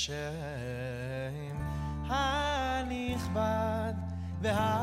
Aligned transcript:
השם. 0.00 1.56
הנכבד 2.08 3.94
וה... 4.42 4.79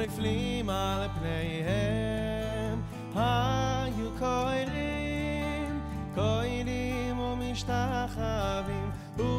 ne 0.00 0.08
flim 0.08 0.68
al 0.70 1.02
pnei 1.16 1.62
hem 1.68 2.78
ha 3.14 3.86
yu 3.98 4.08
koidim 4.20 5.74
koidim 6.16 7.18
o 7.20 7.30
mishtachavim 7.40 8.88
u 9.26 9.30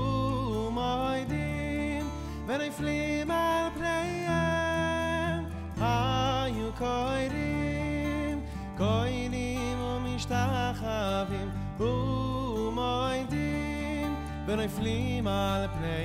moidim 0.78 2.06
ve 2.48 2.58
ne 2.62 2.69
flim 2.78 3.31
al 3.38 3.72
pnei 3.78 4.13
hem 4.30 5.50
ha 5.81 5.98
yu 6.58 6.69
koidim 6.84 8.38
koidim 8.84 9.80
o 9.92 9.94
mishtachavim 10.06 11.50
u 11.90 11.92
moidim 12.78 14.12
ve 14.48 14.56
ne 14.62 14.68
flim 14.78 15.28
al 15.28 15.63
pnei 15.75 16.00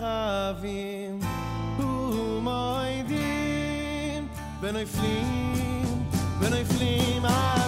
ומועדים 1.78 3.08
ונפלים 4.60 6.04
ונפלים 6.40 7.24
על 7.24 7.61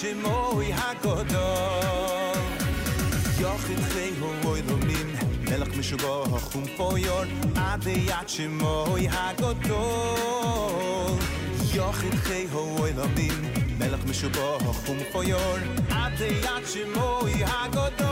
שמוי 0.00 0.72
הקודון. 0.72 2.40
יוחד 3.40 3.80
חי 3.88 4.10
הווי 4.20 4.62
דומים 4.62 5.14
מלך 5.40 5.76
משוגו 5.78 6.22
החום 6.36 6.64
פויון 6.76 7.28
עד 7.56 7.86
היד 7.86 8.28
שמוי 8.28 9.08
הגדול 9.10 9.78
יוחד 11.74 12.14
חי 12.14 12.46
הווי 12.52 12.92
דומים 12.92 13.52
מלך 13.78 14.04
משוגו 14.04 14.56
החום 14.56 14.98
פויון 15.12 15.60
עד 15.90 16.22
היד 16.22 16.66
שמוי 16.66 17.32
הגדול 17.44 18.09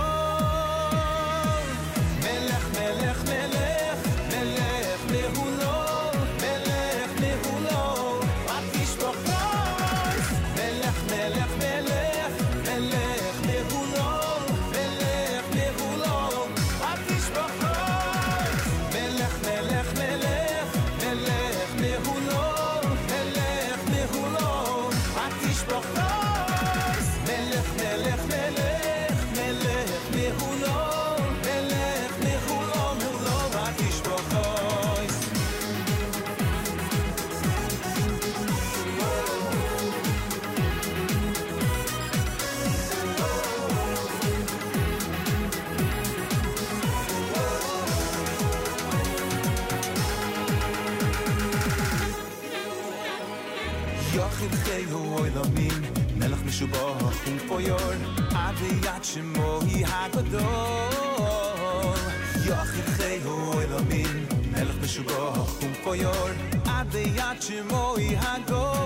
גדול 60.23 61.99
יוח 62.45 62.69
יחי 62.79 63.19
הוא 63.25 63.63
אלמין 63.63 64.27
מלך 64.53 64.75
משוגו 64.83 65.29
החום 65.29 65.73
פויור 65.85 66.29
עד 66.65 66.95
היד 66.95 67.43
שמו 67.43 67.95
היא 67.97 68.19
הגדול 68.19 68.79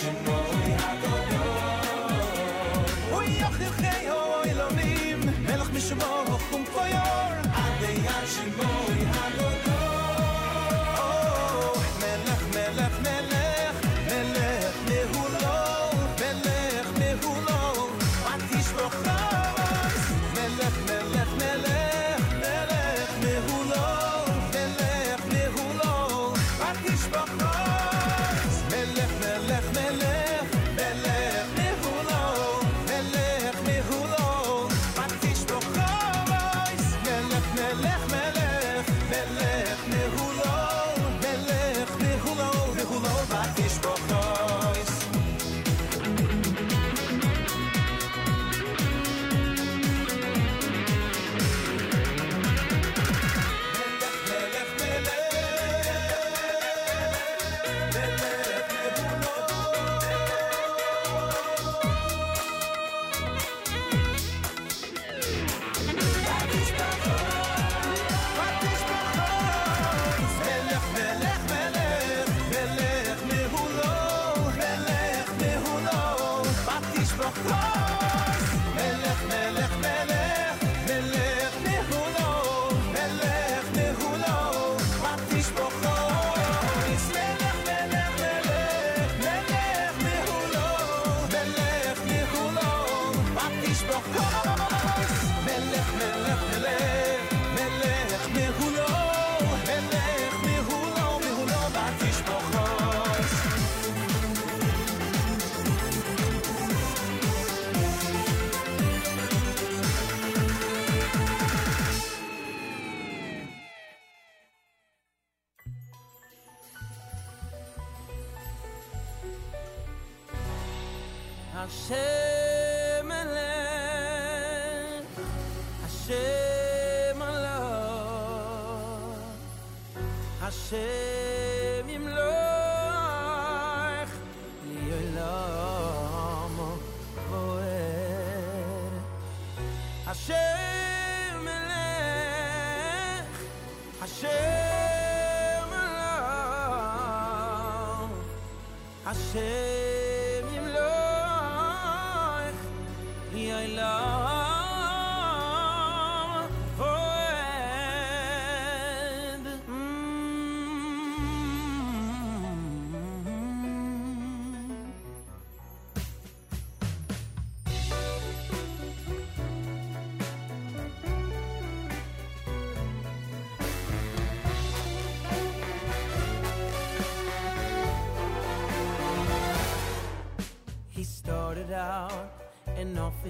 Shabbat 0.00 0.60
Shalom. 8.30 8.99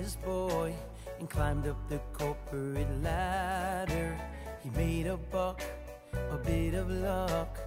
Office 0.00 0.16
boy 0.24 0.74
and 1.18 1.28
climbed 1.28 1.66
up 1.66 1.76
the 1.88 2.00
corporate 2.14 3.02
ladder. 3.02 4.18
He 4.62 4.70
made 4.70 5.06
a 5.06 5.16
buck, 5.16 5.62
a 6.30 6.36
bit 6.36 6.74
of 6.74 6.90
luck, 6.90 7.58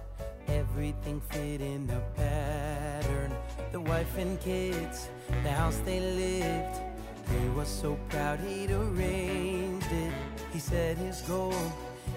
everything 0.48 1.20
fit 1.30 1.60
in 1.60 1.86
the 1.86 2.00
pattern. 2.16 3.32
The 3.72 3.80
wife 3.80 4.18
and 4.18 4.40
kids, 4.40 5.08
the 5.44 5.50
house 5.50 5.80
they 5.84 6.00
lived, 6.00 6.80
he 7.30 7.48
was 7.50 7.68
so 7.68 7.96
proud 8.08 8.40
he'd 8.40 8.70
arranged 8.72 9.92
it. 9.92 10.12
He 10.52 10.58
set 10.58 10.96
his 10.96 11.20
goal, 11.22 11.54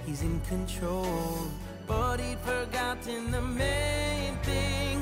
he's 0.06 0.23
in 0.23 0.39
control, 0.41 1.47
but 1.86 2.19
he'd 2.19 2.39
forgotten 2.39 3.32
the 3.32 3.41
main 3.41 4.36
thing. 4.38 4.96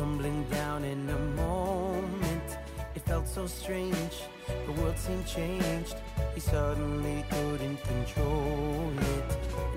Tumbling 0.00 0.44
down 0.44 0.82
in 0.82 1.00
a 1.10 1.18
moment. 1.44 2.48
It 2.94 3.02
felt 3.02 3.28
so 3.28 3.46
strange, 3.46 4.14
the 4.66 4.72
world 4.80 4.96
seemed 4.96 5.26
changed. 5.26 5.96
He 6.34 6.40
suddenly 6.40 7.22
couldn't 7.28 7.80
control 7.92 8.92
it. 9.14 9.28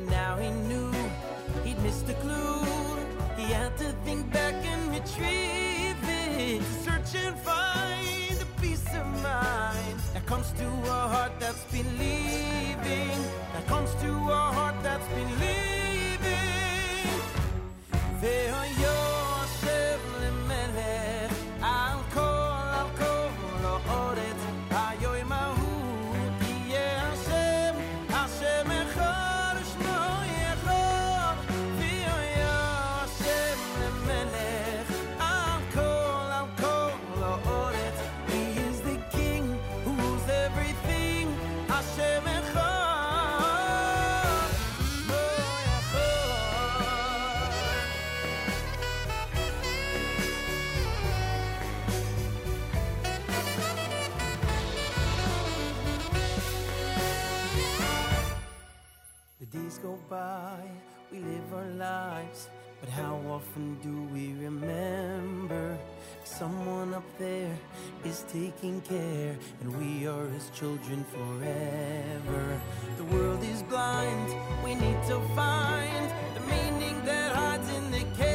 Now 0.09 0.37
he 0.37 0.49
knew 0.69 0.89
he'd 1.65 1.77
missed 1.83 2.07
a 2.07 2.13
clue. 2.23 2.63
He 3.35 3.51
had 3.51 3.77
to 3.79 3.89
think 4.05 4.31
back 4.31 4.55
and 4.73 4.83
retrieve 4.97 6.03
it, 6.07 6.63
search 6.85 7.11
and 7.25 7.35
find 7.39 8.35
the 8.43 8.47
peace 8.61 8.87
of 8.95 9.05
mind 9.21 9.97
that 10.13 10.25
comes 10.25 10.49
to 10.53 10.67
a 10.97 10.99
heart 11.13 11.33
that's 11.37 11.65
believing, 11.65 13.17
that 13.53 13.65
comes 13.67 13.91
to 14.03 14.09
a 14.39 14.43
heart 14.57 14.77
that's 14.83 15.07
believing. 15.19 15.63
Ve'oyo 18.21 18.82
Hashem 18.82 18.82
by, 60.13 60.61
we 61.11 61.17
live 61.17 61.49
our 61.59 61.71
lives, 61.89 62.47
but 62.79 62.89
how 62.89 63.15
often 63.35 63.65
do 63.81 63.95
we 64.13 64.25
remember? 64.45 65.75
Someone 66.23 66.93
up 66.93 67.09
there 67.17 67.57
is 68.05 68.23
taking 68.31 68.79
care, 68.81 69.35
and 69.61 69.69
we 69.81 70.05
are 70.05 70.27
his 70.27 70.51
children 70.59 71.03
forever. 71.15 72.43
The 72.97 73.07
world 73.15 73.43
is 73.43 73.63
blind, 73.63 74.29
we 74.63 74.75
need 74.75 75.01
to 75.11 75.17
find 75.39 76.05
the 76.35 76.43
meaning 76.53 76.97
that 77.05 77.29
hides 77.35 77.69
in 77.77 77.85
the 77.89 78.03
chaos. 78.15 78.32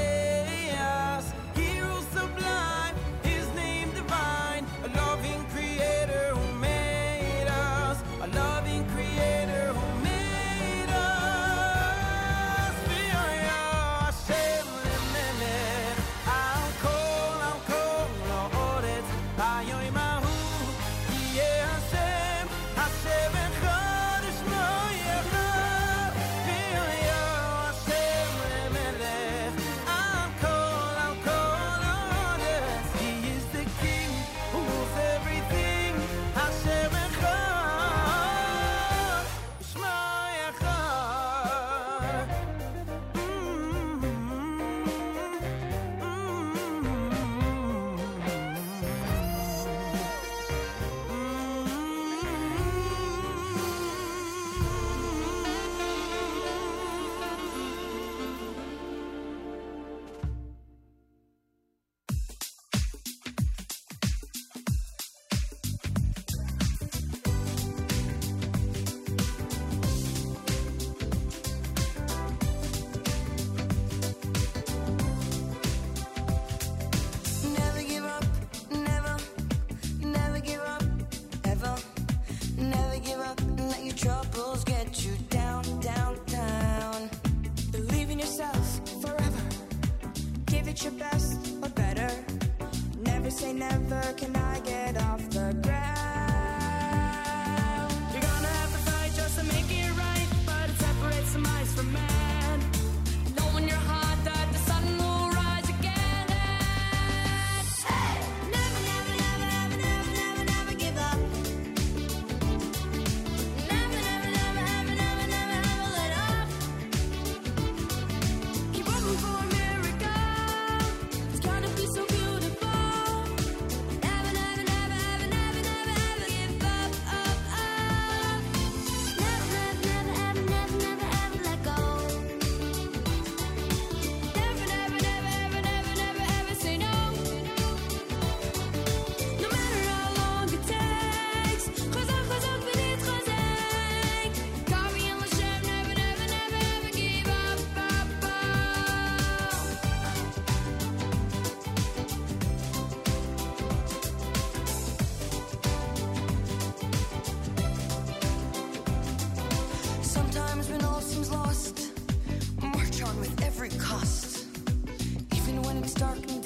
Even 166.01 166.38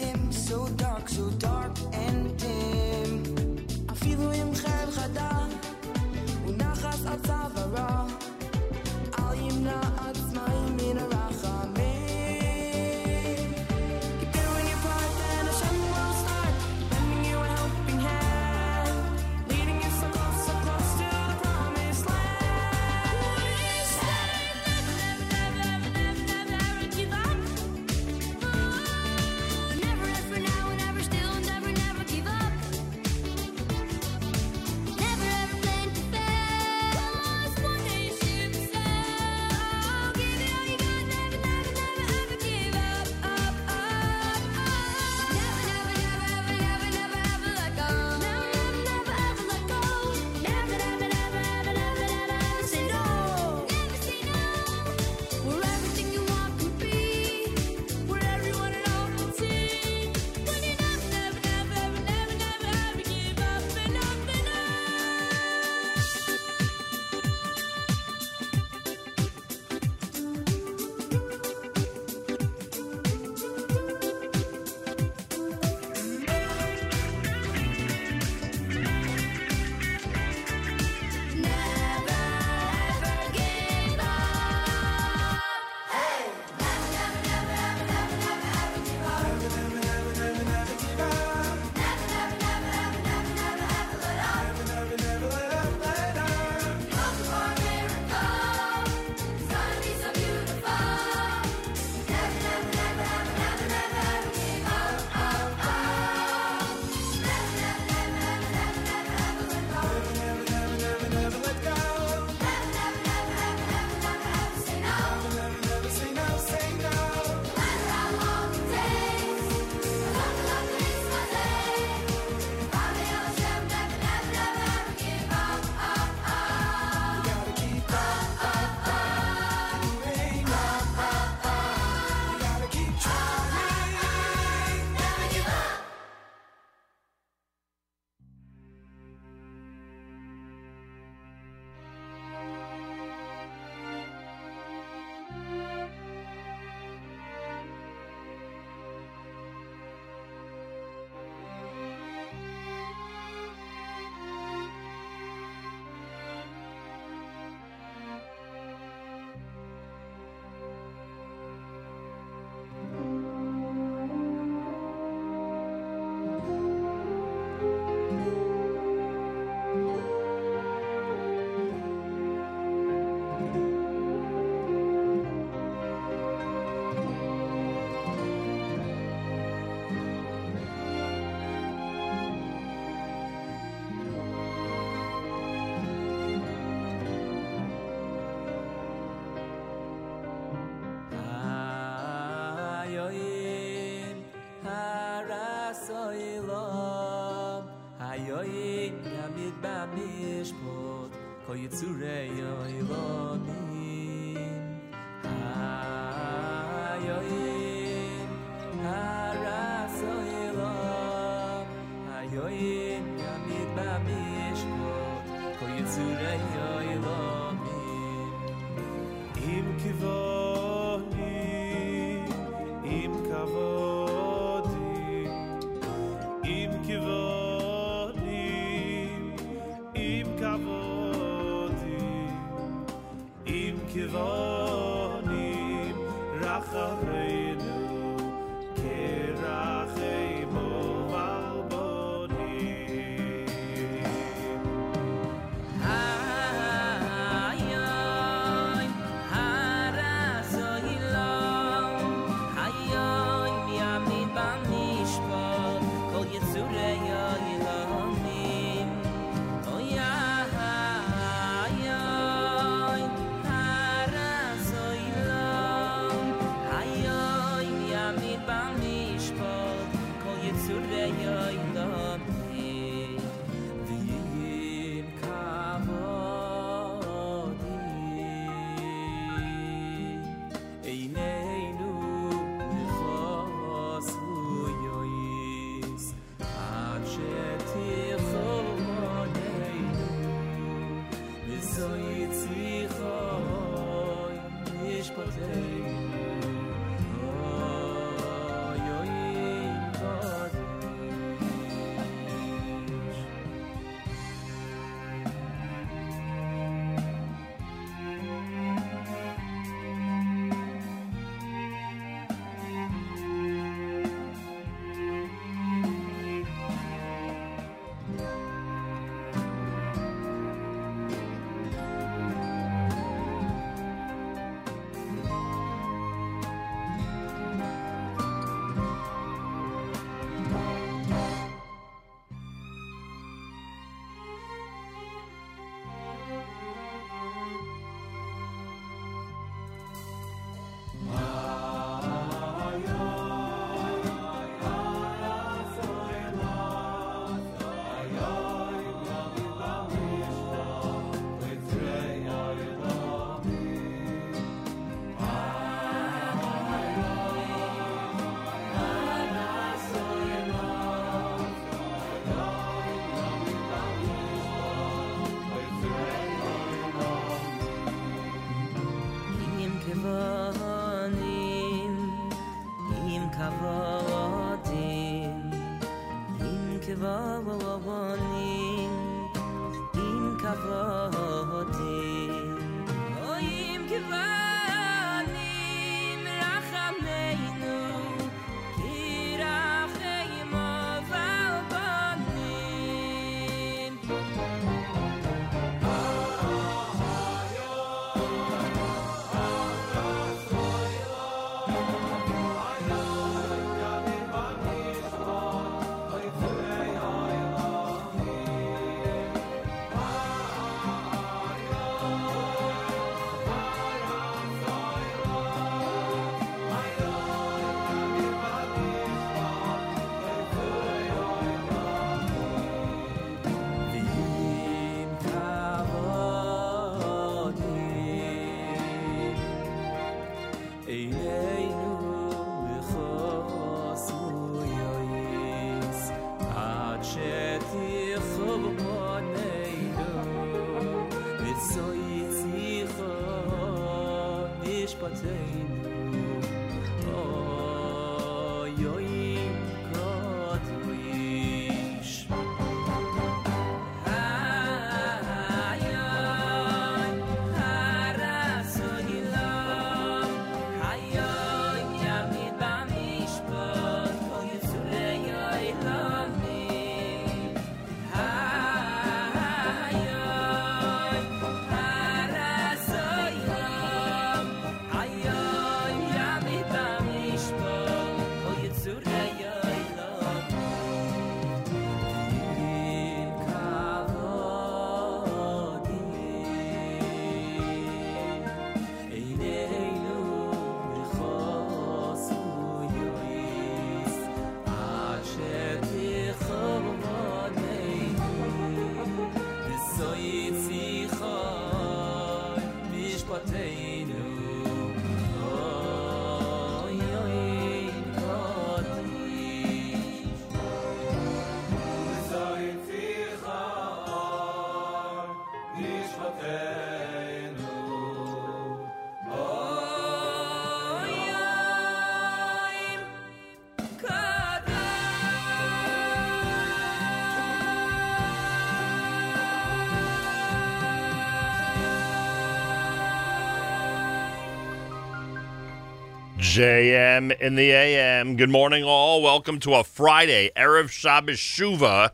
JM 536.52 537.40
in 537.40 537.54
the 537.54 537.70
AM. 537.70 538.36
Good 538.36 538.50
morning, 538.50 538.84
all. 538.84 539.22
Welcome 539.22 539.58
to 539.60 539.72
a 539.72 539.82
Friday, 539.82 540.50
Erev 540.54 540.90
Shabbos 540.90 541.38
Shuva, 541.38 542.10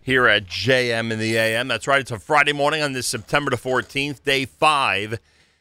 here 0.00 0.26
at 0.26 0.46
JM 0.46 1.12
in 1.12 1.18
the 1.18 1.36
AM. 1.36 1.68
That's 1.68 1.86
right, 1.86 2.00
it's 2.00 2.10
a 2.10 2.18
Friday 2.18 2.54
morning 2.54 2.80
on 2.80 2.94
this 2.94 3.06
September 3.06 3.50
the 3.50 3.58
14th, 3.58 4.24
day 4.24 4.46
five 4.46 5.20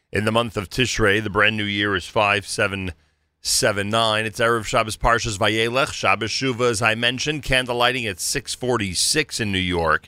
in 0.09 0.23
the 0.23 0.31
month 0.31 0.55
of 0.55 0.69
Tishrei. 0.69 1.21
The 1.21 1.29
brand 1.29 1.57
new 1.57 1.65
year 1.65 1.97
is 1.97 2.07
5779. 2.07 4.25
It's 4.25 4.39
Erev 4.39 4.63
Shabbos 4.63 4.95
Parshas 4.95 5.37
Vayelech. 5.37 5.91
Shabbos 5.91 6.31
Shuva, 6.31 6.69
as 6.69 6.81
I 6.81 6.95
mentioned, 6.95 7.43
candle 7.43 7.75
lighting 7.75 8.05
at 8.05 8.21
646 8.21 9.41
in 9.41 9.51
New 9.51 9.59
York. 9.59 10.07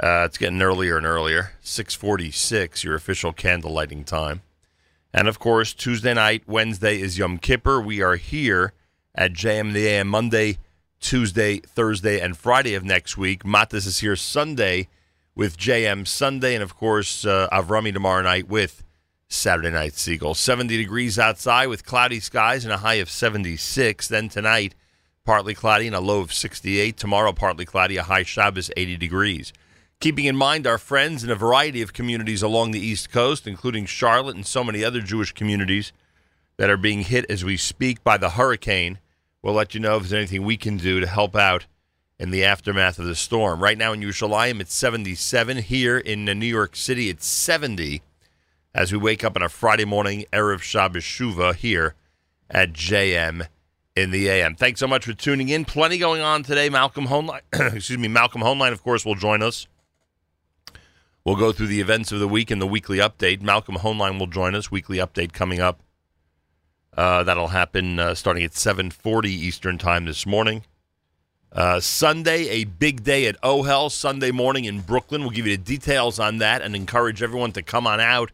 Uh, 0.00 0.26
it's 0.26 0.38
getting 0.38 0.62
earlier 0.62 0.96
and 0.96 1.06
earlier. 1.06 1.54
646, 1.60 2.84
your 2.84 2.94
official 2.94 3.32
candle 3.32 3.72
lighting 3.72 4.04
time. 4.04 4.42
And 5.12 5.26
of 5.26 5.38
course, 5.38 5.74
Tuesday 5.74 6.14
night, 6.14 6.44
Wednesday 6.46 7.00
is 7.00 7.18
Yom 7.18 7.38
Kippur. 7.38 7.80
We 7.80 8.00
are 8.00 8.16
here 8.16 8.72
at 9.14 9.32
JM 9.32 9.72
the 9.72 9.88
AM 9.88 10.06
Monday, 10.06 10.58
Tuesday, 11.00 11.58
Thursday, 11.58 12.20
and 12.20 12.36
Friday 12.36 12.74
of 12.74 12.84
next 12.84 13.16
week. 13.16 13.42
Matis 13.42 13.86
is 13.86 14.00
here 14.00 14.14
Sunday 14.14 14.88
with 15.34 15.56
JM 15.56 16.06
Sunday, 16.06 16.54
and 16.54 16.62
of 16.62 16.76
course, 16.76 17.24
uh, 17.24 17.48
Avrami 17.50 17.92
tomorrow 17.92 18.22
night 18.22 18.48
with 18.48 18.84
Saturday 19.28 19.70
Night 19.70 19.92
Segal. 19.92 20.36
70 20.36 20.76
degrees 20.76 21.18
outside 21.18 21.66
with 21.66 21.84
cloudy 21.84 22.20
skies 22.20 22.64
and 22.64 22.72
a 22.72 22.78
high 22.78 22.94
of 22.94 23.10
76. 23.10 24.06
Then 24.06 24.28
tonight, 24.28 24.76
partly 25.24 25.54
cloudy 25.54 25.88
and 25.88 25.96
a 25.96 26.00
low 26.00 26.20
of 26.20 26.32
68. 26.32 26.96
Tomorrow, 26.96 27.32
partly 27.32 27.64
cloudy, 27.64 27.96
a 27.96 28.04
high 28.04 28.22
Shabbos 28.22 28.70
80 28.76 28.96
degrees. 28.96 29.52
Keeping 30.00 30.24
in 30.24 30.34
mind 30.34 30.66
our 30.66 30.78
friends 30.78 31.22
in 31.22 31.30
a 31.30 31.34
variety 31.34 31.82
of 31.82 31.92
communities 31.92 32.42
along 32.42 32.70
the 32.70 32.80
East 32.80 33.10
Coast, 33.10 33.46
including 33.46 33.84
Charlotte 33.84 34.34
and 34.34 34.46
so 34.46 34.64
many 34.64 34.82
other 34.82 35.02
Jewish 35.02 35.32
communities 35.32 35.92
that 36.56 36.70
are 36.70 36.78
being 36.78 37.02
hit 37.02 37.26
as 37.28 37.44
we 37.44 37.58
speak 37.58 38.02
by 38.02 38.16
the 38.16 38.30
hurricane. 38.30 38.98
We'll 39.42 39.52
let 39.52 39.74
you 39.74 39.80
know 39.80 39.96
if 39.96 40.04
there's 40.04 40.14
anything 40.14 40.42
we 40.42 40.56
can 40.56 40.78
do 40.78 41.00
to 41.00 41.06
help 41.06 41.36
out 41.36 41.66
in 42.18 42.30
the 42.30 42.42
aftermath 42.42 42.98
of 42.98 43.04
the 43.04 43.14
storm. 43.14 43.62
Right 43.62 43.76
now 43.76 43.92
in 43.92 44.00
Yerushalayim, 44.00 44.60
it's 44.60 44.72
77. 44.72 45.58
Here 45.58 45.98
in 45.98 46.24
New 46.24 46.46
York 46.46 46.76
City, 46.76 47.10
it's 47.10 47.26
70 47.26 48.00
as 48.74 48.92
we 48.92 48.98
wake 48.98 49.22
up 49.22 49.36
on 49.36 49.42
a 49.42 49.50
Friday 49.50 49.84
morning, 49.84 50.24
Erev 50.32 50.62
Shabbos 50.62 51.02
Shuva 51.02 51.54
here 51.54 51.94
at 52.48 52.72
JM 52.72 53.48
in 53.94 54.12
the 54.12 54.28
AM. 54.30 54.54
Thanks 54.54 54.80
so 54.80 54.86
much 54.86 55.04
for 55.04 55.12
tuning 55.12 55.50
in. 55.50 55.66
Plenty 55.66 55.98
going 55.98 56.22
on 56.22 56.42
today. 56.42 56.70
Malcolm 56.70 57.08
Hoenlein, 57.08 57.40
excuse 57.74 57.98
me, 57.98 58.08
Malcolm 58.08 58.40
Hoenlein, 58.40 58.72
of 58.72 58.82
course, 58.82 59.04
will 59.04 59.14
join 59.14 59.42
us. 59.42 59.66
We'll 61.24 61.36
go 61.36 61.52
through 61.52 61.66
the 61.66 61.80
events 61.80 62.12
of 62.12 62.20
the 62.20 62.28
week 62.28 62.50
and 62.50 62.60
the 62.60 62.66
weekly 62.66 62.98
update. 62.98 63.42
Malcolm 63.42 63.76
Hoenlein 63.76 64.18
will 64.18 64.26
join 64.26 64.54
us. 64.54 64.70
Weekly 64.70 64.98
update 64.98 65.32
coming 65.32 65.60
up. 65.60 65.80
Uh, 66.96 67.22
that'll 67.22 67.48
happen 67.48 67.98
uh, 67.98 68.14
starting 68.14 68.42
at 68.42 68.52
7:40 68.52 69.26
Eastern 69.26 69.78
Time 69.78 70.06
this 70.06 70.26
morning. 70.26 70.64
Uh, 71.52 71.80
Sunday, 71.80 72.48
a 72.48 72.64
big 72.64 73.02
day 73.02 73.26
at 73.26 73.40
OHEL 73.42 73.90
Sunday 73.90 74.30
morning 74.30 74.64
in 74.64 74.80
Brooklyn. 74.80 75.22
We'll 75.22 75.30
give 75.30 75.46
you 75.46 75.56
the 75.56 75.62
details 75.62 76.18
on 76.18 76.38
that 76.38 76.62
and 76.62 76.76
encourage 76.76 77.22
everyone 77.22 77.52
to 77.52 77.62
come 77.62 77.86
on 77.86 78.00
out 78.00 78.30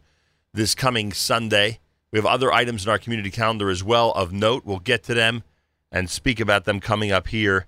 this 0.53 0.75
coming 0.75 1.11
Sunday. 1.11 1.79
We 2.11 2.19
have 2.19 2.25
other 2.25 2.53
items 2.53 2.85
in 2.85 2.91
our 2.91 2.99
community 2.99 3.31
calendar 3.31 3.69
as 3.69 3.83
well 3.83 4.11
of 4.11 4.31
note. 4.31 4.65
We'll 4.65 4.79
get 4.79 5.03
to 5.03 5.13
them 5.13 5.43
and 5.91 6.09
speak 6.09 6.39
about 6.39 6.65
them 6.65 6.79
coming 6.79 7.11
up 7.11 7.27
here 7.27 7.65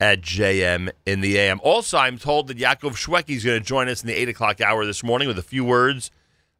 at 0.00 0.22
JM 0.22 0.90
in 1.04 1.20
the 1.20 1.36
AM. 1.38 1.60
Also, 1.62 1.98
I'm 1.98 2.18
told 2.18 2.48
that 2.48 2.58
Yaakov 2.58 2.92
Shwekey 2.96 3.36
is 3.36 3.44
going 3.44 3.60
to 3.60 3.64
join 3.66 3.88
us 3.88 4.02
in 4.02 4.06
the 4.08 4.14
8 4.14 4.30
o'clock 4.30 4.60
hour 4.60 4.86
this 4.86 5.02
morning 5.04 5.28
with 5.28 5.38
a 5.38 5.42
few 5.42 5.64
words 5.64 6.10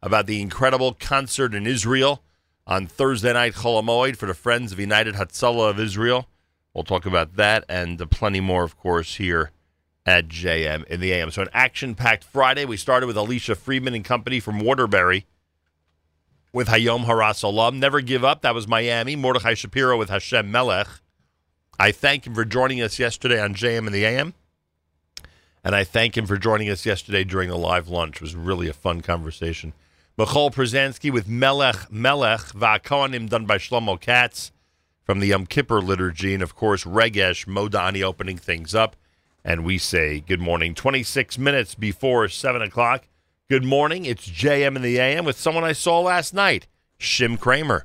about 0.03 0.26
the 0.26 0.40
incredible 0.42 0.92
concert 0.94 1.55
in 1.55 1.66
Israel 1.66 2.22
on 2.66 2.87
Thursday 2.87 3.33
night, 3.33 3.55
Chol 3.55 3.83
Hamoed, 3.83 4.16
for 4.16 4.26
the 4.26 4.35
Friends 4.35 4.72
of 4.72 4.79
United 4.79 5.14
Hatzalah 5.14 5.70
of 5.70 5.81
Israel. 5.81 6.29
We'll 6.74 6.85
talk 6.85 7.07
about 7.07 7.37
that 7.37 7.64
and 7.68 7.98
plenty 8.11 8.40
more, 8.40 8.62
of 8.62 8.76
course, 8.76 9.16
here 9.16 9.50
at 10.07 10.29
JM 10.29 10.85
in 10.87 11.00
the 11.00 11.12
AM. 11.12 11.31
So, 11.31 11.42
an 11.42 11.48
action 11.53 11.94
packed 11.94 12.24
Friday. 12.24 12.64
We 12.64 12.76
started 12.76 13.07
with 13.07 13.16
Alicia 13.16 13.55
Friedman 13.55 13.94
and 13.94 14.05
company 14.05 14.38
from 14.40 14.61
Waterbury. 14.61 15.26
with 16.53 16.68
Hayom 16.68 17.05
Haras. 17.05 17.42
Never 17.74 18.00
Give 18.00 18.24
Up. 18.24 18.42
That 18.42 18.55
was 18.55 18.66
Miami. 18.68 19.16
Mordechai 19.16 19.55
Shapiro 19.55 19.98
with 19.98 20.11
Hashem 20.11 20.50
Melech. 20.50 20.88
I 21.80 21.92
thank 21.92 22.26
him 22.26 22.34
for 22.34 22.44
joining 22.44 22.82
us 22.82 22.98
yesterday 22.98 23.40
on 23.40 23.54
JM 23.54 23.86
and 23.86 23.94
the 23.94 24.04
AM. 24.04 24.34
And 25.64 25.74
I 25.74 25.82
thank 25.82 26.14
him 26.14 26.26
for 26.26 26.36
joining 26.36 26.68
us 26.68 26.84
yesterday 26.84 27.24
during 27.24 27.48
the 27.48 27.56
live 27.56 27.88
lunch. 27.88 28.16
It 28.16 28.20
was 28.20 28.36
really 28.36 28.68
a 28.68 28.74
fun 28.74 29.00
conversation. 29.00 29.72
Michal 30.18 30.50
Pruzansky 30.50 31.10
with 31.10 31.26
Melech 31.26 31.90
Melech 31.90 32.40
Va'akonim 32.52 33.30
done 33.30 33.46
by 33.46 33.56
Shlomo 33.56 33.98
Katz 33.98 34.52
from 35.04 35.20
the 35.20 35.28
Yom 35.28 35.46
Kippur 35.46 35.80
liturgy. 35.80 36.34
And 36.34 36.42
of 36.42 36.54
course, 36.54 36.84
Regesh 36.84 37.46
Modani 37.46 38.02
opening 38.02 38.36
things 38.36 38.74
up. 38.74 38.94
And 39.42 39.64
we 39.64 39.78
say 39.78 40.20
good 40.20 40.40
morning. 40.40 40.74
26 40.74 41.38
minutes 41.38 41.74
before 41.74 42.28
7 42.28 42.60
o'clock. 42.60 43.04
Good 43.48 43.64
morning. 43.64 44.05
It's 44.05 44.28
JM 44.28 44.76
in 44.76 44.82
the 44.82 44.98
AM 44.98 45.24
with 45.24 45.40
someone 45.40 45.64
I 45.64 45.72
saw 45.72 46.00
last 46.00 46.34
night, 46.34 46.66
Shim 46.98 47.38
Craimer. 47.38 47.84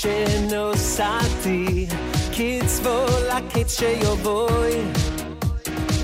שנסעתי, 0.00 1.86
כצבולקית 2.32 3.68
שיובוי, 3.68 4.72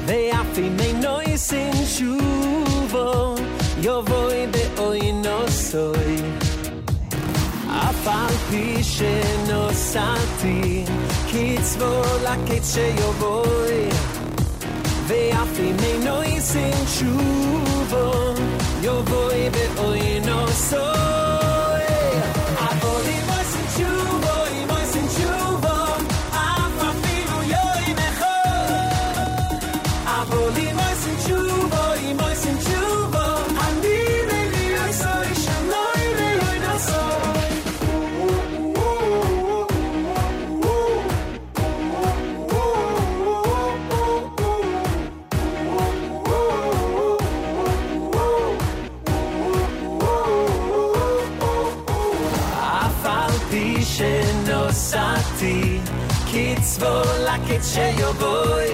ואף 0.07 0.59
אם 0.59 0.77
אינו 0.81 1.23
יסין 1.23 1.73
שובו, 1.87 3.35
יובוי 3.79 4.47
באוי 4.47 5.13
נוסוי. 5.13 6.17
אף 7.69 8.09
על 8.09 8.35
פי 8.51 8.85
שנסעתי, 8.85 10.85
כצבולקית 11.27 12.63
שיובוי, 12.65 13.89
ואף 15.07 15.61
אם 15.61 15.77
אינו 15.85 16.23
יסין 16.23 16.87
שובו, 16.87 18.13
יובוי 18.83 19.51
באוי 19.51 20.21
נוסוי. 20.21 21.22
she 57.73 57.81
yo 57.99 58.13
boy. 58.21 58.69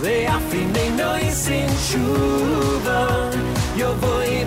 They 0.00 0.26
are 0.26 0.40
finding 0.40 0.96
no 0.96 1.18
sin 1.30 1.68
shoe 1.86 2.80
the 2.88 3.92
boy 4.00 4.46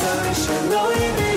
mevi 0.00 0.74
oi 0.74 1.31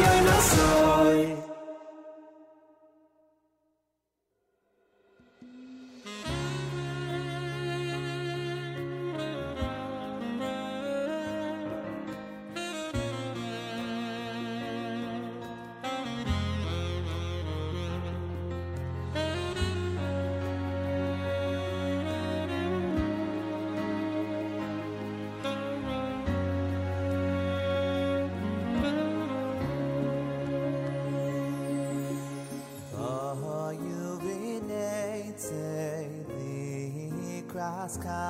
Likras 37.96 38.25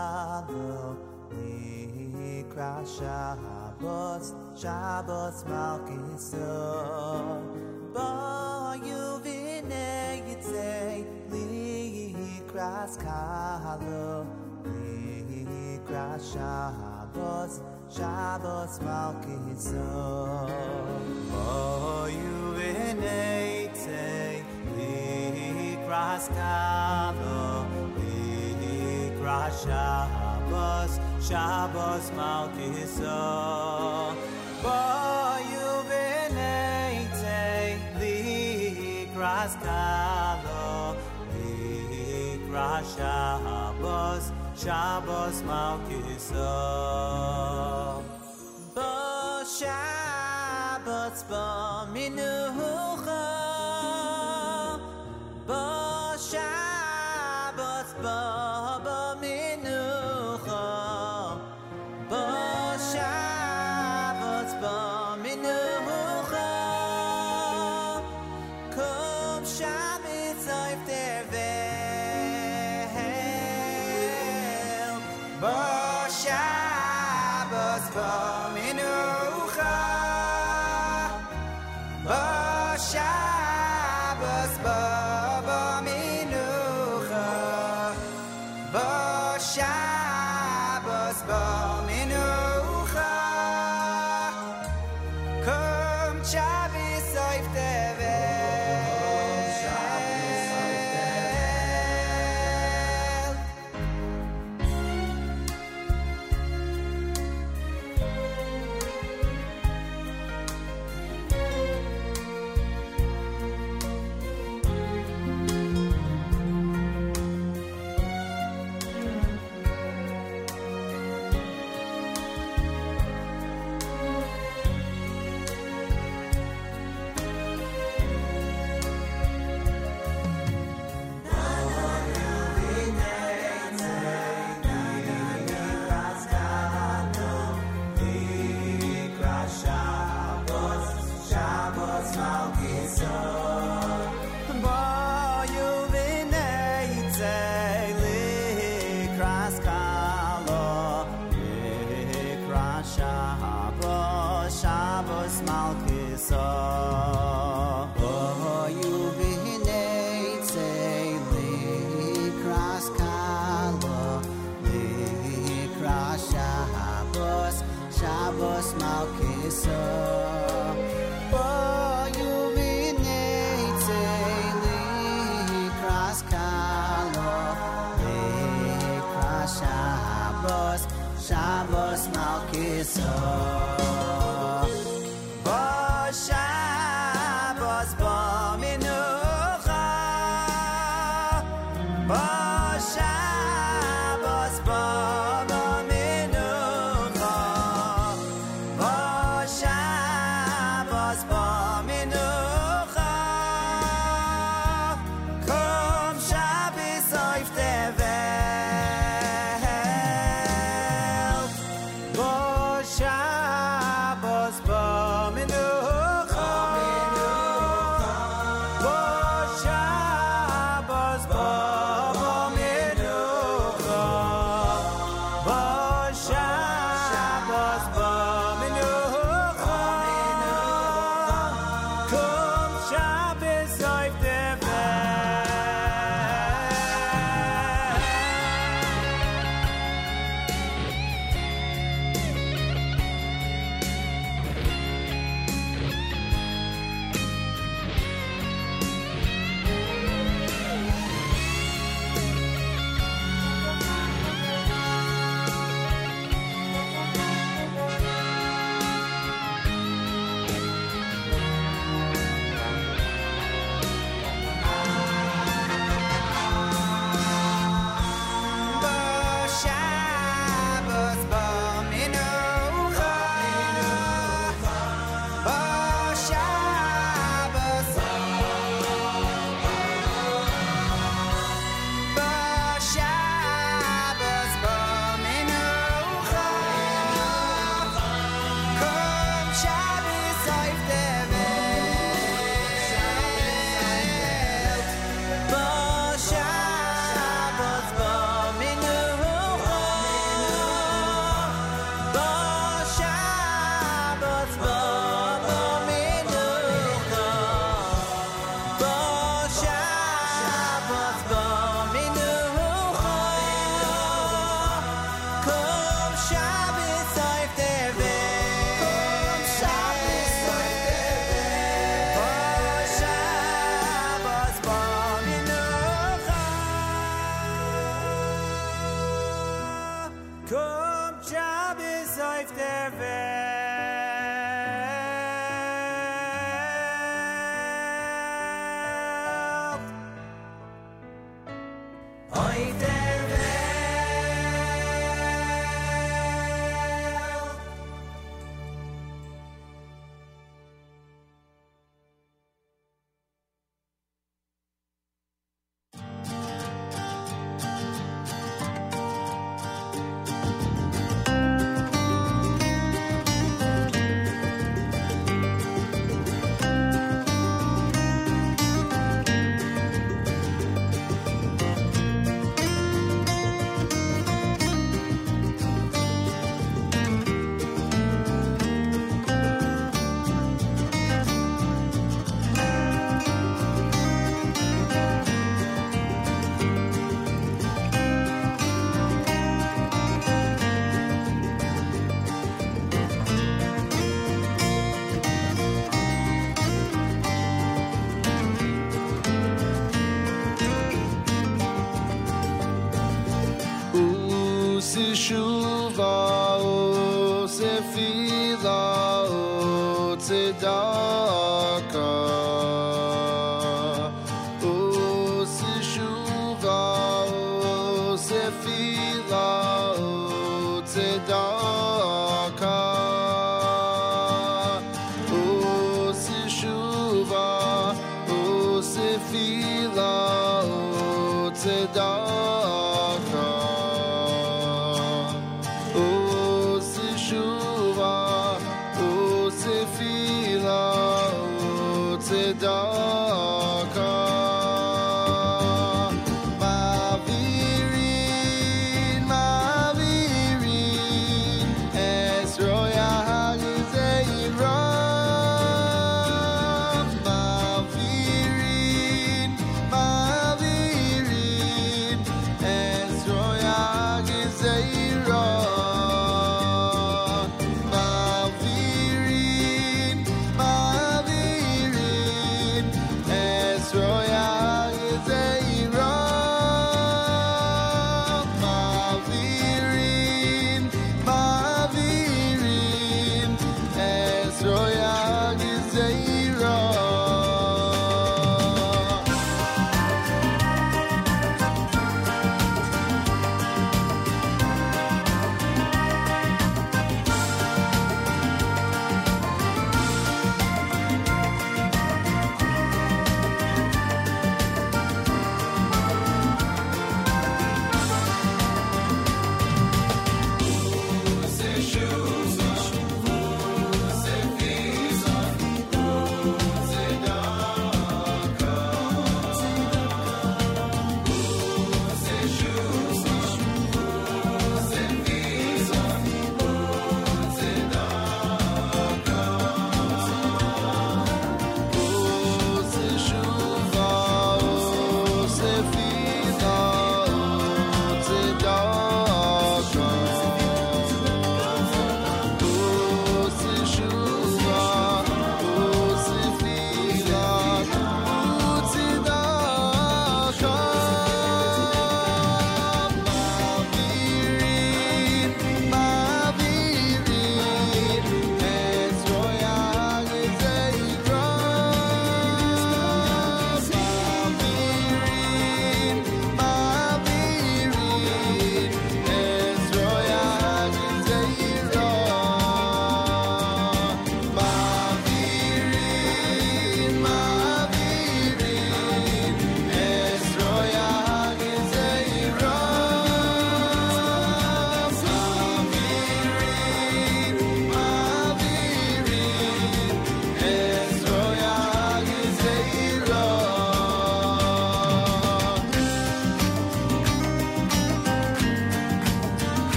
Shabbos 45.25 45.41
malkiso. 45.43 46.04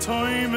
Vatoy 0.00 0.48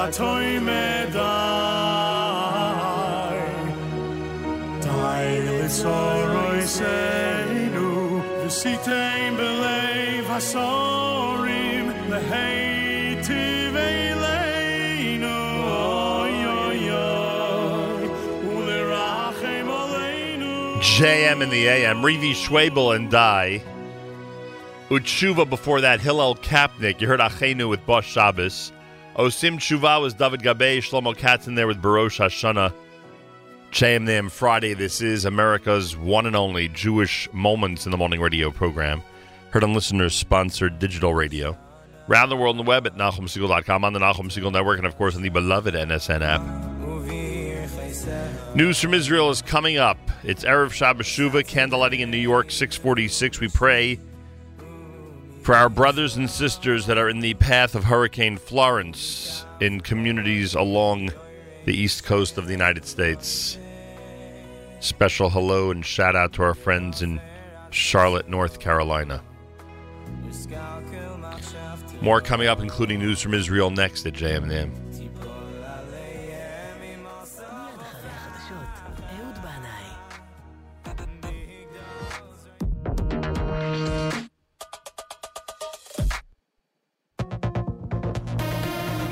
Vatoy 0.00 0.56
medai, 0.64 1.20
dai 4.80 5.28
litzoroi 5.46 6.62
seinu. 6.76 7.90
Visitein 8.40 9.36
belev 9.36 10.24
hasorim, 10.32 11.92
leheitiv 12.08 13.76
eleinu. 13.76 15.36
Oy, 15.68 16.36
oy, 16.62 16.82
oy, 17.02 18.02
ulirachem 18.54 19.68
oleinu. 19.68 20.80
JM 20.80 21.42
in 21.42 21.50
the 21.50 21.68
AM, 21.68 22.00
Revi 22.00 22.32
Schwabel 22.32 22.96
and 22.96 23.10
Die. 23.10 23.62
Utshuva 24.88 25.44
before 25.46 25.82
that, 25.82 26.00
Hillel 26.00 26.36
Kapnick. 26.36 27.02
You 27.02 27.06
heard 27.06 27.20
Achenu 27.20 27.68
with 27.68 27.84
Bosch 27.84 28.06
Shabbos. 28.06 28.72
Osim 29.20 29.58
Tshuva 29.58 30.00
was 30.00 30.14
David 30.14 30.40
Gabay, 30.40 30.78
Shlomo 30.78 31.14
Katz 31.14 31.46
in 31.46 31.54
there 31.54 31.66
with 31.66 31.82
Barosh 31.82 32.18
Hashanah. 32.18 32.72
JM 33.70 34.06
the 34.06 34.12
AM 34.12 34.30
Friday. 34.30 34.72
This 34.72 35.02
is 35.02 35.26
America's 35.26 35.94
one 35.94 36.24
and 36.24 36.34
only 36.34 36.68
Jewish 36.68 37.30
Moments 37.34 37.84
in 37.84 37.90
the 37.90 37.98
Morning 37.98 38.18
radio 38.18 38.50
program. 38.50 39.02
Heard 39.50 39.62
on 39.62 39.74
listeners 39.74 40.14
sponsored 40.14 40.78
digital 40.78 41.12
radio. 41.12 41.54
Around 42.08 42.30
the 42.30 42.36
world 42.38 42.58
on 42.58 42.64
the 42.64 42.66
web 42.66 42.86
at 42.86 42.94
NachumSegal.com, 42.94 43.84
on 43.84 43.92
the 43.92 43.98
Nachum 43.98 44.30
Segal 44.30 44.50
Network, 44.50 44.78
and 44.78 44.86
of 44.86 44.96
course 44.96 45.14
on 45.14 45.20
the 45.20 45.28
beloved 45.28 45.74
NSN 45.74 46.22
app. 46.22 46.40
News 48.56 48.80
from 48.80 48.94
Israel 48.94 49.28
is 49.28 49.42
coming 49.42 49.76
up. 49.76 49.98
It's 50.24 50.44
Erev 50.44 50.72
Shabbos 50.72 51.04
Shuva, 51.04 51.46
candlelighting 51.46 52.00
in 52.00 52.10
New 52.10 52.16
York, 52.16 52.50
646. 52.50 53.38
We 53.38 53.48
pray 53.48 54.00
for 55.50 55.56
our 55.56 55.68
brothers 55.68 56.16
and 56.16 56.30
sisters 56.30 56.86
that 56.86 56.96
are 56.96 57.08
in 57.08 57.18
the 57.18 57.34
path 57.34 57.74
of 57.74 57.82
Hurricane 57.82 58.36
Florence 58.36 59.44
in 59.58 59.80
communities 59.80 60.54
along 60.54 61.10
the 61.64 61.74
east 61.74 62.04
coast 62.04 62.38
of 62.38 62.46
the 62.46 62.52
United 62.52 62.84
States. 62.84 63.58
Special 64.78 65.28
hello 65.28 65.72
and 65.72 65.84
shout 65.84 66.14
out 66.14 66.32
to 66.34 66.42
our 66.44 66.54
friends 66.54 67.02
in 67.02 67.20
Charlotte, 67.70 68.28
North 68.28 68.60
Carolina. 68.60 69.24
More 72.00 72.20
coming 72.20 72.46
up, 72.46 72.60
including 72.60 73.00
news 73.00 73.20
from 73.20 73.34
Israel 73.34 73.72
next 73.72 74.06
at 74.06 74.12
JMM. 74.12 74.89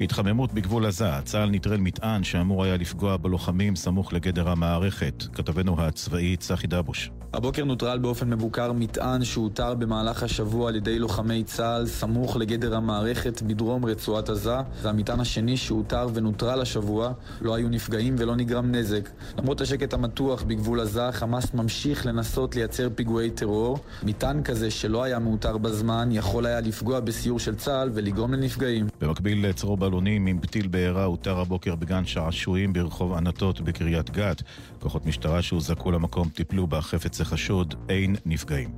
התחממות 0.00 0.52
בגבול 0.52 0.86
עזה, 0.86 1.10
צה"ל 1.24 1.50
נטרל 1.50 1.80
מטען 1.80 2.24
שאמור 2.24 2.64
היה 2.64 2.76
לפגוע 2.76 3.16
בלוחמים 3.16 3.76
סמוך 3.76 4.12
לגדר 4.12 4.48
המערכת. 4.48 5.24
כתבנו 5.32 5.80
הצבאי 5.80 6.36
צחי 6.36 6.66
דבוש. 6.66 7.10
הבוקר 7.32 7.64
נוטרל 7.64 7.98
באופן 7.98 8.30
מבוקר 8.30 8.72
מטען 8.72 9.24
שאותר 9.24 9.74
במהלך 9.74 10.22
השבוע 10.22 10.68
על 10.68 10.76
ידי 10.76 10.98
לוחמי 10.98 11.44
צה"ל 11.44 11.86
סמוך 11.86 12.36
לגדר 12.36 12.76
המערכת 12.76 13.42
בדרום 13.42 13.84
רצועת 13.84 14.28
עזה. 14.28 14.56
זה 14.82 14.88
המטען 14.88 15.20
השני 15.20 15.56
שאותר 15.56 16.06
ונוטרל 16.14 16.60
השבוע, 16.60 17.12
לא 17.40 17.54
היו 17.54 17.68
נפגעים 17.68 18.14
ולא 18.18 18.36
נגרם 18.36 18.72
נזק. 18.72 19.10
למרות 19.38 19.60
השקט 19.60 19.94
המתוח 19.94 20.42
בגבול 20.42 20.80
עזה, 20.80 21.12
חמאס 21.12 21.54
ממשיך 21.54 22.06
לנסות 22.06 22.56
לייצר 22.56 22.88
פיגועי 22.94 23.30
טרור. 23.30 23.78
מטען 24.02 24.42
כזה 24.42 24.70
שלא 24.70 25.02
היה 25.02 25.18
מאותר 25.18 25.58
בזמן, 25.58 26.08
יכול 26.12 26.46
היה 26.46 26.60
לפגוע 26.60 27.00
בסיור 27.00 27.38
של 27.38 27.54
צה"ל 27.54 27.90
ולגרום 27.94 28.34
לנפגעים. 28.34 28.86
במקביל 29.00 29.48
לצרור 29.48 29.76
בלונים 29.88 30.26
עם 30.26 30.40
פתיל 30.40 30.68
בעירה 30.68 31.04
הותר 31.04 31.40
הבוקר 31.40 31.74
בגן 31.74 32.04
שעשועים 32.04 32.72
ברחוב 32.72 33.12
ענתות 33.12 33.60
בקריית 33.60 34.10
גת. 34.10 34.42
כוחות 34.78 35.06
משטרה 35.06 35.42
שהוזעקו 35.42 35.90
למקום 35.90 36.28
טיפלו 36.28 36.66
בחפץ 36.66 37.20
החשוד, 37.20 37.74
אין 37.88 38.16
נפגעים. 38.26 38.70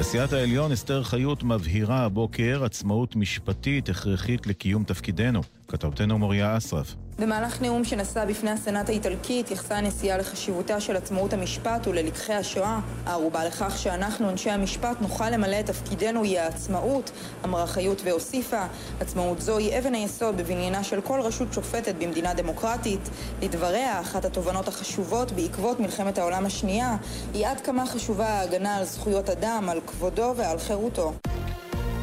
נשיאת 0.00 0.32
העליון 0.32 0.72
אסתר 0.72 1.02
חיות 1.02 1.42
מבהירה 1.42 2.04
הבוקר 2.04 2.64
עצמאות 2.64 3.16
משפטית 3.16 3.88
הכרחית 3.88 4.46
לקיום 4.46 4.84
תפקידנו. 4.84 5.40
כתבתנו 5.68 6.18
מוריה 6.18 6.56
אסרף. 6.56 6.94
במהלך 7.20 7.62
נאום 7.62 7.84
שנשא 7.84 8.24
בפני 8.24 8.50
הסנאט 8.50 8.88
האיטלקי 8.88 9.40
התייחסה 9.40 9.76
הנשיאה 9.76 10.18
לחשיבותה 10.18 10.80
של 10.80 10.96
עצמאות 10.96 11.32
המשפט 11.32 11.86
וללקחי 11.86 12.32
השואה. 12.32 12.80
הערובה 13.06 13.44
לכך 13.44 13.78
שאנחנו, 13.78 14.30
אנשי 14.30 14.50
המשפט, 14.50 14.96
נוכל 15.00 15.30
למלא 15.30 15.60
את 15.60 15.66
תפקידנו 15.66 16.22
היא 16.22 16.38
העצמאות, 16.38 17.10
אמרה 17.44 17.66
חיות 17.66 18.02
והוסיפה. 18.04 18.64
עצמאות 19.00 19.40
זו 19.40 19.58
היא 19.58 19.78
אבן 19.78 19.94
היסוד 19.94 20.36
בבניינה 20.36 20.84
של 20.84 21.00
כל 21.00 21.20
רשות 21.20 21.52
שופטת 21.52 21.94
במדינה 21.94 22.34
דמוקרטית. 22.34 23.10
לדבריה, 23.42 24.00
אחת 24.00 24.24
התובנות 24.24 24.68
החשובות 24.68 25.32
בעקבות 25.32 25.80
מלחמת 25.80 26.18
העולם 26.18 26.46
השנייה 26.46 26.96
היא 27.34 27.46
עד 27.46 27.60
כמה 27.60 27.86
חשובה 27.86 28.28
ההגנה 28.28 28.76
על 28.76 28.84
זכויות 28.84 29.30
אדם, 29.30 29.68
על 29.68 29.80
כבודו 29.86 30.34
ועל 30.36 30.58
חירותו. 30.58 31.12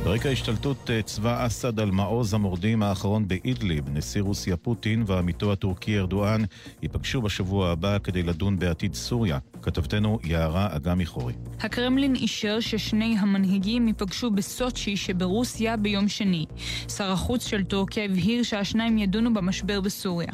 ברקע 0.04 0.30
השתלטות 0.30 0.89
אה, 0.89 1.02
צבא 1.02 1.45
אסד 1.45 1.80
על 1.80 1.91
מעוז 1.91 2.34
המורדים 2.34 2.84
האחרון 2.84 3.28
באידליב, 3.28 3.89
נשיא 3.89 4.22
רוסיה 4.22 4.58
פוטין 4.58 5.04
ועמיתו 5.08 5.52
הטורקי 5.52 5.98
ארדואן 5.98 6.41
ייפגשו 6.82 7.22
בשבוע 7.22 7.70
הבא 7.70 7.98
כדי 8.04 8.24
לדון 8.24 8.60
בעתיד 8.60 8.93
סוריה. 8.93 9.38
כתבתנו 9.62 10.20
יערה 10.24 10.76
אגמי 10.76 11.05
חורי. 11.05 11.34
הקרמלין 11.60 12.16
אישר 12.16 12.60
ששני 12.60 13.16
המנהיגים 13.20 13.88
ייפגשו 13.88 14.32
בסוצ'י 14.32 14.97
שברוסיה 14.97 15.78
ביום 15.78 16.08
שני. 16.08 16.45
שר 16.89 17.12
החוץ 17.12 17.47
של 17.47 17.64
טורקיה 17.64 18.05
הבהיר 18.05 18.43
שהשניים 18.43 18.97
ידונו 18.97 19.34
במשבר 19.34 19.82
בסוריה. 19.82 20.32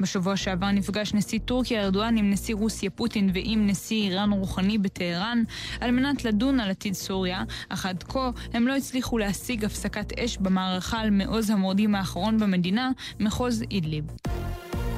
בשבוע 0.00 0.36
שעבר 0.36 0.70
נפגש 0.70 1.14
נשיא 1.14 1.38
טורקיה 1.44 1.84
ארדואן 1.84 2.16
עם 2.16 2.30
נשיא 2.30 2.54
רוסיה 2.54 2.90
פוטין 2.90 3.30
ועם 3.34 3.66
נשיא 3.66 4.10
איראן 4.10 4.32
רוחני 4.32 4.78
בטהרן 4.78 5.42
על 5.80 5.90
מנת 5.90 6.24
לדון 6.24 6.60
על 6.60 6.70
עתיד 6.70 6.94
סוריה, 6.94 7.42
אך 7.68 7.86
עד 7.86 8.02
כה 8.02 8.30
הם 8.52 8.66
לא 8.66 8.76
הצליחו 8.76 9.18
להשיג 9.18 9.64
הפסקת 9.64 10.18
אש 10.18 10.36
במערכה 10.36 11.00
על 11.00 11.10
מעוז 11.10 11.50
המורדים 11.50 11.94
האחרון 11.94 12.38
במדינה, 12.38 12.90
מחוז 13.20 13.62
אידליב. 13.70 14.04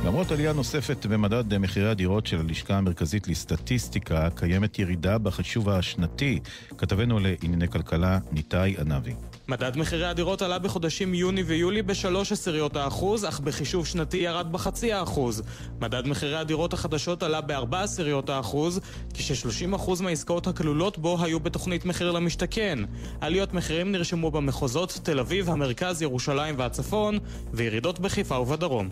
למרות 0.04 0.32
עלייה 0.32 0.52
נוספת 0.52 1.06
במדד 1.06 1.58
מחירי 1.58 1.90
הדירות 1.90 2.26
של 2.26 2.38
הלשכה 2.38 2.74
המרכזית 2.74 3.28
לסטטיסטיקה, 3.28 4.28
קיימת 4.34 4.78
ירידה 4.78 5.18
בחישוב 5.18 5.68
השנתי. 5.68 6.40
כתבנו 6.78 7.18
לענייני 7.18 7.68
כלכלה, 7.68 8.18
ניתאי 8.32 8.74
ענבי. 8.78 9.14
מדד 9.48 9.76
מחירי 9.76 10.06
הדירות 10.06 10.42
עלה 10.42 10.58
בחודשים 10.58 11.14
יוני 11.14 11.42
ויולי 11.42 11.82
בשלוש 11.82 12.32
עשיריות 12.32 12.76
האחוז, 12.76 13.24
אך 13.24 13.40
בחישוב 13.40 13.86
שנתי 13.86 14.16
ירד 14.16 14.52
בחצי 14.52 14.92
האחוז. 14.92 15.42
מדד 15.80 16.06
מחירי 16.06 16.36
הדירות 16.36 16.72
החדשות 16.72 17.22
עלה 17.22 17.40
בארבע 17.40 17.82
עשיריות 17.82 18.30
האחוז, 18.30 18.80
כש-30% 19.14 20.02
מהעסקאות 20.02 20.46
הכלולות 20.46 20.98
בו 20.98 21.24
היו 21.24 21.40
בתוכנית 21.40 21.84
מחיר 21.84 22.10
למשתכן. 22.10 22.78
עליות 23.20 23.54
מחירים 23.54 23.92
נרשמו 23.92 24.30
במחוזות 24.30 25.00
תל 25.02 25.20
אביב, 25.20 25.50
המרכז, 25.50 26.02
ירושלים 26.02 26.54
והצפון, 26.58 27.18
וירידות 27.52 27.98
בחיפה 27.98 28.38
ובדרום. 28.38 28.88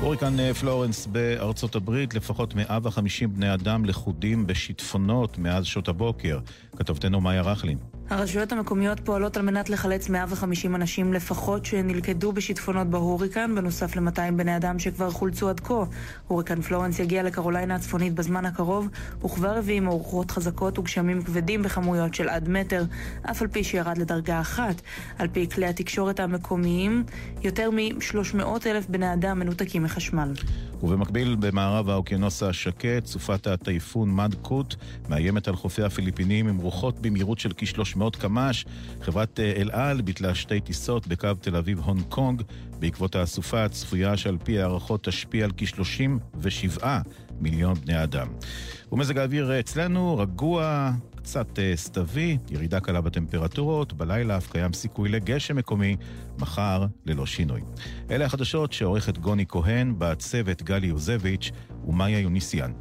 הוריקן 0.00 0.40
אה, 0.40 0.54
פלורנס 0.54 1.06
בארצות 1.06 1.74
הברית, 1.74 2.14
לפחות 2.14 2.54
150 2.54 3.34
בני 3.34 3.54
אדם 3.54 3.84
לכודים 3.84 4.46
בשיטפונות 4.46 5.38
מאז 5.38 5.64
שעות 5.66 5.88
הבוקר. 5.88 6.38
כתבתנו 6.76 7.20
מאיה 7.20 7.42
רכלין. 7.42 7.78
הרשויות 8.10 8.52
המקומיות 8.52 9.00
פועלות 9.00 9.36
על 9.36 9.42
מנת 9.42 9.70
לחלץ 9.70 10.08
150 10.08 10.74
אנשים 10.74 11.12
לפחות 11.12 11.64
שנלכדו 11.64 12.32
בשיטפונות 12.32 12.86
בהוריקן, 12.86 13.54
בנוסף 13.54 13.96
ל-200 13.96 14.32
בני 14.36 14.56
אדם 14.56 14.78
שכבר 14.78 15.10
חולצו 15.10 15.48
עד 15.48 15.60
כה. 15.60 15.84
הוריקן 16.28 16.62
פלורנס 16.62 16.98
יגיע 16.98 17.22
לקרוליינה 17.22 17.74
הצפונית 17.74 18.14
בזמן 18.14 18.46
הקרוב, 18.46 18.88
וכבר 19.24 19.56
הביא 19.58 19.76
עם 19.76 19.86
רוחות 19.86 20.30
חזקות 20.30 20.78
וגשמים 20.78 21.22
כבדים 21.22 21.62
בכמויות 21.62 22.14
של 22.14 22.28
עד 22.28 22.48
מטר, 22.48 22.84
אף 23.30 23.42
על 23.42 23.48
פי 23.48 23.64
שירד 23.64 23.98
לדרגה 23.98 24.40
אחת. 24.40 24.82
על 25.18 25.28
פי 25.28 25.48
כלי 25.48 25.66
התקשורת 25.66 26.20
המקומיים, 26.20 27.04
יותר 27.42 27.70
מ-300 27.70 28.44
אלף 28.66 28.86
בני 28.88 29.12
אדם 29.12 29.38
מנותקים 29.38 29.82
מחשמל. 29.82 30.32
ובמקביל, 30.82 31.36
במערב 31.40 31.90
האוקיינוס 31.90 32.42
השקט, 32.42 33.06
סופת 33.06 33.46
הטייפון 33.46 34.14
מד 34.14 34.34
קוט 34.42 34.74
מאיימת 35.08 35.48
על 35.48 35.56
חופי 35.56 35.82
הפיליפינים 35.82 36.48
עם 36.48 36.56
רוחות 36.56 37.00
במהירות 37.00 37.38
של 37.38 37.52
כ-300 37.56 37.95
קמ"ש. 38.16 38.64
חברת 39.02 39.40
אה, 39.40 39.52
אל 39.56 39.70
על 39.70 40.00
ביטלה 40.00 40.34
שתי 40.34 40.60
טיסות 40.60 41.06
בקו 41.06 41.34
תל 41.40 41.56
אביב-הונג 41.56 42.02
קונג 42.08 42.42
בעקבות 42.78 43.16
הסופה 43.16 43.64
הצפויה 43.64 44.16
שעל 44.16 44.38
פי 44.44 44.60
הערכות 44.60 45.04
תשפיע 45.04 45.44
על 45.44 45.50
כ-37 45.56 46.84
מיליון 47.40 47.74
בני 47.74 48.02
אדם. 48.02 48.28
ומזג 48.92 49.18
האוויר 49.18 49.60
אצלנו 49.60 50.18
רגוע, 50.18 50.90
קצת 51.16 51.58
אה, 51.58 51.72
סתווי, 51.76 52.38
ירידה 52.50 52.80
קלה 52.80 53.00
בטמפרטורות, 53.00 53.92
בלילה 53.92 54.36
אף 54.36 54.52
קיים 54.52 54.72
סיכוי 54.72 55.08
לגשם 55.08 55.56
מקומי, 55.56 55.96
מחר 56.38 56.86
ללא 57.06 57.26
שינוי. 57.26 57.60
אלה 58.10 58.24
החדשות 58.24 58.72
שעורכת 58.72 59.18
גוני 59.18 59.44
כהן, 59.48 59.94
בצוות 59.98 60.62
גלי 60.62 60.86
יוזביץ' 60.86 61.50
ומאיה 61.86 62.20
יוניסיאן. 62.20 62.72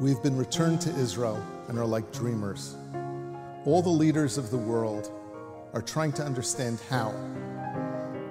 We've 0.00 0.20
been 0.20 0.36
returned 0.36 0.80
to 0.82 0.90
Israel 0.96 1.40
and 1.68 1.78
are 1.78 1.86
like 1.86 2.12
dreamers. 2.12 2.74
All 3.64 3.80
the 3.80 3.88
leaders 3.88 4.38
of 4.38 4.50
the 4.50 4.56
world 4.56 5.08
are 5.72 5.80
trying 5.80 6.12
to 6.14 6.24
understand 6.24 6.80
how, 6.90 7.10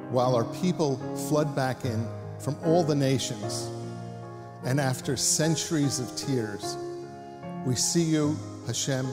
while 0.09 0.36
our 0.36 0.43
people 0.43 0.97
flood 1.30 1.55
back 1.55 1.86
in 1.86 2.05
from 2.38 2.57
all 2.66 2.84
the 2.84 2.95
nations, 2.95 3.70
and 4.66 4.78
after 4.78 5.16
centuries 5.16 5.99
of 6.01 6.14
tears, 6.18 6.76
we 7.66 7.76
see 7.76 8.03
you, 8.03 8.38
Hashem, 8.68 9.07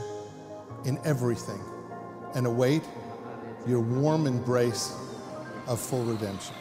in 0.85 0.99
everything 1.05 1.61
and 2.35 2.49
await 2.49 2.83
your 3.65 3.81
warm 3.81 4.27
embrace 4.27 4.93
of 5.69 5.79
full 5.79 6.03
redemption. 6.03 6.57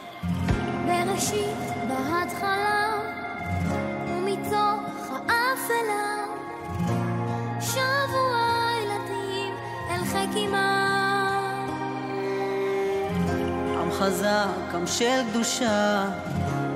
אמם. 10.37 11.69
עם 13.81 13.91
חזק, 13.91 14.73
עם 14.73 14.87
של 14.87 15.21
קדושה, 15.29 16.05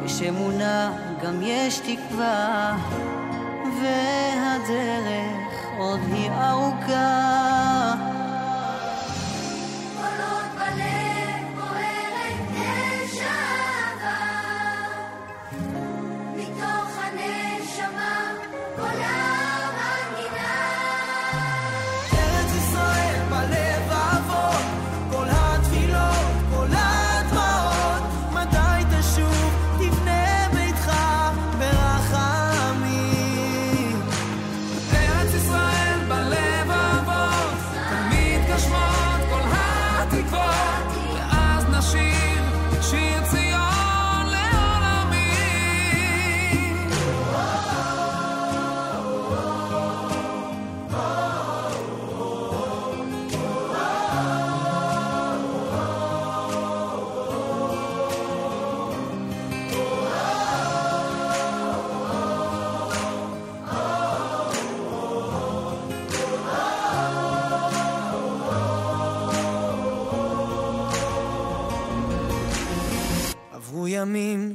יש 0.05 0.21
אמונה, 0.21 0.91
גם 1.23 1.39
יש 1.41 1.79
תקווה, 1.79 2.77
והדרך 3.81 5.53
עוד 5.77 5.99
היא 6.11 6.31
ארוכה. 6.31 8.22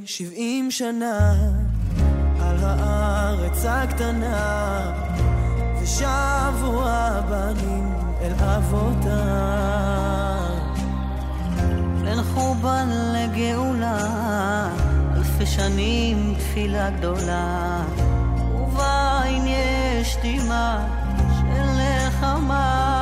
שבעים 0.09 0.71
שנה 0.71 1.35
על 2.41 2.57
הארץ 2.61 3.65
הקטנה 3.65 4.91
ושבו 5.81 6.81
הבנים 6.85 7.93
אל 8.21 8.33
אבותם 8.33 9.09
בין 12.01 12.23
חורבן 12.23 12.87
לגאולה, 12.89 14.69
אלפי 15.15 15.45
שנים 15.45 16.33
תפילה 16.37 16.89
גדולה, 16.89 17.83
ובעין 18.55 19.43
יש 19.47 20.17
דמעה 20.23 20.87
של 21.39 21.63
נחמה. 21.77 22.98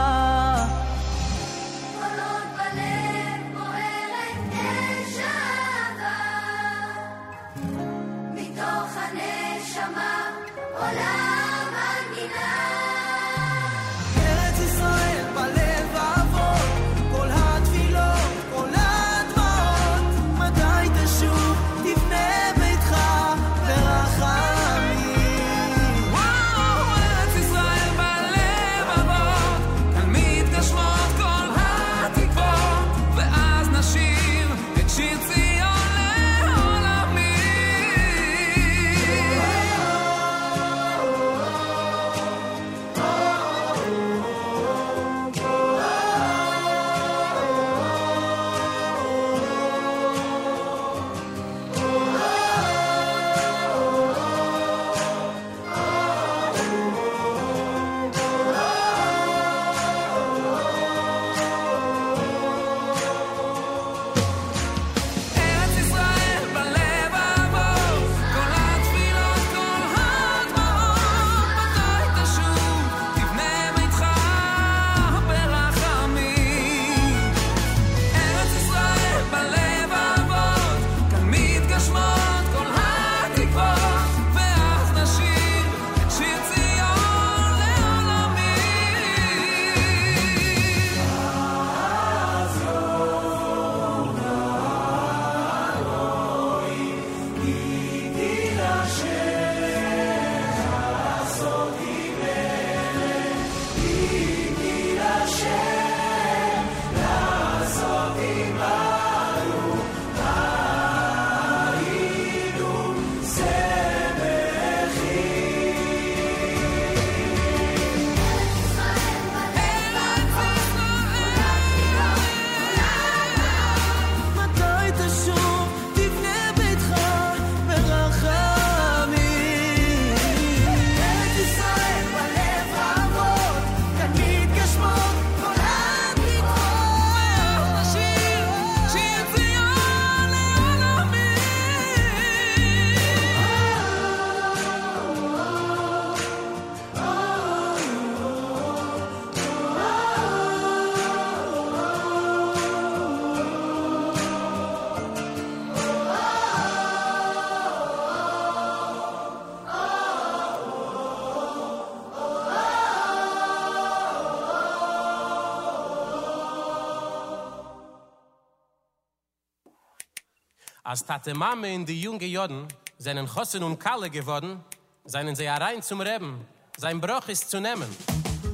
Als 170.87 171.03
Tate 171.03 171.33
Mame 171.33 171.73
in 171.73 171.85
die 171.85 172.01
junge 172.01 172.23
Joden 172.23 172.65
seinen 172.97 173.27
Chossen 173.27 173.61
und 173.61 173.77
Kalle 173.77 174.09
geworden, 174.09 174.63
seien 175.03 175.35
sie 175.35 175.43
herein 175.43 175.81
zum 175.81 175.99
Reben, 175.99 176.47
sein 176.77 177.01
Bruch 177.01 177.27
ist 177.27 177.49
zu 177.49 177.59
nehmen. 177.59 177.89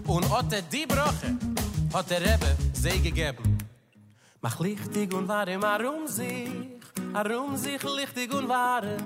Und 0.07 0.25
otte 0.31 0.63
die 0.63 0.87
Broche 0.87 1.37
hat 1.93 2.09
der 2.09 2.21
Rebbe 2.21 2.57
sie 2.73 2.99
gegeben. 2.99 3.55
Mach 4.41 4.59
lichtig 4.59 5.13
und 5.13 5.27
wahre 5.27 5.59
marum 5.59 6.07
sich, 6.07 6.49
arum 7.13 7.55
sich 7.55 7.83
lichtig 7.83 8.33
und 8.33 8.49
wahre. 8.49 8.97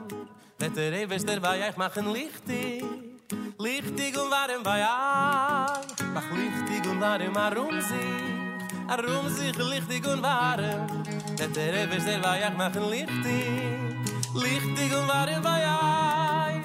Wird 0.58 0.78
der 0.78 0.94
Rebbe 0.94 1.18
der 1.18 1.42
bei 1.42 1.68
euch 1.68 1.76
machen 1.76 2.14
lichtig, 2.14 2.82
lichtig 3.60 4.18
und 4.18 4.32
wahre 4.32 4.58
bei 4.64 4.84
euch. 4.84 6.08
Mach 6.14 6.32
lichtig 6.32 6.90
und 6.90 7.02
wahre 7.02 7.30
marum 7.30 7.82
sich, 7.82 8.88
arum 8.88 9.28
sich 9.28 9.58
lichtig 9.58 10.08
und 10.08 10.24
wahre. 10.24 10.88
Et 11.40 11.56
der 11.56 11.72
Rebbe 11.72 11.98
der 12.04 12.24
Weihach 12.24 12.58
machen 12.58 12.90
lichtig 12.90 13.96
Lichtig 14.34 14.92
und 14.98 15.08
war 15.08 15.28
im 15.30 15.44
Weihach. 15.44 16.62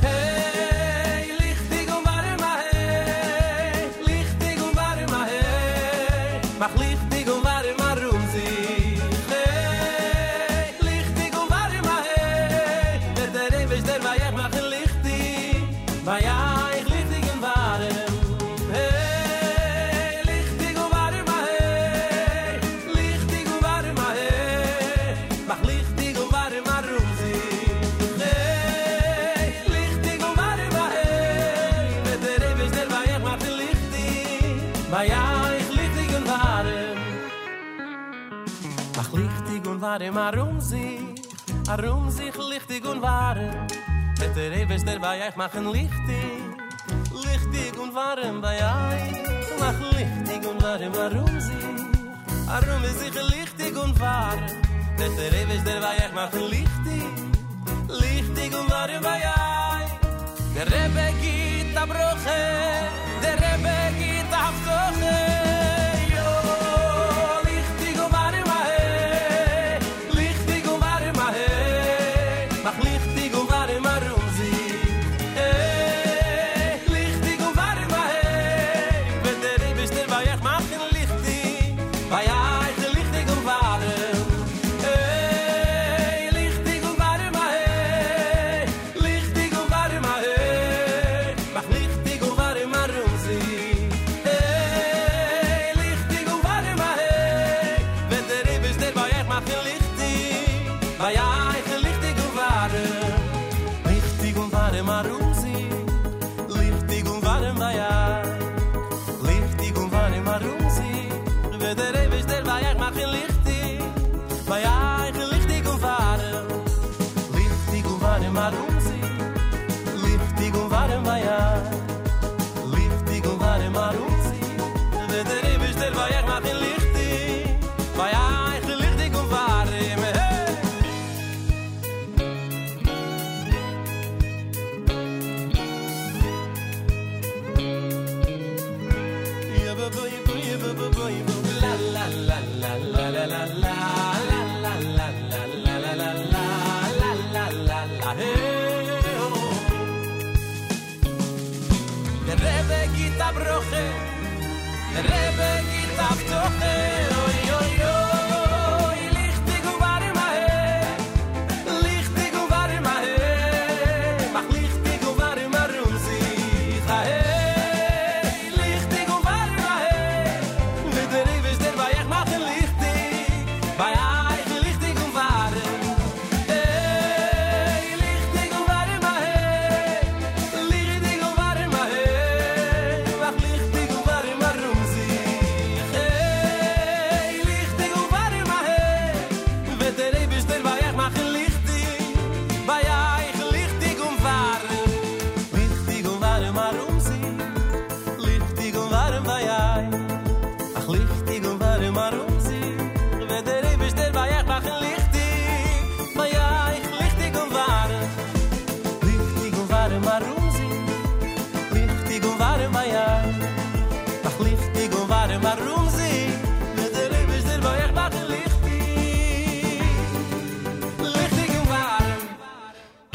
Hey. 0.00 0.53
Wahre 39.94 40.10
marum 40.10 40.60
sich, 40.60 41.22
arum 41.68 42.10
sich 42.10 42.34
lichtig 42.50 42.84
und 42.84 43.00
wahre. 43.00 43.50
Mit 44.18 44.36
der 44.36 44.52
Ewes 44.52 44.84
der 44.84 44.98
bei 44.98 45.28
euch 45.28 45.36
machen 45.36 45.70
lichtig, 45.70 46.42
lichtig 47.12 47.78
und 47.80 47.94
wahre 47.94 48.32
bei 48.42 48.56
euch. 48.56 49.22
Mach 49.60 49.78
lichtig 49.96 50.50
und 50.50 50.62
wahre 50.62 50.90
marum 50.90 51.40
sich, 51.40 51.78
arum 52.48 52.82
sich 53.00 53.14
lichtig 53.34 53.76
und 53.76 54.00
wahre. 54.00 54.46
Mit 54.98 55.12
der 55.18 55.32
Ewes 55.42 55.62
der 55.62 55.80
bei 55.80 55.94
euch 56.04 56.12
machen 56.12 56.44
lichtig, 56.50 57.06
lichtig 57.88 58.50
und 58.58 58.70
wahre 58.70 58.98
bei 59.00 59.20
euch. 59.38 59.90
Der 60.56 60.66
Rebbe 60.66 61.06
geht 61.20 61.76
a 61.76 61.86
broche, 61.86 62.40
der 63.22 63.36
Rebbe 63.44 63.73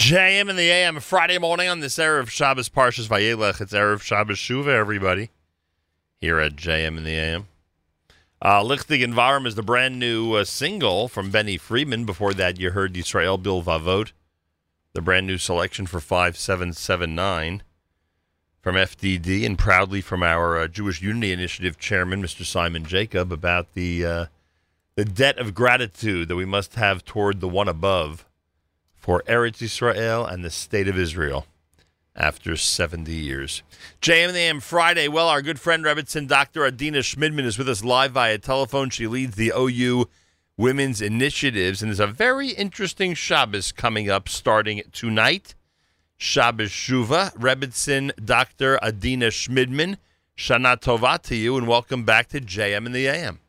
JM 0.09 0.49
in 0.49 0.55
the 0.55 0.71
AM 0.71 0.99
Friday 1.01 1.37
morning 1.37 1.69
on 1.69 1.81
this 1.81 1.97
Erev 1.97 2.29
Shabbos 2.29 2.67
Parshas 2.67 3.07
Vayelech. 3.07 3.61
It's 3.61 3.73
Erev 3.73 4.01
Shabbos 4.01 4.37
Shuva, 4.37 4.69
everybody, 4.69 5.29
here 6.19 6.39
at 6.39 6.55
JM 6.55 6.97
in 6.97 7.03
the 7.03 7.11
AM. 7.11 7.47
Uh, 8.41 8.63
Lichtig 8.63 9.05
Varim 9.13 9.45
is 9.45 9.53
the 9.53 9.61
brand 9.61 9.99
new 9.99 10.33
uh, 10.33 10.45
single 10.45 11.09
from 11.09 11.29
Benny 11.29 11.59
Friedman. 11.59 12.05
Before 12.05 12.33
that, 12.33 12.59
you 12.59 12.71
heard 12.71 12.95
Yisrael 12.95 13.39
Bil 13.39 13.61
Vavot, 13.61 14.11
the 14.93 15.01
brand 15.03 15.27
new 15.27 15.37
selection 15.37 15.85
for 15.85 15.99
5779 15.99 17.61
from 18.63 18.75
FDD, 18.77 19.45
and 19.45 19.59
proudly 19.59 20.01
from 20.01 20.23
our 20.23 20.57
uh, 20.57 20.67
Jewish 20.67 21.03
Unity 21.03 21.31
Initiative 21.31 21.77
chairman, 21.77 22.23
Mr. 22.23 22.43
Simon 22.43 22.83
Jacob, 22.83 23.31
about 23.31 23.75
the 23.75 24.03
uh, 24.03 24.25
the 24.95 25.05
debt 25.05 25.37
of 25.37 25.53
gratitude 25.53 26.29
that 26.29 26.35
we 26.35 26.45
must 26.45 26.73
have 26.73 27.05
toward 27.05 27.41
the 27.41 27.47
one 27.47 27.67
above 27.67 28.25
for 29.09 29.23
Eretz 29.23 29.59
Israel 29.59 30.23
and 30.23 30.45
the 30.45 30.51
state 30.51 30.87
of 30.87 30.95
Israel 30.95 31.47
after 32.15 32.55
70 32.55 33.11
years. 33.11 33.63
JM 34.03 34.35
AM 34.35 34.59
Friday. 34.59 35.07
Well, 35.07 35.27
our 35.27 35.41
good 35.41 35.59
friend 35.59 35.83
Rebbetzin, 35.83 36.27
Dr. 36.27 36.63
Adina 36.63 36.99
Shmidman, 36.99 37.45
is 37.45 37.57
with 37.57 37.67
us 37.67 37.83
live 37.83 38.11
via 38.11 38.37
telephone. 38.37 38.91
She 38.91 39.07
leads 39.07 39.35
the 39.35 39.51
OU 39.57 40.07
women's 40.57 41.01
initiatives. 41.01 41.81
And 41.81 41.89
there's 41.89 41.99
a 41.99 42.05
very 42.05 42.49
interesting 42.49 43.15
Shabbos 43.15 43.71
coming 43.71 44.11
up 44.11 44.29
starting 44.29 44.83
tonight. 44.91 45.55
Shabbos 46.15 46.69
Shuva, 46.69 47.33
Rebbetzin, 47.33 48.11
Dr. 48.23 48.77
Adina 48.83 49.29
Shmidman. 49.29 49.97
Shana 50.37 50.79
Tova 50.79 51.19
to 51.23 51.35
you, 51.35 51.57
and 51.57 51.67
welcome 51.67 52.03
back 52.03 52.27
to 52.29 52.39
JM 52.39 52.85
and 52.85 52.93
the 52.93 53.07
AM. 53.07 53.39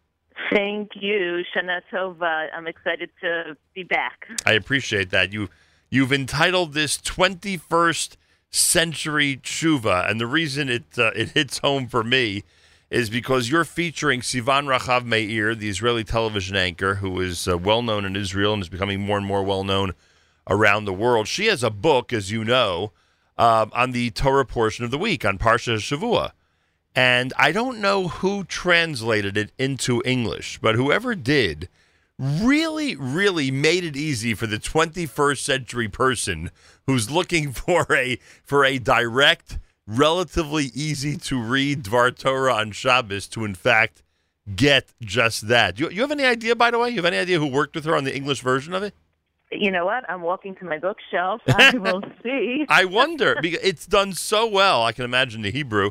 Thank 0.53 0.91
you, 0.95 1.45
Shana 1.55 1.81
Tova. 1.93 2.49
I'm 2.55 2.67
excited 2.67 3.11
to 3.21 3.57
be 3.75 3.85
back. 3.85 4.27
I 4.45 4.53
appreciate 4.53 5.11
that. 5.11 5.33
You 5.33 5.49
you've 5.91 6.13
entitled 6.13 6.73
this 6.73 6.99
21st 6.99 8.17
century 8.51 9.41
tshuva, 9.43 10.11
and 10.11 10.21
the 10.21 10.27
reason 10.27 10.69
it 10.69 10.99
uh, 10.99 11.13
it 11.15 11.31
hits 11.31 11.59
home 11.59 11.87
for 11.87 12.03
me 12.03 12.43
is 12.91 13.09
because 13.09 13.49
you're 13.49 13.65
featuring 13.65 14.21
Sivan 14.21 14.67
Rahav 14.67 15.05
Meir, 15.05 15.55
the 15.55 15.69
Israeli 15.69 16.03
television 16.03 16.57
anchor, 16.57 16.97
who 16.97 17.21
is 17.21 17.47
uh, 17.47 17.57
well 17.57 17.83
known 17.83 18.05
in 18.05 18.17
Israel 18.17 18.53
and 18.53 18.63
is 18.63 18.69
becoming 18.69 19.01
more 19.01 19.17
and 19.17 19.27
more 19.27 19.45
well 19.45 19.63
known 19.63 19.93
around 20.49 20.85
the 20.85 20.93
world. 20.93 21.29
She 21.29 21.47
has 21.47 21.63
a 21.63 21.71
book, 21.71 22.13
as 22.13 22.33
you 22.33 22.45
know, 22.45 22.91
uh, 23.39 23.67
on 23.73 23.93
the 23.93 24.11
Torah 24.11 24.45
portion 24.45 24.85
of 24.85 24.91
the 24.91 24.99
week 24.99 25.25
on 25.25 25.39
Parsha 25.39 25.77
Shavua. 25.77 26.33
And 26.95 27.33
I 27.39 27.53
don't 27.53 27.81
know 27.81 28.09
who 28.09 28.45
translated 28.45 29.37
it 29.37 29.53
into 29.59 30.03
English, 30.05 30.59
but 30.61 30.75
whoever 30.75 31.15
did 31.15 31.69
really, 32.19 32.97
really 32.97 33.51
made 33.51 33.85
it 33.85 33.97
easy 33.97 34.35
for 34.35 34.47
the 34.47 34.59
21st 34.59 35.39
century 35.39 35.89
person 35.89 36.51
who's 36.87 37.11
looking 37.11 37.53
for 37.53 37.87
a 37.91 38.19
for 38.43 38.65
a 38.65 38.79
direct, 38.79 39.59
relatively 39.87 40.67
easy 40.75 41.17
to 41.17 41.41
read 41.41 41.85
Dvar 41.85 42.17
Torah 42.17 42.55
on 42.55 42.73
Shabbos 42.73 43.27
to 43.29 43.45
in 43.45 43.55
fact 43.55 44.03
get 44.57 44.93
just 45.01 45.49
that. 45.49 45.79
You, 45.79 45.91
you 45.91 46.01
have 46.01 46.11
any 46.11 46.25
idea, 46.25 46.57
by 46.57 46.71
the 46.71 46.79
way? 46.79 46.91
You 46.91 46.97
have 46.97 47.05
any 47.05 47.19
idea 47.19 47.39
who 47.39 47.47
worked 47.47 47.75
with 47.75 47.85
her 47.85 47.97
on 47.97 48.05
the 48.05 48.15
English 48.15 48.41
version 48.41 48.75
of 48.75 48.83
it? 48.83 48.95
You 49.53 49.71
know 49.71 49.85
what? 49.85 50.09
I'm 50.09 50.23
walking 50.23 50.55
to 50.57 50.65
my 50.65 50.79
bookshelf. 50.79 51.41
I 51.49 51.77
will 51.77 52.03
see. 52.23 52.67
I 52.69 52.85
wonder 52.85 53.37
because 53.43 53.61
it's 53.63 53.87
done 53.87 54.13
so 54.13 54.47
well. 54.47 54.85
I 54.85 54.93
can 54.93 55.05
imagine 55.05 55.43
the 55.43 55.51
Hebrew, 55.51 55.91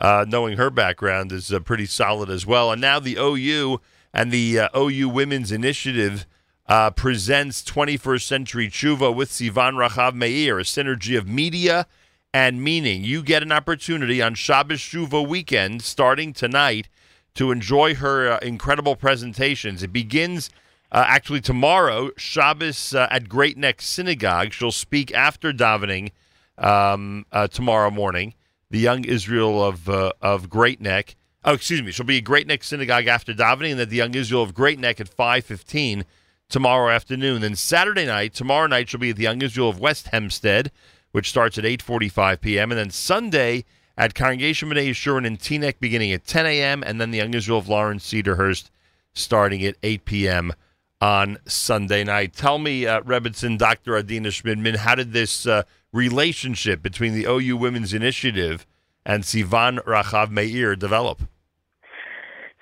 uh, 0.00 0.24
knowing 0.26 0.56
her 0.56 0.70
background, 0.70 1.30
is 1.30 1.52
uh, 1.52 1.60
pretty 1.60 1.86
solid 1.86 2.30
as 2.30 2.46
well. 2.46 2.72
And 2.72 2.80
now 2.80 2.98
the 2.98 3.16
OU 3.18 3.80
and 4.14 4.32
the 4.32 4.60
uh, 4.60 4.68
OU 4.78 5.08
Women's 5.10 5.52
Initiative 5.52 6.26
uh, 6.66 6.90
presents 6.90 7.62
21st 7.62 8.22
Century 8.22 8.68
Tshuva 8.68 9.14
with 9.14 9.30
Sivan 9.30 9.74
Rahav 9.74 10.14
Meir, 10.14 10.58
a 10.58 10.62
synergy 10.62 11.18
of 11.18 11.28
media 11.28 11.86
and 12.32 12.62
meaning. 12.62 13.04
You 13.04 13.22
get 13.22 13.42
an 13.42 13.52
opportunity 13.52 14.22
on 14.22 14.34
Shabbos 14.34 14.80
Tshuva 14.80 15.26
weekend 15.26 15.82
starting 15.82 16.32
tonight 16.32 16.88
to 17.34 17.50
enjoy 17.50 17.96
her 17.96 18.32
uh, 18.32 18.38
incredible 18.38 18.96
presentations. 18.96 19.82
It 19.82 19.92
begins 19.92 20.48
uh, 20.92 21.04
actually 21.06 21.40
tomorrow, 21.40 22.10
Shabbos 22.16 22.94
at 22.94 23.28
Great 23.28 23.58
Neck 23.58 23.82
Synagogue. 23.82 24.52
She'll 24.52 24.72
speak 24.72 25.12
after 25.12 25.52
davening 25.52 26.10
um, 26.58 27.26
tomorrow 27.52 27.90
morning. 27.90 28.34
The 28.70 28.78
young 28.78 29.04
Israel 29.04 29.64
of 29.64 29.88
uh, 29.88 30.12
of 30.20 30.48
Great 30.48 30.80
Neck. 30.80 31.16
Oh, 31.44 31.54
excuse 31.54 31.82
me. 31.82 31.90
She'll 31.90 32.06
be 32.06 32.18
at 32.18 32.24
Great 32.24 32.46
Neck 32.46 32.62
Synagogue 32.62 33.06
after 33.06 33.32
davening, 33.32 33.72
and 33.72 33.80
then 33.80 33.88
the 33.88 33.96
young 33.96 34.14
Israel 34.14 34.42
of 34.42 34.54
Great 34.54 34.78
Neck 34.78 35.00
at 35.00 35.08
five 35.08 35.44
fifteen 35.44 36.04
tomorrow 36.48 36.92
afternoon. 36.92 37.40
Then 37.40 37.56
Saturday 37.56 38.06
night, 38.06 38.34
tomorrow 38.34 38.66
night, 38.66 38.88
she'll 38.88 39.00
be 39.00 39.10
at 39.10 39.16
the 39.16 39.24
young 39.24 39.42
Israel 39.42 39.68
of 39.68 39.80
West 39.80 40.08
Hempstead, 40.08 40.70
which 41.12 41.28
starts 41.28 41.58
at 41.58 41.64
eight 41.64 41.82
forty 41.82 42.08
five 42.08 42.40
p.m. 42.40 42.70
And 42.70 42.78
then 42.78 42.90
Sunday 42.90 43.64
at 44.00 44.14
Congregation 44.14 44.70
B'nai 44.70 44.88
Yeshurun 44.88 45.26
in 45.26 45.36
Teaneck 45.36 45.78
beginning 45.78 46.10
at 46.12 46.24
10 46.24 46.46
a.m. 46.46 46.82
and 46.82 46.98
then 46.98 47.10
the 47.10 47.18
Young 47.18 47.34
Israel 47.34 47.58
of 47.58 47.68
Lawrence 47.68 48.10
Cedarhurst 48.10 48.70
starting 49.12 49.62
at 49.62 49.76
8 49.82 50.06
p.m. 50.06 50.54
on 51.02 51.38
Sunday 51.46 52.02
night. 52.04 52.32
Tell 52.32 52.58
me, 52.58 52.86
uh, 52.86 53.00
Dr. 53.00 53.96
Adina 53.98 54.30
Shmidman, 54.30 54.76
how 54.76 54.94
did 54.94 55.12
this 55.12 55.46
uh, 55.46 55.64
relationship 55.92 56.82
between 56.82 57.14
the 57.14 57.24
OU 57.24 57.56
Women's 57.56 57.92
Initiative 57.92 58.66
and 59.04 59.24
Sivan 59.24 59.82
Rahav 59.84 60.30
Meir 60.30 60.76
develop? 60.76 61.22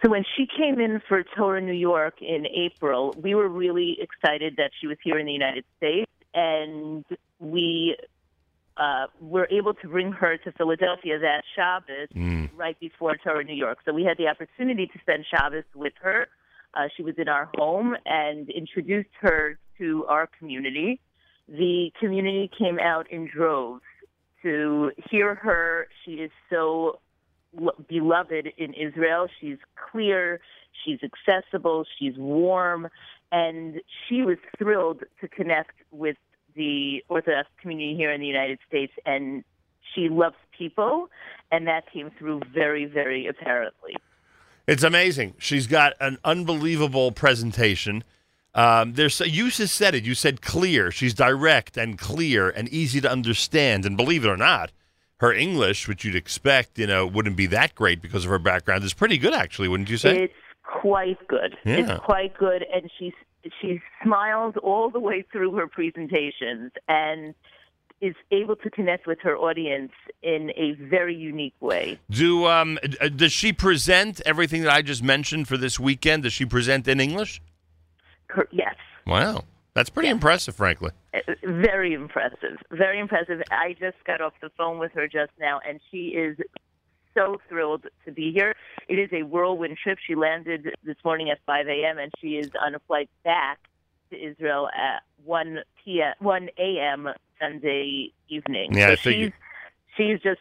So 0.02 0.10
when 0.10 0.24
she 0.36 0.46
came 0.46 0.78
in 0.80 1.02
for 1.09 1.24
Torah 1.36 1.60
New 1.60 1.72
York 1.72 2.22
in 2.22 2.46
April, 2.46 3.14
we 3.20 3.34
were 3.34 3.48
really 3.48 3.98
excited 4.00 4.55
that 4.56 4.70
she 4.80 4.86
was 4.86 4.96
here 5.02 5.18
in 5.18 5.26
the 5.26 5.32
United 5.32 5.64
States, 5.76 6.10
and 6.34 7.05
we 7.40 7.96
uh, 8.76 9.06
were 9.20 9.48
able 9.50 9.74
to 9.74 9.88
bring 9.88 10.12
her 10.12 10.36
to 10.36 10.52
Philadelphia 10.52 11.18
that 11.18 11.42
Shabbos 11.56 12.09
right 12.55 12.78
before 12.78 13.16
Torah 13.16 13.42
New 13.42 13.56
York. 13.56 13.78
So 13.84 13.92
we 13.92 14.05
had 14.05 14.18
the 14.18 14.28
opportunity 14.28 14.86
to 14.86 14.98
spend 15.00 15.24
Shabbos 15.28 15.64
with 15.74 15.94
her. 16.00 16.28
Uh, 16.74 16.82
she 16.96 17.02
was 17.02 17.14
in 17.18 17.28
our 17.28 17.50
home 17.56 17.96
and 18.06 18.48
introduced 18.50 19.09
her 19.20 19.59
to 19.78 20.06
our 20.06 20.28
community. 20.38 21.00
The 21.48 21.92
community 21.98 22.50
came 22.56 22.78
out 22.78 23.10
in 23.10 23.26
droves 23.26 23.82
to 24.42 24.92
hear 25.10 25.34
her. 25.34 25.88
She 26.04 26.12
is 26.12 26.30
so 26.50 27.00
beloved 27.88 28.52
in 28.56 28.74
Israel. 28.74 29.28
She's 29.40 29.58
clear, 29.90 30.40
she's 30.84 30.98
accessible, 31.02 31.86
she's 31.98 32.16
warm, 32.16 32.88
and 33.32 33.80
she 34.06 34.22
was 34.22 34.36
thrilled 34.58 35.04
to 35.20 35.28
connect 35.28 35.72
with 35.90 36.16
the 36.54 37.02
Orthodox 37.08 37.48
community 37.60 37.96
here 37.96 38.12
in 38.12 38.20
the 38.20 38.26
United 38.26 38.58
States. 38.68 38.92
And 39.06 39.44
she 39.94 40.08
loves 40.08 40.36
people, 40.56 41.08
and 41.50 41.66
that 41.66 41.90
came 41.90 42.10
through 42.18 42.42
very, 42.52 42.84
very 42.84 43.26
apparently. 43.26 43.96
It's 44.66 44.82
amazing. 44.82 45.34
She's 45.38 45.66
got 45.66 45.94
an 45.98 46.18
unbelievable 46.24 47.10
presentation. 47.10 48.04
Um, 48.59 48.94
there's 48.94 49.20
you 49.20 49.51
just 49.51 49.76
said 49.76 49.94
it. 49.94 50.05
You 50.05 50.14
said 50.14 50.43
clear. 50.43 50.90
She's 50.90 51.14
direct 51.14 51.76
and 51.76 51.97
clear 51.97 52.51
and 52.51 52.68
easy 52.70 53.01
to 53.01 53.09
understand. 53.09 53.86
And 53.86 53.97
believe 53.97 54.24
it 54.24 54.28
or 54.28 54.36
not, 54.36 54.72
her 55.20 55.32
English, 55.32 55.86
which 55.86 56.05
you'd 56.05 56.16
expect, 56.16 56.76
you 56.76 56.89
know, 56.89 57.06
wouldn't 57.06 57.36
be 57.36 57.47
that 57.47 57.76
great 57.76 58.02
because 58.02 58.24
of 58.24 58.30
her 58.30 58.39
background, 58.40 58.82
is 58.82 58.94
pretty 58.94 59.16
good, 59.16 59.32
actually, 59.32 59.68
wouldn't 59.68 59.89
you 59.89 59.97
say? 59.97 60.24
It's 60.24 60.35
quite 60.64 61.24
good. 61.28 61.56
Yeah. 61.64 61.76
It's 61.76 62.05
quite 62.05 62.36
good, 62.36 62.64
and 62.74 62.90
she 62.98 63.14
she 63.60 63.80
smiles 64.02 64.55
all 64.60 64.90
the 64.90 64.98
way 64.98 65.24
through 65.30 65.52
her 65.55 65.68
presentations 65.68 66.72
and 66.89 67.36
is 68.01 68.16
able 68.32 68.56
to 68.56 68.70
connect 68.70 69.06
with 69.06 69.20
her 69.20 69.36
audience 69.36 69.93
in 70.22 70.51
a 70.56 70.72
very 70.72 71.14
unique 71.14 71.55
way. 71.60 72.01
Do 72.10 72.47
um, 72.47 72.76
uh, 73.01 73.09
does 73.09 73.32
she 73.32 73.52
present 73.52 74.20
everything 74.26 74.62
that 74.62 74.72
I 74.72 74.82
just 74.82 75.05
mentioned 75.05 75.47
for 75.47 75.56
this 75.56 75.78
weekend? 75.78 76.24
Does 76.24 76.32
she 76.32 76.44
present 76.44 76.89
in 76.89 76.98
English? 76.98 77.40
Yes, 78.50 78.74
Wow, 79.06 79.44
that's 79.74 79.90
pretty 79.90 80.09
impressive, 80.09 80.55
frankly. 80.55 80.90
uh, 81.14 81.18
very 81.44 81.92
impressive. 81.94 82.59
Very 82.70 82.98
impressive. 83.00 83.42
I 83.50 83.74
just 83.78 83.96
got 84.06 84.20
off 84.20 84.34
the 84.40 84.50
phone 84.56 84.78
with 84.78 84.92
her 84.92 85.09
just 85.09 85.32
now, 85.40 85.60
and 85.66 85.80
she 85.90 86.09
is 86.09 86.36
so 87.14 87.40
thrilled 87.48 87.86
to 88.05 88.12
be 88.12 88.32
here. 88.32 88.55
It 88.88 88.98
is 88.98 89.09
a 89.12 89.22
whirlwind 89.24 89.78
trip. 89.82 89.98
She 90.06 90.14
landed 90.14 90.68
this 90.84 90.96
morning 91.05 91.30
at 91.30 91.38
5 91.46 91.66
a.m. 91.66 91.98
and 91.98 92.12
she 92.20 92.36
is 92.36 92.50
on 92.64 92.74
a 92.74 92.78
flight 92.86 93.10
back 93.24 93.59
to 94.10 94.16
Israel 94.16 94.68
at 94.68 95.02
1 95.24 95.59
p.m. 95.84 96.14
1 96.20 96.48
a.m. 96.59 97.09
Sunday 97.40 98.12
evening. 98.28 98.72
Yeah, 98.76 98.90
so 98.90 99.10
she's 99.10 99.32
she's 99.96 100.20
just 100.20 100.40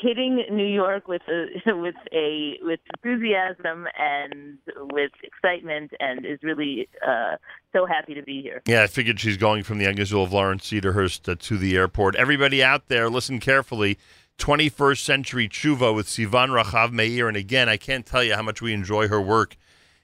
hitting 0.00 0.44
New 0.50 0.66
York 0.66 1.08
with 1.08 1.22
a 1.28 1.46
with 1.74 1.94
a 2.12 2.58
with 2.62 2.80
enthusiasm 2.94 3.86
and 3.98 4.58
with 4.92 5.12
excitement, 5.22 5.92
and 6.00 6.24
is 6.24 6.38
really 6.42 6.88
uh, 7.06 7.36
so 7.72 7.86
happy 7.86 8.14
to 8.14 8.22
be 8.22 8.42
here. 8.42 8.62
Yeah, 8.66 8.82
I 8.82 8.86
figured 8.86 9.20
she's 9.20 9.36
going 9.36 9.62
from 9.62 9.78
the 9.78 9.88
Israel 9.88 10.24
of 10.24 10.32
Lawrence 10.32 10.70
Cedarhurst 10.70 11.28
uh, 11.28 11.36
to 11.38 11.56
the 11.56 11.76
airport. 11.76 12.16
Everybody 12.16 12.62
out 12.62 12.88
there, 12.88 13.08
listen 13.08 13.40
carefully. 13.40 13.98
21st 14.38 14.98
Century 14.98 15.48
Tshuva 15.48 15.94
with 15.94 16.08
Sivan 16.08 16.48
Rahav 16.48 16.90
Meir. 16.90 17.28
And 17.28 17.36
again, 17.36 17.68
I 17.68 17.76
can't 17.76 18.04
tell 18.04 18.24
you 18.24 18.34
how 18.34 18.42
much 18.42 18.60
we 18.60 18.72
enjoy 18.72 19.06
her 19.06 19.20
work 19.20 19.56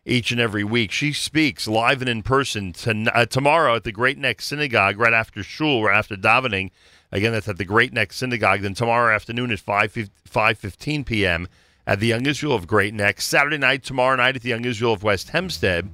each 0.05 0.31
and 0.31 0.41
every 0.41 0.65
week. 0.65 0.91
She 0.91 1.13
speaks 1.13 1.67
live 1.67 2.01
and 2.01 2.09
in 2.09 2.23
person 2.23 2.73
to, 2.75 3.11
uh, 3.15 3.27
tomorrow 3.27 3.77
at 3.77 3.85
the 3.85 3.93
Great 3.93 4.19
Neck 4.19 4.41
Synagogue 4.41 4.99
right 4.99 5.13
after 5.13 5.43
shul, 5.43 5.85
right 5.85 5.99
after 5.99 6.17
davening. 6.17 6.71
Again, 7.11 7.33
that's 7.33 7.49
at 7.49 7.59
the 7.59 7.65
Great 7.65 7.93
Neck 7.93 8.13
Synagogue. 8.13 8.61
Then 8.61 8.75
tomorrow 8.75 9.15
afternoon 9.15 9.51
at 9.51 9.61
5, 9.61 9.93
5.15 9.95 11.07
p.m. 11.07 11.49
at 11.87 12.01
the 12.01 12.07
Young 12.09 12.27
Israel 12.27 12.55
of 12.55 12.67
Great 12.67 12.95
Neck. 12.95 13.21
Saturday 13.21 13.59
night, 13.59 13.83
tomorrow 13.83 14.17
night 14.17 14.37
at 14.37 14.43
the 14.43 14.51
Young 14.51 14.65
Israel 14.65 14.93
of 14.93 15.03
West 15.03 15.31
Hempstead. 15.31 15.91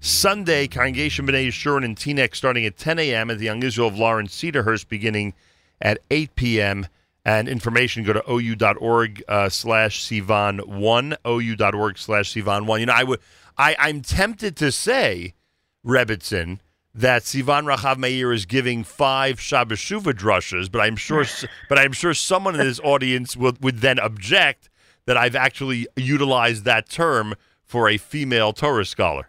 Sunday, 0.00 0.66
Congregation 0.66 1.26
B'nai 1.26 1.48
Yeshurun 1.48 1.84
and 1.84 1.96
Teaneck 1.96 2.34
starting 2.34 2.66
at 2.66 2.76
10 2.76 2.98
a.m. 2.98 3.30
at 3.30 3.38
the 3.38 3.46
Young 3.46 3.62
Israel 3.62 3.88
of 3.88 3.98
Lawrence 3.98 4.34
Cedarhurst 4.34 4.88
beginning 4.88 5.34
at 5.80 5.98
8 6.10 6.34
p.m. 6.34 6.86
And 7.24 7.48
information, 7.48 8.04
go 8.04 8.12
to 8.12 8.30
ou.org 8.30 9.22
uh, 9.26 9.48
slash 9.48 10.04
Sivan1, 10.06 11.16
ou.org 11.24 11.98
slash 11.98 12.34
Sivan1. 12.34 12.80
You 12.80 12.86
know, 12.86 12.92
I 12.92 13.04
would, 13.04 13.20
I, 13.56 13.76
I'm 13.78 14.02
tempted 14.02 14.56
to 14.56 14.70
say, 14.70 15.32
Rebbetzin, 15.86 16.58
that 16.94 17.22
Sivan 17.22 17.64
Rahav 17.64 17.98
Meir 17.98 18.32
is 18.32 18.46
giving 18.46 18.84
five 18.84 19.40
Shabbos 19.40 19.78
Shuva 19.78 20.12
drushes, 20.12 20.70
but 20.70 20.80
I'm 20.80 20.96
sure, 20.96 21.24
but 21.68 21.78
I'm 21.78 21.92
sure 21.92 22.14
someone 22.14 22.54
in 22.54 22.60
this 22.66 22.80
audience 22.80 23.36
would, 23.36 23.62
would 23.62 23.78
then 23.78 23.98
object 23.98 24.70
that 25.06 25.16
I've 25.16 25.36
actually 25.36 25.86
utilized 25.96 26.64
that 26.64 26.88
term 26.88 27.34
for 27.62 27.88
a 27.88 27.96
female 27.96 28.52
Torah 28.52 28.84
scholar. 28.84 29.28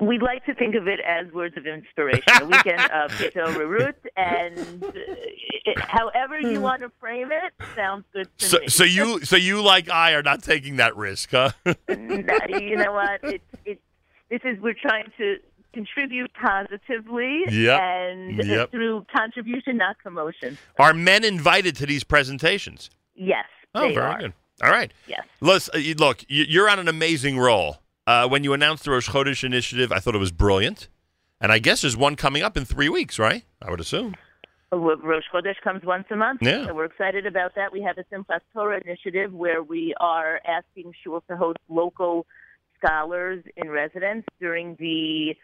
We'd 0.00 0.22
like 0.22 0.44
to 0.46 0.54
think 0.54 0.74
of 0.74 0.88
it 0.88 1.00
as 1.00 1.30
words 1.32 1.54
of 1.56 1.66
inspiration, 1.66 2.22
a 2.40 2.46
weekend 2.46 2.80
of 2.80 3.10
Keto 3.10 3.54
Rerut, 3.54 3.94
and 4.16 4.82
uh, 4.82 4.90
it, 4.94 5.78
however 5.78 6.40
you 6.40 6.56
hmm. 6.56 6.62
want 6.62 6.80
to 6.80 6.90
frame 6.98 7.30
it, 7.30 7.52
sounds 7.76 8.04
good 8.12 8.26
to 8.38 8.44
So, 8.46 8.58
me. 8.58 8.68
so 8.68 8.84
you, 8.84 9.22
so 9.24 9.36
you 9.36 9.60
like 9.60 9.90
I 9.90 10.12
are 10.12 10.22
not 10.22 10.42
taking 10.42 10.76
that 10.76 10.96
risk, 10.96 11.30
huh? 11.30 11.50
You 11.88 12.76
know 12.76 12.92
what? 12.92 13.20
It's 13.22 13.44
it's 13.66 13.82
this 14.32 14.40
is 14.44 14.58
we're 14.62 14.72
trying 14.72 15.12
to 15.18 15.36
contribute 15.72 16.32
positively 16.34 17.42
Yep. 17.48 17.80
and 17.80 18.44
Yep. 18.44 18.70
through 18.70 19.06
contribution, 19.14 19.76
not 19.76 19.98
promotion. 19.98 20.58
are 20.78 20.94
men 20.94 21.24
invited 21.24 21.76
to 21.76 21.86
these 21.86 22.04
presentations? 22.04 22.90
Yes, 23.14 23.46
Oh, 23.74 23.88
they 23.88 23.94
very 23.94 24.06
are. 24.06 24.18
good. 24.20 24.32
All 24.62 24.70
right. 24.70 24.92
Yes. 25.06 25.22
Let's, 25.40 25.68
uh, 25.70 25.78
look, 25.98 26.24
you- 26.28 26.44
you're 26.48 26.68
on 26.68 26.78
an 26.78 26.88
amazing 26.88 27.38
roll. 27.38 27.78
Uh, 28.06 28.28
when 28.28 28.44
you 28.44 28.52
announced 28.52 28.84
the 28.84 28.90
Rosh 28.90 29.08
Chodesh 29.08 29.44
initiative, 29.44 29.90
I 29.92 29.98
thought 29.98 30.14
it 30.14 30.18
was 30.18 30.32
brilliant. 30.32 30.88
And 31.40 31.50
I 31.50 31.58
guess 31.58 31.80
there's 31.82 31.96
one 31.96 32.14
coming 32.16 32.42
up 32.42 32.56
in 32.56 32.64
three 32.64 32.88
weeks, 32.88 33.18
right? 33.18 33.44
I 33.60 33.70
would 33.70 33.80
assume. 33.80 34.14
Rosh 34.70 35.24
Chodesh 35.32 35.60
comes 35.62 35.82
once 35.84 36.06
a 36.10 36.16
month. 36.16 36.40
Yeah. 36.42 36.66
So 36.66 36.74
we're 36.74 36.84
excited 36.86 37.26
about 37.26 37.54
that. 37.56 37.72
We 37.72 37.82
have 37.82 37.98
a 37.98 38.04
Simchas 38.04 38.40
Torah 38.54 38.80
initiative 38.84 39.32
where 39.32 39.62
we 39.62 39.94
are 40.00 40.40
asking 40.46 40.94
Shul 41.02 41.22
to 41.28 41.36
host 41.36 41.58
local 41.68 42.26
scholars 42.82 43.44
in 43.56 43.68
residence 43.70 44.24
during 44.40 44.76
the 44.76 45.36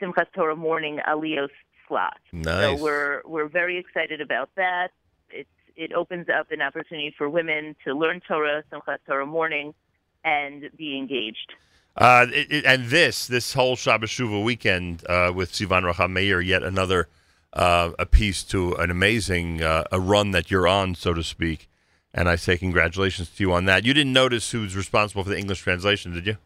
Simchas 0.00 0.26
Torah 0.34 0.56
morning 0.56 0.98
Aliyos 1.08 1.48
slot. 1.88 2.18
Nice. 2.32 2.78
So 2.78 2.82
we're 2.82 3.22
we're 3.24 3.48
very 3.48 3.78
excited 3.78 4.20
about 4.20 4.50
that. 4.56 4.88
It's 5.30 5.48
it 5.76 5.92
opens 5.92 6.26
up 6.28 6.50
an 6.50 6.62
opportunity 6.62 7.14
for 7.16 7.28
women 7.28 7.76
to 7.84 7.94
learn 7.94 8.20
Torah, 8.26 8.62
Simchas 8.72 8.98
Torah 9.06 9.26
morning, 9.26 9.74
and 10.24 10.70
be 10.76 10.96
engaged. 10.98 11.52
Uh, 11.96 12.26
it, 12.30 12.52
it- 12.52 12.64
and 12.66 12.86
this, 12.88 13.26
this 13.26 13.54
whole 13.54 13.74
Shabbos 13.76 14.10
Shuvah 14.10 14.42
weekend 14.44 15.02
uh, 15.08 15.32
with 15.34 15.52
Sivan 15.52 15.90
Rahav 15.90 16.10
Meir, 16.10 16.40
yet 16.40 16.62
another 16.62 17.08
uh, 17.54 17.92
a 17.98 18.04
piece 18.04 18.42
to 18.44 18.74
an 18.74 18.90
amazing 18.90 19.62
uh, 19.62 19.84
a 19.90 19.98
run 19.98 20.32
that 20.32 20.50
you're 20.50 20.68
on, 20.68 20.94
so 20.94 21.14
to 21.14 21.22
speak. 21.22 21.68
And 22.12 22.28
I 22.28 22.36
say 22.36 22.56
congratulations 22.58 23.30
to 23.30 23.42
you 23.42 23.52
on 23.52 23.66
that. 23.66 23.84
You 23.84 23.92
didn't 23.94 24.12
notice 24.12 24.50
who's 24.50 24.74
responsible 24.76 25.22
for 25.24 25.30
the 25.30 25.38
English 25.38 25.60
translation, 25.60 26.12
did 26.12 26.26
you? 26.26 26.36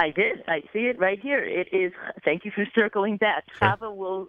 I 0.00 0.10
did. 0.10 0.42
I 0.48 0.62
see 0.72 0.86
it 0.86 0.98
right 0.98 1.20
here. 1.20 1.44
It 1.44 1.68
is. 1.72 1.92
Thank 2.24 2.46
you 2.46 2.50
for 2.52 2.66
circling 2.74 3.18
back. 3.18 3.44
Chava 3.60 3.94
will. 3.94 4.28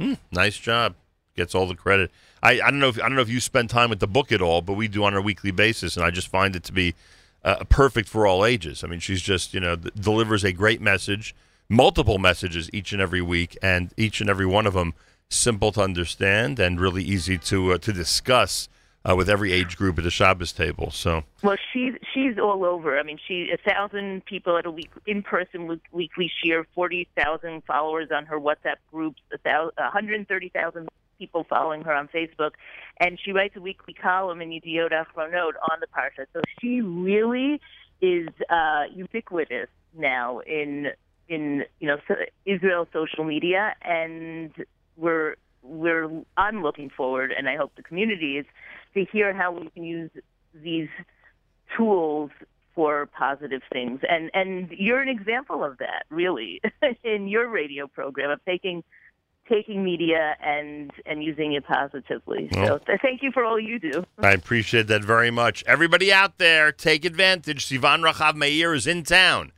Hmm, 0.00 0.14
nice 0.32 0.56
job. 0.56 0.96
Gets 1.36 1.54
all 1.54 1.66
the 1.66 1.76
credit. 1.76 2.10
I, 2.42 2.60
I 2.60 2.70
don't 2.70 2.80
know 2.80 2.88
if 2.88 2.98
I 2.98 3.02
don't 3.02 3.14
know 3.14 3.22
if 3.22 3.28
you 3.28 3.38
spend 3.38 3.70
time 3.70 3.90
with 3.90 4.00
the 4.00 4.08
book 4.08 4.32
at 4.32 4.42
all, 4.42 4.60
but 4.60 4.72
we 4.72 4.88
do 4.88 5.04
on 5.04 5.14
a 5.14 5.20
weekly 5.20 5.52
basis, 5.52 5.96
and 5.96 6.04
I 6.04 6.10
just 6.10 6.26
find 6.26 6.56
it 6.56 6.64
to 6.64 6.72
be 6.72 6.96
uh, 7.44 7.62
perfect 7.68 8.08
for 8.08 8.26
all 8.26 8.44
ages. 8.44 8.82
I 8.82 8.88
mean, 8.88 8.98
she's 8.98 9.22
just 9.22 9.54
you 9.54 9.60
know 9.60 9.76
th- 9.76 9.94
delivers 9.94 10.42
a 10.42 10.52
great 10.52 10.80
message, 10.80 11.32
multiple 11.68 12.18
messages 12.18 12.68
each 12.72 12.92
and 12.92 13.00
every 13.00 13.22
week, 13.22 13.56
and 13.62 13.94
each 13.96 14.20
and 14.20 14.28
every 14.28 14.46
one 14.46 14.66
of 14.66 14.74
them 14.74 14.94
simple 15.28 15.70
to 15.70 15.80
understand 15.80 16.58
and 16.58 16.80
really 16.80 17.04
easy 17.04 17.38
to 17.38 17.74
uh, 17.74 17.78
to 17.78 17.92
discuss 17.92 18.68
uh, 19.08 19.16
with 19.16 19.30
every 19.30 19.52
age 19.52 19.76
group 19.76 19.98
at 19.98 20.04
the 20.04 20.10
Shabbos 20.10 20.52
table. 20.52 20.90
So 20.90 21.24
Well, 21.42 21.56
she's 21.72 21.94
she's 22.12 22.38
all 22.38 22.64
over. 22.64 22.98
I 22.98 23.02
mean, 23.02 23.18
she 23.26 23.50
a 23.52 23.56
thousand 23.56 24.24
people 24.26 24.56
at 24.58 24.66
a 24.66 24.70
week 24.70 24.90
in 25.06 25.22
person 25.22 25.66
week, 25.66 25.82
weekly 25.92 26.30
share, 26.42 26.64
forty 26.74 27.08
thousand 27.16 27.64
followers 27.64 28.08
on 28.14 28.26
her 28.26 28.38
WhatsApp 28.38 28.76
groups, 28.90 29.20
a 29.44 29.90
hundred 29.90 30.26
thirty 30.28 30.50
thousand 30.50 30.88
people 31.18 31.44
following 31.48 31.82
her 31.82 31.94
on 31.94 32.08
Facebook, 32.08 32.52
and 32.98 33.18
she 33.22 33.32
writes 33.32 33.54
a 33.56 33.60
weekly 33.60 33.94
column 33.94 34.40
in 34.40 34.50
Yediot 34.50 34.90
Achronot 34.90 35.52
on 35.70 35.80
the 35.80 35.86
parsha. 35.86 36.26
So 36.32 36.40
she 36.60 36.80
really 36.80 37.60
is 38.00 38.28
uh, 38.48 38.84
ubiquitous 38.92 39.68
now 39.96 40.40
in 40.40 40.88
in 41.28 41.64
you 41.78 41.86
know 41.86 41.98
Israel 42.44 42.86
social 42.92 43.24
media, 43.24 43.74
and 43.82 44.52
we're 44.96 45.36
we're 45.62 46.10
I'm 46.36 46.62
looking 46.62 46.90
forward, 46.90 47.32
and 47.36 47.48
I 47.48 47.56
hope 47.56 47.72
the 47.76 47.82
community 47.82 48.38
is 48.38 48.46
to 48.94 49.04
hear 49.12 49.32
how 49.34 49.52
we 49.52 49.68
can 49.70 49.84
use 49.84 50.10
these 50.54 50.88
tools 51.76 52.30
for 52.74 53.06
positive 53.06 53.62
things. 53.72 54.00
And 54.08 54.30
and 54.34 54.70
you're 54.70 55.00
an 55.00 55.08
example 55.08 55.64
of 55.64 55.78
that, 55.78 56.04
really, 56.10 56.60
in 57.04 57.28
your 57.28 57.48
radio 57.48 57.86
program 57.86 58.30
of 58.30 58.44
taking 58.44 58.82
taking 59.48 59.84
media 59.84 60.36
and 60.42 60.90
and 61.06 61.22
using 61.22 61.52
it 61.52 61.66
positively. 61.66 62.48
So 62.54 62.78
th- 62.78 63.00
thank 63.02 63.22
you 63.22 63.32
for 63.32 63.44
all 63.44 63.58
you 63.58 63.78
do. 63.78 64.04
I 64.18 64.32
appreciate 64.32 64.86
that 64.86 65.04
very 65.04 65.30
much. 65.30 65.64
Everybody 65.66 66.12
out 66.12 66.38
there, 66.38 66.72
take 66.72 67.04
advantage. 67.04 67.66
Sivan 67.66 68.08
Rahav 68.08 68.34
Meir 68.34 68.74
is 68.74 68.86
in 68.86 69.02
town. 69.02 69.52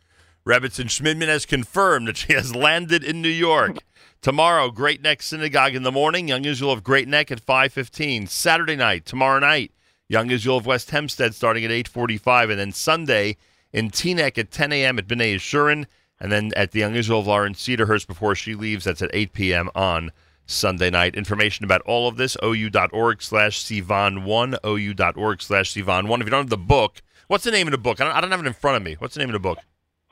Rebbetzin 0.44 0.86
Shmidman 0.86 1.28
has 1.28 1.46
confirmed 1.46 2.08
that 2.08 2.16
she 2.16 2.32
has 2.32 2.54
landed 2.56 3.04
in 3.04 3.22
New 3.22 3.28
York. 3.28 3.78
Tomorrow, 4.22 4.70
Great 4.70 5.02
Neck 5.02 5.20
Synagogue 5.20 5.74
in 5.74 5.82
the 5.82 5.90
morning. 5.90 6.28
Young 6.28 6.44
Israel 6.44 6.70
of 6.70 6.84
Great 6.84 7.08
Neck 7.08 7.32
at 7.32 7.44
5.15. 7.44 8.28
Saturday 8.28 8.76
night, 8.76 9.04
tomorrow 9.04 9.40
night, 9.40 9.72
Young 10.08 10.30
Israel 10.30 10.58
of 10.58 10.64
West 10.64 10.92
Hempstead 10.92 11.34
starting 11.34 11.64
at 11.64 11.72
8.45. 11.72 12.50
And 12.50 12.60
then 12.60 12.70
Sunday 12.70 13.36
in 13.72 13.90
Teaneck 13.90 14.38
at 14.38 14.52
10 14.52 14.70
a.m. 14.70 15.00
at 15.00 15.08
B'nai 15.08 15.34
Yeshurun. 15.34 15.86
And 16.20 16.30
then 16.30 16.52
at 16.54 16.70
the 16.70 16.78
Young 16.78 16.94
Israel 16.94 17.18
of 17.18 17.26
Lawrence 17.26 17.60
Cedarhurst 17.66 18.06
before 18.06 18.36
she 18.36 18.54
leaves, 18.54 18.84
that's 18.84 19.02
at 19.02 19.10
8 19.12 19.32
p.m. 19.32 19.68
on 19.74 20.12
Sunday 20.46 20.88
night. 20.90 21.16
Information 21.16 21.64
about 21.64 21.82
all 21.82 22.06
of 22.06 22.16
this, 22.16 22.36
ou.org 22.44 23.22
slash 23.22 23.64
Sivan1, 23.64 24.56
ou.org 24.64 25.42
slash 25.42 25.74
Sivan1. 25.74 26.20
If 26.20 26.26
you 26.26 26.30
don't 26.30 26.42
have 26.42 26.48
the 26.48 26.56
book, 26.56 27.02
what's 27.26 27.42
the 27.42 27.50
name 27.50 27.66
of 27.66 27.72
the 27.72 27.78
book? 27.78 28.00
I 28.00 28.04
don't, 28.04 28.14
I 28.14 28.20
don't 28.20 28.30
have 28.30 28.38
it 28.38 28.46
in 28.46 28.52
front 28.52 28.76
of 28.76 28.84
me. 28.84 28.94
What's 29.00 29.14
the 29.14 29.18
name 29.18 29.30
of 29.30 29.32
the 29.32 29.40
book? 29.40 29.58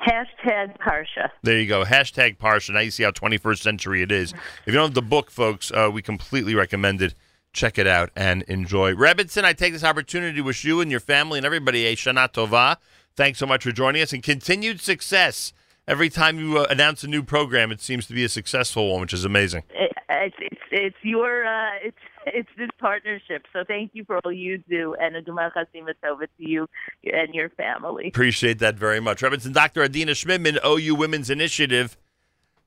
Hashtag 0.07 0.79
Parsha. 0.79 1.31
There 1.43 1.59
you 1.59 1.67
go. 1.67 1.85
Hashtag 1.85 2.39
Parsha. 2.39 2.73
Now 2.73 2.81
you 2.81 2.91
see 2.91 3.03
how 3.03 3.11
21st 3.11 3.59
century 3.59 4.03
it 4.03 4.11
is. 4.11 4.33
If 4.33 4.67
you 4.67 4.73
don't 4.73 4.87
have 4.89 4.95
the 4.95 5.03
book, 5.03 5.31
folks, 5.31 5.71
uh, 5.71 5.91
we 5.93 6.03
completely 6.03 6.55
recommend 6.55 7.03
it. 7.03 7.15
Check 7.53 7.79
it 7.79 7.87
out 7.87 8.11
and 8.15 8.43
enjoy. 8.43 8.95
Rebbetzin, 8.95 9.45
I 9.45 9.53
take 9.53 9.73
this 9.73 9.85
opportunity 9.85 10.37
to 10.37 10.43
wish 10.43 10.65
you 10.65 10.81
and 10.81 10.91
your 10.91 11.01
family 11.01 11.39
and 11.39 11.45
everybody 11.45 11.85
a 11.87 11.97
Shana 11.97 12.33
Tova. 12.33 12.77
Thanks 13.15 13.39
so 13.39 13.47
much 13.47 13.65
for 13.65 13.73
joining 13.73 14.03
us 14.03 14.13
and 14.13 14.23
continued 14.23 14.81
success. 14.81 15.53
Every 15.89 16.09
time 16.09 16.39
you 16.39 16.59
uh, 16.59 16.67
announce 16.71 17.03
a 17.03 17.09
new 17.09 17.25
program, 17.25 17.73
it 17.73 17.81
seems 17.81 18.07
to 18.07 18.15
be 18.15 18.23
a 18.25 18.29
successful 18.29 18.93
one, 18.93 19.01
which 19.01 19.13
is 19.13 19.25
amazing. 19.25 19.65
It, 19.71 19.91
it's 20.71 20.97
your 21.03 21.47
uh, 21.47 21.71
it's 21.83 21.97
it's 22.27 22.49
this 22.57 22.71
partnership. 22.79 23.47
So 23.53 23.65
thank 23.67 23.91
you 23.95 24.05
for 24.05 24.19
all 24.25 24.33
you 24.33 24.59
do, 24.59 24.95
and 25.01 25.17
a 25.17 25.23
Gemar 25.23 25.53
Chasim 25.53 25.87
Tova 26.03 26.21
to 26.21 26.29
you 26.39 26.67
and 27.05 27.35
your 27.35 27.51
family. 27.51 28.09
Appreciate 28.09 28.59
that 28.61 28.77
very 28.77 29.01
much. 29.01 29.23
Rebbetzin, 29.23 29.53
Dr. 29.53 29.83
Adina 29.83 30.13
Shmidman, 30.13 30.59
OU 30.65 30.95
Women's 30.95 31.31
Initiative. 31.31 31.97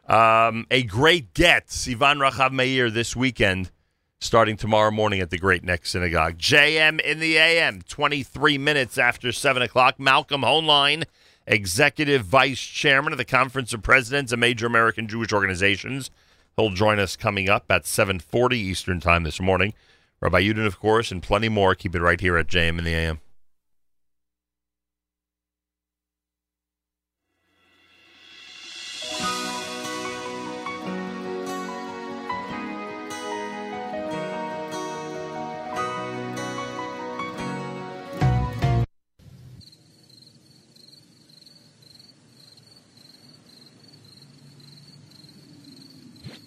Um, 0.08 0.68
a 0.70 0.84
great 0.84 1.34
get, 1.34 1.68
Sivan 1.68 2.20
Rahav 2.20 2.52
Meir, 2.52 2.90
this 2.90 3.16
weekend, 3.16 3.72
starting 4.20 4.58
tomorrow 4.58 4.92
morning 4.92 5.22
at 5.22 5.30
the 5.30 5.38
Great 5.38 5.64
Neck 5.64 5.86
Synagogue. 5.86 6.38
JM 6.38 7.00
in 7.00 7.20
the 7.20 7.38
AM, 7.38 7.82
23 7.84 8.58
minutes 8.58 8.98
after 8.98 9.32
7 9.32 9.62
o'clock. 9.62 10.00
Malcolm 10.00 10.42
Hoenlein, 10.42 11.06
Executive 11.48 12.26
Vice 12.26 12.60
Chairman 12.60 13.14
of 13.14 13.18
the 13.18 13.24
Conference 13.24 13.74
of 13.74 13.82
Presidents 13.82 14.34
of 14.34 14.40
Major 14.40 14.66
American 14.66 15.08
Jewish 15.08 15.32
Organizations. 15.32 16.12
He'll 16.56 16.70
join 16.70 17.00
us 17.00 17.16
coming 17.16 17.50
up 17.50 17.66
at 17.70 17.84
7.40 17.84 18.54
Eastern 18.54 19.00
Time 19.00 19.24
this 19.24 19.40
morning. 19.40 19.74
Rabbi 20.22 20.42
Yudin, 20.42 20.66
of 20.66 20.80
course, 20.80 21.12
and 21.12 21.22
plenty 21.22 21.50
more. 21.50 21.76
Keep 21.76 21.96
it 21.96 22.02
right 22.02 22.20
here 22.20 22.38
at 22.38 22.48
JM 22.48 22.78
in 22.78 22.84
the 22.84 22.94
AM. 22.94 23.20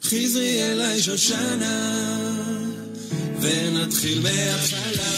חזרי 0.08 0.62
אליי 0.62 1.02
שושנה, 1.02 2.00
ונתחיל 3.40 4.20
מההתחלה. 4.20 5.12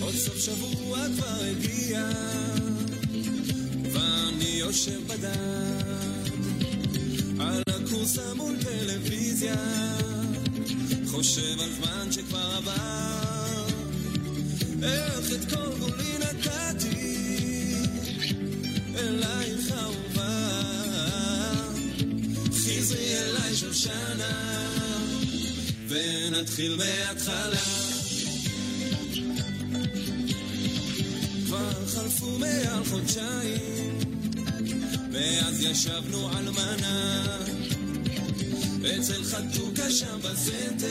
עוד 0.00 0.14
סוף 0.14 0.38
שבוע 0.38 0.98
כבר 1.16 1.40
הגיע, 1.50 2.08
ואני 3.92 4.54
יושב 4.58 5.00
בדן, 5.06 6.30
על 7.40 7.62
הכורסה 7.68 8.34
מול 8.36 8.54
טלוויזיה, 8.62 9.56
חושב 11.06 11.60
על 11.60 11.70
זמן 11.72 12.12
שכבר 12.12 12.50
עבר, 12.56 13.43
איך 14.84 15.32
את 15.32 15.50
כל 15.50 15.78
גולי 15.78 16.18
נתתי, 16.18 17.74
אלייך 18.98 19.72
אהובה. 19.72 20.50
חזרי 22.52 23.18
אליי 23.18 23.56
שושנה, 23.56 24.68
ונתחיל 25.88 26.76
מההתחלה. 26.76 27.64
כבר 31.46 31.86
חלפו 31.86 32.38
מעל 32.38 32.84
חודשיים, 32.90 33.98
ואז 35.12 35.60
ישבנו 35.60 36.30
על 36.30 36.50
מנה, 36.50 37.38
אצל 38.98 39.24
חתוקה 39.24 39.90
שם 39.90 40.18
בסנטר, 40.22 40.88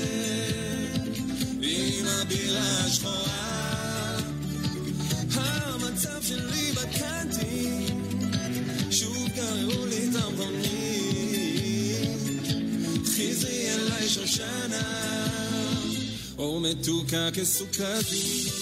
עם 1.61 2.05
הבירה 2.07 2.85
השחורה. 2.85 3.42
המצב 5.93 6.21
שלי 6.21 6.71
בקנטין, 6.71 8.01
שוב 8.91 9.27
גררו 9.35 9.85
לי 9.85 10.09
את 10.09 10.15
המכונית. 10.15 10.57
חזרי 13.07 13.69
אליי 13.73 14.09
שושנה, 14.09 15.27
או 16.37 16.59
מתוקה 16.59 17.29
כסוכרית. 17.33 18.53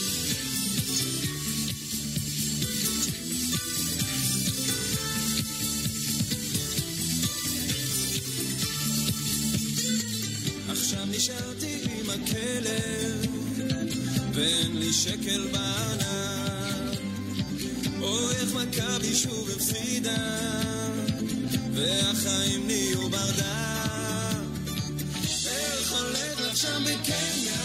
עכשיו 10.69 11.05
נשארתי 11.05 11.79
עם 11.83 12.09
הכלב, 12.09 13.25
ואין 14.33 14.77
לי 14.79 14.93
שקל 14.93 15.47
בענק. 15.51 15.60
הפסידה, 20.01 20.17
והחיים 21.73 22.67
נהיו 22.67 23.09
ברדק. 23.09 23.45
איך 25.47 25.91
הולך 25.91 26.41
לך 26.41 26.57
שם 26.57 26.83
בקניה? 26.83 27.61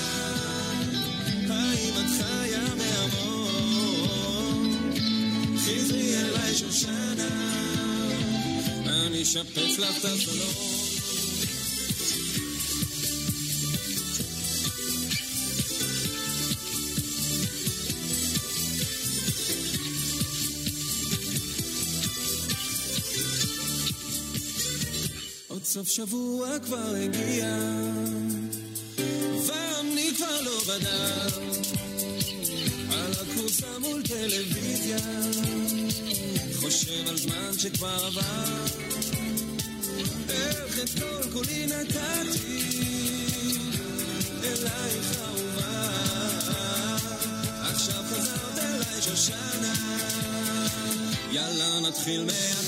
האם 1.50 1.94
את 2.00 2.10
חיה 2.18 2.64
מהמון? 2.78 4.18
חזרי 5.58 6.16
אליי 6.16 6.54
שושנה, 6.54 7.28
אני 8.86 9.22
אשפץ 9.22 9.78
לך 9.78 9.98
את 9.98 10.04
הסלון. 10.04 10.65
סוף 25.76 25.88
שבוע 25.88 26.58
כבר 26.58 26.94
הגיע, 27.04 27.46
ואני 29.46 30.10
כבר 30.16 30.40
לא 30.40 30.60
בדף, 30.68 31.38
על 32.92 33.12
הכורסה 33.12 33.78
מול 33.78 34.02
טלוויזיה, 34.02 34.98
חושב 36.54 37.08
על 37.08 37.16
זמן 37.16 37.58
שכבר 37.58 38.04
עבר, 38.06 38.64
איך 40.28 40.78
את 40.82 40.88
כל 40.98 41.30
כולי 41.32 41.66
נתתי, 41.66 42.62
אלייך 44.44 45.18
אהובה, 45.20 45.88
עכשיו 47.60 48.04
חזרת 48.10 48.58
אליי 48.58 49.02
שושנה, 49.02 49.74
יאללה 51.32 51.80
נתחיל 51.88 52.24
מההתחלה. 52.24 52.65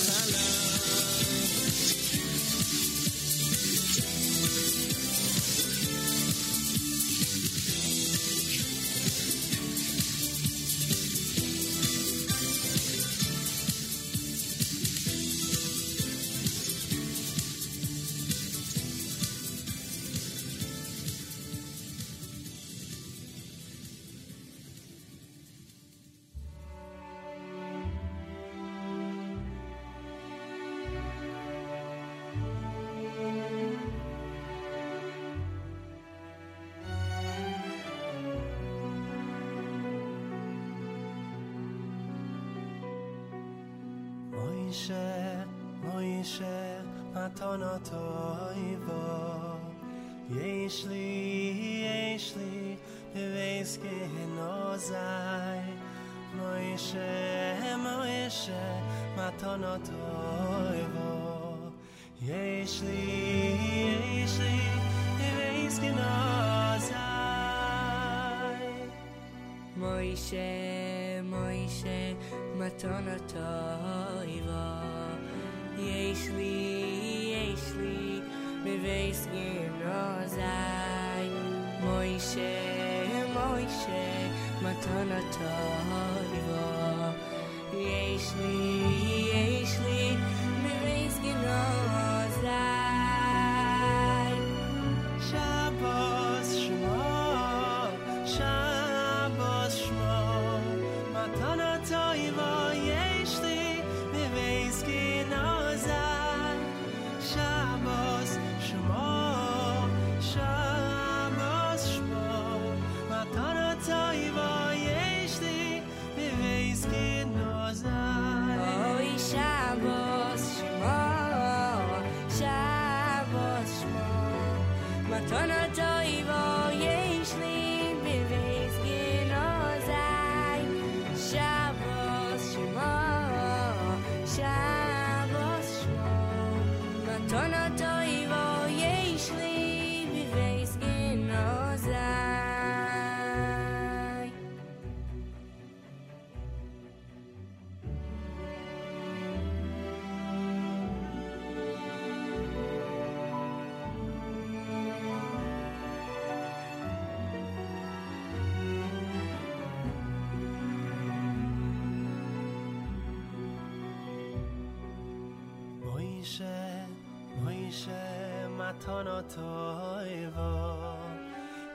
toiva 169.34 170.68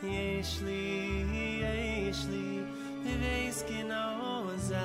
יש 0.03 0.61
לי, 0.61 1.23
יש 2.09 2.25
לי, 2.29 2.59
ווייס 3.05 3.63
גנאו 3.69 4.57
זי 4.57 4.75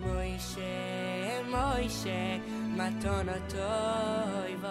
מוישה, 0.00 1.40
מוישה, 1.50 2.38
מתון 2.76 3.28
הטויבו 3.28 4.68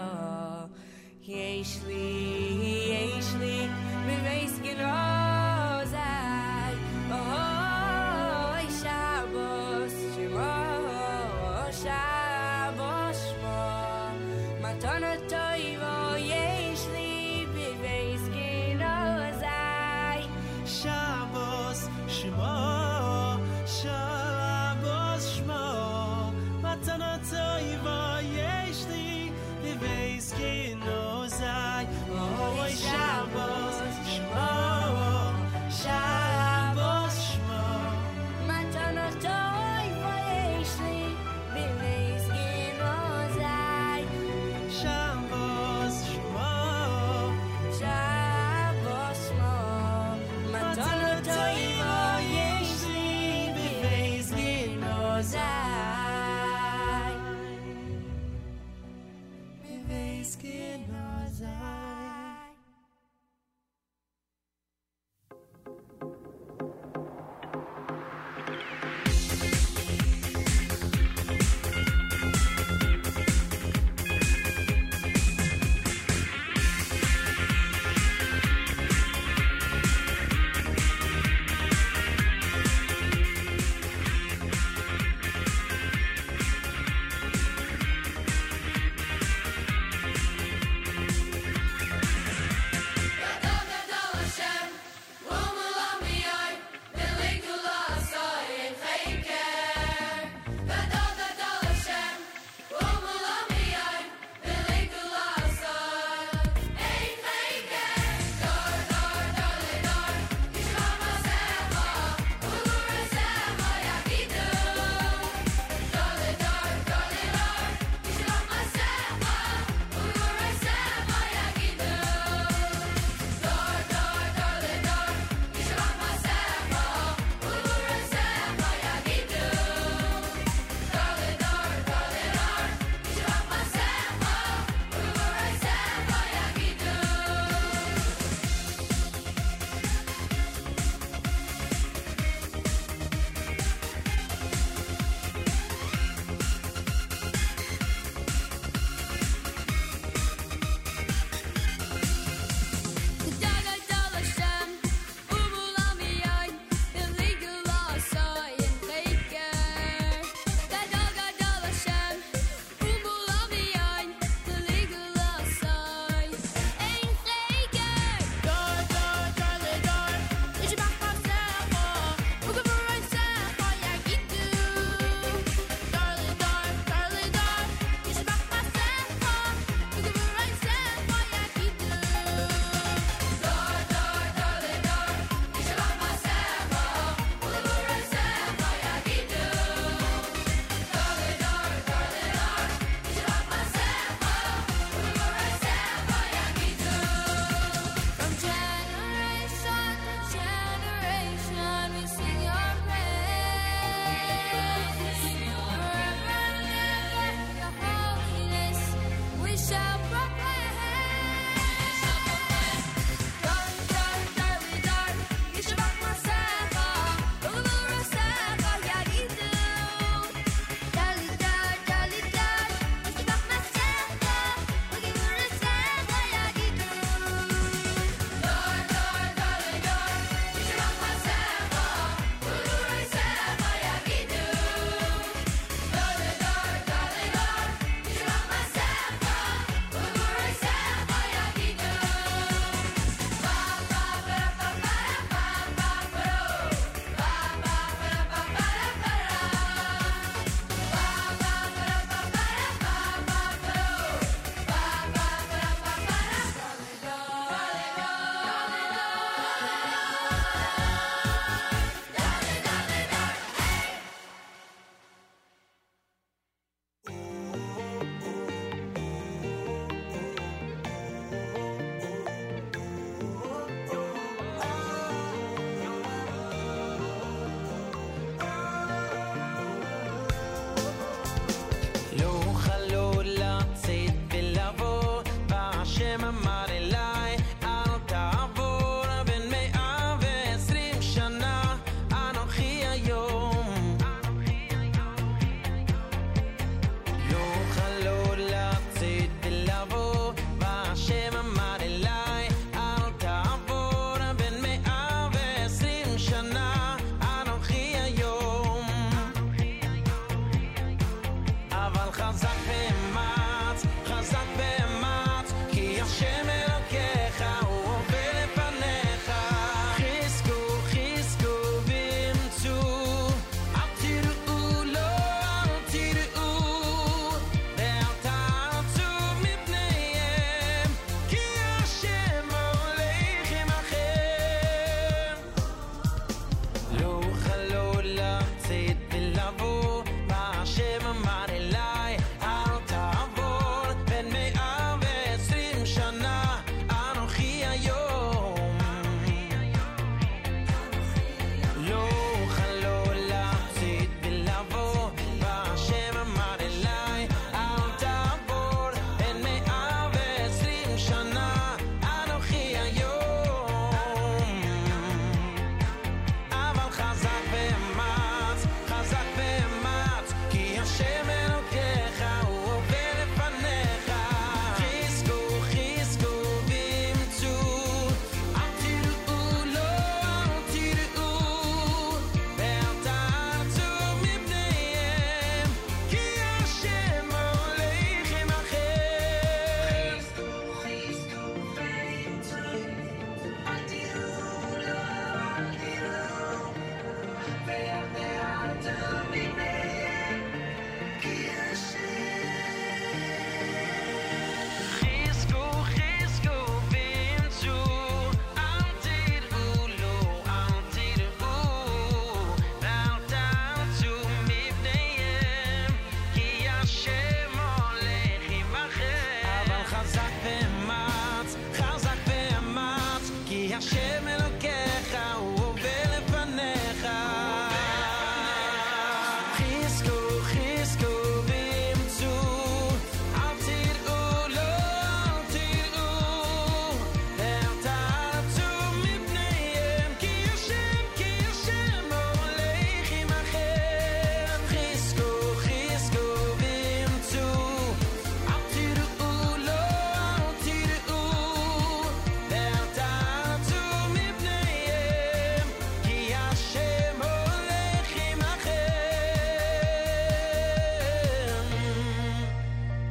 יש 1.24 1.80
לי, 1.88 2.37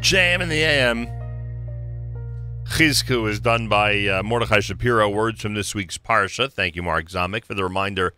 JM 0.06 0.40
in 0.40 0.48
the 0.48 0.62
AM. 0.62 1.08
Chizku 2.76 3.28
is 3.28 3.40
done 3.40 3.66
by 3.66 4.06
uh, 4.06 4.22
Mordechai 4.22 4.60
Shapiro. 4.60 5.08
Words 5.08 5.42
from 5.42 5.54
this 5.54 5.74
week's 5.74 5.98
Parsha. 5.98 6.48
Thank 6.48 6.76
you, 6.76 6.82
Mark 6.84 7.08
Zamek, 7.08 7.44
for 7.44 7.54
the 7.54 7.64
reminder 7.64 8.14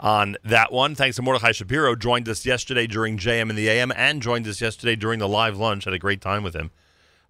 on 0.00 0.36
that 0.42 0.72
one. 0.72 0.96
Thanks 0.96 1.14
to 1.14 1.22
Mordechai 1.22 1.52
Shapiro. 1.52 1.94
Joined 1.94 2.28
us 2.28 2.44
yesterday 2.44 2.88
during 2.88 3.18
JM 3.18 3.50
in 3.50 3.54
the 3.54 3.68
AM 3.68 3.92
and 3.94 4.20
joined 4.20 4.48
us 4.48 4.60
yesterday 4.60 4.96
during 4.96 5.20
the 5.20 5.28
live 5.28 5.56
lunch. 5.56 5.84
Had 5.84 5.94
a 5.94 5.98
great 6.00 6.20
time 6.20 6.42
with 6.42 6.56
him. 6.56 6.72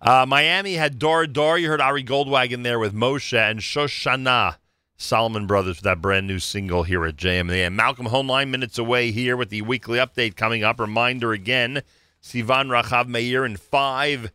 Uh, 0.00 0.24
Miami 0.26 0.76
had 0.76 0.98
Dor 0.98 1.26
Dor. 1.26 1.58
You 1.58 1.68
heard 1.68 1.82
Ari 1.82 2.04
Goldwagon 2.04 2.62
there 2.62 2.78
with 2.78 2.94
Moshe 2.94 3.36
and 3.36 3.60
Shoshana. 3.60 4.56
Solomon 4.96 5.46
Brothers 5.46 5.76
with 5.76 5.84
that 5.84 6.00
brand 6.00 6.26
new 6.26 6.38
single 6.38 6.82
here 6.82 7.04
at 7.04 7.16
JM 7.16 7.40
in 7.40 7.46
the 7.48 7.60
AM. 7.60 7.76
Malcolm 7.76 8.06
Hoenlein 8.06 8.48
minutes 8.48 8.78
away 8.78 9.10
here 9.10 9.36
with 9.36 9.50
the 9.50 9.60
weekly 9.60 9.98
update 9.98 10.34
coming 10.34 10.64
up. 10.64 10.80
Reminder 10.80 11.34
again, 11.34 11.82
Sivan 12.28 12.68
Rahav 12.68 13.08
Meir 13.08 13.46
in 13.46 13.56
five 13.56 14.30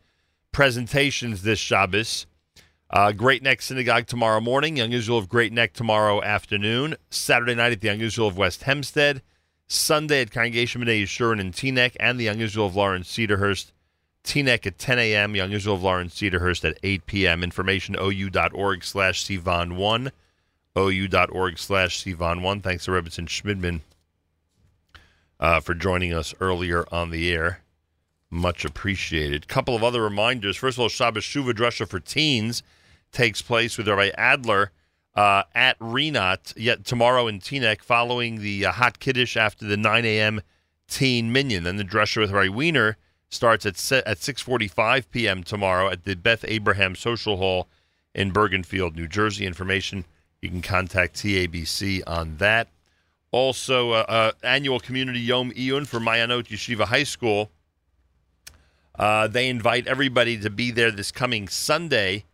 presentations 0.52 1.44
this 1.44 1.60
Shabbos. 1.60 2.26
Uh, 2.90 3.11
Great 3.11 3.44
Neck 3.44 3.61
Synagogue 3.61 4.07
tomorrow 4.07 4.41
morning, 4.41 4.78
Young 4.78 4.94
Israel 4.94 5.20
of 5.20 5.30
Great 5.30 5.53
Neck 5.53 5.74
tomorrow 5.74 6.20
afternoon, 6.24 6.95
Saturday 7.11 7.53
night 7.53 7.72
at 7.72 7.82
the 7.82 7.90
Young 7.90 8.02
Israel 8.02 8.28
of 8.28 8.36
West 8.36 8.64
Hempstead, 8.64 9.22
Sunday 9.68 10.22
at 10.22 10.32
Congregation 10.32 10.82
B'nai 10.82 11.03
Yeshurun 11.03 11.40
in 11.40 11.52
Teaneck, 11.52 11.95
and 11.99 12.20
the 12.20 12.24
Young 12.24 12.40
Israel 12.40 12.65
of 12.65 12.76
Lawrence 12.76 13.15
Cedarhurst. 13.15 13.72
Teaneck 14.24 14.65
at 14.65 14.80
10 14.80 14.98
a.m., 14.98 15.36
Young 15.36 15.52
Israel 15.52 15.76
of 15.76 15.84
Lawrence 15.84 16.15
Cedarhurst 16.15 16.68
at 16.68 16.80
8 16.82 17.06
p.m. 17.06 17.44
Information 17.44 17.95
ou.org 17.95 18.84
slash 18.84 19.24
Sivan1, 19.24 20.11
ou.org 20.76 21.60
slash 21.60 22.03
Sivan1. 22.03 22.64
Thanks 22.64 22.86
to 22.86 22.91
Rebbetzin 22.91 23.28
Shmidman 23.28 23.82
uh, 25.40 25.60
for 25.60 25.76
joining 25.76 26.11
us 26.11 26.34
earlier 26.40 26.86
on 26.91 27.11
the 27.11 27.32
air. 27.32 27.62
Much 28.34 28.66
appreciated. 28.66 29.48
Couple 29.48 29.76
of 29.76 29.84
other 29.84 30.02
reminders. 30.02 30.58
First 30.58 30.78
of 30.78 30.82
all, 30.82 30.90
Shabbos 30.90 31.24
Shuva 31.24 31.54
Drasha 31.54 31.88
for 31.88 32.00
teens 32.00 32.64
takes 33.12 33.44
place 33.44 33.78
with 33.78 33.88
Rabbi 33.88 34.10
Adler 34.18 34.72
uh, 35.14 35.44
at 35.54 35.78
Renat 35.78 36.52
yet 36.58 36.84
tomorrow 36.84 37.28
in 37.28 37.40
Teaneck 37.40 37.84
following 37.84 38.42
the 38.42 38.66
uh, 38.66 38.72
hot 38.72 38.98
kiddush 39.00 39.38
after 39.38 39.66
the 39.66 39.78
9 39.78 40.04
a.m. 40.04 40.42
teen 40.88 41.32
Minyan. 41.32 41.64
Then 41.64 41.78
the 41.78 41.84
Drasha 41.84 42.22
with 42.22 42.32
Rabbi 42.32 42.50
Wiener 42.50 42.98
starts 43.30 43.68
at 43.68 43.78
se- 43.78 44.02
at 44.08 44.18
6:45 44.18 45.06
p.m. 45.12 45.44
tomorrow 45.44 45.90
at 45.90 46.04
the 46.04 46.16
Beth 46.16 46.44
Abraham 46.48 46.96
Social 46.96 47.38
Hall 47.38 47.68
in 48.16 48.32
Bergenfield, 48.32 48.96
New 48.96 49.08
Jersey. 49.08 49.46
Information 49.46 50.06
you 50.42 50.50
can 50.50 50.64
contact 50.64 51.18
TABC 51.18 52.02
on 52.08 52.38
that. 52.38 52.68
Also, 53.30 53.92
uh, 53.92 54.06
uh, 54.08 54.32
annual 54.42 54.80
community 54.80 55.20
Yom 55.20 55.52
Iyun 55.52 55.86
for 55.86 56.00
Mayanot 56.00 56.48
Yeshiva 56.48 56.86
High 56.86 57.04
School. 57.04 57.52
Uh, 58.98 59.28
they 59.28 59.49
invite 59.49 59.88
everybody 59.88 60.38
to 60.38 60.49
be 60.49 60.72
there 60.72 60.91
this 60.91 61.11
coming 61.11 61.48
Sunday 61.48 62.26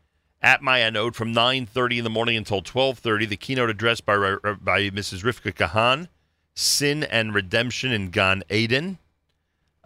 at 0.41 0.61
Mayanot 0.61 1.15
from 1.15 1.33
9:30 1.33 1.99
in 1.99 2.03
the 2.03 2.09
morning 2.09 2.37
until 2.37 2.61
12:30. 2.61 3.25
The 3.25 3.37
keynote 3.37 3.69
address 3.69 4.01
by 4.01 4.15
by 4.17 4.89
Mrs. 4.89 5.23
Rivka 5.23 5.53
Kahan, 5.53 6.07
Sin 6.53 7.03
and 7.03 7.33
Redemption 7.33 7.91
in 7.91 8.09
Gan 8.09 8.43
Eden. 8.49 8.97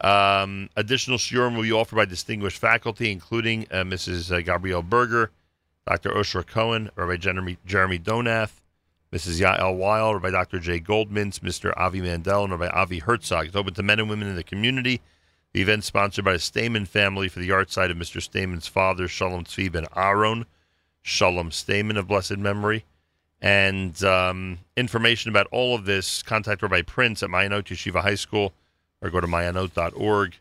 Um, 0.01 0.69
additional 0.75 1.17
shiurim 1.17 1.55
will 1.55 1.61
be 1.61 1.71
offered 1.71 1.95
by 1.95 2.05
distinguished 2.05 2.57
faculty, 2.57 3.11
including 3.11 3.67
uh, 3.71 3.83
Mrs. 3.83 4.31
uh, 4.31 4.41
Gabrielle 4.41 4.81
Berger, 4.81 5.31
Dr. 5.87 6.09
Oshra 6.09 6.45
Cohen, 6.45 6.89
Rabbi 6.95 7.17
Jeremy, 7.17 7.57
Jeremy 7.65 7.99
Donath, 7.99 8.59
Mrs. 9.13 9.39
Yael 9.39 9.77
Weil, 9.77 10.15
Rabbi 10.15 10.31
Dr. 10.31 10.59
Jay 10.59 10.79
Goldmintz, 10.79 11.39
Mr. 11.39 11.71
Avi 11.77 12.01
Mandel, 12.01 12.43
and 12.43 12.51
Rabbi 12.51 12.67
Avi 12.67 12.99
Herzog. 12.99 13.45
It's 13.45 13.55
open 13.55 13.75
to 13.75 13.83
men 13.83 13.99
and 13.99 14.09
women 14.09 14.27
in 14.27 14.35
the 14.35 14.43
community. 14.43 14.99
The 15.53 15.61
event 15.61 15.83
sponsored 15.83 16.25
by 16.25 16.33
the 16.33 16.39
Stamen 16.39 16.85
family 16.85 17.29
for 17.29 17.39
the 17.39 17.49
yahrzeit 17.49 17.91
of 17.91 17.97
Mr. 17.97 18.19
Stamen's 18.19 18.67
father, 18.67 19.07
Shalom 19.07 19.43
Tzvi 19.43 19.71
ben 19.71 19.85
Aaron, 19.95 20.47
Shalom 21.03 21.51
Stamen 21.51 21.95
of 21.95 22.07
blessed 22.07 22.37
memory. 22.37 22.85
And 23.39 24.01
um, 24.03 24.59
information 24.75 25.29
about 25.29 25.47
all 25.51 25.75
of 25.75 25.85
this, 25.85 26.23
contact 26.23 26.63
Rabbi 26.63 26.81
Prince 26.81 27.21
at 27.21 27.29
Mayanot 27.29 27.65
Yeshiva 27.65 28.01
High 28.01 28.15
School 28.15 28.53
or 28.99 29.11
go 29.11 29.21
to 29.21 29.27
mayanot.org, 29.27 30.37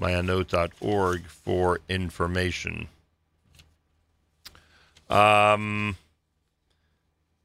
mayanot.org 0.00 1.26
for 1.26 1.80
information. 1.88 2.88
Um, 5.08 5.96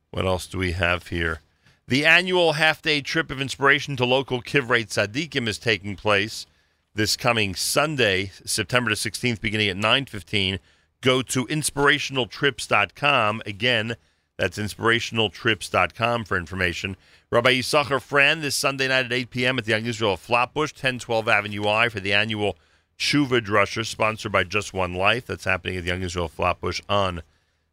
what 0.09 0.25
else 0.25 0.47
do 0.47 0.57
we 0.57 0.71
have 0.71 1.09
here? 1.09 1.41
The 1.87 2.05
annual 2.05 2.53
half-day 2.53 3.01
trip 3.01 3.29
of 3.29 3.41
inspiration 3.41 3.95
to 3.97 4.05
local 4.05 4.41
Kivrei 4.41 4.87
Tzadikim 4.87 5.47
is 5.47 5.59
taking 5.59 5.95
place 5.95 6.47
this 6.95 7.17
coming 7.17 7.53
Sunday, 7.55 8.31
September 8.45 8.89
the 8.89 8.95
16th, 8.95 9.41
beginning 9.41 9.69
at 9.69 9.77
9.15. 9.77 10.59
Go 11.01 11.21
to 11.21 11.45
inspirationaltrips.com. 11.45 13.41
Again, 13.45 13.95
that's 14.37 14.57
inspirationaltrips.com 14.57 16.23
for 16.23 16.37
information. 16.37 16.95
Rabbi 17.29 17.55
Yissocher 17.55 17.99
Frand 17.99 18.41
this 18.41 18.55
Sunday 18.55 18.87
night 18.87 19.05
at 19.05 19.13
8 19.13 19.29
p.m. 19.29 19.59
at 19.59 19.65
the 19.65 19.71
Young 19.71 19.85
Israel 19.85 20.17
Flatbush, 20.17 20.71
1012 20.71 21.27
Avenue 21.27 21.67
I 21.67 21.89
for 21.89 21.99
the 21.99 22.13
annual 22.13 22.57
Tshuva 22.97 23.45
Drusha, 23.45 23.85
sponsored 23.85 24.31
by 24.31 24.45
Just 24.45 24.73
One 24.73 24.93
Life. 24.93 25.25
That's 25.25 25.43
happening 25.43 25.77
at 25.77 25.83
the 25.83 25.89
Young 25.89 26.01
Israel 26.01 26.29
Flatbush 26.29 26.81
on 26.87 27.21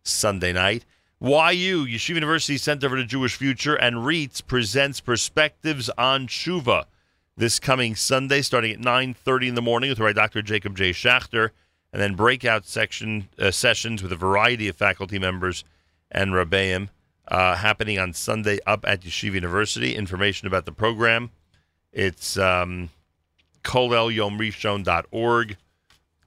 Sunday 0.02 0.52
night. 0.52 0.84
YU, 1.20 1.86
Yeshiva 1.86 2.16
University 2.16 2.58
Center 2.58 2.88
for 2.88 2.96
the 2.96 3.04
Jewish 3.04 3.36
Future, 3.36 3.76
and 3.76 4.04
RIETS 4.04 4.44
presents 4.44 5.00
Perspectives 5.00 5.88
on 5.96 6.26
Tshuva 6.26 6.86
this 7.36 7.59
coming 7.59 7.96
Sunday, 7.96 8.42
starting 8.42 8.72
at 8.72 8.80
9.30 8.80 9.48
in 9.48 9.54
the 9.54 9.62
morning 9.62 9.90
with 9.90 9.98
Rabbi 9.98 10.12
Dr. 10.12 10.42
Jacob 10.42 10.76
J. 10.76 10.90
Schachter, 10.90 11.50
and 11.92 12.00
then 12.00 12.14
breakout 12.14 12.64
section 12.66 13.28
uh, 13.38 13.50
sessions 13.50 14.02
with 14.02 14.12
a 14.12 14.16
variety 14.16 14.68
of 14.68 14.76
faculty 14.76 15.18
members 15.18 15.64
and 16.10 16.32
Rabbeim 16.32 16.88
uh, 17.28 17.54
happening 17.56 17.98
on 17.98 18.12
Sunday 18.12 18.59
up 18.66 18.84
at 18.86 19.00
Yeshiva 19.02 19.32
University. 19.34 19.94
Information 19.94 20.46
about 20.46 20.66
the 20.66 20.72
program, 20.72 21.30
it's 21.92 22.36
um, 22.36 22.90
kolelyomrishon.org, 23.64 25.56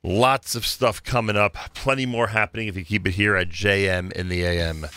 Lots 0.03 0.55
of 0.55 0.65
stuff 0.65 1.03
coming 1.03 1.37
up. 1.37 1.55
Plenty 1.73 2.05
more 2.05 2.27
happening 2.27 2.67
if 2.67 2.75
you 2.75 2.83
keep 2.83 3.07
it 3.07 3.13
here 3.13 3.35
at 3.35 3.49
JM 3.49 4.11
in 4.13 4.29
the 4.29 4.43
AM. 4.43 4.87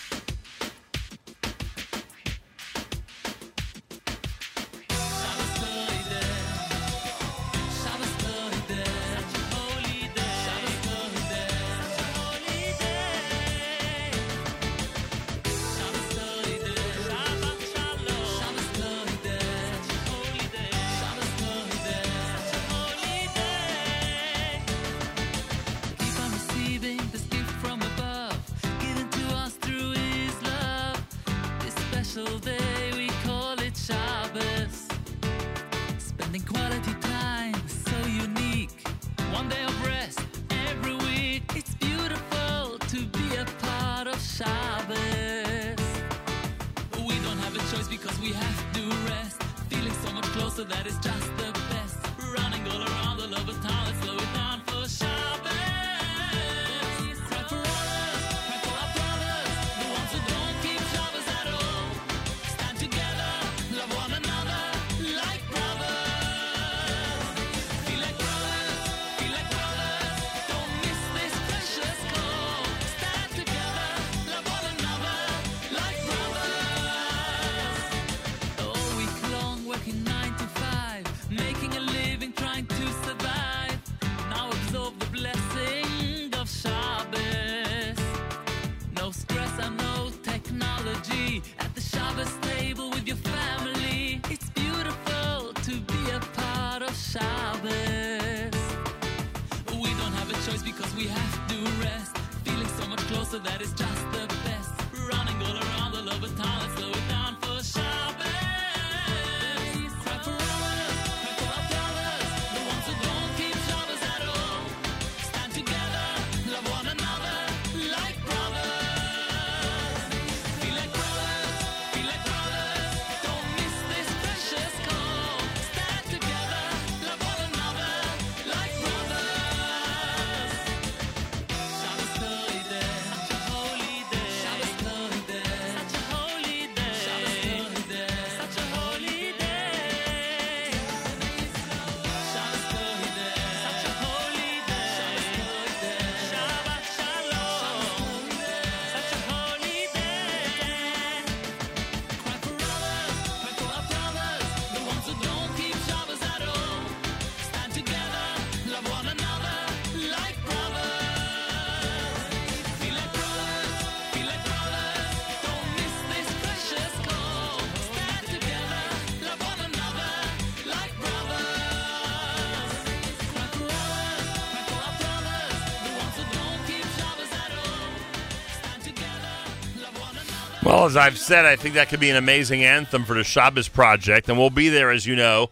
Well, 180.85 180.91
as 180.91 180.97
I've 180.99 181.17
said, 181.17 181.47
I 181.47 181.57
think 181.57 181.77
that 181.77 181.89
could 181.89 181.99
be 181.99 182.11
an 182.11 182.17
amazing 182.17 182.63
anthem 182.63 183.07
for 183.07 183.15
the 183.15 183.25
Shabbos 183.25 183.69
Project, 183.69 184.29
and 184.29 184.37
we'll 184.37 184.51
be 184.51 184.69
there, 184.69 184.91
as 184.91 185.07
you 185.07 185.17
know. 185.17 185.49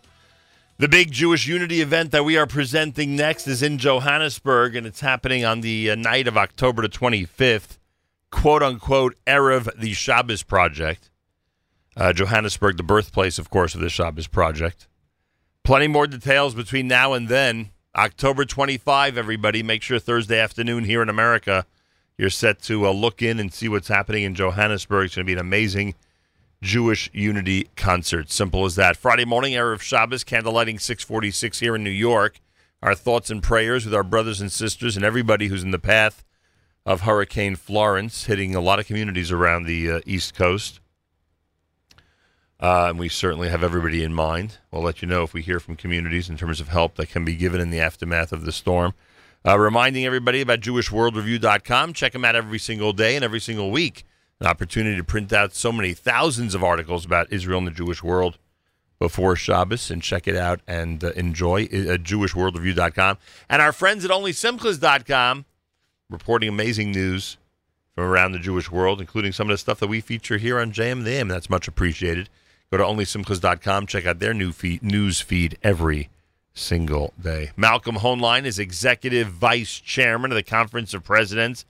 The 0.76 0.88
big 0.88 1.10
Jewish 1.10 1.46
Unity 1.46 1.80
event 1.80 2.10
that 2.10 2.26
we 2.26 2.36
are 2.36 2.46
presenting 2.46 3.16
next 3.16 3.48
is 3.48 3.62
in 3.62 3.78
Johannesburg, 3.78 4.76
and 4.76 4.86
it's 4.86 5.00
happening 5.00 5.42
on 5.42 5.62
the 5.62 5.90
uh, 5.90 5.94
night 5.94 6.28
of 6.28 6.36
October 6.36 6.82
the 6.82 6.90
25th, 6.90 7.78
quote 8.30 8.62
unquote, 8.62 9.16
Erev 9.26 9.74
the 9.74 9.94
Shabbos 9.94 10.42
Project. 10.42 11.08
Uh, 11.96 12.12
Johannesburg, 12.12 12.76
the 12.76 12.82
birthplace, 12.82 13.38
of 13.38 13.48
course, 13.48 13.74
of 13.74 13.80
the 13.80 13.88
Shabbos 13.88 14.26
Project. 14.26 14.86
Plenty 15.64 15.88
more 15.88 16.06
details 16.06 16.54
between 16.54 16.88
now 16.88 17.14
and 17.14 17.30
then. 17.30 17.70
October 17.96 18.44
25, 18.44 19.16
everybody. 19.16 19.62
Make 19.62 19.80
sure 19.80 19.98
Thursday 19.98 20.38
afternoon 20.38 20.84
here 20.84 21.00
in 21.00 21.08
America, 21.08 21.64
you're 22.22 22.30
set 22.30 22.62
to 22.62 22.86
uh, 22.86 22.92
look 22.92 23.20
in 23.20 23.40
and 23.40 23.52
see 23.52 23.68
what's 23.68 23.88
happening 23.88 24.22
in 24.22 24.36
Johannesburg. 24.36 25.06
It's 25.06 25.16
going 25.16 25.26
to 25.26 25.28
be 25.28 25.32
an 25.32 25.40
amazing 25.40 25.96
Jewish 26.60 27.10
Unity 27.12 27.68
concert. 27.74 28.30
Simple 28.30 28.64
as 28.64 28.76
that. 28.76 28.96
Friday 28.96 29.24
morning, 29.24 29.54
Erev 29.54 29.80
Shabbos, 29.80 30.22
candlelighting 30.22 30.80
646 30.80 31.58
here 31.58 31.74
in 31.74 31.82
New 31.82 31.90
York. 31.90 32.38
Our 32.80 32.94
thoughts 32.94 33.28
and 33.28 33.42
prayers 33.42 33.84
with 33.84 33.92
our 33.92 34.04
brothers 34.04 34.40
and 34.40 34.52
sisters 34.52 34.94
and 34.94 35.04
everybody 35.04 35.48
who's 35.48 35.64
in 35.64 35.72
the 35.72 35.80
path 35.80 36.22
of 36.86 37.00
Hurricane 37.00 37.56
Florence, 37.56 38.26
hitting 38.26 38.54
a 38.54 38.60
lot 38.60 38.78
of 38.78 38.86
communities 38.86 39.32
around 39.32 39.64
the 39.64 39.90
uh, 39.90 40.00
East 40.06 40.32
Coast. 40.36 40.78
Uh, 42.60 42.86
and 42.90 43.00
we 43.00 43.08
certainly 43.08 43.48
have 43.48 43.64
everybody 43.64 44.04
in 44.04 44.14
mind. 44.14 44.58
We'll 44.70 44.82
let 44.82 45.02
you 45.02 45.08
know 45.08 45.24
if 45.24 45.34
we 45.34 45.42
hear 45.42 45.58
from 45.58 45.74
communities 45.74 46.30
in 46.30 46.36
terms 46.36 46.60
of 46.60 46.68
help 46.68 46.94
that 46.94 47.10
can 47.10 47.24
be 47.24 47.34
given 47.34 47.60
in 47.60 47.70
the 47.70 47.80
aftermath 47.80 48.30
of 48.30 48.44
the 48.44 48.52
storm. 48.52 48.94
Uh, 49.46 49.58
reminding 49.58 50.04
everybody 50.04 50.40
about 50.40 50.60
JewishWorldReview.com. 50.60 51.92
Check 51.94 52.12
them 52.12 52.24
out 52.24 52.36
every 52.36 52.58
single 52.58 52.92
day 52.92 53.16
and 53.16 53.24
every 53.24 53.40
single 53.40 53.70
week. 53.70 54.04
An 54.40 54.46
opportunity 54.46 54.96
to 54.96 55.04
print 55.04 55.32
out 55.32 55.54
so 55.54 55.72
many 55.72 55.94
thousands 55.94 56.54
of 56.54 56.62
articles 56.62 57.04
about 57.04 57.32
Israel 57.32 57.58
and 57.58 57.66
the 57.66 57.72
Jewish 57.72 58.02
world 58.02 58.38
before 58.98 59.34
Shabbos 59.34 59.90
and 59.90 60.00
check 60.00 60.28
it 60.28 60.36
out 60.36 60.60
and 60.66 61.02
uh, 61.02 61.10
enjoy 61.10 61.64
uh, 61.64 61.98
JewishWorldReview.com. 61.98 63.18
And 63.48 63.60
our 63.60 63.72
friends 63.72 64.04
at 64.04 64.10
OnlySimchas.com 64.12 65.44
reporting 66.08 66.48
amazing 66.48 66.92
news 66.92 67.36
from 67.94 68.04
around 68.04 68.32
the 68.32 68.38
Jewish 68.38 68.70
world, 68.70 69.00
including 69.00 69.32
some 69.32 69.48
of 69.48 69.54
the 69.54 69.58
stuff 69.58 69.80
that 69.80 69.88
we 69.88 70.00
feature 70.00 70.38
here 70.38 70.60
on 70.60 70.72
JM 70.72 71.04
the 71.04 71.10
AM. 71.10 71.28
That's 71.28 71.50
much 71.50 71.66
appreciated. 71.66 72.28
Go 72.70 72.78
to 72.78 72.84
OnlySimchas.com, 72.84 73.86
check 73.86 74.06
out 74.06 74.18
their 74.18 74.32
new 74.32 74.52
feed, 74.52 74.82
news 74.82 75.20
feed 75.20 75.58
every 75.62 76.08
single 76.54 77.12
day. 77.20 77.50
Malcolm 77.56 77.96
Hoenlein 77.96 78.44
is 78.44 78.58
Executive 78.58 79.28
Vice 79.28 79.78
Chairman 79.78 80.30
of 80.30 80.36
the 80.36 80.42
Conference 80.42 80.94
of 80.94 81.04
Presidents 81.04 81.64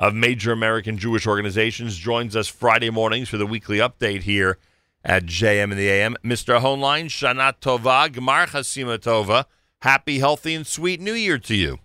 of 0.00 0.14
Major 0.14 0.50
American 0.50 0.96
Jewish 0.96 1.26
Organizations, 1.26 1.96
joins 1.96 2.34
us 2.34 2.48
Friday 2.48 2.88
mornings 2.88 3.28
for 3.28 3.36
the 3.36 3.46
weekly 3.46 3.78
update 3.78 4.22
here 4.22 4.56
at 5.04 5.24
JM 5.24 5.64
and 5.64 5.72
the 5.72 5.88
AM. 5.88 6.16
Mr. 6.24 6.60
Hoenlein, 6.60 7.06
Shana 7.06 7.54
Tova, 7.60 8.08
Gmar 8.08 8.46
Chasima 8.46 8.98
Tova. 8.98 9.44
Happy, 9.82 10.18
healthy, 10.18 10.54
and 10.54 10.66
sweet 10.66 11.00
New 11.00 11.12
Year 11.12 11.38
to 11.38 11.54
you. 11.54 11.78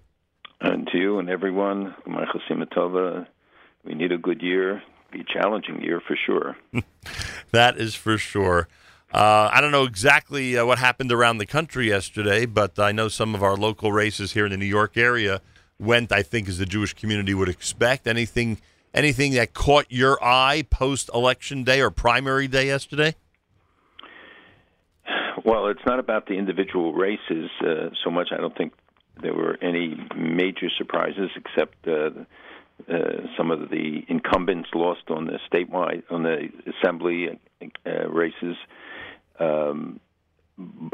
And 0.61 0.88
to 0.88 0.97
you 0.97 1.19
and 1.19 1.30
everyone, 1.30 1.93
my 2.05 2.26
Chasima 2.26 2.65
Tova, 2.72 3.27
we 3.84 3.93
need 3.93 4.13
a 4.13 4.17
good 4.17 4.41
year, 4.41 4.81
be 5.11 5.22
a 5.22 5.23
challenging 5.23 5.81
year 5.81 6.01
for 6.05 6.17
sure. 6.26 6.55
That 7.51 7.77
is 7.77 7.95
for 7.95 8.17
sure. 8.17 8.67
Uh, 9.16 9.50
I 9.50 9.62
don't 9.62 9.72
know 9.72 9.86
exactly 9.86 10.58
uh, 10.58 10.66
what 10.66 10.78
happened 10.78 11.10
around 11.10 11.38
the 11.38 11.46
country 11.46 11.88
yesterday, 11.88 12.46
but 12.46 12.78
I 12.78 12.92
know 12.92 13.08
some 13.08 13.34
of 13.34 13.42
our 13.42 13.56
local 13.56 13.94
races 13.94 14.34
here 14.34 14.44
in 14.44 14.52
the 14.52 14.58
New 14.58 14.66
York 14.66 14.98
area 14.98 15.40
went, 15.80 16.12
I 16.12 16.22
think, 16.22 16.50
as 16.50 16.58
the 16.58 16.66
Jewish 16.66 16.94
community 16.94 17.34
would 17.34 17.48
expect. 17.48 18.08
Anything, 18.08 18.58
anything 18.94 19.32
that 19.36 19.54
caught 19.54 19.86
your 19.88 20.22
eye 20.22 20.66
post 20.70 21.10
election 21.14 21.64
day 21.64 21.80
or 21.80 21.92
primary 21.92 22.50
day 22.50 22.68
yesterday? 22.68 23.16
Well, 25.46 25.68
it's 25.68 25.86
not 25.86 26.00
about 26.00 26.28
the 26.28 26.34
individual 26.34 26.94
races 26.94 27.50
uh, 27.62 27.92
so 28.04 28.12
much. 28.12 28.34
I 28.34 28.38
don't 28.42 28.58
think 28.58 28.74
there 29.22 29.34
were 29.34 29.58
any 29.62 29.96
major 30.14 30.68
surprises 30.78 31.30
except 31.38 31.88
uh, 31.88 32.10
uh, 32.94 33.28
some 33.38 33.50
of 33.50 33.70
the 33.70 34.04
incumbents 34.10 34.68
lost 34.74 35.04
on 35.08 35.28
the 35.28 35.40
statewide, 35.50 36.04
on 36.12 36.24
the 36.24 36.50
assembly 36.68 37.40
uh, 37.86 38.10
races. 38.10 38.58
Um, 39.40 39.99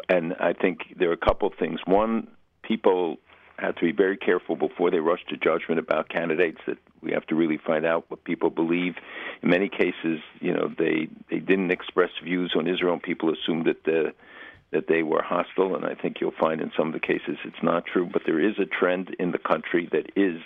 and 0.10 0.34
I 0.40 0.54
think 0.54 0.96
there 0.98 1.10
are 1.10 1.14
a 1.14 1.18
couple 1.18 1.48
of 1.48 1.54
things. 1.60 1.80
One, 1.86 2.28
people 2.64 3.18
have 3.58 3.76
to 3.76 3.82
be 3.82 3.92
very 3.92 4.18
careful 4.18 4.56
before 4.56 4.90
they 4.90 5.00
rush 5.00 5.24
to 5.30 5.38
judgment 5.38 5.80
about 5.80 6.10
candidates 6.10 6.58
that 6.66 6.78
we 7.02 7.12
have 7.12 7.26
to 7.28 7.36
really 7.36 7.58
find 7.58 7.86
out 7.86 8.06
what 8.10 8.24
people 8.24 8.50
believe. 8.50 8.96
In 9.44 9.50
many 9.50 9.70
cases, 9.70 10.20
you 10.40 10.54
know, 10.54 10.74
they 10.78 11.08
they 11.30 11.40
didn't 11.40 11.72
express 11.72 12.10
views 12.24 12.54
on 12.58 12.68
Israel 12.68 12.94
and 12.94 13.04
people 13.04 13.32
assumed 13.32 13.66
that 13.66 13.84
the 13.84 14.14
that 14.72 14.88
they 14.88 15.04
were 15.04 15.22
hostile 15.22 15.76
and 15.76 15.86
I 15.86 15.96
think 15.96 16.18
you'll 16.22 16.34
find 16.40 16.62
in 16.62 16.72
some 16.78 16.88
of 16.88 16.94
the 16.94 17.00
cases 17.00 17.38
it's 17.44 17.62
not 17.62 17.86
true, 17.86 18.10
but 18.12 18.24
there 18.26 18.40
is 18.40 18.56
a 18.58 18.66
trend 18.66 19.16
in 19.20 19.32
the 19.32 19.38
country 19.38 19.88
that 19.92 20.12
is 20.16 20.42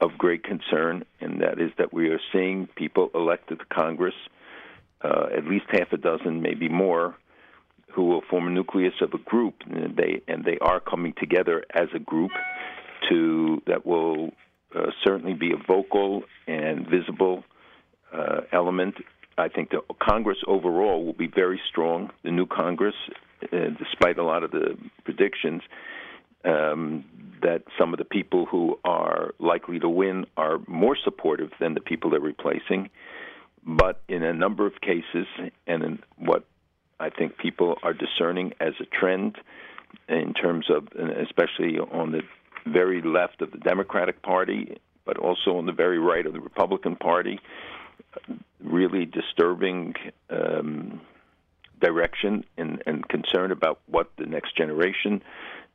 of 0.00 0.16
great 0.16 0.44
concern 0.44 1.04
and 1.20 1.40
that 1.42 1.60
is 1.60 1.72
that 1.78 1.92
we 1.92 2.08
are 2.08 2.20
seeing 2.32 2.68
people 2.76 3.10
elected 3.14 3.58
to 3.58 3.64
Congress 3.66 4.14
uh, 5.02 5.26
at 5.36 5.44
least 5.44 5.66
half 5.70 5.92
a 5.92 5.96
dozen, 5.96 6.40
maybe 6.40 6.68
more, 6.68 7.16
who 7.96 8.04
will 8.04 8.22
form 8.28 8.46
a 8.46 8.50
nucleus 8.50 8.92
of 9.00 9.14
a 9.14 9.18
group, 9.18 9.54
and 9.64 9.96
they 9.96 10.20
and 10.28 10.44
they 10.44 10.58
are 10.60 10.78
coming 10.78 11.14
together 11.18 11.64
as 11.74 11.88
a 11.94 11.98
group 11.98 12.30
to 13.08 13.62
that 13.66 13.86
will 13.86 14.32
uh, 14.74 14.90
certainly 15.02 15.32
be 15.32 15.50
a 15.52 15.56
vocal 15.66 16.22
and 16.46 16.86
visible 16.86 17.42
uh, 18.12 18.42
element. 18.52 18.96
I 19.38 19.48
think 19.48 19.70
the 19.70 19.80
Congress 20.00 20.38
overall 20.46 21.04
will 21.04 21.14
be 21.14 21.26
very 21.26 21.60
strong. 21.70 22.10
The 22.22 22.30
new 22.30 22.46
Congress, 22.46 22.94
uh, 23.42 23.70
despite 23.78 24.18
a 24.18 24.24
lot 24.24 24.42
of 24.42 24.50
the 24.50 24.76
predictions, 25.04 25.62
um, 26.44 27.04
that 27.42 27.62
some 27.78 27.94
of 27.94 27.98
the 27.98 28.04
people 28.04 28.44
who 28.44 28.78
are 28.84 29.32
likely 29.38 29.78
to 29.78 29.88
win 29.88 30.26
are 30.36 30.58
more 30.66 30.96
supportive 31.02 31.50
than 31.60 31.74
the 31.74 31.80
people 31.80 32.10
they're 32.10 32.20
replacing. 32.20 32.90
But 33.66 34.02
in 34.08 34.22
a 34.22 34.32
number 34.32 34.66
of 34.66 34.74
cases, 34.80 35.26
and 35.66 35.82
in 35.82 35.98
what 36.18 36.44
I 36.98 37.10
think 37.10 37.36
people 37.38 37.76
are 37.82 37.92
discerning 37.92 38.52
as 38.60 38.74
a 38.80 38.86
trend 38.86 39.36
in 40.08 40.34
terms 40.34 40.66
of, 40.70 40.88
especially 40.96 41.78
on 41.78 42.12
the 42.12 42.22
very 42.66 43.02
left 43.02 43.42
of 43.42 43.50
the 43.50 43.58
Democratic 43.58 44.22
Party, 44.22 44.78
but 45.04 45.18
also 45.18 45.56
on 45.56 45.66
the 45.66 45.72
very 45.72 45.98
right 45.98 46.26
of 46.26 46.32
the 46.32 46.40
Republican 46.40 46.96
Party, 46.96 47.38
really 48.62 49.04
disturbing 49.04 49.94
um, 50.30 51.00
direction 51.80 52.44
and, 52.56 52.82
and 52.86 53.08
concern 53.08 53.52
about 53.52 53.80
what 53.86 54.10
the 54.18 54.26
next 54.26 54.56
generation, 54.56 55.22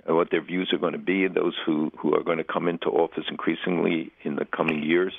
uh, 0.09 0.15
what 0.15 0.31
their 0.31 0.41
views 0.41 0.69
are 0.73 0.79
going 0.79 0.93
to 0.93 0.99
be, 0.99 1.27
those 1.27 1.55
who, 1.65 1.91
who 1.97 2.15
are 2.15 2.23
going 2.23 2.39
to 2.39 2.43
come 2.43 2.67
into 2.67 2.87
office 2.87 3.25
increasingly 3.29 4.11
in 4.23 4.35
the 4.35 4.45
coming 4.45 4.83
years. 4.83 5.13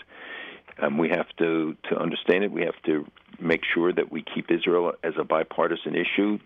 Um, 0.81 0.99
we 0.99 1.09
have 1.11 1.29
to, 1.39 1.77
to 1.91 1.97
understand 1.97 2.45
it. 2.45 2.53
We 2.53 2.63
have 2.63 2.81
to 2.87 3.07
make 3.41 3.63
sure 3.75 3.93
that 3.93 4.11
we 4.11 4.23
keep 4.23 4.51
Israel 4.51 4.93
as 5.03 5.15
a 5.19 5.25
bipartisan 5.25 5.95
issue, 5.95 6.39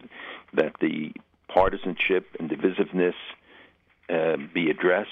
that 0.55 0.73
the 0.81 1.13
partisanship 1.49 2.27
and 2.39 2.51
divisiveness 2.51 3.15
uh, 4.09 4.37
be 4.53 4.71
addressed. 4.71 5.11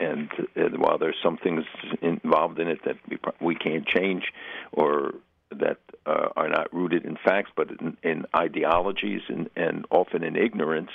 And 0.00 0.28
uh, 0.56 0.76
while 0.76 0.98
there's 0.98 1.16
some 1.22 1.38
things 1.38 1.64
involved 2.02 2.58
in 2.58 2.68
it 2.68 2.80
that 2.84 2.96
we, 3.08 3.18
we 3.40 3.54
can't 3.54 3.86
change 3.86 4.24
or 4.72 5.14
that 5.50 5.78
uh, 6.06 6.28
are 6.36 6.48
not 6.48 6.72
rooted 6.74 7.04
in 7.04 7.16
facts 7.24 7.50
but 7.56 7.68
in, 7.70 7.96
in 8.02 8.26
ideologies 8.36 9.22
and, 9.28 9.48
and 9.56 9.86
often 9.90 10.22
in 10.22 10.36
ignorance, 10.36 10.90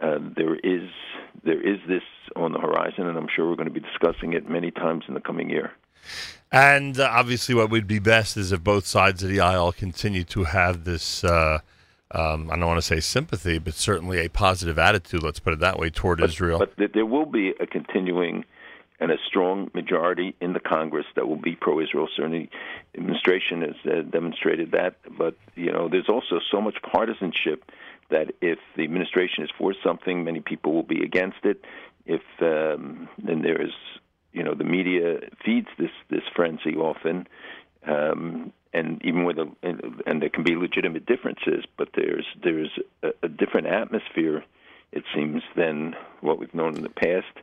uh, 0.00 0.18
there 0.36 0.54
is 0.56 0.88
there 1.44 1.60
is 1.60 1.78
this 1.88 2.02
on 2.36 2.52
the 2.52 2.58
horizon, 2.58 3.06
and 3.08 3.16
I'm 3.16 3.26
sure 3.34 3.48
we're 3.48 3.56
going 3.56 3.72
to 3.72 3.74
be 3.74 3.80
discussing 3.80 4.32
it 4.32 4.48
many 4.48 4.70
times 4.70 5.04
in 5.08 5.14
the 5.14 5.20
coming 5.20 5.50
year. 5.50 5.72
And 6.50 6.98
uh, 6.98 7.08
obviously, 7.10 7.54
what 7.54 7.70
would 7.70 7.86
be 7.86 7.98
best 7.98 8.36
is 8.36 8.52
if 8.52 8.64
both 8.64 8.86
sides 8.86 9.22
of 9.22 9.28
the 9.28 9.40
aisle 9.40 9.72
continue 9.72 10.24
to 10.24 10.44
have 10.44 10.84
this. 10.84 11.24
Uh, 11.24 11.58
um, 12.10 12.50
I 12.50 12.56
don't 12.56 12.66
want 12.66 12.78
to 12.78 12.82
say 12.82 13.00
sympathy, 13.00 13.58
but 13.58 13.74
certainly 13.74 14.24
a 14.24 14.30
positive 14.30 14.78
attitude. 14.78 15.22
Let's 15.22 15.40
put 15.40 15.52
it 15.52 15.60
that 15.60 15.78
way 15.78 15.90
toward 15.90 16.22
Israel. 16.22 16.58
But 16.58 16.92
there 16.94 17.04
will 17.04 17.26
be 17.26 17.52
a 17.60 17.66
continuing 17.66 18.46
and 19.00 19.12
a 19.12 19.16
strong 19.26 19.70
majority 19.74 20.34
in 20.40 20.54
the 20.54 20.60
Congress 20.60 21.06
that 21.14 21.28
will 21.28 21.36
be 21.36 21.54
pro-Israel. 21.54 22.08
Certainly, 22.16 22.50
the 22.92 23.00
administration 23.00 23.62
has 23.62 23.76
uh, 23.86 24.02
demonstrated 24.02 24.72
that. 24.72 24.96
But 25.16 25.36
you 25.54 25.70
know, 25.70 25.88
there's 25.88 26.08
also 26.08 26.40
so 26.50 26.60
much 26.60 26.76
partisanship 26.82 27.70
that 28.10 28.34
if 28.40 28.58
the 28.76 28.84
administration 28.84 29.44
is 29.44 29.50
for 29.56 29.74
something, 29.84 30.24
many 30.24 30.40
people 30.40 30.72
will 30.72 30.82
be 30.82 31.02
against 31.02 31.44
it. 31.44 31.64
If 32.06 32.22
um, 32.40 33.08
then 33.18 33.42
there 33.42 33.60
is, 33.60 33.72
you 34.38 34.44
know, 34.44 34.54
the 34.54 34.70
media 34.78 35.06
feeds 35.44 35.68
this 35.78 35.94
this 36.08 36.26
frenzy 36.36 36.74
often. 36.76 37.26
Um, 37.86 38.52
and 38.72 38.88
even 39.04 39.24
with 39.24 39.38
a, 39.38 39.46
and, 39.62 40.02
and 40.06 40.22
there 40.22 40.28
can 40.28 40.44
be 40.44 40.54
legitimate 40.54 41.04
differences, 41.06 41.64
but 41.78 41.88
there's 41.98 42.26
there's 42.44 42.72
a, 43.02 43.10
a 43.22 43.28
different 43.28 43.66
atmosphere, 43.66 44.44
it 44.92 45.04
seems, 45.14 45.42
than 45.56 45.96
what 46.20 46.38
we've 46.38 46.54
known 46.54 46.76
in 46.76 46.82
the 46.82 46.96
past. 47.06 47.34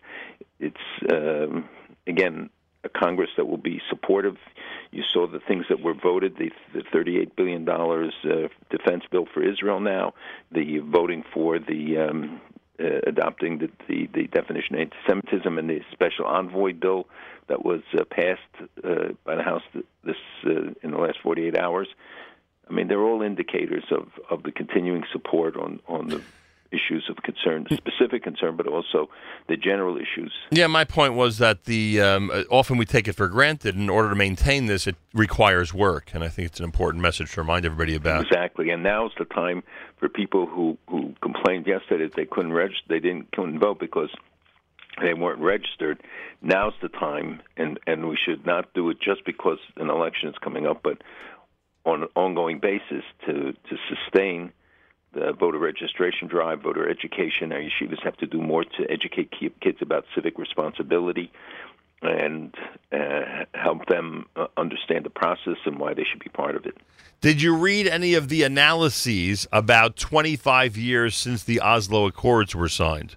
It's 0.59 0.85
um, 1.11 1.67
again 2.07 2.49
a 2.83 2.89
Congress 2.89 3.31
that 3.37 3.47
will 3.47 3.57
be 3.73 3.81
supportive. 3.89 4.37
You 4.91 5.03
saw 5.11 5.27
the 5.27 5.43
things 5.49 5.65
that 5.69 5.81
were 5.81 5.95
voted: 5.95 6.37
the, 6.37 6.51
the 6.73 6.83
thirty-eight 6.93 7.35
billion 7.35 7.65
dollars 7.65 8.13
uh, 8.23 8.47
defense 8.69 9.03
bill 9.11 9.27
for 9.33 9.41
Israel. 9.43 9.79
Now, 9.79 10.13
the 10.51 10.79
voting 10.79 11.23
for 11.33 11.59
the 11.59 11.83
um, 11.97 12.39
uh, 12.79 12.99
adopting 13.07 13.59
the, 13.59 13.69
the 13.87 14.07
the 14.13 14.27
definition 14.27 14.75
of 14.75 14.81
anti-Semitism 14.81 15.57
and 15.57 15.69
the 15.69 15.81
special 15.91 16.25
envoy 16.25 16.73
bill 16.73 17.07
that 17.47 17.63
was 17.63 17.81
uh, 17.97 18.03
passed 18.05 18.41
uh, 18.83 19.13
by 19.23 19.35
the 19.35 19.43
House 19.43 19.63
this 20.03 20.15
uh, 20.45 20.73
in 20.81 20.91
the 20.91 20.97
last 20.97 21.19
48 21.21 21.57
hours. 21.57 21.87
I 22.69 22.73
mean, 22.73 22.87
they're 22.87 23.03
all 23.03 23.21
indicators 23.21 23.83
of, 23.91 24.07
of 24.29 24.43
the 24.43 24.51
continuing 24.51 25.03
support 25.11 25.55
on, 25.55 25.79
on 25.87 26.07
the 26.07 26.21
issues 26.75 27.09
of 27.09 27.17
concern, 27.23 27.65
specific 27.71 28.23
concern, 28.23 28.55
but 28.55 28.67
also 28.67 29.09
the 29.47 29.57
general 29.57 29.97
issues. 29.97 30.31
Yeah, 30.51 30.67
my 30.67 30.83
point 30.83 31.13
was 31.13 31.37
that 31.37 31.63
the 31.65 32.01
um, 32.01 32.31
uh, 32.31 32.43
often 32.49 32.77
we 32.77 32.85
take 32.85 33.07
it 33.07 33.13
for 33.13 33.27
granted. 33.27 33.75
In 33.75 33.89
order 33.89 34.09
to 34.09 34.15
maintain 34.15 34.65
this, 34.65 34.87
it 34.87 34.95
requires 35.13 35.73
work, 35.73 36.11
and 36.13 36.23
I 36.23 36.29
think 36.29 36.47
it's 36.47 36.59
an 36.59 36.65
important 36.65 37.01
message 37.01 37.33
to 37.33 37.41
remind 37.41 37.65
everybody 37.65 37.95
about. 37.95 38.25
Exactly, 38.25 38.69
and 38.69 38.83
now's 38.83 39.11
the 39.17 39.25
time 39.25 39.63
for 39.97 40.09
people 40.09 40.45
who, 40.45 40.77
who 40.89 41.13
complained 41.21 41.65
yesterday 41.67 42.05
that 42.05 42.15
they 42.15 42.25
couldn't 42.25 42.53
register, 42.53 42.83
they 42.89 42.99
didn't 42.99 43.31
couldn't 43.31 43.59
vote 43.59 43.79
because 43.79 44.09
they 45.01 45.13
weren't 45.13 45.41
registered. 45.41 46.01
Now's 46.41 46.73
the 46.81 46.89
time, 46.89 47.41
and 47.57 47.79
and 47.87 48.07
we 48.07 48.17
should 48.23 48.45
not 48.45 48.73
do 48.73 48.89
it 48.89 48.97
just 48.99 49.25
because 49.25 49.59
an 49.77 49.89
election 49.89 50.29
is 50.29 50.35
coming 50.43 50.67
up, 50.67 50.81
but 50.83 51.01
on 51.85 52.03
an 52.03 52.09
ongoing 52.15 52.59
basis 52.59 53.03
to 53.25 53.53
to 53.53 53.77
sustain 53.89 54.51
the 55.15 55.33
voter 55.33 55.57
registration 55.57 56.27
drive, 56.27 56.61
voter 56.61 56.87
education. 56.89 57.51
Our 57.51 57.59
yeshivas 57.59 58.03
have 58.03 58.17
to 58.17 58.27
do 58.27 58.41
more 58.41 58.63
to 58.63 58.89
educate 58.89 59.31
kids 59.61 59.77
about 59.81 60.05
civic 60.13 60.37
responsibility 60.37 61.31
and 62.01 62.53
uh, 62.91 63.45
help 63.53 63.85
them 63.87 64.25
uh, 64.35 64.47
understand 64.57 65.05
the 65.05 65.09
process 65.09 65.57
and 65.65 65.79
why 65.79 65.93
they 65.93 66.03
should 66.03 66.23
be 66.23 66.29
part 66.29 66.55
of 66.55 66.65
it. 66.65 66.77
Did 67.21 67.41
you 67.41 67.55
read 67.55 67.87
any 67.87 68.13
of 68.13 68.29
the 68.29 68.43
analyses 68.43 69.47
about 69.51 69.95
25 69.95 70.77
years 70.77 71.15
since 71.15 71.43
the 71.43 71.61
Oslo 71.61 72.05
Accords 72.05 72.53
were 72.53 72.69
signed? 72.69 73.15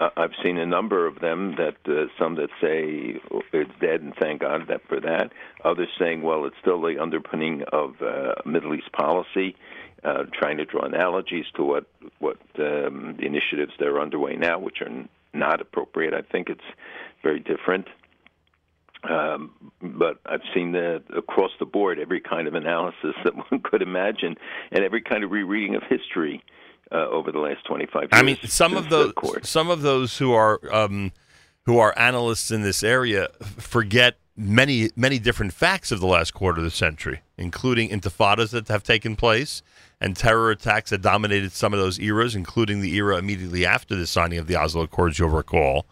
Uh, 0.00 0.10
I've 0.16 0.32
seen 0.42 0.58
a 0.58 0.66
number 0.66 1.06
of 1.06 1.18
them 1.20 1.56
that 1.56 1.76
uh, 1.86 2.06
some 2.18 2.36
that 2.36 2.50
say 2.60 3.20
it's 3.52 3.70
dead 3.80 4.00
and 4.00 4.14
thank 4.14 4.42
God 4.42 4.68
that 4.68 4.80
for 4.88 5.00
that. 5.00 5.32
Others 5.64 5.88
saying, 5.98 6.22
well, 6.22 6.44
it's 6.44 6.56
still 6.60 6.80
the 6.80 7.02
underpinning 7.02 7.64
of 7.72 8.00
uh, 8.00 8.34
Middle 8.46 8.74
East 8.74 8.92
policy, 8.92 9.56
uh, 10.04 10.24
trying 10.32 10.56
to 10.58 10.64
draw 10.64 10.82
analogies 10.82 11.46
to 11.56 11.64
what 11.64 11.86
what 12.18 12.38
um, 12.58 13.16
the 13.18 13.26
initiatives 13.26 13.72
that 13.78 13.88
are 13.88 14.00
underway 14.00 14.36
now, 14.36 14.58
which 14.58 14.80
are 14.80 14.88
n- 14.88 15.08
not 15.32 15.60
appropriate. 15.60 16.14
I 16.14 16.22
think 16.22 16.48
it's 16.48 16.60
very 17.22 17.40
different. 17.40 17.86
Um, 19.08 19.72
but 19.80 20.18
I've 20.26 20.42
seen 20.52 20.72
the 20.72 21.02
across 21.16 21.52
the 21.60 21.66
board 21.66 21.98
every 22.00 22.20
kind 22.20 22.48
of 22.48 22.54
analysis 22.54 23.14
that 23.24 23.34
one 23.36 23.60
could 23.62 23.82
imagine, 23.82 24.36
and 24.70 24.84
every 24.84 25.02
kind 25.02 25.24
of 25.24 25.30
rereading 25.30 25.74
of 25.74 25.82
history 25.88 26.42
uh, 26.90 27.06
over 27.08 27.30
the 27.30 27.38
last 27.38 27.64
25 27.66 28.02
years. 28.02 28.08
I 28.12 28.22
mean, 28.22 28.38
some 28.44 28.76
of 28.76 28.88
those 28.90 29.12
some 29.42 29.70
of 29.70 29.82
those 29.82 30.18
who 30.18 30.32
are 30.32 30.60
um, 30.72 31.12
who 31.66 31.78
are 31.78 31.96
analysts 31.98 32.50
in 32.50 32.62
this 32.62 32.82
area 32.82 33.28
forget 33.58 34.18
many 34.38 34.90
many 34.94 35.18
different 35.18 35.52
facts 35.52 35.90
of 35.90 35.98
the 36.00 36.06
last 36.06 36.32
quarter 36.32 36.60
of 36.60 36.64
the 36.64 36.70
century, 36.70 37.20
including 37.36 37.90
intifadas 37.90 38.50
that 38.50 38.68
have 38.68 38.82
taken 38.82 39.16
place 39.16 39.62
and 40.00 40.16
terror 40.16 40.50
attacks 40.50 40.90
that 40.90 41.02
dominated 41.02 41.50
some 41.52 41.74
of 41.74 41.80
those 41.80 41.98
eras, 41.98 42.36
including 42.36 42.80
the 42.80 42.94
era 42.94 43.18
immediately 43.18 43.66
after 43.66 43.96
the 43.96 44.06
signing 44.06 44.38
of 44.38 44.46
the 44.46 44.56
Oslo 44.56 44.82
Accords. 44.82 45.18
You'll 45.18 45.28
recall. 45.28 45.86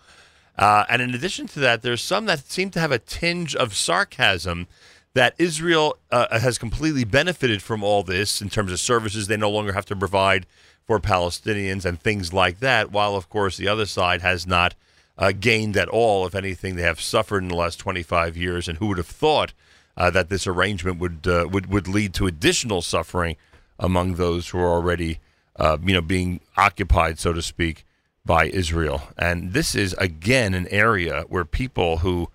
Uh, 0.56 0.85
and 0.89 1.02
in 1.02 1.12
addition 1.12 1.47
to 1.48 1.60
that, 1.60 1.82
there's 1.82 2.01
some 2.01 2.27
that 2.27 2.47
seem 2.51 2.70
to 2.70 2.81
have 2.81 2.93
a 2.93 2.98
tinge 2.98 3.55
of 3.56 3.74
sarcasm 3.74 4.66
that 5.12 5.35
Israel 5.39 5.97
uh, 6.10 6.39
has 6.39 6.56
completely 6.56 7.05
benefited 7.05 7.62
from 7.62 7.82
all 7.82 8.02
this 8.02 8.40
in 8.40 8.48
terms 8.48 8.70
of 8.70 8.78
services 8.78 9.27
they 9.27 9.36
no 9.36 9.51
longer 9.51 9.73
have 9.73 9.86
to 9.86 9.97
provide 9.97 10.47
for 10.86 11.01
Palestinians 11.01 11.85
and 11.85 12.01
things 12.01 12.32
like 12.32 12.60
that, 12.60 12.93
while, 12.93 13.16
of 13.16 13.28
course, 13.28 13.56
the 13.56 13.66
other 13.66 13.86
side 13.86 14.20
has 14.23 14.47
not 14.47 14.74
uh, 15.18 15.32
gained 15.32 15.76
at 15.76 15.88
all. 15.88 16.26
If 16.26 16.34
anything, 16.34 16.76
they 16.76 16.82
have 16.82 17.01
suffered 17.01 17.43
in 17.43 17.48
the 17.48 17.56
last 17.56 17.78
25 17.78 18.36
years. 18.36 18.68
And 18.68 18.78
who 18.78 18.86
would 18.88 18.98
have 18.98 19.06
thought 19.06 19.52
uh, 19.97 20.10
that 20.10 20.28
this 20.28 20.47
arrangement 20.47 20.98
would, 20.98 21.26
uh, 21.26 21.48
would, 21.51 21.66
would 21.66 21.88
lead 21.88 22.14
to 22.14 22.26
additional 22.26 22.82
suffering 22.82 23.36
among 23.78 24.14
those 24.14 24.48
who 24.48 24.59
are 24.59 24.72
already, 24.72 25.18
uh, 25.56 25.78
you 25.84 25.94
know, 25.94 26.02
being 26.02 26.40
occupied, 26.56 27.18
so 27.18 27.32
to 27.32 27.43
speak, 27.43 27.84
by 28.24 28.47
Israel. 28.47 29.02
And 29.16 29.52
this 29.52 29.74
is 29.74 29.94
again 29.94 30.52
an 30.52 30.66
area 30.68 31.24
where 31.28 31.44
people 31.44 31.98
who 31.98 32.28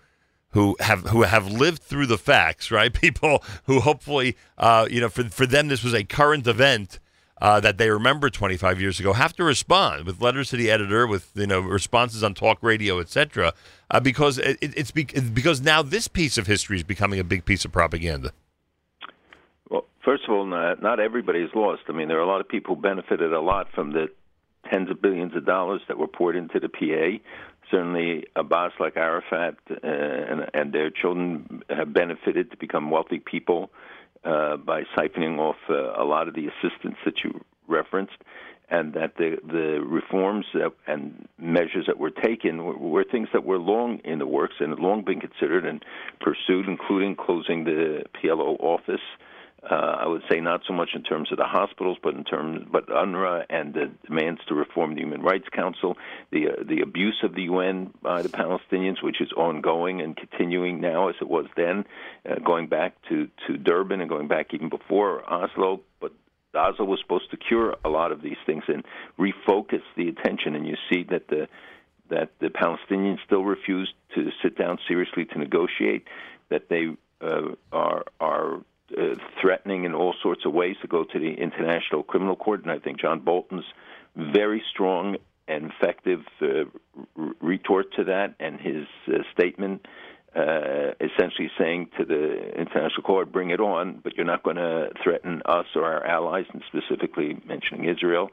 who 0.51 0.75
have 0.79 1.01
who 1.07 1.23
have 1.23 1.51
lived 1.51 1.81
through 1.81 2.07
the 2.07 2.17
facts, 2.17 2.71
right? 2.71 2.93
People 3.01 3.43
who 3.65 3.81
hopefully, 3.81 4.37
uh, 4.57 4.87
you 4.89 5.01
know, 5.01 5.09
for 5.09 5.23
for 5.25 5.45
them 5.45 5.67
this 5.67 5.83
was 5.83 5.93
a 5.93 6.03
current 6.03 6.47
event 6.47 6.99
uh, 7.41 7.59
that 7.59 7.77
they 7.77 7.89
remember 7.89 8.29
25 8.29 8.79
years 8.79 8.99
ago, 8.99 9.13
have 9.13 9.35
to 9.35 9.43
respond 9.43 10.05
with 10.05 10.21
letters 10.21 10.51
to 10.51 10.55
the 10.55 10.69
editor, 10.69 11.07
with 11.07 11.31
you 11.33 11.47
know 11.47 11.59
responses 11.59 12.23
on 12.23 12.33
talk 12.33 12.59
radio, 12.61 12.99
etc. 12.99 13.53
Uh, 13.89 13.99
because 13.99 14.37
it, 14.37 14.57
it's 14.61 14.91
be- 14.91 15.03
because 15.03 15.59
now 15.59 15.81
this 15.81 16.07
piece 16.07 16.37
of 16.37 16.45
history 16.47 16.77
is 16.77 16.83
becoming 16.83 17.19
a 17.19 17.23
big 17.23 17.43
piece 17.43 17.65
of 17.65 17.71
propaganda. 17.71 18.31
Well, 19.69 19.85
first 20.05 20.23
of 20.25 20.31
all, 20.31 20.45
not, 20.45 20.81
not 20.81 20.99
everybody 20.99 21.39
is 21.39 21.49
lost. 21.55 21.83
I 21.87 21.93
mean, 21.93 22.07
there 22.07 22.19
are 22.19 22.23
a 22.23 22.27
lot 22.27 22.41
of 22.41 22.47
people 22.47 22.75
who 22.75 22.81
benefited 22.81 23.33
a 23.33 23.41
lot 23.41 23.67
from 23.73 23.93
the 23.93 24.09
tens 24.69 24.91
of 24.91 25.01
billions 25.01 25.35
of 25.35 25.45
dollars 25.45 25.81
that 25.87 25.97
were 25.97 26.07
poured 26.07 26.35
into 26.35 26.59
the 26.59 26.69
PA. 26.69 27.23
Certainly, 27.71 28.27
a 28.35 28.43
boss 28.43 28.73
like 28.79 28.97
Arafat 28.97 29.55
uh, 29.71 29.87
and, 29.87 30.49
and 30.53 30.73
their 30.73 30.91
children 30.91 31.63
have 31.69 31.91
benefited 31.91 32.51
to 32.51 32.57
become 32.57 32.91
wealthy 32.91 33.19
people 33.19 33.71
uh, 34.23 34.57
by 34.57 34.83
siphoning 34.95 35.39
off 35.39 35.57
uh, 35.69 36.01
a 36.01 36.05
lot 36.05 36.27
of 36.27 36.35
the 36.35 36.47
assistance 36.47 36.95
that 37.05 37.23
you 37.23 37.43
referenced, 37.67 38.17
and 38.69 38.93
that 38.93 39.17
the 39.17 39.37
the 39.45 39.81
reforms 39.81 40.45
that, 40.53 40.71
and 40.87 41.27
measures 41.37 41.85
that 41.87 41.97
were 41.97 42.11
taken 42.11 42.63
were, 42.63 42.77
were 42.77 43.03
things 43.03 43.27
that 43.33 43.45
were 43.45 43.57
long 43.57 43.99
in 44.03 44.19
the 44.19 44.27
works 44.27 44.55
and 44.59 44.69
had 44.69 44.79
long 44.79 45.03
been 45.03 45.19
considered 45.19 45.65
and 45.65 45.83
pursued, 46.19 46.67
including 46.67 47.15
closing 47.15 47.63
the 47.63 48.03
PLO 48.15 48.59
office. 48.59 49.01
Uh, 49.69 49.75
I 49.75 50.07
would 50.07 50.23
say 50.29 50.39
not 50.39 50.61
so 50.67 50.73
much 50.73 50.89
in 50.95 51.03
terms 51.03 51.31
of 51.31 51.37
the 51.37 51.45
hospitals, 51.45 51.99
but 52.01 52.15
in 52.15 52.23
terms, 52.23 52.67
but 52.71 52.87
UNRWA 52.87 53.45
and 53.47 53.75
the 53.75 53.91
demands 54.07 54.41
to 54.47 54.55
reform 54.55 54.95
the 54.95 55.01
Human 55.01 55.21
Rights 55.21 55.47
Council, 55.53 55.97
the 56.31 56.47
uh, 56.47 56.63
the 56.67 56.81
abuse 56.81 57.19
of 57.23 57.35
the 57.35 57.43
UN 57.43 57.93
by 58.01 58.23
the 58.23 58.29
Palestinians, 58.29 59.03
which 59.03 59.21
is 59.21 59.31
ongoing 59.33 60.01
and 60.01 60.17
continuing 60.17 60.81
now 60.81 61.09
as 61.09 61.15
it 61.21 61.29
was 61.29 61.45
then, 61.55 61.85
uh, 62.27 62.39
going 62.43 62.67
back 62.67 62.95
to 63.09 63.27
to 63.45 63.55
Durban 63.55 64.01
and 64.01 64.09
going 64.09 64.27
back 64.27 64.51
even 64.55 64.69
before 64.69 65.23
Oslo, 65.31 65.81
but 65.99 66.11
Oslo 66.55 66.85
was 66.85 66.99
supposed 66.99 67.29
to 67.29 67.37
cure 67.37 67.75
a 67.85 67.89
lot 67.89 68.11
of 68.11 68.23
these 68.23 68.37
things 68.47 68.63
and 68.67 68.83
refocus 69.19 69.83
the 69.95 70.09
attention. 70.09 70.55
And 70.55 70.67
you 70.67 70.75
see 70.91 71.03
that 71.11 71.27
the 71.27 71.47
that 72.09 72.31
the 72.39 72.47
Palestinians 72.47 73.19
still 73.25 73.43
refuse 73.43 73.93
to 74.15 74.29
sit 74.41 74.57
down 74.57 74.79
seriously 74.87 75.25
to 75.25 75.37
negotiate. 75.37 76.07
That 76.49 76.67
they 76.67 76.87
uh, 77.21 77.53
are 77.71 78.05
are 78.19 78.61
uh, 78.97 79.15
threatening 79.41 79.85
in 79.85 79.93
all 79.93 80.13
sorts 80.21 80.45
of 80.45 80.53
ways 80.53 80.75
to 80.81 80.87
go 80.87 81.03
to 81.03 81.19
the 81.19 81.33
International 81.33 82.03
Criminal 82.03 82.35
Court. 82.35 82.61
And 82.63 82.71
I 82.71 82.79
think 82.79 82.99
John 82.99 83.19
Bolton's 83.19 83.65
very 84.15 84.63
strong 84.71 85.17
and 85.47 85.71
effective 85.71 86.21
uh, 86.41 86.65
retort 87.41 87.93
to 87.95 88.05
that, 88.05 88.35
and 88.39 88.59
his 88.59 88.85
uh, 89.07 89.19
statement 89.33 89.85
uh, 90.35 90.91
essentially 91.01 91.51
saying 91.57 91.89
to 91.97 92.05
the 92.05 92.51
international 92.57 93.03
court, 93.03 93.31
"Bring 93.31 93.49
it 93.49 93.59
on," 93.59 93.99
but 94.01 94.15
you're 94.15 94.25
not 94.25 94.43
going 94.43 94.55
to 94.55 94.89
threaten 95.03 95.41
us 95.45 95.65
or 95.75 95.83
our 95.83 96.05
allies, 96.05 96.45
and 96.53 96.63
specifically 96.67 97.37
mentioning 97.45 97.89
Israel, 97.89 98.29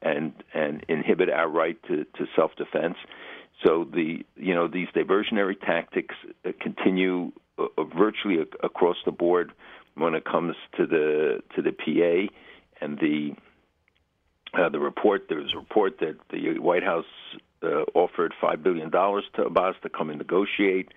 and 0.00 0.32
and 0.54 0.84
inhibit 0.88 1.28
our 1.28 1.48
right 1.48 1.76
to, 1.88 2.04
to 2.04 2.26
self-defense. 2.36 2.96
So 3.64 3.84
the 3.84 4.24
you 4.36 4.54
know 4.54 4.68
these 4.68 4.88
diversionary 4.94 5.58
tactics 5.60 6.14
uh, 6.46 6.52
continue 6.60 7.32
uh, 7.58 7.64
virtually 7.96 8.36
ac- 8.36 8.50
across 8.62 8.96
the 9.04 9.12
board 9.12 9.52
when 10.00 10.14
it 10.14 10.24
comes 10.24 10.56
to 10.76 10.86
the 10.86 11.42
to 11.54 11.62
the 11.62 11.72
PA 11.72 12.32
and 12.84 12.98
the 12.98 13.32
uh, 14.54 14.68
the 14.68 14.80
report. 14.80 15.26
There 15.28 15.38
was 15.38 15.52
a 15.54 15.58
report 15.58 15.98
that 16.00 16.16
the 16.30 16.58
White 16.58 16.82
House 16.82 17.04
uh, 17.62 17.84
offered 17.94 18.34
five 18.40 18.62
billion 18.62 18.90
dollars 18.90 19.24
to 19.34 19.44
Abbas 19.44 19.76
to 19.82 19.88
come 19.88 20.10
and 20.10 20.18
negotiate, 20.18 20.88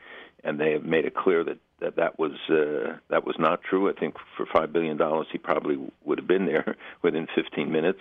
and 0.43 0.59
they 0.59 0.71
have 0.71 0.83
made 0.83 1.05
it 1.05 1.15
clear 1.15 1.43
that 1.43 1.57
that, 1.79 1.95
that 1.97 2.17
was 2.17 2.31
uh, 2.49 2.97
that 3.09 3.25
was 3.25 3.35
not 3.37 3.61
true. 3.61 3.89
I 3.89 3.93
think 3.93 4.15
for 4.37 4.45
five 4.45 4.71
billion 4.71 4.97
dollars, 4.97 5.27
he 5.31 5.37
probably 5.37 5.77
would 6.05 6.17
have 6.17 6.27
been 6.27 6.45
there 6.45 6.75
within 7.01 7.27
15 7.35 7.71
minutes, 7.71 7.99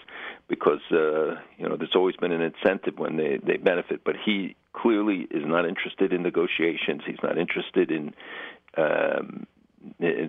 because 0.48 0.80
uh, 0.92 1.40
you 1.58 1.68
know 1.68 1.76
there's 1.76 1.96
always 1.96 2.16
been 2.16 2.32
an 2.32 2.42
incentive 2.42 2.98
when 2.98 3.16
they 3.16 3.38
they 3.44 3.56
benefit. 3.56 4.02
But 4.04 4.16
he 4.24 4.56
clearly 4.72 5.26
is 5.30 5.44
not 5.44 5.66
interested 5.66 6.12
in 6.12 6.22
negotiations. 6.22 7.02
He's 7.06 7.22
not 7.22 7.38
interested 7.38 7.90
in. 7.90 8.14
Um, 8.76 9.46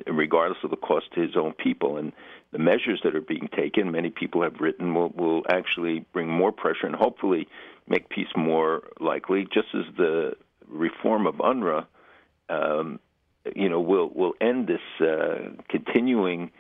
regardless 0.08 0.60
of 0.64 0.70
the 0.70 0.78
cost 0.78 1.12
to 1.14 1.22
his 1.22 1.36
own 1.36 1.54
people. 1.54 1.98
And 1.98 2.12
the 2.52 2.60
measures 2.60 3.02
that 3.04 3.16
are 3.16 3.22
being 3.22 3.50
taken, 3.56 3.92
many 3.92 4.10
people 4.10 4.42
have 4.44 4.60
written, 4.60 4.94
will, 4.94 5.10
will 5.10 5.44
actually 5.50 6.06
bring 6.14 6.30
more 6.30 6.52
pressure 6.52 6.86
and 6.88 6.96
hopefully 6.96 7.48
make 7.88 8.10
peace 8.10 8.28
more 8.36 8.84
likely, 9.00 9.46
just 9.52 9.68
as 9.74 9.86
the 9.98 10.34
reform 10.68 11.28
of 11.28 11.36
UNRWA, 11.36 11.86
um, 12.50 13.00
you 13.56 13.70
know, 13.70 13.80
will 13.80 14.10
will 14.10 14.34
end 14.40 14.68
this 14.68 15.06
uh, 15.06 15.50
continuing 15.70 16.52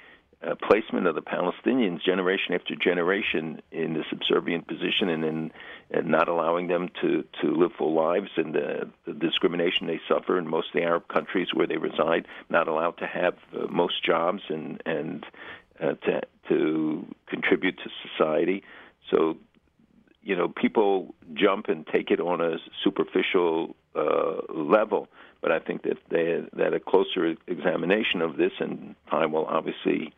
uh, 0.45 0.55
placement 0.67 1.07
of 1.07 1.15
the 1.15 1.21
Palestinians 1.21 2.03
generation 2.03 2.53
after 2.53 2.75
generation 2.75 3.61
in 3.71 3.93
this 3.93 4.05
subservient 4.09 4.67
position 4.67 5.09
and 5.09 5.23
in 5.23 5.51
and 5.91 6.07
not 6.07 6.27
allowing 6.27 6.67
them 6.67 6.89
to 7.01 7.23
to 7.41 7.55
live 7.55 7.71
full 7.77 7.93
lives 7.93 8.29
and 8.37 8.53
the, 8.53 8.89
the 9.05 9.13
discrimination 9.13 9.87
they 9.87 9.99
suffer 10.07 10.37
in 10.37 10.47
most 10.47 10.67
of 10.67 10.73
the 10.73 10.83
Arab 10.83 11.07
countries 11.07 11.47
where 11.53 11.67
they 11.67 11.77
reside, 11.77 12.27
not 12.49 12.67
allowed 12.67 12.97
to 12.97 13.07
have 13.07 13.35
uh, 13.55 13.67
most 13.69 14.03
jobs 14.03 14.41
and 14.49 14.81
and 14.85 15.25
uh, 15.79 15.93
to 16.05 16.21
to 16.49 17.05
contribute 17.27 17.77
to 17.77 17.89
society. 18.09 18.63
So 19.09 19.37
you 20.23 20.35
know, 20.35 20.47
people 20.47 21.13
jump 21.33 21.67
and 21.67 21.85
take 21.85 22.09
it 22.09 22.19
on 22.19 22.39
a 22.41 22.57
superficial 22.83 23.75
uh, 23.95 24.37
level, 24.53 25.09
but 25.41 25.51
I 25.51 25.59
think 25.59 25.83
that 25.83 25.97
they, 26.09 26.41
that 26.53 26.73
a 26.73 26.79
closer 26.79 27.35
examination 27.47 28.21
of 28.21 28.37
this, 28.37 28.53
and 28.59 28.95
time 29.11 29.33
will 29.33 29.45
obviously 29.45 30.13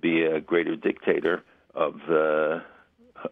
be 0.00 0.22
a 0.22 0.40
greater 0.40 0.76
dictator 0.76 1.42
of 1.74 1.94
uh, 2.10 2.60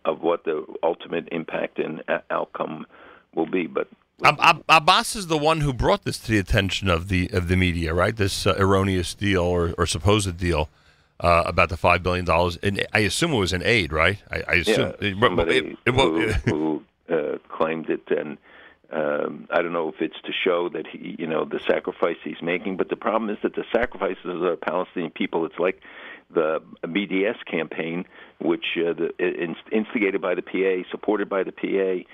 of 0.04 0.20
what 0.22 0.44
the 0.44 0.64
ultimate 0.82 1.28
impact 1.32 1.78
and 1.78 2.02
outcome 2.30 2.86
will 3.34 3.46
be. 3.46 3.66
But 3.66 3.88
Ab- 4.24 4.40
Ab- 4.40 4.64
Abbas 4.68 5.14
is 5.16 5.26
the 5.28 5.38
one 5.38 5.60
who 5.60 5.72
brought 5.72 6.04
this 6.04 6.18
to 6.18 6.32
the 6.32 6.38
attention 6.38 6.88
of 6.88 7.08
the 7.08 7.28
of 7.32 7.48
the 7.48 7.56
media, 7.56 7.94
right? 7.94 8.16
This 8.16 8.46
uh, 8.46 8.54
erroneous 8.58 9.14
deal 9.14 9.42
or, 9.42 9.74
or 9.78 9.86
supposed 9.86 10.36
deal 10.38 10.68
uh, 11.20 11.44
about 11.46 11.68
the 11.68 11.76
five 11.76 12.02
billion 12.02 12.24
dollars. 12.24 12.58
And 12.62 12.84
I 12.92 13.00
assume 13.00 13.32
it 13.32 13.38
was 13.38 13.52
an 13.52 13.62
aid, 13.64 13.92
right? 13.92 14.18
I, 14.30 14.42
I 14.48 14.52
assume. 14.54 14.92
yeah, 15.00 15.12
somebody 15.20 15.56
it- 15.58 15.78
it- 15.86 15.94
well, 15.94 16.10
who, 16.10 16.26
who 16.44 16.82
uh, 17.08 17.38
claimed 17.48 17.88
it, 17.90 18.02
and 18.10 18.38
um, 18.90 19.46
I 19.50 19.62
don't 19.62 19.72
know 19.72 19.88
if 19.88 20.00
it's 20.00 20.20
to 20.24 20.32
show 20.32 20.68
that 20.70 20.86
he, 20.86 21.16
you 21.18 21.26
know, 21.26 21.44
the 21.44 21.60
sacrifice 21.66 22.16
he's 22.24 22.42
making. 22.42 22.76
But 22.76 22.88
the 22.88 22.96
problem 22.96 23.30
is 23.30 23.38
that 23.42 23.54
the 23.54 23.64
sacrifices 23.72 24.24
of 24.24 24.40
the 24.40 24.58
Palestinian 24.60 25.10
people. 25.12 25.44
It's 25.46 25.58
like 25.58 25.80
the 26.32 26.60
BDS 26.84 27.36
campaign, 27.50 28.04
which 28.40 28.64
uh, 28.76 28.92
the, 28.92 29.54
instigated 29.72 30.20
by 30.20 30.34
the 30.34 30.42
PA, 30.42 30.88
supported 30.90 31.28
by 31.28 31.42
the 31.42 31.52
PA. 31.52 32.04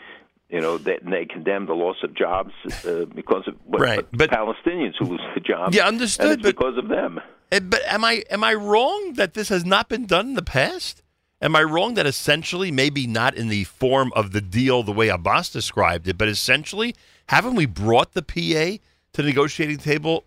You 0.51 0.61
know, 0.61 0.79
that 0.79 1.03
and 1.03 1.13
they 1.13 1.25
condemn 1.25 1.67
the 1.67 1.75
loss 1.75 1.97
of 2.05 2.15
jobs 2.15 2.53
uh, 2.87 3.07
because 3.07 3.49
of 3.49 3.55
what, 3.65 3.81
Right, 3.81 4.07
but 4.13 4.31
Palestinians 4.31 4.93
who 4.99 5.07
lose 5.07 5.21
the 5.35 5.41
jobs. 5.41 5.75
Yeah, 5.75 5.89
understood, 5.89 6.43
but- 6.43 6.55
because 6.55 6.77
of 6.77 6.89
them. 6.89 7.19
Eh, 7.51 7.61
But 7.61 7.81
am 7.87 8.05
I 8.05 8.25
am 8.31 8.45
I 8.45 8.55
wrong 8.55 9.15
that 9.15 9.35
this 9.35 9.49
has 9.49 9.65
not 9.65 9.89
been 9.89 10.07
done 10.07 10.29
in 10.29 10.35
the 10.35 10.43
past? 10.43 11.03
Am 11.41 11.57
I 11.57 11.63
wrong 11.63 11.95
that 11.95 12.07
essentially, 12.07 12.71
maybe 12.71 13.07
not 13.07 13.35
in 13.35 13.49
the 13.49 13.65
form 13.65 14.13
of 14.15 14.33
the 14.33 14.41
deal 14.41 14.83
the 14.83 14.93
way 14.93 15.09
Abbas 15.09 15.51
described 15.51 16.07
it, 16.09 16.17
but 16.17 16.29
essentially, 16.29 16.95
haven't 17.29 17.55
we 17.55 17.67
brought 17.67 18.13
the 18.13 18.23
PA 18.23 18.79
to 19.15 19.23
the 19.23 19.29
negotiating 19.29 19.79
table? 19.79 20.25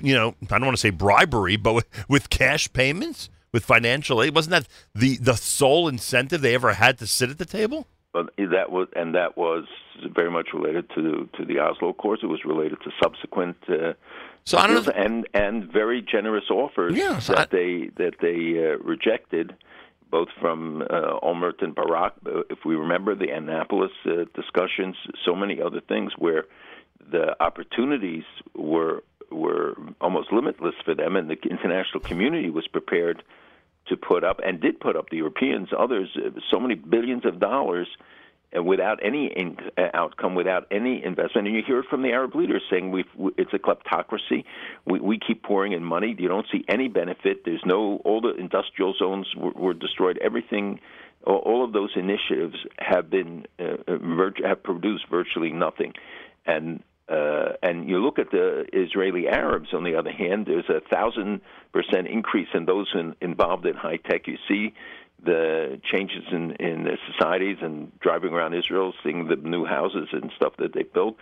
You 0.00 0.14
know, 0.14 0.34
I 0.42 0.58
don't 0.58 0.66
want 0.66 0.76
to 0.76 0.80
say 0.80 0.90
bribery, 0.90 1.56
but 1.56 1.74
with, 1.74 2.08
with 2.08 2.30
cash 2.30 2.72
payments, 2.72 3.28
with 3.52 3.64
financial 3.64 4.22
aid. 4.22 4.34
Wasn't 4.34 4.52
that 4.52 4.68
the 4.94 5.16
the 5.16 5.36
sole 5.36 5.88
incentive 5.88 6.40
they 6.40 6.54
ever 6.54 6.74
had 6.74 6.98
to 6.98 7.06
sit 7.06 7.30
at 7.30 7.38
the 7.38 7.44
table? 7.44 7.86
But 8.12 8.30
that 8.36 8.70
was 8.70 8.88
and 8.96 9.14
that 9.14 9.36
was 9.36 9.64
very 10.14 10.30
much 10.30 10.48
related 10.52 10.88
to 10.94 11.28
to 11.36 11.44
the 11.44 11.60
Oslo 11.60 11.90
Accords. 11.90 12.22
It 12.22 12.26
was 12.26 12.44
related 12.44 12.78
to 12.82 12.90
subsequent. 13.02 13.56
Uh, 13.68 13.94
so 14.44 14.58
I 14.58 14.66
don't 14.66 14.86
know, 14.86 14.92
and 14.92 15.28
and 15.34 15.70
very 15.70 16.02
generous 16.02 16.44
offers 16.50 16.94
that 16.94 17.50
they 17.50 17.90
that 17.96 18.14
they 18.20 18.58
uh, 18.58 18.78
rejected, 18.82 19.54
both 20.10 20.28
from 20.40 20.82
uh, 20.82 21.20
Olmert 21.22 21.62
and 21.62 21.74
Barak. 21.74 22.14
If 22.48 22.64
we 22.64 22.74
remember 22.74 23.14
the 23.14 23.30
Annapolis 23.30 23.92
uh, 24.06 24.24
discussions, 24.34 24.96
so 25.24 25.34
many 25.36 25.60
other 25.60 25.80
things 25.80 26.12
where 26.18 26.46
the 27.10 27.40
opportunities 27.40 28.24
were 28.54 29.02
were 29.30 29.74
almost 30.00 30.32
limitless 30.32 30.74
for 30.84 30.94
them, 30.94 31.16
and 31.16 31.30
the 31.30 31.36
international 31.48 32.00
community 32.00 32.50
was 32.50 32.66
prepared 32.68 33.22
to 33.86 33.96
put 33.96 34.24
up 34.24 34.40
and 34.44 34.60
did 34.60 34.80
put 34.80 34.96
up 34.96 35.10
the 35.10 35.16
Europeans, 35.16 35.68
others, 35.76 36.08
uh, 36.16 36.30
so 36.50 36.60
many 36.60 36.74
billions 36.74 37.24
of 37.24 37.40
dollars, 37.40 37.88
and 38.52 38.66
without 38.66 38.98
any 39.02 39.26
in, 39.26 39.56
uh, 39.78 39.88
outcome, 39.94 40.34
without 40.34 40.66
any 40.70 41.04
investment. 41.04 41.46
And 41.46 41.56
you 41.56 41.62
hear 41.66 41.80
it 41.80 41.86
from 41.88 42.02
the 42.02 42.10
Arab 42.10 42.34
leaders 42.34 42.62
saying 42.70 42.90
we've, 42.90 43.04
it's 43.36 43.52
a 43.52 43.58
kleptocracy. 43.58 44.44
We, 44.84 45.00
we 45.00 45.18
keep 45.18 45.42
pouring 45.42 45.72
in 45.72 45.84
money. 45.84 46.14
You 46.18 46.28
don't 46.28 46.46
see 46.50 46.64
any 46.68 46.88
benefit. 46.88 47.44
There's 47.44 47.62
no 47.64 48.00
all 48.04 48.20
the 48.20 48.34
industrial 48.34 48.94
zones 48.98 49.26
were, 49.36 49.52
were 49.52 49.74
destroyed. 49.74 50.18
Everything. 50.18 50.80
All 51.26 51.36
all 51.36 51.64
of 51.64 51.74
those 51.74 51.90
initiatives 51.96 52.56
have 52.78 53.10
been 53.10 53.46
uh, 53.58 53.76
uh, 53.86 54.30
have 54.42 54.62
produced 54.62 55.04
virtually 55.10 55.52
nothing, 55.52 55.92
and 56.46 56.82
uh, 57.10 57.54
and 57.62 57.88
you 57.88 57.98
look 57.98 58.18
at 58.18 58.30
the 58.30 58.66
Israeli 58.72 59.28
Arabs, 59.28 59.74
on 59.74 59.84
the 59.84 59.96
other 59.96 60.12
hand, 60.12 60.46
there's 60.46 60.68
a 60.68 60.80
thousand 60.80 61.40
percent 61.72 62.06
increase 62.06 62.48
in 62.54 62.66
those 62.66 62.88
in, 62.94 63.16
involved 63.20 63.66
in 63.66 63.74
high 63.74 63.96
tech. 63.96 64.26
You 64.26 64.38
see 64.48 64.74
the 65.24 65.80
changes 65.92 66.24
in 66.30 66.52
in 66.52 66.84
the 66.84 66.96
societies 67.10 67.58
and 67.60 67.98
driving 68.00 68.32
around 68.32 68.54
Israel, 68.54 68.92
seeing 69.02 69.28
the 69.28 69.36
new 69.36 69.64
houses 69.64 70.08
and 70.12 70.30
stuff 70.36 70.54
that 70.58 70.72
they 70.72 70.84
built. 70.84 71.16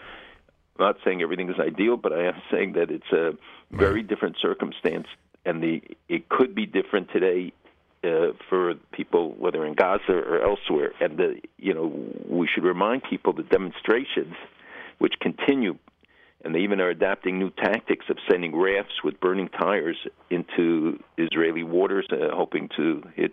I'm 0.79 0.87
not 0.87 0.97
saying 1.05 1.23
everything 1.23 1.49
is 1.49 1.59
ideal, 1.59 1.97
but 1.97 2.13
I 2.13 2.27
am 2.27 2.41
saying 2.51 2.75
that 2.75 2.91
it's 2.91 3.13
a 3.13 3.33
very 3.73 4.03
different 4.03 4.37
circumstance, 4.41 5.07
and 5.45 5.63
the 5.63 5.83
it 6.09 6.29
could 6.29 6.55
be 6.55 6.67
different 6.67 7.11
today 7.11 7.53
uh, 8.05 8.33
for 8.49 8.75
people, 8.93 9.35
whether 9.39 9.65
in 9.65 9.75
Gaza 9.75 10.13
or 10.13 10.41
elsewhere. 10.43 10.93
And 11.01 11.17
the 11.17 11.41
you 11.57 11.75
know 11.75 11.93
we 12.29 12.47
should 12.47 12.65
remind 12.65 13.05
people 13.05 13.33
the 13.33 13.43
demonstrations, 13.43 14.35
which 14.99 15.15
continue, 15.21 15.77
and 16.45 16.55
they 16.55 16.61
even 16.61 16.81
are 16.81 16.89
adapting 16.91 17.39
new 17.39 17.51
tactics 17.51 18.07
of 18.09 18.19
sending 18.31 18.55
rafts 18.57 19.03
with 19.05 19.19
burning 19.21 19.49
tires 19.49 19.97
into 20.31 21.03
Israeli 21.17 21.63
waters, 21.65 22.07
uh, 22.13 22.35
hoping 22.35 22.69
to 22.77 23.03
hit 23.15 23.33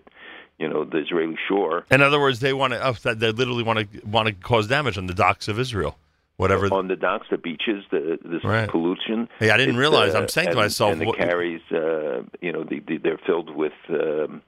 you 0.57 0.69
know 0.69 0.85
the 0.85 0.99
Israeli 0.99 1.37
shore. 1.47 1.85
In 1.91 2.01
other 2.01 2.19
words, 2.19 2.39
they 2.39 2.53
want 2.53 2.73
to. 2.73 2.85
Oh, 2.87 3.13
they 3.13 3.31
literally 3.31 3.63
want 3.63 3.79
to 3.91 4.05
want 4.07 4.27
to 4.27 4.33
cause 4.33 4.67
damage 4.67 4.97
on 4.97 5.05
the 5.07 5.13
docks 5.13 5.47
of 5.47 5.59
Israel. 5.59 5.97
Whatever 6.37 6.67
on 6.73 6.89
the 6.89 6.97
docks, 6.97 7.27
the 7.31 7.37
beaches, 7.37 7.85
the 7.91 8.19
this 8.23 8.43
Right. 8.43 8.67
pollution. 8.69 9.29
Hey, 9.39 9.51
I 9.51 9.57
didn't 9.57 9.77
realize. 9.77 10.13
uh, 10.13 10.19
I'm 10.19 10.27
saying 10.27 10.47
to 10.47 10.51
and- 10.51 10.59
myself, 10.59 10.91
and 10.93 11.01
the 11.01 11.05
what- 11.05 11.17
carries, 11.17 11.61
uh, 11.71 12.23
you 12.41 12.51
know, 12.51 12.63
the, 12.63 12.79
the, 12.85 12.97
they're 12.97 13.17
filled 13.25 13.55
with 13.55 13.71
um, 13.89 14.41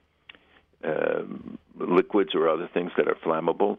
um, 0.84 1.58
liquids 1.78 2.34
or 2.34 2.48
other 2.48 2.68
things 2.72 2.92
that 2.96 3.08
are 3.08 3.14
flammable. 3.16 3.78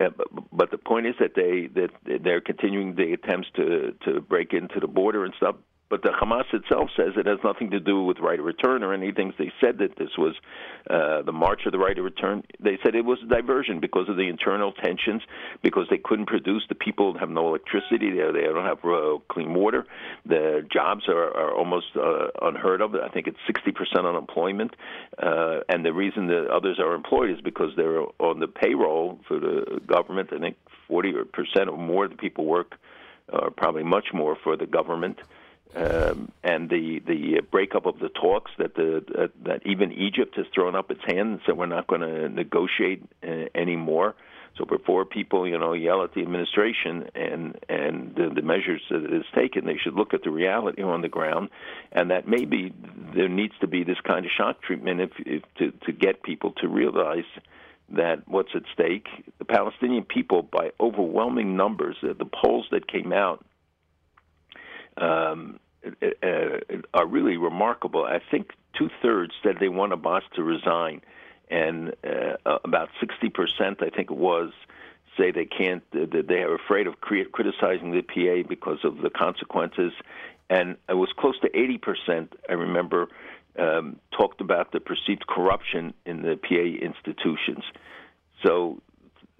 Uh, 0.00 0.10
but, 0.16 0.26
but 0.52 0.70
the 0.70 0.78
point 0.78 1.06
is 1.06 1.14
that 1.18 1.34
they 1.34 1.68
that 1.74 2.22
they're 2.22 2.40
continuing 2.40 2.94
the 2.94 3.12
attempts 3.12 3.48
to 3.56 3.94
to 4.04 4.20
break 4.20 4.52
into 4.52 4.80
the 4.80 4.86
border 4.86 5.24
and 5.24 5.34
stuff. 5.36 5.56
But 5.90 6.02
the 6.02 6.10
Hamas 6.10 6.52
itself 6.52 6.90
says 6.96 7.14
it 7.16 7.26
has 7.26 7.38
nothing 7.42 7.70
to 7.70 7.80
do 7.80 8.02
with 8.02 8.18
right 8.18 8.38
of 8.38 8.44
return 8.44 8.82
or 8.82 8.92
anything. 8.92 9.32
They 9.38 9.52
said 9.60 9.78
that 9.78 9.96
this 9.96 10.10
was 10.18 10.34
uh, 10.90 11.22
the 11.22 11.32
march 11.32 11.62
of 11.66 11.72
the 11.72 11.78
right 11.78 11.98
of 11.98 12.04
return. 12.04 12.42
They 12.60 12.78
said 12.82 12.94
it 12.94 13.04
was 13.04 13.18
a 13.22 13.26
diversion 13.26 13.80
because 13.80 14.08
of 14.08 14.16
the 14.16 14.28
internal 14.28 14.72
tensions, 14.72 15.22
because 15.62 15.86
they 15.90 15.98
couldn't 15.98 16.26
produce. 16.26 16.64
The 16.68 16.74
people 16.74 17.18
have 17.18 17.30
no 17.30 17.48
electricity. 17.48 18.10
They, 18.10 18.32
they 18.32 18.46
don't 18.46 18.66
have 18.66 18.84
uh, 18.84 19.18
clean 19.28 19.54
water. 19.54 19.86
The 20.26 20.66
jobs 20.70 21.08
are, 21.08 21.34
are 21.34 21.54
almost 21.54 21.86
uh, 21.96 22.28
unheard 22.42 22.82
of. 22.82 22.94
I 22.94 23.08
think 23.08 23.26
it's 23.26 23.38
60% 23.48 24.06
unemployment. 24.06 24.74
Uh, 25.18 25.60
and 25.68 25.84
the 25.84 25.92
reason 25.92 26.26
that 26.26 26.48
others 26.50 26.78
are 26.78 26.94
employed 26.94 27.30
is 27.30 27.40
because 27.40 27.70
they're 27.76 28.02
on 28.18 28.40
the 28.40 28.48
payroll 28.48 29.20
for 29.26 29.40
the 29.40 29.80
government. 29.86 30.30
I 30.32 30.38
think 30.38 30.56
40% 30.90 31.24
or 31.68 31.78
more 31.78 32.04
of 32.04 32.10
the 32.10 32.16
people 32.16 32.44
work, 32.44 32.74
or 33.30 33.50
probably 33.50 33.84
much 33.84 34.08
more 34.12 34.36
for 34.42 34.56
the 34.56 34.66
government 34.66 35.18
um, 35.76 36.32
and 36.42 36.70
the 36.70 37.00
the 37.06 37.40
breakup 37.50 37.86
of 37.86 37.98
the 37.98 38.08
talks 38.08 38.50
that 38.58 38.74
the 38.74 39.04
that, 39.14 39.30
that 39.44 39.66
even 39.66 39.92
Egypt 39.92 40.36
has 40.36 40.46
thrown 40.54 40.74
up 40.74 40.90
its 40.90 41.00
hand 41.06 41.20
and 41.20 41.40
said 41.44 41.56
we're 41.56 41.66
not 41.66 41.86
going 41.86 42.00
to 42.00 42.28
negotiate 42.28 43.02
uh, 43.22 43.44
anymore. 43.54 44.14
So 44.56 44.64
before 44.64 45.04
people, 45.04 45.46
you 45.46 45.56
know, 45.56 45.72
yell 45.72 46.02
at 46.02 46.14
the 46.14 46.22
administration 46.22 47.10
and 47.14 47.58
and 47.68 48.14
the, 48.16 48.30
the 48.34 48.42
measures 48.42 48.82
that 48.90 49.04
it 49.04 49.12
has 49.12 49.24
taken, 49.34 49.66
they 49.66 49.76
should 49.76 49.94
look 49.94 50.14
at 50.14 50.22
the 50.22 50.30
reality 50.30 50.82
on 50.82 51.02
the 51.02 51.08
ground, 51.08 51.50
and 51.92 52.10
that 52.10 52.26
maybe 52.26 52.72
there 53.14 53.28
needs 53.28 53.54
to 53.60 53.66
be 53.66 53.84
this 53.84 54.00
kind 54.04 54.24
of 54.24 54.32
shock 54.36 54.62
treatment 54.62 55.00
if, 55.00 55.10
if 55.18 55.42
to 55.58 55.70
to 55.86 55.92
get 55.92 56.22
people 56.22 56.52
to 56.62 56.68
realize 56.68 57.28
that 57.90 58.26
what's 58.26 58.50
at 58.54 58.62
stake. 58.72 59.06
The 59.38 59.44
Palestinian 59.44 60.04
people, 60.04 60.42
by 60.42 60.72
overwhelming 60.80 61.56
numbers, 61.56 61.96
the 62.02 62.28
polls 62.42 62.66
that 62.70 62.90
came 62.90 63.12
out 63.12 63.44
um, 65.00 65.60
uh, 66.02 66.26
are 66.94 67.06
really 67.06 67.36
remarkable. 67.36 68.04
I 68.04 68.20
think 68.30 68.50
two 68.76 68.90
thirds 69.02 69.32
said 69.42 69.56
they 69.60 69.68
want 69.68 69.92
Abbas 69.92 70.22
to 70.34 70.42
resign, 70.42 71.02
and 71.50 71.94
uh, 72.04 72.58
about 72.64 72.88
sixty 73.00 73.28
percent, 73.28 73.78
I 73.80 73.90
think 73.90 74.10
it 74.10 74.16
was, 74.16 74.52
say 75.16 75.30
they 75.30 75.46
can't. 75.46 75.82
They 75.92 76.42
are 76.42 76.54
afraid 76.54 76.86
of 76.86 77.00
criticizing 77.00 77.92
the 77.92 78.02
PA 78.02 78.48
because 78.48 78.78
of 78.84 78.98
the 78.98 79.10
consequences, 79.10 79.92
and 80.50 80.76
it 80.88 80.94
was 80.94 81.10
close 81.18 81.38
to 81.40 81.48
eighty 81.56 81.78
percent. 81.78 82.34
I 82.48 82.54
remember. 82.54 83.08
Um, 83.58 83.98
talked 84.16 84.40
about 84.40 84.70
the 84.70 84.78
perceived 84.78 85.26
corruption 85.26 85.92
in 86.06 86.22
the 86.22 86.36
PA 86.36 86.54
institutions. 86.54 87.64
So 88.46 88.80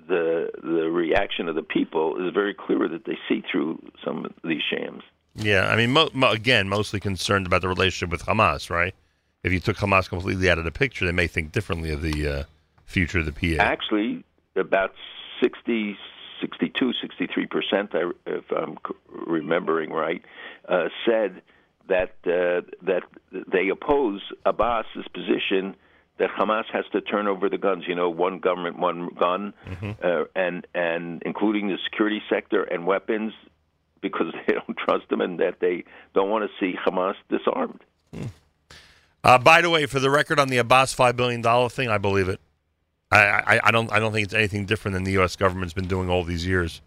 the 0.09 0.51
the 0.61 0.91
reaction 0.91 1.49
of 1.49 1.55
the 1.55 1.63
people 1.63 2.17
is 2.27 2.35
very 2.35 2.55
clear 2.55 2.89
that 2.89 3.05
they 3.05 3.17
see 3.29 3.45
through 3.53 3.81
some 4.05 4.25
of 4.25 4.33
these 4.43 4.63
shams. 4.69 5.03
Yeah, 5.35 5.69
I 5.69 5.77
mean, 5.77 5.93
mo- 5.93 6.11
mo- 6.13 6.31
again, 6.31 6.69
mostly 6.69 7.01
concerned 7.01 7.47
about 7.47 7.63
the 7.63 7.69
relationship 7.69 8.11
with 8.11 8.25
Hamas, 8.27 8.71
right? 8.71 8.95
If 9.43 9.53
you 9.53 9.61
took 9.61 9.77
Hamas 9.77 10.09
completely 10.09 10.51
out 10.51 10.59
of 10.59 10.65
the 10.65 10.73
picture, 10.73 11.07
they 11.07 11.13
may 11.13 11.27
think 11.27 11.53
differently 11.53 11.91
of 11.93 12.03
the 12.03 12.27
uh, 12.27 12.43
future 12.87 13.21
of 13.21 13.27
the 13.27 13.33
PA. 13.33 13.63
Actually, 13.63 14.25
about 14.57 14.93
60, 15.41 15.97
62, 16.41 16.93
63 17.01 17.47
percent, 17.47 17.91
if 18.27 18.45
I'm 18.51 18.79
remembering 19.09 19.91
right, 19.91 20.23
uh, 20.69 20.89
said 21.07 21.43
that 21.89 22.15
uh, 22.27 22.63
that 22.83 23.03
they 23.51 23.69
oppose 23.69 24.21
Abbas's 24.45 25.07
position 25.15 25.75
that 26.19 26.31
Hamas 26.31 26.65
has 26.73 26.85
to 26.93 27.01
turn 27.01 27.27
over 27.29 27.49
the 27.49 27.59
guns. 27.59 27.85
You 27.87 27.95
know, 27.95 28.11
one 28.11 28.39
government, 28.41 28.79
one 28.79 29.11
gun, 29.19 29.55
uh, 30.03 30.25
and 30.35 30.67
and 30.75 31.23
including 31.25 31.69
the 31.69 31.79
security 31.85 32.23
sector 32.29 32.65
and 32.65 32.87
weapons, 32.87 33.33
because 34.01 34.33
they 34.47 34.55
don't 34.55 34.77
trust 34.77 35.09
them 35.09 35.21
and 35.21 35.39
that 35.41 35.61
they 35.61 35.85
don't 36.15 36.31
want 36.31 36.49
to 36.49 36.51
see 36.59 36.77
Hamas 36.77 37.15
disarmed. 37.29 37.81
Uh, 39.25 39.39
by 39.39 39.61
the 39.61 39.71
way, 39.71 39.87
for 39.87 40.01
the 40.01 40.11
record 40.11 40.39
on 40.39 40.49
the 40.49 40.59
Abbas 40.59 40.93
five 40.93 41.17
billion 41.17 41.43
dollar 41.43 41.69
thing, 41.69 41.89
I 41.89 41.99
believe 41.99 42.29
it. 42.29 42.41
I, 43.11 43.19
I, 43.19 43.61
I 43.65 43.71
don't 43.71 43.91
I 43.93 43.99
don't 43.99 44.13
think 44.13 44.27
it's 44.27 44.35
anything 44.35 44.67
different 44.67 44.95
than 44.95 45.05
the 45.05 45.13
U.S. 45.13 45.37
government's 45.37 45.75
been 45.75 45.89
doing 45.89 46.09
all 46.09 46.25
these 46.25 46.47
years. 46.47 46.81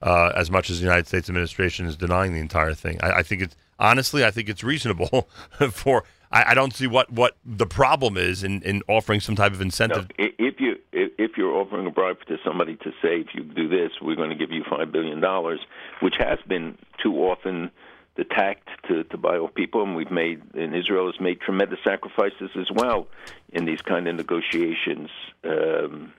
Uh, 0.00 0.32
as 0.34 0.50
much 0.50 0.68
as 0.68 0.80
the 0.80 0.84
United 0.84 1.06
States 1.06 1.28
administration 1.28 1.86
is 1.86 1.96
denying 1.96 2.32
the 2.34 2.40
entire 2.40 2.74
thing, 2.74 2.98
I, 3.02 3.18
I 3.18 3.22
think 3.22 3.40
it's 3.40 3.56
honestly 3.78 4.24
I 4.24 4.30
think 4.30 4.48
it's 4.48 4.64
reasonable 4.64 5.28
for. 5.70 6.04
I, 6.32 6.52
I 6.52 6.54
don't 6.54 6.74
see 6.74 6.86
what, 6.86 7.12
what 7.12 7.36
the 7.44 7.66
problem 7.66 8.16
is 8.16 8.42
in, 8.42 8.62
in 8.62 8.80
offering 8.88 9.20
some 9.20 9.36
type 9.36 9.52
of 9.52 9.60
incentive. 9.60 10.08
No, 10.18 10.28
if 10.38 10.58
you 10.60 10.76
if 10.92 11.36
you're 11.36 11.52
offering 11.54 11.86
a 11.86 11.90
bribe 11.90 12.18
to 12.26 12.36
somebody 12.44 12.76
to 12.76 12.90
say 13.02 13.20
if 13.20 13.28
you 13.34 13.42
do 13.42 13.68
this, 13.68 13.90
we're 14.00 14.16
going 14.16 14.30
to 14.30 14.36
give 14.36 14.50
you 14.50 14.64
five 14.68 14.92
billion 14.92 15.20
dollars, 15.20 15.60
which 16.02 16.16
has 16.18 16.38
been 16.46 16.76
too 17.02 17.14
often 17.16 17.70
the 18.16 18.24
tact 18.24 18.68
to 18.88 19.04
to 19.04 19.16
buy 19.16 19.36
off 19.36 19.54
people, 19.54 19.82
and 19.82 19.96
we've 19.96 20.10
made 20.10 20.42
and 20.54 20.74
Israel 20.76 21.06
has 21.10 21.20
made 21.20 21.40
tremendous 21.40 21.78
sacrifices 21.84 22.50
as 22.58 22.70
well 22.74 23.06
in 23.52 23.64
these 23.64 23.80
kind 23.80 24.06
of 24.06 24.14
negotiations, 24.14 25.08
um, 25.44 26.12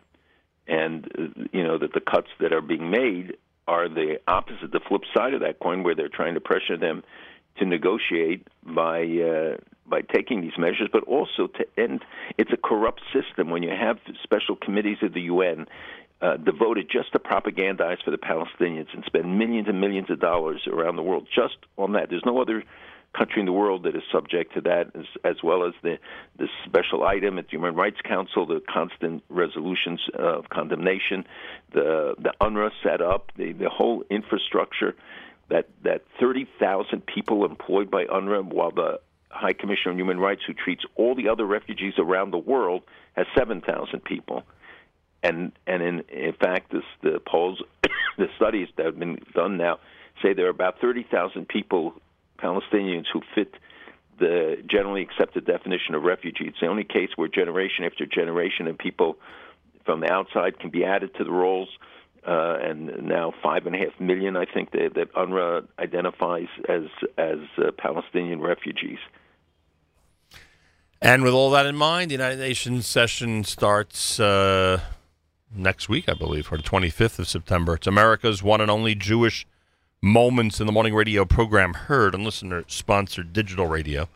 and 0.67 1.07
uh, 1.17 1.43
you 1.51 1.63
know 1.63 1.77
that 1.77 1.93
the 1.93 2.01
cuts 2.01 2.29
that 2.39 2.51
are 2.51 2.61
being 2.61 2.89
made 2.89 3.37
are 3.67 3.87
the 3.87 4.19
opposite, 4.27 4.71
the 4.71 4.81
flip 4.87 5.03
side 5.15 5.33
of 5.33 5.41
that 5.41 5.59
coin, 5.59 5.83
where 5.83 5.95
they're 5.95 6.09
trying 6.09 6.33
to 6.33 6.41
pressure 6.41 6.77
them 6.77 7.03
to 7.57 7.65
negotiate 7.65 8.47
by 8.63 9.03
uh, 9.03 9.57
by 9.85 10.01
taking 10.01 10.41
these 10.41 10.57
measures, 10.57 10.89
but 10.91 11.03
also 11.03 11.47
to 11.47 11.65
end. 11.77 12.03
It's 12.37 12.51
a 12.51 12.57
corrupt 12.57 13.01
system 13.13 13.49
when 13.49 13.61
you 13.61 13.69
have 13.69 13.99
special 14.23 14.55
committees 14.55 14.97
of 15.03 15.13
the 15.13 15.21
UN 15.21 15.67
uh, 16.23 16.37
devoted 16.37 16.89
just 16.89 17.11
to 17.11 17.19
propagandize 17.19 18.01
for 18.03 18.11
the 18.11 18.17
Palestinians 18.17 18.87
and 18.93 19.03
spend 19.05 19.37
millions 19.37 19.67
and 19.67 19.81
millions 19.81 20.09
of 20.09 20.19
dollars 20.19 20.61
around 20.67 20.95
the 20.95 21.03
world 21.03 21.27
just 21.35 21.57
on 21.77 21.91
that. 21.93 22.09
There's 22.09 22.25
no 22.25 22.41
other 22.41 22.63
country 23.17 23.41
in 23.41 23.45
the 23.45 23.51
world 23.51 23.83
that 23.83 23.95
is 23.95 24.01
subject 24.11 24.53
to 24.55 24.61
that, 24.61 24.89
as, 24.95 25.05
as 25.23 25.43
well 25.43 25.65
as 25.65 25.73
the 25.83 25.99
the 26.39 26.47
special 26.65 27.03
item 27.03 27.37
at 27.37 27.45
the 27.45 27.51
Human 27.51 27.75
Rights 27.75 27.99
Council, 28.03 28.45
the 28.45 28.61
constant 28.73 29.23
resolutions 29.29 29.99
of 30.13 30.49
condemnation, 30.49 31.25
the 31.73 32.15
the 32.17 32.33
UNRWA 32.39 32.71
set 32.81 33.01
up, 33.01 33.31
the 33.35 33.51
the 33.51 33.69
whole 33.69 34.03
infrastructure 34.09 34.95
that 35.49 35.67
that 35.83 36.03
30,000 36.21 37.05
people 37.05 37.43
employed 37.43 37.91
by 37.91 38.05
UNRWA, 38.05 38.45
while 38.45 38.71
the 38.71 39.01
High 39.29 39.53
Commissioner 39.53 39.91
on 39.91 39.97
Human 39.97 40.19
Rights, 40.19 40.43
who 40.47 40.53
treats 40.53 40.83
all 40.95 41.15
the 41.15 41.27
other 41.27 41.45
refugees 41.45 41.95
around 41.97 42.31
the 42.31 42.37
world, 42.37 42.83
has 43.17 43.25
7,000 43.37 44.03
people. 44.03 44.43
And 45.23 45.53
and 45.65 45.81
in 45.81 45.99
in 46.09 46.33
fact, 46.33 46.71
this, 46.71 46.83
the 47.01 47.19
polls, 47.25 47.61
the 48.17 48.27
studies 48.35 48.67
that 48.77 48.85
have 48.85 48.99
been 48.99 49.19
done 49.33 49.57
now 49.57 49.79
say 50.21 50.33
there 50.33 50.45
are 50.45 50.49
about 50.49 50.79
30,000 50.79 51.47
people, 51.47 51.93
Palestinians, 52.37 53.05
who 53.11 53.21
fit 53.33 53.55
the 54.19 54.57
generally 54.69 55.01
accepted 55.01 55.45
definition 55.45 55.95
of 55.95 56.03
refugee. 56.03 56.45
It's 56.45 56.59
the 56.61 56.67
only 56.67 56.83
case 56.83 57.09
where 57.15 57.27
generation 57.27 57.83
after 57.83 58.05
generation 58.05 58.67
of 58.67 58.77
people 58.77 59.17
from 59.85 60.01
the 60.01 60.11
outside 60.11 60.59
can 60.59 60.69
be 60.69 60.85
added 60.85 61.15
to 61.15 61.23
the 61.23 61.31
rolls 61.31 61.69
uh, 62.27 62.57
and 62.61 63.03
now 63.03 63.33
five 63.41 63.65
and 63.65 63.75
a 63.75 63.79
half 63.79 63.99
million, 63.99 64.37
I 64.37 64.45
think, 64.45 64.71
that, 64.71 64.93
that 64.95 65.13
UNRWA 65.13 65.67
identifies 65.79 66.47
as 66.69 66.83
as 67.17 67.39
uh, 67.57 67.71
Palestinian 67.77 68.39
refugees. 68.39 68.99
And 71.01 71.23
with 71.23 71.33
all 71.33 71.51
that 71.51 71.65
in 71.65 71.75
mind, 71.75 72.11
the 72.11 72.13
United 72.13 72.39
Nations 72.39 72.87
session 72.87 73.43
starts 73.43 74.21
uh, 74.21 74.79
next 75.55 75.89
week, 75.89 76.07
I 76.09 76.13
believe, 76.13 76.51
or 76.51 76.57
the 76.57 76.63
25th 76.63 77.19
of 77.19 77.27
September. 77.27 77.75
It's 77.75 77.87
America's 77.87 78.41
one 78.43 78.61
and 78.61 78.69
only 78.71 78.95
Jewish 78.95 79.45
Moments 80.01 80.59
in 80.59 80.65
the 80.65 80.73
Morning 80.73 80.93
radio 80.93 81.23
program 81.23 81.73
heard 81.73 82.13
on 82.13 82.23
listener 82.25 82.63
sponsored 82.67 83.31
digital 83.31 83.67
radio. 83.67 84.09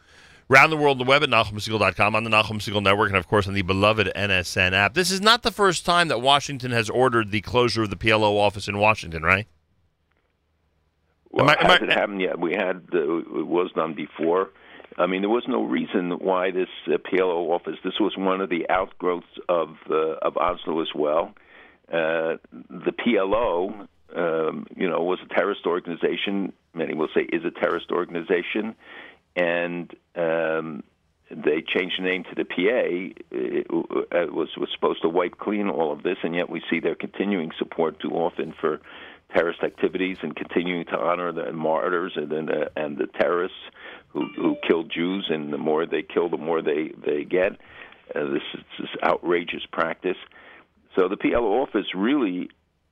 Round 0.49 0.71
the 0.71 0.77
world, 0.77 0.99
the 0.99 1.03
web 1.05 1.23
at 1.23 1.29
NachumSegal.com, 1.29 2.15
on 2.15 2.23
the 2.23 2.29
Nachum 2.29 2.59
Segal 2.59 2.81
Network, 2.83 3.09
and 3.09 3.17
of 3.17 3.27
course 3.27 3.47
on 3.47 3.53
the 3.53 3.61
beloved 3.61 4.11
NSN 4.15 4.73
app. 4.73 4.93
This 4.93 5.11
is 5.11 5.21
not 5.21 5.43
the 5.43 5.51
first 5.51 5.85
time 5.85 6.07
that 6.09 6.21
Washington 6.21 6.71
has 6.71 6.89
ordered 6.89 7.31
the 7.31 7.41
closure 7.41 7.83
of 7.83 7.89
the 7.89 7.95
PLO 7.97 8.37
office 8.37 8.67
in 8.67 8.77
Washington, 8.77 9.23
right? 9.23 9.47
Well, 11.29 11.49
Am 11.49 11.57
I- 11.57 11.63
am 11.63 11.69
I- 11.69 11.73
hasn't 11.73 11.93
happened 11.93 12.21
yet. 12.21 12.39
We 12.39 12.53
had 12.53 12.83
uh, 12.93 13.17
it 13.17 13.47
was 13.47 13.71
done 13.73 13.93
before. 13.93 14.49
I 14.97 15.05
mean, 15.05 15.21
there 15.21 15.29
was 15.29 15.45
no 15.47 15.63
reason 15.63 16.11
why 16.11 16.51
this 16.51 16.69
uh, 16.87 16.97
PLO 16.97 17.49
office. 17.49 17.75
This 17.83 17.99
was 17.99 18.13
one 18.17 18.41
of 18.41 18.49
the 18.49 18.67
outgrowths 18.69 19.27
of 19.47 19.75
uh, 19.89 20.15
of 20.21 20.37
Oslo 20.37 20.81
as 20.81 20.89
well. 20.95 21.33
Uh, 21.87 22.37
the 22.51 22.91
PLO, 22.91 23.87
um, 24.15 24.65
you 24.75 24.89
know, 24.89 25.03
was 25.03 25.19
a 25.23 25.33
terrorist 25.33 25.65
organization. 25.65 26.51
Many 26.73 26.95
will 26.95 27.09
say 27.13 27.21
is 27.21 27.43
a 27.45 27.51
terrorist 27.51 27.91
organization, 27.91 28.75
and 29.35 29.93
um, 30.15 30.83
they 31.29 31.61
changed 31.61 31.99
the 31.99 32.03
name 32.03 32.23
to 32.23 32.35
the 32.35 32.45
PA. 32.45 33.15
It, 33.31 33.67
it 34.11 34.33
was 34.33 34.49
was 34.57 34.69
supposed 34.73 35.03
to 35.03 35.09
wipe 35.09 35.37
clean 35.37 35.69
all 35.69 35.91
of 35.91 36.01
this, 36.01 36.17
and 36.23 36.33
yet 36.33 36.49
we 36.49 36.61
see 36.69 36.79
their 36.79 36.95
continuing 36.95 37.51
support 37.59 37.99
too 37.99 38.11
often 38.11 38.53
for 38.59 38.81
terrorist 39.33 39.61
activities 39.61 40.17
and 40.21 40.35
continuing 40.35 40.85
to 40.85 40.97
honor 40.97 41.31
the 41.31 41.51
martyrs 41.51 42.13
and 42.15 42.49
uh, 42.49 42.69
and 42.75 42.97
the 42.97 43.07
terrorists 43.19 43.57
who 44.17 44.41
who 44.41 44.55
killed 44.67 44.91
Jews. 44.93 45.27
And 45.29 45.53
the 45.53 45.57
more 45.57 45.85
they 45.85 46.01
kill, 46.01 46.29
the 46.29 46.37
more 46.37 46.61
they 46.61 46.91
they 47.05 47.23
get. 47.23 47.53
Uh, 48.15 48.25
this 48.31 48.43
is 48.53 48.63
this 48.79 48.89
outrageous 49.03 49.65
practice. 49.71 50.17
So 50.95 51.07
the 51.07 51.17
PLO 51.17 51.63
office 51.63 51.87
really 51.95 52.49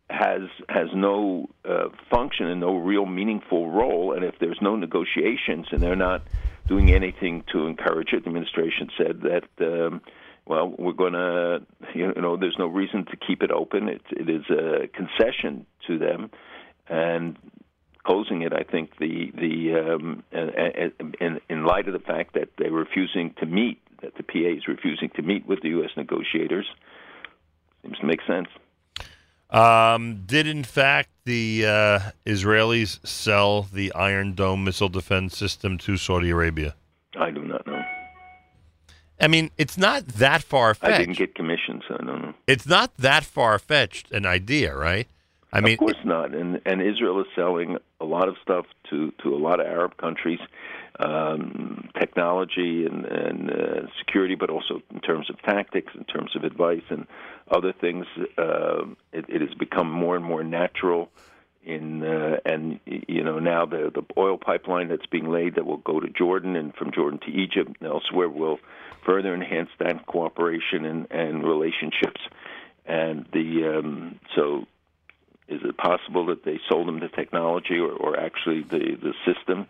has 0.10 0.42
has 0.70 0.88
no 0.94 1.48
uh, 1.68 1.90
function 2.12 2.48
and 2.48 2.60
no 2.62 2.78
real 2.78 3.06
meaningful 3.06 3.72
role. 3.72 4.14
And 4.14 4.24
if 4.24 4.36
there's 4.40 4.60
no 4.62 4.76
negotiations 4.76 5.68
and 5.72 5.82
they're 5.82 5.96
not 5.96 6.22
doing 6.68 6.92
anything 6.92 7.44
to 7.54 7.68
encourage 7.68 8.14
it, 8.14 8.24
the 8.24 8.30
administration 8.30 8.90
said 8.98 9.22
that. 9.22 9.66
Um, 9.66 10.02
well, 10.48 10.76
we're 10.78 10.94
going 10.94 11.14
to, 11.14 11.66
you 11.96 12.14
know, 12.14 12.38
there's 12.38 12.58
no 12.60 12.68
reason 12.68 13.06
to 13.06 13.18
keep 13.18 13.42
it 13.42 13.50
open. 13.50 13.90
It, 13.90 14.04
it 14.12 14.30
is 14.30 14.44
a 14.52 14.88
concession 14.90 15.66
to 15.88 15.98
them, 15.98 16.30
and 16.88 17.36
closing 18.06 18.42
it, 18.44 18.54
I 18.54 18.64
think 18.64 18.98
the 19.00 19.32
the 19.36 19.96
um, 19.96 20.24
in 20.32 21.40
in 21.50 21.66
light 21.66 21.88
of 21.88 21.94
the 21.94 22.00
fact 22.00 22.34
that 22.34 22.50
they're 22.58 22.72
refusing 22.72 23.34
to 23.40 23.46
meet, 23.46 23.82
that 24.02 24.16
the 24.16 24.24
PA 24.24 24.58
is 24.58 24.68
refusing 24.68 25.10
to 25.16 25.22
meet 25.22 25.46
with 25.48 25.62
the 25.62 25.70
U.S. 25.70 25.92
negotiators, 25.98 26.68
seems 27.82 27.98
to 28.00 28.06
make 28.06 28.22
sense. 28.26 28.48
Um, 29.50 30.24
did 30.26 30.48
in 30.48 30.64
fact 30.64 31.10
the 31.26 31.66
uh, 31.66 32.00
Israelis 32.26 33.06
sell 33.06 33.64
the 33.64 33.94
Iron 33.94 34.34
Dome 34.34 34.64
missile 34.64 34.90
defense 34.90 35.38
system 35.38 35.78
to 35.80 35.98
Saudi 35.98 36.30
Arabia? 36.30 36.76
I 37.20 37.32
do 37.32 37.44
not 37.44 37.66
know. 37.68 37.82
I 39.20 39.28
mean, 39.28 39.50
it's 39.58 39.78
not 39.78 40.08
that 40.08 40.44
far 40.44 40.74
fetched. 40.74 40.94
I 40.94 40.98
didn't 40.98 41.18
get 41.18 41.36
commissioned, 41.36 41.84
so 41.88 41.96
I 41.96 42.04
don't 42.04 42.22
know. 42.22 42.34
It's 42.48 42.68
not 42.68 42.98
that 42.98 43.24
far 43.24 43.58
fetched 43.60 44.12
an 44.12 44.26
idea, 44.26 44.76
right? 44.76 45.08
I 45.56 45.62
mean, 45.62 45.74
of 45.74 45.80
course 45.80 46.04
not. 46.04 46.36
And 46.36 46.62
and 46.66 46.82
Israel 46.82 47.22
is 47.22 47.28
selling 47.34 47.78
a 48.02 48.06
lot 48.06 48.28
of 48.28 48.36
stuff 48.42 48.66
to 48.90 49.14
to 49.24 49.34
a 49.34 49.38
lot 49.38 49.62
of 49.62 49.68
Arab 49.68 49.96
countries, 49.96 50.40
um, 51.00 51.90
technology 51.98 52.86
and 52.86 53.06
and 53.06 53.50
uh, 53.50 53.88
security, 53.98 54.36
but 54.36 54.50
also 54.50 54.82
in 54.94 55.00
terms 55.00 55.30
of 55.30 55.42
tactics, 55.44 55.94
in 55.96 56.04
terms 56.04 56.36
of 56.36 56.44
advice 56.44 56.84
and 56.90 57.08
other 57.50 57.72
things. 57.72 58.06
Uh, 58.38 58.84
it, 59.14 59.26
it 59.30 59.42
has 59.42 59.54
become 59.58 59.90
more 59.90 60.16
and 60.18 60.26
more 60.26 60.44
natural. 60.44 61.10
In 61.64 62.04
uh, 62.04 62.38
and 62.46 62.80
you 62.86 63.24
know 63.24 63.40
now 63.40 63.66
the 63.66 63.92
the 63.96 64.04
oil 64.18 64.38
pipeline 64.38 64.90
that's 64.90 65.08
being 65.08 65.32
laid 65.32 65.56
that 65.56 65.66
will 65.66 65.78
go 65.78 66.00
to 66.00 66.10
Jordan 66.10 66.56
and 66.56 66.76
from 66.76 66.92
Jordan 66.92 67.20
to 67.26 67.32
Egypt 67.32 67.78
and 67.80 67.90
elsewhere 67.90 68.30
will 68.30 68.60
further 69.06 69.34
enhance 69.34 69.70
that 69.80 70.06
cooperation 70.06 70.86
and, 70.86 71.08
and 71.10 71.44
relationships. 71.44 72.22
And 72.86 73.26
the 73.34 73.80
um, 73.80 74.20
so 74.36 74.68
is 75.48 75.62
it 75.64 75.78
possible 75.78 76.26
that 76.28 76.44
they 76.44 76.60
sold 76.70 76.88
them 76.88 77.00
the 77.00 77.08
technology 77.08 77.78
or, 77.78 77.92
or 77.92 78.20
actually 78.20 78.62
the 78.62 78.98
the 79.02 79.14
system? 79.26 79.68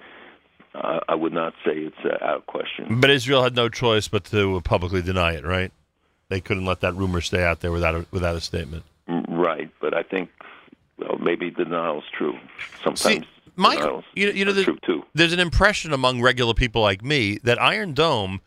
Uh, 0.74 1.00
I 1.08 1.16
would 1.16 1.32
not 1.32 1.54
say 1.66 1.72
it's 1.78 1.96
uh, 2.04 2.18
out 2.22 2.38
of 2.38 2.46
question. 2.48 3.00
but 3.00 3.10
Israel 3.10 3.44
had 3.44 3.56
no 3.56 3.70
choice 3.70 4.10
but 4.10 4.26
to 4.26 4.60
publicly 4.62 5.02
deny 5.02 5.34
it, 5.34 5.46
right? 5.46 5.72
They 6.28 6.42
couldn't 6.42 6.66
let 6.66 6.82
that 6.82 6.94
rumor 6.96 7.22
stay 7.22 7.44
out 7.46 7.62
there 7.62 7.72
without 7.72 7.96
a, 7.96 8.06
without 8.12 8.36
a 8.36 8.42
statement. 8.42 8.84
Mm, 9.08 9.26
Right, 9.30 9.70
but 9.80 9.94
I 9.94 10.04
think 10.04 10.30
well 10.98 11.18
maybe 11.20 11.50
denial's 11.50 12.04
true. 12.18 12.38
Sometimes 12.84 13.00
See, 13.00 13.24
you 14.16 14.26
know, 14.26 14.34
you 14.34 14.46
know, 14.46 14.52
there's, 14.52 14.68
there's 15.14 15.34
an 15.34 15.40
impression 15.40 15.94
among 15.94 16.22
regular 16.22 16.54
people 16.54 16.82
like 16.82 17.04
me 17.04 17.40
that 17.44 17.62
Iron 17.62 17.94
Dome 17.94 18.42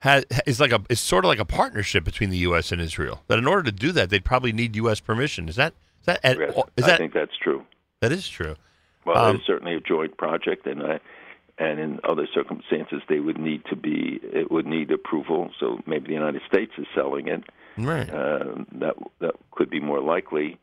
has 0.00 0.24
is 0.46 0.60
like 0.60 0.72
a 0.72 0.82
is 0.88 1.00
sort 1.00 1.24
of 1.24 1.28
like 1.28 1.38
a 1.38 1.44
partnership 1.44 2.04
between 2.04 2.30
the 2.30 2.38
U.S. 2.38 2.72
and 2.72 2.80
Israel. 2.80 3.22
That 3.28 3.38
in 3.38 3.46
order 3.46 3.62
to 3.64 3.72
do 3.72 3.92
that, 3.92 4.10
they'd 4.10 4.24
probably 4.24 4.52
need 4.52 4.76
U.S. 4.76 5.00
permission. 5.00 5.48
Is 5.48 5.56
that 5.56 5.72
is 6.00 6.06
that 6.06 6.20
at, 6.24 6.38
Yes, 6.38 6.54
is 6.76 6.84
I 6.84 6.86
that 6.88 6.98
think 6.98 7.12
that's 7.12 7.36
true. 7.42 7.64
that 8.00 8.12
is 8.12 8.28
true? 8.28 8.56
Well, 9.04 9.16
Um, 9.16 9.36
it's 9.36 9.46
certainly 9.46 9.74
a 9.74 9.80
joint 9.80 10.16
project, 10.16 10.66
and 10.66 10.82
I, 10.82 11.00
and 11.58 11.78
in 11.78 12.00
other 12.04 12.26
circumstances, 12.32 13.02
they 13.08 13.20
would 13.20 13.38
need 13.38 13.64
to 13.66 13.76
be 13.76 14.20
it 14.22 14.50
would 14.50 14.66
need 14.66 14.90
approval. 14.90 15.50
So 15.60 15.80
maybe 15.86 16.08
the 16.08 16.14
United 16.14 16.42
States 16.46 16.72
is 16.78 16.86
selling 16.94 17.28
it. 17.28 17.44
Right. 17.78 18.08
Uh, 18.10 18.64
that 18.72 18.94
that 19.20 19.34
could 19.52 19.70
be 19.70 19.80
more 19.80 20.00
likely, 20.00 20.58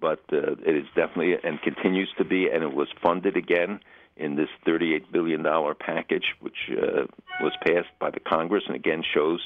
but 0.00 0.20
uh, 0.32 0.52
it 0.64 0.76
is 0.76 0.86
definitely 0.94 1.34
and 1.42 1.60
continues 1.62 2.10
to 2.18 2.24
be, 2.24 2.48
and 2.48 2.62
it 2.62 2.72
was 2.74 2.88
funded 3.02 3.36
again 3.36 3.80
in 4.16 4.34
this 4.36 4.48
$38 4.66 5.12
billion 5.12 5.44
package, 5.78 6.24
which 6.40 6.70
uh, 6.70 7.04
was 7.42 7.52
passed 7.66 7.90
by 8.00 8.10
the 8.10 8.18
Congress, 8.20 8.64
and 8.66 8.74
again 8.74 9.02
shows 9.14 9.40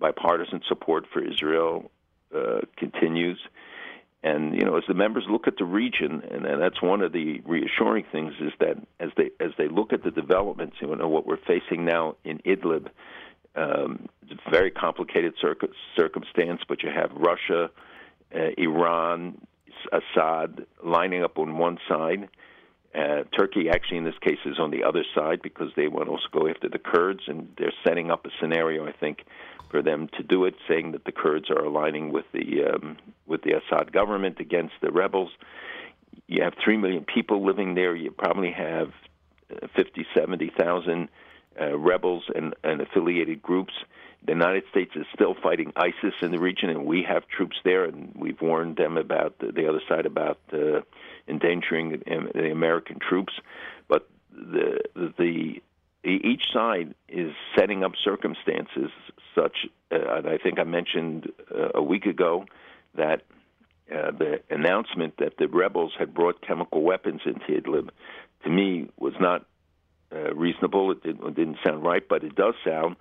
bipartisan 0.00 0.62
support 0.66 1.04
for 1.12 1.22
Israel 1.22 1.90
uh, 2.34 2.60
continues. 2.76 3.38
And 4.22 4.54
you 4.54 4.64
know, 4.64 4.76
as 4.76 4.82
the 4.88 4.94
members 4.94 5.24
look 5.30 5.46
at 5.46 5.58
the 5.58 5.64
region, 5.64 6.22
and, 6.28 6.44
and 6.44 6.60
that's 6.60 6.82
one 6.82 7.02
of 7.02 7.12
the 7.12 7.40
reassuring 7.46 8.04
things 8.10 8.34
is 8.40 8.52
that 8.58 8.76
as 8.98 9.10
they 9.16 9.30
as 9.38 9.52
they 9.56 9.68
look 9.68 9.92
at 9.92 10.02
the 10.02 10.10
developments, 10.10 10.76
you 10.80 10.94
know, 10.94 11.08
what 11.08 11.26
we're 11.26 11.38
facing 11.46 11.84
now 11.84 12.16
in 12.24 12.38
Idlib, 12.38 12.88
um, 13.54 14.08
it's 14.28 14.40
a 14.44 14.50
very 14.50 14.72
complicated 14.72 15.34
circ- 15.40 15.70
circumstance. 15.96 16.62
But 16.68 16.82
you 16.82 16.90
have 16.90 17.12
Russia, 17.12 17.70
uh, 18.34 18.38
Iran, 18.58 19.40
Assad 19.92 20.66
lining 20.82 21.22
up 21.22 21.38
on 21.38 21.56
one 21.56 21.78
side. 21.88 22.28
Uh, 22.94 23.22
Turkey, 23.38 23.68
actually, 23.68 23.98
in 23.98 24.04
this 24.04 24.18
case, 24.20 24.38
is 24.46 24.58
on 24.58 24.70
the 24.70 24.82
other 24.82 25.04
side 25.14 25.42
because 25.42 25.70
they 25.76 25.86
want 25.86 26.06
to 26.06 26.10
also 26.10 26.26
go 26.32 26.48
after 26.48 26.68
the 26.68 26.78
Kurds, 26.78 27.20
and 27.28 27.48
they're 27.56 27.72
setting 27.86 28.10
up 28.10 28.26
a 28.26 28.30
scenario, 28.40 28.86
I 28.86 28.92
think, 28.92 29.18
for 29.70 29.82
them 29.82 30.08
to 30.16 30.22
do 30.22 30.44
it, 30.44 30.54
saying 30.68 30.92
that 30.92 31.04
the 31.04 31.12
Kurds 31.12 31.50
are 31.50 31.64
aligning 31.64 32.12
with 32.12 32.24
the 32.32 32.64
um, 32.64 32.96
with 33.26 33.42
the 33.42 33.52
Assad 33.52 33.92
government 33.92 34.40
against 34.40 34.74
the 34.80 34.90
rebels. 34.90 35.30
You 36.26 36.42
have 36.42 36.54
three 36.62 36.76
million 36.76 37.04
people 37.04 37.44
living 37.44 37.74
there. 37.74 37.94
You 37.94 38.10
probably 38.10 38.52
have 38.52 38.92
uh, 39.50 39.66
50, 39.76 40.06
70,000 40.14 41.08
uh, 41.60 41.76
rebels 41.78 42.24
and, 42.34 42.54
and 42.64 42.80
affiliated 42.80 43.42
groups. 43.42 43.72
The 44.24 44.32
United 44.32 44.64
States 44.70 44.92
is 44.96 45.06
still 45.14 45.34
fighting 45.40 45.72
ISIS 45.76 46.14
in 46.22 46.32
the 46.32 46.38
region, 46.38 46.70
and 46.70 46.84
we 46.84 47.02
have 47.08 47.28
troops 47.28 47.56
there, 47.64 47.84
and 47.84 48.12
we've 48.16 48.40
warned 48.40 48.76
them 48.76 48.96
about 48.96 49.38
the, 49.38 49.52
the 49.52 49.68
other 49.68 49.80
side 49.88 50.06
about 50.06 50.38
uh, 50.52 50.80
endangering 51.28 51.90
the, 51.90 52.30
the 52.34 52.50
American 52.50 52.98
troops. 52.98 53.32
But 53.86 54.08
the 54.32 54.80
the 54.94 55.62
each 56.04 56.42
side 56.52 56.94
is 57.08 57.32
setting 57.56 57.84
up 57.84 57.92
circumstances 58.02 58.90
such, 59.38 59.66
uh, 59.92 60.22
I 60.24 60.38
think 60.42 60.58
I 60.58 60.64
mentioned 60.64 61.30
uh, 61.54 61.68
a 61.74 61.82
week 61.82 62.06
ago 62.06 62.44
that 62.94 63.22
uh, 63.90 64.10
the 64.10 64.40
announcement 64.50 65.14
that 65.18 65.36
the 65.38 65.48
rebels 65.48 65.92
had 65.98 66.12
brought 66.12 66.46
chemical 66.46 66.82
weapons 66.82 67.22
into 67.24 67.60
Idlib, 67.60 67.90
to 68.44 68.50
me, 68.50 68.88
was 68.98 69.14
not 69.20 69.46
uh, 70.12 70.34
reasonable. 70.34 70.92
It, 70.92 71.02
did, 71.02 71.20
it 71.22 71.34
didn't 71.34 71.58
sound 71.64 71.82
right, 71.82 72.02
but 72.06 72.24
it 72.24 72.34
does 72.34 72.54
sound 72.64 72.96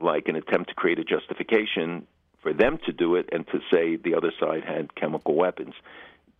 like 0.00 0.28
an 0.28 0.36
attempt 0.36 0.70
to 0.70 0.74
create 0.74 0.98
a 0.98 1.04
justification 1.04 2.06
for 2.42 2.52
them 2.54 2.78
to 2.86 2.92
do 2.92 3.16
it 3.16 3.28
and 3.32 3.46
to 3.48 3.60
say 3.72 3.96
the 3.96 4.14
other 4.14 4.32
side 4.40 4.64
had 4.64 4.94
chemical 4.94 5.34
weapons. 5.34 5.74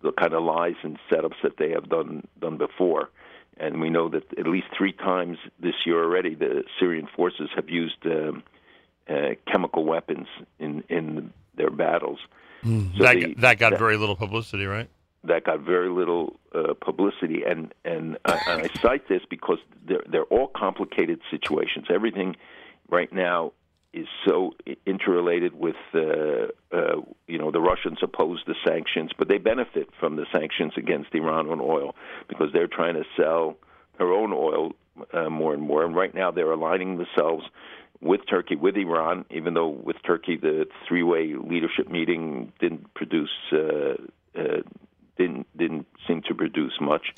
The 0.02 0.12
kind 0.12 0.32
of 0.32 0.43
lies 0.43 0.77
and 0.82 0.98
setups 1.10 1.43
that 1.43 1.59
they 1.59 1.70
have 1.70 1.89
done 1.90 2.27
done 2.40 2.56
before. 2.56 3.10
And 3.59 3.82
we 3.82 3.90
know 3.90 4.09
that 4.09 4.22
at 4.39 4.47
least 4.47 4.68
three 4.77 4.93
times 4.93 5.36
this 5.59 5.74
year 5.85 6.02
already, 6.02 6.35
the 6.35 6.64
Syrian 6.78 7.06
forces 7.14 7.51
have 7.55 7.68
used 7.68 8.06
um, 8.06 8.39
uh, 8.39 8.40
chemical 9.50 9.84
weapons 9.84 10.26
in 10.58 10.82
in 10.88 11.32
their 11.56 11.70
battles. 11.70 12.18
So 12.62 12.68
that, 13.04 13.16
the- 13.16 13.34
that 13.38 13.58
got 13.58 13.78
very 13.78 13.96
little 13.96 14.16
publicity, 14.16 14.66
right? 14.66 14.88
that 15.24 15.44
got 15.44 15.60
very 15.60 15.90
little 15.90 16.38
uh, 16.54 16.72
publicity, 16.80 17.42
and 17.46 17.74
and 17.84 18.16
I, 18.24 18.40
and 18.48 18.62
I 18.62 18.68
cite 18.80 19.06
this 19.08 19.22
because 19.28 19.58
they're 19.86 20.02
they're 20.10 20.24
all 20.24 20.48
complicated 20.48 21.20
situations. 21.30 21.86
Everything 21.90 22.36
right 22.88 23.12
now 23.12 23.52
is 23.92 24.06
so 24.26 24.52
interrelated 24.86 25.52
with 25.54 25.76
uh, 25.94 26.00
uh, 26.72 27.00
you 27.26 27.38
know 27.38 27.50
the 27.50 27.60
Russians 27.60 27.98
oppose 28.02 28.40
the 28.46 28.54
sanctions, 28.66 29.10
but 29.18 29.28
they 29.28 29.36
benefit 29.38 29.88
from 29.98 30.16
the 30.16 30.26
sanctions 30.32 30.72
against 30.76 31.14
Iran 31.14 31.48
on 31.50 31.60
oil 31.60 31.94
because 32.28 32.48
they're 32.52 32.66
trying 32.68 32.94
to 32.94 33.04
sell 33.16 33.56
their 33.98 34.12
own 34.12 34.32
oil 34.32 34.72
uh, 35.12 35.28
more 35.28 35.52
and 35.52 35.62
more. 35.62 35.84
And 35.84 35.94
right 35.94 36.14
now 36.14 36.30
they're 36.30 36.52
aligning 36.52 36.96
themselves 36.96 37.44
with 38.01 38.20
Turkey, 38.28 38.56
with 38.56 38.77
Iran, 38.77 39.24
even 39.31 39.55
though 39.55 39.68
with 39.68 39.97
Turkey 40.05 40.36
the 40.36 40.66
three-way 40.89 41.35
leadership 41.35 41.89
meeting 41.89 42.52
didn't 42.60 42.93
produce 42.94 43.31
uh, 43.52 43.94
uh, 44.35 44.62
didn't 45.16 45.47
didn't 45.56 45.86
seem 46.06 46.22
to 46.28 46.35
produce 46.35 46.78
much, 46.81 47.14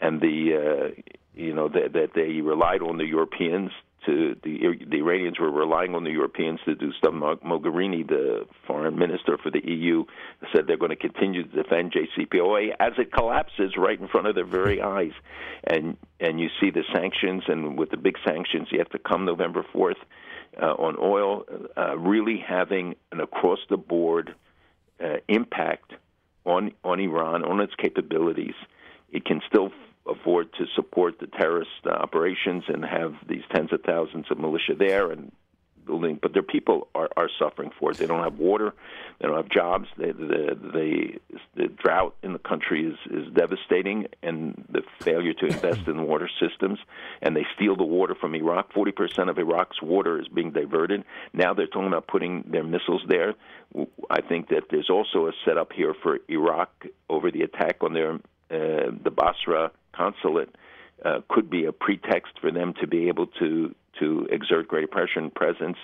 and 0.00 0.20
the 0.20 0.54
uh, 0.54 1.12
you 1.34 1.54
know 1.54 1.68
that 1.68 1.92
that 1.92 2.14
they 2.14 2.40
relied 2.40 2.82
on 2.82 2.98
the 2.98 3.06
Europeans 3.06 3.70
to 4.04 4.36
the 4.42 4.58
the 4.88 4.98
Iranians 4.98 5.38
were 5.38 5.50
relying 5.50 5.94
on 5.94 6.04
the 6.04 6.10
Europeans 6.10 6.60
to 6.64 6.74
do 6.74 6.92
stuff. 6.92 7.14
Mogherini, 7.14 8.06
the 8.06 8.46
foreign 8.66 8.98
minister 8.98 9.38
for 9.42 9.50
the 9.50 9.62
EU, 9.64 10.04
said 10.52 10.66
they're 10.66 10.76
going 10.76 10.90
to 10.90 10.96
continue 10.96 11.42
to 11.42 11.62
defend 11.62 11.92
JCPOA 11.92 12.74
as 12.78 12.92
it 12.98 13.12
collapses 13.12 13.74
right 13.76 13.98
in 13.98 14.08
front 14.08 14.26
of 14.26 14.34
their 14.34 14.46
very 14.46 14.80
eyes, 14.96 15.12
and 15.66 15.96
and 16.20 16.38
you 16.38 16.48
see 16.60 16.70
the 16.70 16.84
sanctions, 16.94 17.44
and 17.48 17.78
with 17.78 17.90
the 17.90 17.96
big 17.96 18.16
sanctions 18.26 18.68
yet 18.70 18.90
to 18.92 18.98
come 18.98 19.24
November 19.24 19.64
fourth 19.72 19.98
uh, 20.60 20.66
on 20.66 20.96
oil, 21.00 21.44
uh, 21.76 21.96
really 21.96 22.42
having 22.46 22.94
an 23.12 23.20
across 23.20 23.58
the 23.70 23.76
board 23.76 24.34
uh, 25.02 25.16
impact 25.28 25.92
on 26.44 26.72
on 26.84 27.00
Iran, 27.00 27.44
on 27.44 27.60
its 27.60 27.74
capabilities. 27.74 28.54
It 29.10 29.24
can 29.24 29.40
still 29.48 29.70
afford 30.08 30.52
to 30.54 30.66
support 30.74 31.18
the 31.18 31.26
terrorist 31.26 31.70
uh, 31.84 31.90
operations 31.90 32.64
and 32.68 32.84
have 32.84 33.14
these 33.28 33.42
tens 33.54 33.72
of 33.72 33.82
thousands 33.82 34.26
of 34.30 34.38
militia 34.38 34.74
there 34.78 35.10
and 35.10 35.32
building, 35.86 36.18
but 36.20 36.32
their 36.32 36.42
people 36.42 36.88
are, 36.94 37.08
are 37.16 37.30
suffering 37.38 37.70
for 37.78 37.92
it. 37.92 37.96
They 37.98 38.06
don't 38.06 38.22
have 38.22 38.38
water, 38.38 38.74
they 39.20 39.28
don't 39.28 39.36
have 39.36 39.48
jobs. 39.48 39.86
They, 39.96 40.12
the 40.12 41.18
the, 41.54 41.68
drought 41.68 42.16
in 42.22 42.32
the 42.32 42.38
country 42.38 42.84
is 42.86 42.96
is 43.10 43.32
devastating, 43.32 44.06
and 44.22 44.64
the 44.68 44.82
failure 45.00 45.32
to 45.34 45.46
invest 45.46 45.86
in 45.86 46.06
water 46.06 46.28
systems, 46.40 46.78
and 47.22 47.36
they 47.36 47.46
steal 47.54 47.76
the 47.76 47.84
water 47.84 48.14
from 48.14 48.34
Iraq. 48.34 48.72
Forty 48.72 48.92
percent 48.92 49.30
of 49.30 49.38
Iraq's 49.38 49.80
water 49.80 50.20
is 50.20 50.28
being 50.28 50.50
diverted. 50.50 51.04
Now 51.32 51.54
they're 51.54 51.66
talking 51.66 51.88
about 51.88 52.08
putting 52.08 52.44
their 52.50 52.64
missiles 52.64 53.02
there. 53.08 53.34
I 54.10 54.20
think 54.20 54.48
that 54.48 54.64
there's 54.70 54.90
also 54.90 55.28
a 55.28 55.32
setup 55.44 55.72
here 55.72 55.94
for 56.02 56.18
Iraq 56.28 56.70
over 57.08 57.30
the 57.30 57.42
attack 57.42 57.76
on 57.82 57.92
their 57.92 58.14
uh, 58.50 58.90
the 59.02 59.10
Basra 59.10 59.70
consulate. 59.96 60.54
Uh, 61.04 61.20
could 61.28 61.48
be 61.50 61.66
a 61.66 61.72
pretext 61.72 62.32
for 62.40 62.50
them 62.50 62.72
to 62.80 62.86
be 62.86 63.06
able 63.08 63.26
to 63.26 63.74
to 64.00 64.26
exert 64.30 64.66
greater 64.66 64.86
pressure 64.86 65.18
and 65.18 65.32
presence 65.34 65.76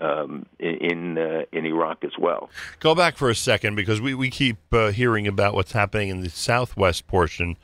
um, 0.00 0.46
in 0.58 0.74
in, 0.76 1.18
uh, 1.18 1.42
in 1.52 1.66
Iraq 1.66 2.02
as 2.02 2.12
well. 2.18 2.48
Go 2.80 2.94
back 2.94 3.16
for 3.16 3.28
a 3.30 3.34
second 3.34 3.74
because 3.76 4.00
we, 4.00 4.14
we 4.14 4.30
keep 4.30 4.56
uh, 4.72 4.90
hearing 4.90 5.26
about 5.26 5.54
what's 5.54 5.72
happening 5.72 6.08
in 6.08 6.22
the 6.22 6.30
southwest 6.30 7.06
portion 7.06 7.56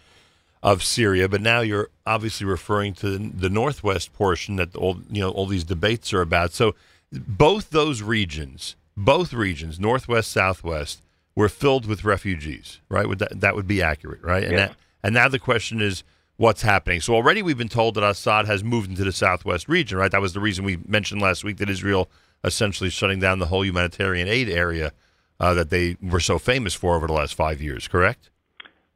of 0.62 0.82
Syria, 0.82 1.28
but 1.28 1.40
now 1.40 1.60
you're 1.60 1.88
obviously 2.06 2.46
referring 2.46 2.94
to 2.94 3.18
the 3.18 3.50
northwest 3.50 4.12
portion 4.12 4.56
that 4.56 4.74
all 4.76 4.98
you 5.10 5.20
know 5.22 5.30
all 5.30 5.46
these 5.46 5.64
debates 5.64 6.12
are 6.12 6.20
about. 6.22 6.52
So 6.52 6.74
both 7.12 7.70
those 7.70 8.02
regions, 8.02 8.76
both 8.96 9.32
regions, 9.32 9.80
northwest, 9.80 10.30
southwest, 10.30 11.02
were 11.34 11.48
filled 11.48 11.86
with 11.86 12.04
refugees. 12.04 12.80
Right? 12.88 13.08
Would 13.08 13.20
that 13.20 13.40
that 13.40 13.54
would 13.56 13.66
be 13.66 13.80
accurate? 13.82 14.22
Right? 14.22 14.42
And 14.44 14.52
Yeah. 14.52 14.58
that, 14.58 14.76
and 15.04 15.14
now 15.14 15.28
the 15.28 15.38
question 15.38 15.80
is. 15.80 16.02
What's 16.36 16.62
happening? 16.62 17.00
So 17.00 17.14
already 17.14 17.42
we've 17.42 17.56
been 17.56 17.68
told 17.68 17.94
that 17.94 18.02
Assad 18.02 18.46
has 18.46 18.64
moved 18.64 18.90
into 18.90 19.04
the 19.04 19.12
southwest 19.12 19.68
region, 19.68 19.98
right? 19.98 20.10
That 20.10 20.20
was 20.20 20.32
the 20.32 20.40
reason 20.40 20.64
we 20.64 20.78
mentioned 20.84 21.22
last 21.22 21.44
week 21.44 21.58
that 21.58 21.70
Israel 21.70 22.10
essentially 22.42 22.90
shutting 22.90 23.20
down 23.20 23.38
the 23.38 23.46
whole 23.46 23.64
humanitarian 23.64 24.26
aid 24.26 24.48
area 24.48 24.90
uh, 25.38 25.54
that 25.54 25.70
they 25.70 25.96
were 26.02 26.18
so 26.18 26.40
famous 26.40 26.74
for 26.74 26.96
over 26.96 27.06
the 27.06 27.12
last 27.12 27.34
five 27.34 27.62
years. 27.62 27.86
Correct? 27.86 28.30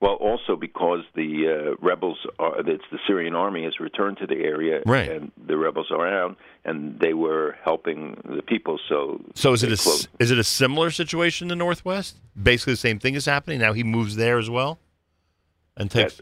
Well, 0.01 0.15
also 0.15 0.57
because 0.57 1.05
the 1.15 1.31
uh, 1.47 1.77
rebels, 1.81 2.19
are, 2.41 2.59
it's 2.59 2.83
the 2.91 2.99
Syrian 3.07 3.37
army 3.37 3.63
has 3.63 3.79
returned 3.79 4.17
to 4.19 4.27
the 4.27 4.41
area, 4.43 4.81
Right. 4.85 5.09
and 5.09 5.31
the 5.47 5.57
rebels 5.57 5.93
are 5.93 6.01
around, 6.01 6.35
and 6.65 6.99
they 6.99 7.15
were 7.15 7.57
helping 7.65 8.21
the 8.25 8.43
people. 8.43 8.81
So, 8.89 9.21
So 9.37 9.53
is 9.53 9.63
it 9.63 9.71
a 9.73 9.77
closed- 9.77 10.09
is 10.19 10.33
it 10.33 10.39
a 10.41 10.45
similar 10.45 10.91
situation 10.91 11.45
in 11.45 11.51
the 11.51 11.57
northwest? 11.65 12.17
Basically, 12.41 12.73
the 12.73 12.79
same 12.79 12.99
thing 12.99 13.15
is 13.15 13.27
happening 13.27 13.61
now. 13.61 13.75
He 13.75 13.85
moves 13.85 14.17
there 14.17 14.39
as 14.41 14.51
well, 14.51 14.81
and 15.79 15.91
takes. 15.91 16.21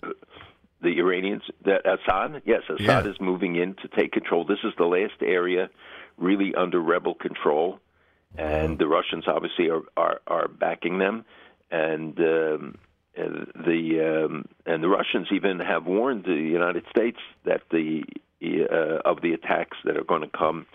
the 0.83 0.99
Iranians, 0.99 1.43
that 1.65 1.83
Assad, 1.87 2.43
yes, 2.45 2.63
Assad 2.69 3.05
Yeah. 3.05 3.11
is 3.11 3.21
moving 3.21 3.57
in 3.57 3.75
to 3.83 3.89
take 3.89 4.13
control. 4.13 4.45
This 4.45 4.59
is 4.63 4.73
the 4.79 4.85
last 4.85 5.21
area 5.23 5.69
really 6.19 6.55
under 6.55 6.81
rebel 6.81 7.15
control, 7.15 7.81
and 8.39 8.79
the 8.79 8.87
Russians 8.87 9.25
obviously 9.27 9.69
are 9.71 9.83
are, 9.97 10.21
are 10.27 10.49
backing 10.49 10.99
them, 10.99 11.25
and. 11.71 12.19
Um, 12.21 12.79
and 13.19 13.47
the 13.65 14.25
um, 14.27 14.45
and 14.67 14.83
the 14.83 14.89
Russians 14.91 15.29
even 15.33 15.59
have 15.61 15.87
warned 15.87 16.25
the 16.25 16.35
United 16.35 16.85
States 16.91 17.17
that 17.47 17.63
the 17.71 18.03
uh, 18.45 18.99
of 19.11 19.23
the 19.23 19.33
attacks 19.33 19.79
that 19.85 19.97
are 19.97 20.05
going 20.05 20.21
to 20.21 20.29
come 20.29 20.67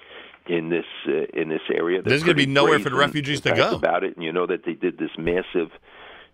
in 0.48 0.70
this 0.70 0.86
uh, 1.08 1.26
in 1.40 1.50
this 1.50 1.62
area. 1.72 2.02
They're 2.02 2.10
There's 2.10 2.24
gonna 2.24 2.34
be 2.34 2.46
pretty 2.46 2.52
nowhere 2.54 2.80
for 2.80 2.90
the 2.90 2.96
refugees 2.96 3.42
to 3.42 3.52
go. 3.54 3.76
about 3.76 4.04
it. 4.04 4.16
And 4.16 4.26
you 4.26 4.32
know 4.32 4.48
that 4.48 4.66
they 4.66 4.74
did 4.74 4.98
this 4.98 5.12
massive 5.20 5.70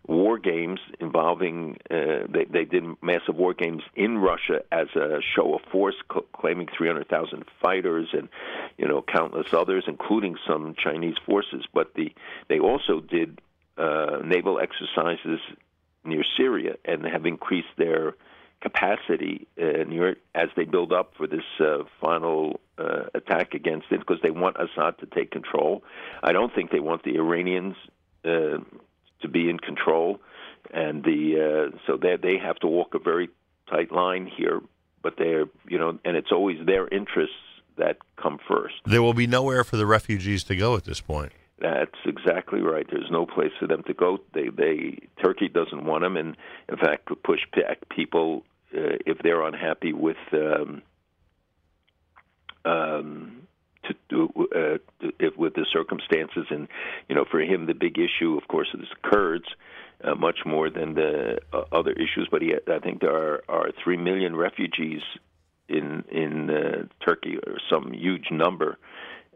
war 0.05 0.37
games 0.37 0.79
involving 0.99 1.77
uh, 1.89 2.27
they 2.29 2.45
they 2.49 2.65
did 2.65 2.83
massive 3.01 3.35
war 3.35 3.53
games 3.53 3.83
in 3.95 4.17
Russia 4.17 4.61
as 4.71 4.87
a 4.95 5.19
show 5.35 5.55
of 5.55 5.61
force, 5.71 5.95
cl- 6.11 6.25
claiming 6.33 6.67
300,000 6.77 7.43
fighters 7.61 8.09
and 8.13 8.29
you 8.77 8.87
know 8.87 9.01
countless 9.01 9.53
others, 9.53 9.83
including 9.87 10.37
some 10.47 10.75
Chinese 10.81 11.15
forces. 11.25 11.65
But 11.73 11.93
the 11.95 12.13
they 12.47 12.59
also 12.59 13.01
did 13.01 13.41
uh, 13.77 14.19
naval 14.23 14.59
exercises 14.59 15.39
near 16.03 16.23
Syria 16.37 16.75
and 16.85 17.05
have 17.05 17.25
increased 17.25 17.75
their 17.77 18.15
capacity 18.61 19.47
uh, 19.61 19.83
near 19.87 20.09
it 20.09 20.17
as 20.33 20.49
they 20.55 20.63
build 20.63 20.91
up 20.91 21.13
for 21.15 21.27
this 21.27 21.43
uh, 21.59 21.83
final 22.01 22.59
uh, 22.77 23.03
attack 23.13 23.53
against 23.53 23.87
it 23.91 23.99
because 23.99 24.19
they 24.23 24.31
want 24.31 24.55
Assad 24.57 24.97
to 24.99 25.05
take 25.05 25.31
control. 25.31 25.83
I 26.23 26.31
don't 26.31 26.53
think 26.53 26.71
they 26.71 26.79
want 26.79 27.03
the 27.03 27.17
Iranians 27.17 27.75
uh, 28.25 28.57
to 29.21 29.27
be 29.27 29.49
in 29.49 29.57
control, 29.57 30.19
and 30.73 31.03
the 31.03 31.71
uh, 31.73 31.77
so 31.85 31.97
they 31.97 32.17
they 32.17 32.37
have 32.37 32.57
to 32.57 32.67
walk 32.67 32.93
a 32.93 32.99
very 32.99 33.29
tight 33.69 33.91
line 33.91 34.27
here. 34.27 34.61
But 35.01 35.15
they're 35.17 35.45
you 35.67 35.77
know, 35.77 35.99
and 36.03 36.17
it's 36.17 36.31
always 36.31 36.57
their 36.65 36.87
interests 36.87 37.35
that 37.77 37.97
come 38.21 38.39
first. 38.47 38.75
There 38.85 39.01
will 39.01 39.13
be 39.13 39.27
nowhere 39.27 39.63
for 39.63 39.77
the 39.77 39.85
refugees 39.85 40.43
to 40.45 40.55
go 40.55 40.75
at 40.75 40.83
this 40.83 41.01
point. 41.01 41.31
That's 41.59 41.95
exactly 42.05 42.61
right. 42.61 42.85
There's 42.89 43.09
no 43.09 43.25
place 43.25 43.51
for 43.59 43.67
them 43.67 43.83
to 43.87 43.93
go. 43.93 44.19
They, 44.33 44.49
they, 44.49 44.99
Turkey 45.23 45.47
doesn't 45.47 45.85
want 45.85 46.03
them, 46.03 46.15
and 46.15 46.37
in 46.69 46.77
fact, 46.77 47.05
could 47.05 47.23
push 47.23 47.39
back 47.55 47.79
people 47.89 48.43
uh, 48.75 49.01
if 49.05 49.17
they're 49.23 49.41
unhappy 49.41 49.91
with, 49.91 50.17
um, 50.33 50.83
um, 52.63 53.46
to 53.87 53.95
do 54.09 54.29
uh, 54.55 54.77
if, 55.19 55.37
with 55.37 55.53
the 55.55 55.65
circumstances. 55.71 56.45
And 56.49 56.67
you 57.09 57.15
know, 57.15 57.25
for 57.29 57.39
him, 57.39 57.65
the 57.65 57.73
big 57.73 57.97
issue, 57.97 58.37
of 58.37 58.47
course, 58.47 58.69
is 58.73 58.87
Kurds. 59.03 59.47
Uh, 60.03 60.13
much 60.13 60.41
more 60.45 60.69
than 60.69 60.93
the 60.93 61.39
uh, 61.51 61.63
other 61.71 61.91
issues, 61.93 62.27
but 62.29 62.39
he, 62.39 62.53
I 62.53 62.77
think 62.77 63.01
there 63.01 63.15
are, 63.15 63.43
are 63.49 63.71
three 63.83 63.97
million 63.97 64.35
refugees 64.35 65.01
in 65.67 66.03
in 66.11 66.49
uh, 66.49 66.83
Turkey, 67.03 67.37
or 67.37 67.57
some 67.67 67.91
huge 67.93 68.27
number, 68.31 68.77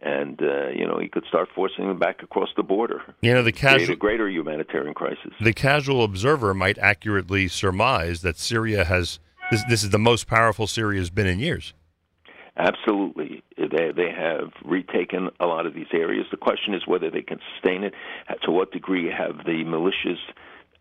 and 0.02 0.42
uh, 0.42 0.70
you 0.70 0.86
know 0.86 1.00
he 1.00 1.08
could 1.08 1.26
start 1.28 1.50
forcing 1.54 1.88
them 1.88 2.00
back 2.00 2.24
across 2.24 2.50
the 2.56 2.64
border. 2.64 3.02
You 3.22 3.34
know, 3.34 3.44
the 3.44 3.52
casual 3.52 3.94
a 3.94 3.96
greater 3.96 4.30
humanitarian 4.30 4.94
crisis. 4.94 5.34
the 5.40 5.54
casual 5.54 6.04
observer 6.04 6.54
might 6.54 6.78
accurately 6.78 7.48
surmise 7.48 8.22
that 8.22 8.38
Syria 8.38 8.86
has 8.86 9.20
this. 9.50 9.64
This 9.70 9.84
is 9.84 9.90
the 9.90 10.00
most 10.00 10.28
powerful 10.28 10.68
Syria 10.68 11.00
has 11.00 11.10
been 11.10 11.28
in 11.28 11.40
years. 11.40 11.74
Absolutely, 12.58 13.44
they 13.58 13.92
they 13.96 14.12
have 14.12 14.52
retaken 14.66 15.30
a 15.40 15.46
lot 15.46 15.66
of 15.66 15.74
these 15.74 15.88
areas. 15.94 16.26
The 16.32 16.38
question 16.38 16.74
is 16.74 16.86
whether 16.86 17.10
they 17.10 17.22
can 17.22 17.40
sustain 17.54 17.84
it. 17.84 17.94
To 18.44 18.52
what 18.52 18.72
degree 18.72 19.10
have 19.10 19.46
the 19.46 19.64
militias 19.64 20.20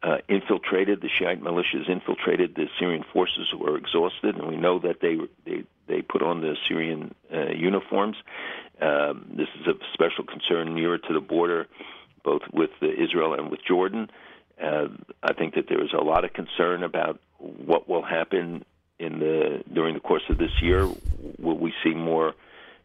uh, 0.03 0.17
infiltrated 0.29 1.01
the 1.01 1.09
Shiite 1.09 1.43
militias 1.43 1.89
infiltrated 1.89 2.55
the 2.55 2.67
Syrian 2.79 3.05
forces 3.13 3.49
who 3.53 3.59
were 3.59 3.77
exhausted, 3.77 4.37
and 4.37 4.49
we 4.49 4.57
know 4.57 4.79
that 4.81 5.01
they 5.01 5.17
they 5.45 5.65
they 5.87 6.03
put 6.03 6.23
on 6.23 6.41
the 6.41 6.57
Syrian 6.69 7.15
uh, 7.33 7.51
uniforms. 7.53 8.17
Um, 8.81 9.27
this 9.37 9.49
is 9.61 9.69
of 9.69 9.77
special 9.93 10.25
concern 10.25 10.75
nearer 10.75 10.99
to 10.99 11.13
the 11.13 11.21
border, 11.21 11.67
both 12.25 12.43
with 12.53 12.71
Israel 12.83 13.35
and 13.35 13.51
with 13.51 13.61
Jordan. 13.67 14.11
Uh, 14.63 14.89
I 15.23 15.35
think 15.35 15.55
that 15.55 15.67
there 15.69 15.83
is 15.83 15.93
a 15.93 16.03
lot 16.03 16.25
of 16.25 16.33
concern 16.33 16.83
about 16.83 17.21
what 17.39 17.89
will 17.89 18.03
happen 18.03 18.65
in 19.01 19.19
the 19.19 19.65
during 19.73 19.95
the 19.95 20.01
course 20.01 20.23
of 20.29 20.39
this 20.39 20.53
year. 20.63 20.87
Will 21.39 21.59
we 21.59 21.73
see 21.83 21.95
more 21.95 22.35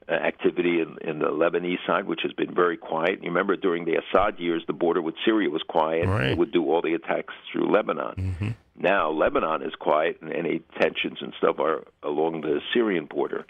uh, 0.08 0.14
activity 0.14 0.80
in, 0.80 0.98
in 1.02 1.20
the 1.20 1.28
Lebanese 1.28 1.86
side, 1.86 2.06
which 2.06 2.22
has 2.24 2.32
been 2.34 2.56
very 2.56 2.78
quiet? 2.78 3.22
You 3.22 3.30
remember 3.30 3.56
during 3.56 3.86
the 3.86 3.96
Assad 3.96 4.40
years, 4.40 4.64
the 4.66 4.74
border 4.74 5.02
with 5.02 5.16
Syria 5.26 5.50
was 5.50 5.62
quiet. 5.64 6.08
Right. 6.08 6.30
They 6.30 6.34
would 6.34 6.52
do 6.52 6.64
all 6.72 6.82
the 6.82 6.94
attacks 6.94 7.34
through 7.52 7.72
Lebanon. 7.72 8.56
Now 8.78 9.12
Lebanon 9.12 9.62
is 9.62 9.74
quiet, 9.76 10.20
and 10.22 10.34
any 10.34 10.62
tensions 10.80 11.20
and 11.22 11.34
stuff 11.38 11.60
are 11.60 11.84
along 12.02 12.42
the 12.42 12.62
Syrian 12.74 13.06
border. 13.06 13.46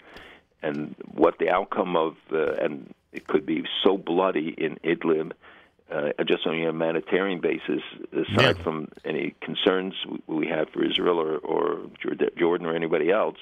And 0.62 0.94
what 1.12 1.38
the 1.38 1.50
outcome 1.50 1.96
of 1.96 2.16
uh, 2.32 2.52
and 2.54 2.92
it 3.12 3.26
could 3.26 3.46
be 3.46 3.64
so 3.84 3.96
bloody 3.96 4.54
in 4.56 4.76
Idlib, 4.84 5.32
uh, 5.92 6.10
just 6.26 6.46
on 6.46 6.54
a 6.54 6.58
humanitarian 6.58 7.40
basis, 7.40 7.82
aside 8.12 8.58
from 8.64 8.88
any 9.04 9.34
concerns 9.40 9.94
we- 10.08 10.22
we 10.40 10.46
have 10.48 10.68
for 10.70 10.84
Israel 10.84 11.18
or, 11.20 11.36
or 11.38 11.80
Jordan 12.38 12.66
or 12.66 12.74
anybody 12.74 13.10
else, 13.10 13.38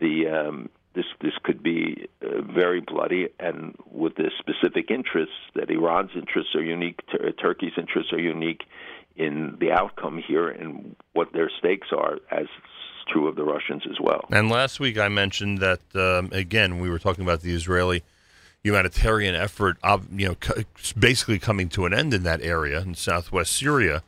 the 0.00 0.28
um, 0.28 0.68
this 0.94 1.04
this 1.20 1.34
could 1.42 1.62
be 1.62 2.08
uh, 2.22 2.40
very 2.42 2.80
bloody, 2.80 3.28
and 3.38 3.74
with 3.90 4.14
the 4.16 4.30
specific 4.38 4.90
interests 4.90 5.34
that 5.54 5.70
Iran's 5.70 6.10
interests 6.14 6.54
are 6.54 6.62
unique, 6.62 7.00
Tur- 7.10 7.32
Turkey's 7.32 7.72
interests 7.76 8.12
are 8.12 8.18
unique 8.20 8.62
in 9.16 9.56
the 9.60 9.72
outcome 9.72 10.22
here, 10.26 10.48
and 10.48 10.96
what 11.12 11.32
their 11.32 11.50
stakes 11.58 11.88
are, 11.92 12.18
as 12.30 12.46
true 13.08 13.28
of 13.28 13.36
the 13.36 13.44
Russians 13.44 13.82
as 13.88 13.98
well. 14.00 14.24
And 14.30 14.50
last 14.50 14.80
week 14.80 14.98
I 14.98 15.08
mentioned 15.08 15.58
that 15.58 15.80
um, 15.94 16.30
again 16.32 16.78
we 16.80 16.88
were 16.90 16.98
talking 16.98 17.22
about 17.22 17.40
the 17.42 17.52
Israeli 17.54 18.02
humanitarian 18.66 19.34
effort, 19.34 19.78
you 20.12 20.28
know, 20.28 20.36
basically 20.98 21.38
coming 21.38 21.68
to 21.70 21.86
an 21.86 21.94
end 21.94 22.12
in 22.12 22.24
that 22.24 22.42
area 22.42 22.80
in 22.80 22.94
southwest 22.94 23.52
Syria. 23.52 24.02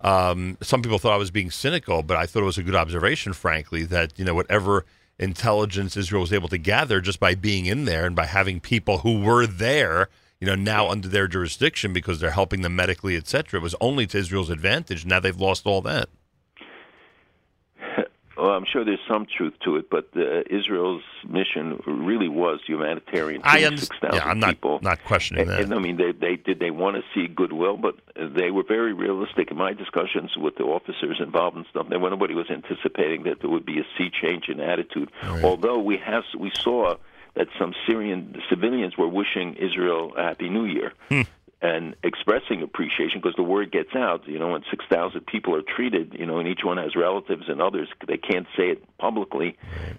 Um, 0.00 0.56
some 0.62 0.80
people 0.80 0.98
thought 0.98 1.12
I 1.12 1.18
was 1.18 1.30
being 1.30 1.50
cynical, 1.50 2.02
but 2.02 2.16
I 2.16 2.24
thought 2.24 2.42
it 2.42 2.46
was 2.46 2.58
a 2.58 2.62
good 2.62 2.76
observation, 2.76 3.32
frankly, 3.32 3.84
that 3.84 4.18
you 4.18 4.24
know 4.24 4.34
whatever 4.34 4.84
intelligence 5.18 5.96
Israel 5.96 6.22
was 6.22 6.32
able 6.32 6.48
to 6.48 6.58
gather 6.58 7.00
just 7.00 7.18
by 7.20 7.34
being 7.34 7.66
in 7.66 7.84
there 7.84 8.06
and 8.06 8.14
by 8.14 8.26
having 8.26 8.60
people 8.60 8.98
who 8.98 9.20
were 9.20 9.46
there, 9.46 10.08
you 10.40 10.46
know, 10.46 10.54
now 10.54 10.88
under 10.88 11.08
their 11.08 11.26
jurisdiction 11.26 11.92
because 11.92 12.20
they're 12.20 12.30
helping 12.30 12.62
them 12.62 12.76
medically, 12.76 13.16
etc., 13.16 13.58
was 13.60 13.74
only 13.80 14.06
to 14.06 14.18
Israel's 14.18 14.50
advantage. 14.50 15.04
Now 15.04 15.18
they've 15.20 15.36
lost 15.36 15.66
all 15.66 15.82
that. 15.82 16.08
Well, 18.38 18.50
I'm 18.50 18.64
sure 18.64 18.84
there's 18.84 19.00
some 19.08 19.26
truth 19.26 19.54
to 19.64 19.76
it, 19.76 19.90
but 19.90 20.08
uh, 20.16 20.42
Israel's 20.48 21.02
mission 21.28 21.80
really 21.86 22.28
was 22.28 22.60
humanitarian. 22.66 23.40
I 23.44 23.58
killing 23.58 23.76
underst- 23.76 23.88
6,000 23.88 24.14
yeah, 24.14 24.24
I'm 24.24 24.38
not- 24.38 24.50
people. 24.50 24.78
not 24.82 25.02
questioning 25.04 25.42
and, 25.42 25.50
that. 25.50 25.60
And, 25.60 25.74
I 25.74 25.78
mean, 25.78 25.96
they, 25.96 26.12
they 26.12 26.36
did 26.36 26.60
they 26.60 26.70
want 26.70 26.96
to 26.96 27.02
see 27.14 27.26
goodwill, 27.26 27.76
but 27.76 27.96
they 28.14 28.50
were 28.50 28.62
very 28.62 28.92
realistic 28.92 29.50
in 29.50 29.56
my 29.56 29.72
discussions 29.72 30.36
with 30.36 30.56
the 30.56 30.64
officers 30.64 31.18
involved 31.20 31.56
and 31.56 31.66
stuff. 31.70 31.88
There, 31.88 31.98
nobody 31.98 32.34
was 32.34 32.48
anticipating 32.50 33.24
that 33.24 33.40
there 33.40 33.50
would 33.50 33.66
be 33.66 33.78
a 33.80 33.84
sea 33.96 34.10
change 34.10 34.48
in 34.48 34.60
attitude. 34.60 35.10
Although 35.42 35.78
we 35.80 35.96
have 35.98 36.22
we 36.38 36.52
saw 36.54 36.94
that 37.34 37.48
some 37.58 37.74
Syrian 37.86 38.40
civilians 38.48 38.96
were 38.96 39.08
wishing 39.08 39.54
Israel 39.54 40.12
a 40.16 40.22
happy 40.22 40.48
New 40.48 40.64
Year 40.64 40.92
and 41.60 41.96
expressing 42.04 42.62
appreciation 42.62 43.20
because 43.20 43.34
the 43.36 43.42
word 43.42 43.72
gets 43.72 43.94
out. 43.94 44.28
You 44.28 44.38
know, 44.38 44.52
when 44.52 44.62
6,000 44.70 45.26
people 45.26 45.56
are 45.56 45.62
treated, 45.62 46.14
you 46.18 46.24
know, 46.24 46.38
and 46.38 46.46
each 46.46 46.60
one 46.62 46.76
has 46.76 46.94
relatives 46.94 47.44
and 47.48 47.60
others, 47.60 47.88
they 48.06 48.16
can't 48.16 48.46
say 48.56 48.70
it 48.70 48.84
publicly 48.98 49.56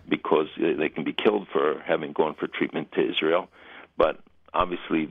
because 0.08 0.48
they 0.58 0.90
can 0.90 1.04
be 1.04 1.14
killed 1.14 1.48
for 1.52 1.82
having 1.86 2.14
gone 2.14 2.36
for 2.36 2.48
treatment 2.48 2.92
to 2.94 3.10
Israel. 3.10 3.50
But 3.98 4.22
obviously, 4.54 5.10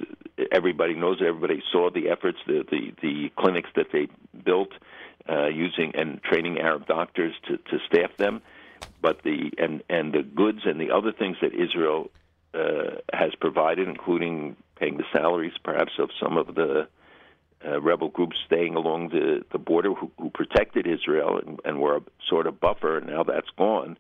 everybody 0.51 0.95
knows 0.95 1.21
it. 1.21 1.27
Everybody 1.27 1.63
saw 1.71 1.91
the 1.91 2.09
efforts, 2.09 2.39
the 2.47 2.65
the, 2.71 2.95
the 3.03 3.31
clinics 3.37 3.71
that 3.77 3.89
they 3.93 4.09
built 4.43 4.71
uh, 5.29 5.49
using 5.49 5.95
and 5.95 6.23
training 6.23 6.59
Arab 6.59 6.87
doctors 6.87 7.35
to, 7.49 7.59
to 7.59 7.79
staff 7.87 8.17
them. 8.17 8.41
But 9.03 9.23
the 9.23 9.53
and 9.59 9.83
and 9.91 10.15
the 10.15 10.23
goods 10.23 10.61
and 10.65 10.81
the 10.81 10.91
other 10.91 11.13
things 11.13 11.37
that 11.43 11.53
Israel 11.55 12.11
uh, 12.55 12.97
has 13.13 13.35
provided, 13.35 13.89
including 13.89 14.57
paying 14.79 14.97
the 14.97 15.05
salaries, 15.13 15.53
perhaps 15.63 15.93
of 15.99 16.11
some 16.23 16.37
of 16.37 16.55
the 16.55 16.89
uh, 17.67 17.81
rebel 17.81 18.09
groups 18.09 18.37
staying 18.47 18.75
along 18.77 19.09
the, 19.09 19.45
the 19.53 19.59
border 19.59 19.93
who, 19.93 20.11
who 20.19 20.31
protected 20.31 20.87
Israel 20.87 21.41
and, 21.45 21.61
and 21.65 21.81
were 21.81 21.97
a 21.97 22.03
sort 22.29 22.47
of 22.47 22.61
buffer, 22.61 22.99
and 22.99 23.07
now 23.07 23.23
that's 23.23 23.51
gone. 23.57 23.99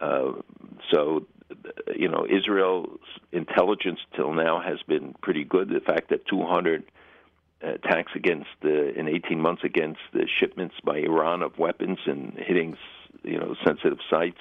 Uh, 0.00 0.32
so, 0.92 1.26
you 1.96 2.08
know, 2.08 2.26
Israel's 2.28 2.98
intelligence 3.32 4.00
till 4.14 4.32
now 4.32 4.60
has 4.60 4.78
been 4.86 5.14
pretty 5.22 5.44
good. 5.44 5.68
The 5.68 5.80
fact 5.80 6.10
that 6.10 6.26
200 6.28 6.84
attacks 7.62 8.12
against 8.14 8.48
the 8.60 8.92
in 8.98 9.08
18 9.08 9.40
months 9.40 9.62
against 9.64 10.00
the 10.12 10.28
shipments 10.38 10.74
by 10.84 10.98
Iran 10.98 11.42
of 11.42 11.58
weapons 11.58 11.98
and 12.06 12.34
hitting, 12.36 12.76
you 13.22 13.38
know, 13.38 13.54
sensitive 13.66 13.98
sites, 14.10 14.38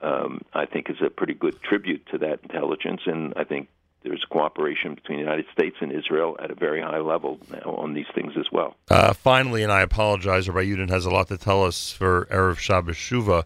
um, 0.00 0.42
I 0.52 0.66
think 0.66 0.90
is 0.90 0.96
a 1.04 1.10
pretty 1.10 1.34
good 1.34 1.60
tribute 1.62 2.06
to 2.12 2.18
that 2.18 2.40
intelligence, 2.42 3.02
and 3.06 3.32
I 3.36 3.44
think 3.44 3.68
there's 4.02 4.24
cooperation 4.30 4.94
between 4.94 5.18
the 5.18 5.24
United 5.24 5.46
States 5.52 5.76
and 5.80 5.92
Israel 5.92 6.36
at 6.40 6.50
a 6.50 6.54
very 6.54 6.80
high 6.80 7.00
level 7.00 7.38
now 7.50 7.74
on 7.76 7.94
these 7.94 8.06
things 8.14 8.32
as 8.38 8.46
well. 8.52 8.76
Uh, 8.90 9.12
finally, 9.12 9.62
and 9.62 9.72
I 9.72 9.80
apologize, 9.80 10.48
Rabbi 10.48 10.66
Yudin 10.66 10.90
has 10.90 11.06
a 11.06 11.10
lot 11.10 11.28
to 11.28 11.36
tell 11.36 11.64
us 11.64 11.92
for 11.92 12.26
Erev 12.30 12.58
Shabbos 12.58 12.96
Shuva. 12.96 13.44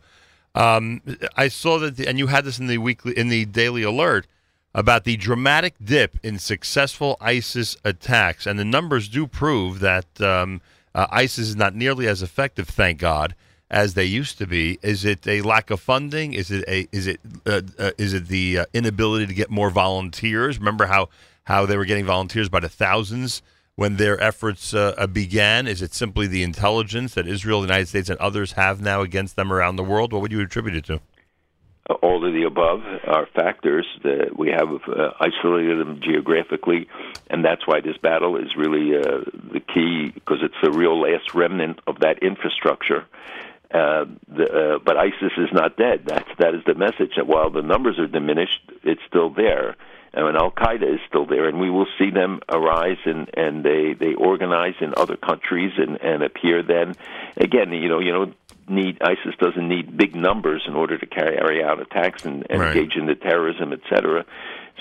Um, 0.55 1.01
I 1.37 1.49
saw 1.49 1.79
that, 1.79 1.97
the, 1.97 2.07
and 2.09 2.19
you 2.19 2.27
had 2.27 2.45
this 2.45 2.59
in 2.59 2.67
the 2.67 2.79
weekly, 2.79 3.17
in 3.17 3.29
the 3.29 3.45
Daily 3.45 3.83
Alert 3.83 4.27
about 4.75 5.05
the 5.05 5.17
dramatic 5.17 5.75
dip 5.83 6.19
in 6.23 6.39
successful 6.39 7.17
ISIS 7.21 7.77
attacks, 7.85 8.47
and 8.47 8.59
the 8.59 8.65
numbers 8.65 9.09
do 9.09 9.27
prove 9.27 9.81
that 9.81 10.21
um, 10.21 10.61
uh, 10.95 11.07
ISIS 11.11 11.49
is 11.49 11.57
not 11.57 11.75
nearly 11.75 12.07
as 12.07 12.23
effective, 12.23 12.69
thank 12.69 12.99
God, 12.99 13.35
as 13.71 13.95
they 13.95 14.05
used 14.05 14.39
to 14.39 14.47
be. 14.47 14.79
Is 14.83 15.05
it 15.05 15.27
a 15.27 15.43
lack 15.43 15.71
of 15.71 15.81
funding? 15.81 16.33
Is 16.33 16.51
it 16.51 16.65
a 16.67 16.89
is 16.93 17.07
it 17.07 17.21
uh, 17.47 17.63
uh, 17.79 17.91
is 17.99 18.13
it 18.13 18.29
the 18.29 18.61
uh, 18.61 18.65
inability 18.75 19.27
to 19.27 19.35
get 19.35 19.51
more 19.51 19.71
volunteers? 19.71 20.59
Remember 20.59 20.87
how 20.87 21.09
how 21.45 21.67
they 21.67 21.77
were 21.77 21.85
getting 21.85 22.05
volunteers 22.05 22.49
by 22.49 22.61
the 22.61 22.69
thousands 22.69 23.43
when 23.77 23.97
their 23.97 24.21
efforts 24.21 24.75
uh, 24.75 25.07
began? 25.07 25.67
Is 25.67 25.83
it 25.83 25.95
simply 25.95 26.27
the 26.27 26.43
intelligence 26.43 27.15
that 27.15 27.27
Israel, 27.27 27.61
the 27.61 27.69
United 27.69 27.89
States, 27.89 28.11
and 28.11 28.19
others 28.19 28.53
have 28.53 28.81
now 28.81 29.03
against 29.03 29.37
them 29.37 29.53
around 29.53 29.77
the 29.77 29.85
world? 29.85 30.13
What 30.13 30.23
would 30.23 30.33
you 30.33 30.41
attribute 30.41 30.77
it 30.77 30.85
to? 30.87 31.01
all 32.03 32.25
of 32.25 32.33
the 32.33 32.45
above 32.45 32.83
are 33.07 33.27
factors 33.35 33.87
that 34.05 34.39
we 34.39 34.49
have 34.49 34.69
uh, 34.89 35.11
isolated 35.19 35.79
them 35.81 36.01
geographically, 36.01 36.89
and 37.29 37.45
that's 37.45 37.67
why 37.67 37.81
this 37.81 37.97
battle 37.97 38.37
is 38.37 38.55
really 38.57 38.97
uh, 38.97 39.25
the 39.53 39.61
key 39.61 40.13
because 40.15 40.39
it's 40.43 40.55
the 40.63 40.71
real 40.71 41.01
last 41.01 41.35
remnant 41.35 41.81
of 41.87 41.99
that 42.01 42.23
infrastructure. 42.23 43.07
Uh, 43.73 44.05
the, 44.27 44.75
uh, 44.75 44.79
but 44.85 44.97
ISIS 44.97 45.33
is 45.39 45.49
not 45.53 45.77
dead. 45.77 46.03
That's 46.05 46.29
that 46.39 46.55
is 46.55 46.63
the 46.67 46.75
message. 46.75 47.13
That 47.17 47.27
while 47.29 47.51
the 47.51 47.63
numbers 47.63 47.99
are 48.01 48.09
diminished, 48.09 48.61
it's 48.83 49.01
still 49.07 49.31
there, 49.31 49.77
and 50.13 50.37
Al 50.37 50.51
Qaeda 50.51 50.95
is 50.95 51.01
still 51.09 51.25
there, 51.25 51.49
and 51.49 51.61
we 51.61 51.71
will 51.71 51.87
see 51.99 52.11
them 52.11 52.41
arise 52.49 52.99
and 53.05 53.31
and 53.37 53.65
they 53.65 53.93
they 53.95 54.15
organize 54.15 54.75
in 54.81 54.93
other 54.97 55.17
countries 55.17 55.73
and 55.77 56.01
and 56.03 56.25
appear. 56.25 56.65
Then 56.65 56.97
again, 57.37 57.73
you 57.73 57.89
know, 57.89 58.01
you 58.01 58.11
know, 58.11 58.33
need 58.69 59.01
ISIS 59.03 59.37
doesn't 59.39 59.69
need 59.69 59.97
big 59.97 60.17
numbers 60.17 60.65
in 60.67 60.75
order 60.75 60.99
to 60.99 61.07
carry 61.07 61.63
out 61.63 61.81
attacks 61.81 62.25
and, 62.25 62.47
and 62.51 62.61
Right. 62.61 62.77
engage 62.77 62.97
in 62.97 63.07
the 63.07 63.15
terrorism, 63.15 63.73
etc. 63.73 64.25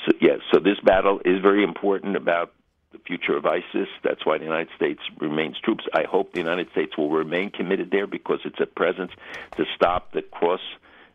So 0.06 0.14
yes, 0.20 0.40
so 0.52 0.60
this 0.60 0.80
battle 0.80 1.22
is 1.26 1.42
very 1.42 1.64
important 1.64 2.16
about 2.16 2.54
the 2.92 3.00
future 3.00 3.38
of 3.38 3.46
ISIS. 3.46 3.88
That's 4.04 4.26
why 4.26 4.38
the 4.38 4.46
United 4.46 4.70
States 4.76 5.00
remains 5.20 5.58
troops. 5.60 5.86
I 5.94 6.04
hope 6.04 6.34
the 6.34 6.40
United 6.40 6.72
States 6.72 6.98
will 6.98 7.12
remain 7.12 7.52
committed 7.52 7.92
there 7.92 8.08
because 8.08 8.40
it's 8.46 8.60
a 8.60 8.66
presence 8.66 9.12
to 9.58 9.66
stop 9.76 10.12
the 10.12 10.22
cross 10.22 10.62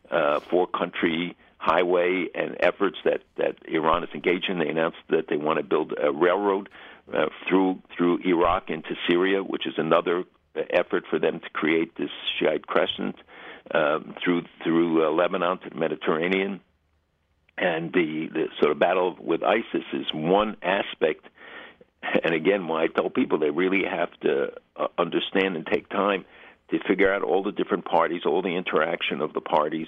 uh, 0.09 0.39
four 0.39 0.67
country 0.67 1.35
highway 1.57 2.27
and 2.35 2.55
efforts 2.59 2.97
that, 3.05 3.21
that 3.37 3.55
Iran 3.67 4.03
is 4.03 4.09
engaged 4.13 4.49
in. 4.49 4.59
They 4.59 4.69
announced 4.69 4.99
that 5.09 5.27
they 5.27 5.37
want 5.37 5.57
to 5.57 5.63
build 5.63 5.93
a 6.01 6.11
railroad 6.11 6.69
uh, 7.13 7.25
through 7.47 7.81
through 7.95 8.19
Iraq 8.25 8.69
into 8.69 8.95
Syria, 9.07 9.43
which 9.43 9.67
is 9.67 9.73
another 9.77 10.23
uh, 10.55 10.61
effort 10.69 11.03
for 11.09 11.19
them 11.19 11.39
to 11.39 11.49
create 11.49 11.95
this 11.97 12.09
Shiite 12.39 12.65
crescent 12.67 13.15
um, 13.73 14.15
through 14.23 14.43
through 14.63 15.05
uh, 15.05 15.11
Lebanon 15.11 15.59
to 15.59 15.69
the 15.69 15.75
Mediterranean. 15.75 16.61
And 17.57 17.93
the, 17.93 18.27
the 18.33 18.45
sort 18.59 18.73
of 18.73 18.79
battle 18.79 19.15
with 19.17 19.41
ISIS 19.41 19.85
is 19.93 20.05
one 20.13 20.57
aspect. 20.61 21.25
And 22.23 22.33
again, 22.33 22.67
why 22.67 22.83
I 22.83 22.87
tell 22.87 23.09
people 23.09 23.37
they 23.37 23.49
really 23.49 23.83
have 23.89 24.09
to 24.21 24.51
uh, 24.75 24.87
understand 24.97 25.55
and 25.55 25.65
take 25.65 25.89
time 25.89 26.25
to 26.71 26.79
figure 26.87 27.13
out 27.13 27.21
all 27.23 27.43
the 27.43 27.51
different 27.51 27.85
parties, 27.85 28.21
all 28.25 28.41
the 28.41 28.55
interaction 28.55 29.21
of 29.21 29.33
the 29.33 29.41
parties 29.41 29.87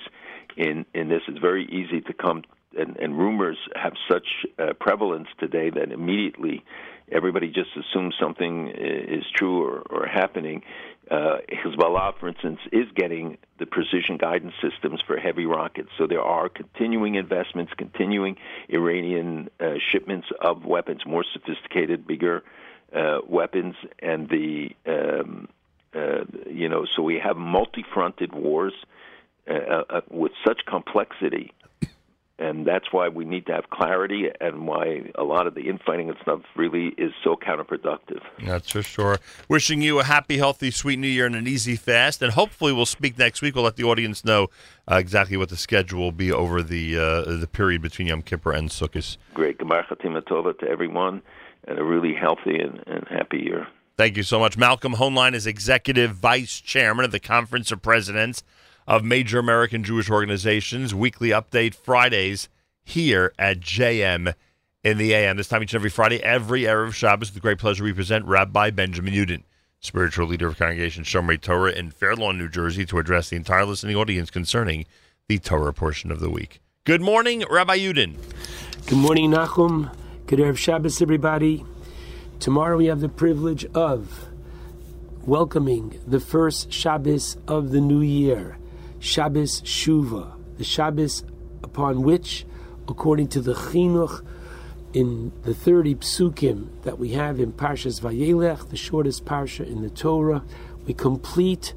in 0.55 0.85
in 0.93 1.09
this. 1.09 1.21
It's 1.27 1.39
very 1.39 1.65
easy 1.65 2.01
to 2.01 2.13
come 2.13 2.43
and, 2.77 2.97
and 2.97 3.17
rumors 3.17 3.57
have 3.75 3.93
such 4.09 4.27
uh, 4.59 4.73
prevalence 4.79 5.27
today 5.39 5.69
that 5.69 5.91
immediately 5.91 6.63
everybody 7.11 7.47
just 7.47 7.69
assumes 7.75 8.13
something 8.19 8.67
i- 8.67 9.15
is 9.17 9.23
true 9.35 9.63
or, 9.63 9.79
or 9.89 10.05
happening. 10.05 10.61
Uh, 11.09 11.37
Hezbollah, 11.49 12.19
for 12.19 12.27
instance, 12.27 12.59
is 12.71 12.85
getting 12.95 13.37
the 13.59 13.65
precision 13.65 14.17
guidance 14.17 14.53
systems 14.61 15.01
for 15.05 15.17
heavy 15.17 15.45
rockets. 15.45 15.89
So 15.97 16.05
there 16.05 16.21
are 16.21 16.49
continuing 16.49 17.15
investments, 17.15 17.71
continuing 17.77 18.35
Iranian 18.67 19.49
uh, 19.59 19.75
shipments 19.91 20.27
of 20.41 20.65
weapons, 20.65 21.05
more 21.05 21.23
sophisticated, 21.33 22.05
bigger 22.05 22.43
uh, 22.93 23.19
weapons, 23.27 23.75
and 23.99 24.29
the 24.29 24.75
um, 24.85 25.47
uh, 25.95 26.25
you 26.49 26.67
know. 26.67 26.85
So 26.95 27.01
we 27.01 27.19
have 27.19 27.37
multi-fronted 27.37 28.33
wars 28.33 28.73
uh, 29.49 29.53
uh, 29.53 30.01
with 30.09 30.33
such 30.45 30.65
complexity 30.65 31.53
and 32.39 32.65
that's 32.65 32.91
why 32.91 33.07
we 33.09 33.25
need 33.25 33.45
to 33.47 33.53
have 33.53 33.69
clarity 33.69 34.27
and 34.39 34.67
why 34.67 35.11
a 35.15 35.23
lot 35.23 35.47
of 35.47 35.55
the 35.55 35.69
infighting 35.69 36.09
and 36.09 36.17
stuff 36.21 36.41
really 36.55 36.89
is 36.97 37.11
so 37.23 37.35
counterproductive. 37.35 38.21
That's 38.45 38.69
for 38.69 38.83
sure. 38.83 39.17
Wishing 39.49 39.81
you 39.81 39.99
a 39.99 40.03
happy, 40.03 40.37
healthy, 40.37 40.69
sweet 40.69 40.99
New 40.99 41.07
Year 41.07 41.25
and 41.25 41.35
an 41.35 41.47
easy 41.47 41.75
fast. 41.75 42.21
And 42.21 42.33
hopefully, 42.33 42.73
we'll 42.73 42.85
speak 42.85 43.17
next 43.17 43.41
week. 43.41 43.55
We'll 43.55 43.63
let 43.63 43.75
the 43.75 43.85
audience 43.85 44.23
know 44.23 44.49
uh, 44.89 44.95
exactly 44.95 45.37
what 45.37 45.49
the 45.49 45.57
schedule 45.57 45.99
will 45.99 46.11
be 46.11 46.31
over 46.31 46.61
the 46.61 46.97
uh, 46.97 47.21
the 47.37 47.47
period 47.51 47.81
between 47.81 48.07
Yom 48.07 48.21
Kippur 48.21 48.51
and 48.51 48.69
Sukkot. 48.69 49.17
Great. 49.33 49.57
Gemar 49.57 49.85
Chatima 49.87 50.21
Tova 50.21 50.57
to 50.59 50.67
everyone 50.67 51.21
and 51.67 51.79
a 51.79 51.83
really 51.83 52.13
healthy 52.13 52.59
and, 52.59 52.83
and 52.87 53.05
happy 53.09 53.39
year. 53.39 53.67
Thank 53.97 54.15
you 54.15 54.23
so 54.23 54.39
much. 54.39 54.57
Malcolm 54.57 54.93
Hoenlein 54.93 55.33
is 55.33 55.47
executive 55.47 56.11
vice 56.11 56.61
chairman 56.61 57.03
of 57.03 57.11
the 57.11 57.19
Conference 57.19 57.71
of 57.71 57.81
Presidents 57.81 58.43
of 58.87 59.03
Major 59.03 59.39
American 59.39 59.83
Jewish 59.83 60.09
Organizations. 60.09 60.95
Weekly 60.95 61.29
update 61.29 61.75
Fridays 61.75 62.49
here 62.83 63.33
at 63.37 63.59
JM 63.59 64.33
in 64.83 64.97
the 64.97 65.13
AM. 65.13 65.37
This 65.37 65.49
time 65.49 65.63
each 65.63 65.73
and 65.73 65.79
every 65.79 65.89
Friday, 65.89 66.23
every 66.23 66.61
Erev 66.61 66.93
Shabbos, 66.93 67.33
with 67.33 67.41
great 67.41 67.59
pleasure 67.59 67.83
we 67.83 67.93
present 67.93 68.25
Rabbi 68.25 68.69
Benjamin 68.71 69.13
Yudin, 69.13 69.43
spiritual 69.79 70.27
leader 70.27 70.47
of 70.47 70.57
Congregation 70.57 71.03
Shomrei 71.03 71.39
Torah 71.39 71.71
in 71.71 71.91
Fair 71.91 72.15
Lawn, 72.15 72.37
New 72.37 72.47
Jersey, 72.47 72.85
to 72.85 72.97
address 72.97 73.29
the 73.29 73.35
entire 73.35 73.65
listening 73.65 73.97
audience 73.97 74.29
concerning 74.29 74.85
the 75.27 75.39
Torah 75.39 75.73
portion 75.73 76.09
of 76.11 76.21
the 76.21 76.29
week. 76.29 76.61
Good 76.85 77.01
morning, 77.01 77.43
Rabbi 77.49 77.77
Yudin. 77.77 78.15
Good 78.85 78.97
morning, 78.97 79.31
Nachum. 79.31 79.93
Good 80.27 80.39
Erev 80.39 80.57
Shabbos, 80.57 81.01
everybody. 81.01 81.65
Tomorrow 82.39 82.77
we 82.77 82.85
have 82.85 83.01
the 83.01 83.09
privilege 83.09 83.65
of 83.73 84.27
welcoming 85.25 85.99
the 86.07 86.21
first 86.21 86.71
Shabbos 86.71 87.35
of 87.47 87.71
the 87.71 87.81
new 87.81 88.01
year, 88.01 88.57
Shabbos 88.99 89.61
Shuva, 89.61 90.33
the 90.57 90.63
Shabbos 90.63 91.23
upon 91.63 92.01
which, 92.01 92.45
according 92.87 93.27
to 93.29 93.41
the 93.41 93.53
Chinuch 93.53 94.25
in 94.93 95.31
the 95.43 95.53
30 95.53 95.95
psukim 95.95 96.69
that 96.83 96.97
we 96.97 97.09
have 97.09 97.39
in 97.39 97.53
Parshas 97.53 98.01
Vayelech, 98.01 98.69
the 98.69 98.77
shortest 98.77 99.25
parsha 99.25 99.67
in 99.67 99.81
the 99.81 99.89
Torah, 99.89 100.43
we 100.85 100.93
complete 100.93 101.73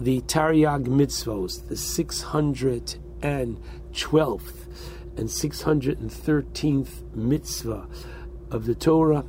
the 0.00 0.20
Taryag 0.22 0.86
mitzvos, 0.86 1.68
the 1.68 1.74
612th 1.74 4.54
and 5.16 5.28
613th 5.28 7.14
mitzvah 7.14 7.86
of 8.50 8.66
the 8.66 8.74
Torah, 8.74 9.24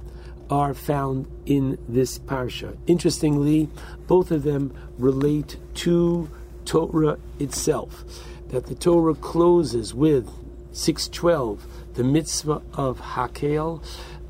are 0.49 0.73
found 0.73 1.27
in 1.45 1.77
this 1.87 2.17
parsha. 2.19 2.75
Interestingly, 2.87 3.69
both 4.07 4.31
of 4.31 4.43
them 4.43 4.73
relate 4.97 5.57
to 5.75 6.27
Torah 6.69 7.17
itself. 7.39 8.03
That 8.49 8.67
the 8.67 8.75
Torah 8.75 9.15
closes 9.15 9.91
with 9.91 10.29
612, 10.71 11.65
the 11.95 12.03
mitzvah 12.03 12.61
of 12.75 12.99
Hakel, 12.99 13.83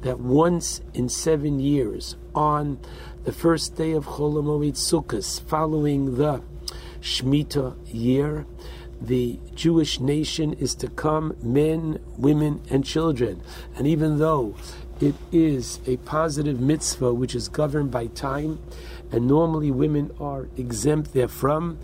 that 0.03 0.21
once 0.21 0.79
in 0.93 1.09
seven 1.09 1.59
years, 1.59 2.15
on 2.33 2.79
the 3.25 3.33
first 3.33 3.75
day 3.75 3.91
of 3.91 4.05
Chol 4.05 4.35
Hamoed 4.35 4.77
Sukkot, 4.77 5.41
following 5.41 6.15
the 6.15 6.41
Shemitah 7.01 7.75
year, 7.93 8.45
the 9.01 9.37
Jewish 9.53 9.99
nation 9.99 10.53
is 10.53 10.75
to 10.75 10.87
come, 10.87 11.35
men, 11.43 11.99
women, 12.17 12.61
and 12.69 12.85
children. 12.85 13.41
And 13.75 13.85
even 13.85 14.17
though 14.17 14.55
it 15.01 15.15
is 15.33 15.79
a 15.85 15.97
positive 15.97 16.59
mitzvah 16.59 17.13
which 17.13 17.35
is 17.35 17.49
governed 17.49 17.91
by 17.91 18.07
time, 18.07 18.59
and 19.11 19.27
normally 19.27 19.71
women 19.71 20.11
are 20.19 20.47
exempt 20.57 21.13
therefrom, 21.13 21.79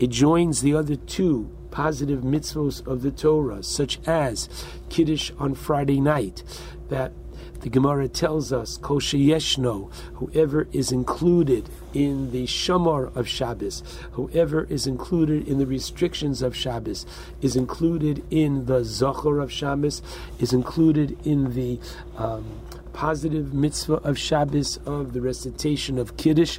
it 0.00 0.10
joins 0.10 0.62
the 0.62 0.74
other 0.74 0.96
two 0.96 1.50
positive 1.70 2.22
mitzvahs 2.22 2.84
of 2.86 3.02
the 3.02 3.10
Torah, 3.10 3.62
such 3.62 4.00
as 4.06 4.48
Kiddush 4.88 5.30
on 5.38 5.54
Friday 5.54 6.00
night, 6.00 6.42
that 6.88 7.12
the 7.60 7.68
Gemara 7.68 8.08
tells 8.08 8.52
us, 8.52 8.78
Koshe 8.78 9.22
Yeshno, 9.22 9.92
whoever 10.14 10.66
is 10.72 10.90
included 10.90 11.68
in 11.92 12.32
the 12.32 12.44
Shamor 12.46 13.14
of 13.14 13.28
Shabbos, 13.28 13.82
whoever 14.12 14.64
is 14.64 14.86
included 14.86 15.46
in 15.46 15.58
the 15.58 15.66
restrictions 15.66 16.40
of 16.40 16.56
Shabbos, 16.56 17.04
is 17.42 17.56
included 17.56 18.24
in 18.30 18.64
the 18.64 18.80
Zachor 18.80 19.42
of 19.42 19.52
Shabbos, 19.52 20.00
is 20.38 20.54
included 20.54 21.18
in 21.26 21.52
the 21.52 21.78
um, 22.16 22.46
positive 22.94 23.52
mitzvah 23.52 23.94
of 23.96 24.18
Shabbos 24.18 24.78
of 24.86 25.12
the 25.12 25.20
recitation 25.20 25.98
of 25.98 26.16
Kiddush. 26.16 26.58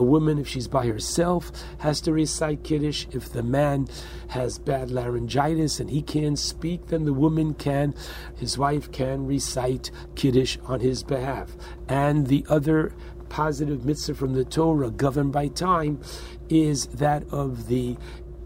A 0.00 0.02
woman, 0.02 0.38
if 0.38 0.48
she's 0.48 0.66
by 0.66 0.86
herself, 0.86 1.52
has 1.80 2.00
to 2.00 2.12
recite 2.12 2.64
Kiddush. 2.64 3.06
If 3.12 3.30
the 3.30 3.42
man 3.42 3.86
has 4.28 4.58
bad 4.58 4.90
laryngitis 4.90 5.78
and 5.78 5.90
he 5.90 6.00
can't 6.00 6.38
speak, 6.38 6.86
then 6.86 7.04
the 7.04 7.12
woman 7.12 7.52
can, 7.52 7.94
his 8.34 8.56
wife 8.56 8.90
can 8.90 9.26
recite 9.26 9.90
Kiddush 10.14 10.56
on 10.64 10.80
his 10.80 11.02
behalf. 11.02 11.54
And 11.86 12.28
the 12.28 12.46
other 12.48 12.94
positive 13.28 13.84
mitzvah 13.84 14.14
from 14.14 14.32
the 14.32 14.44
Torah, 14.46 14.90
governed 14.90 15.32
by 15.32 15.48
time, 15.48 16.00
is 16.48 16.86
that 16.86 17.22
of 17.30 17.68
the 17.68 17.98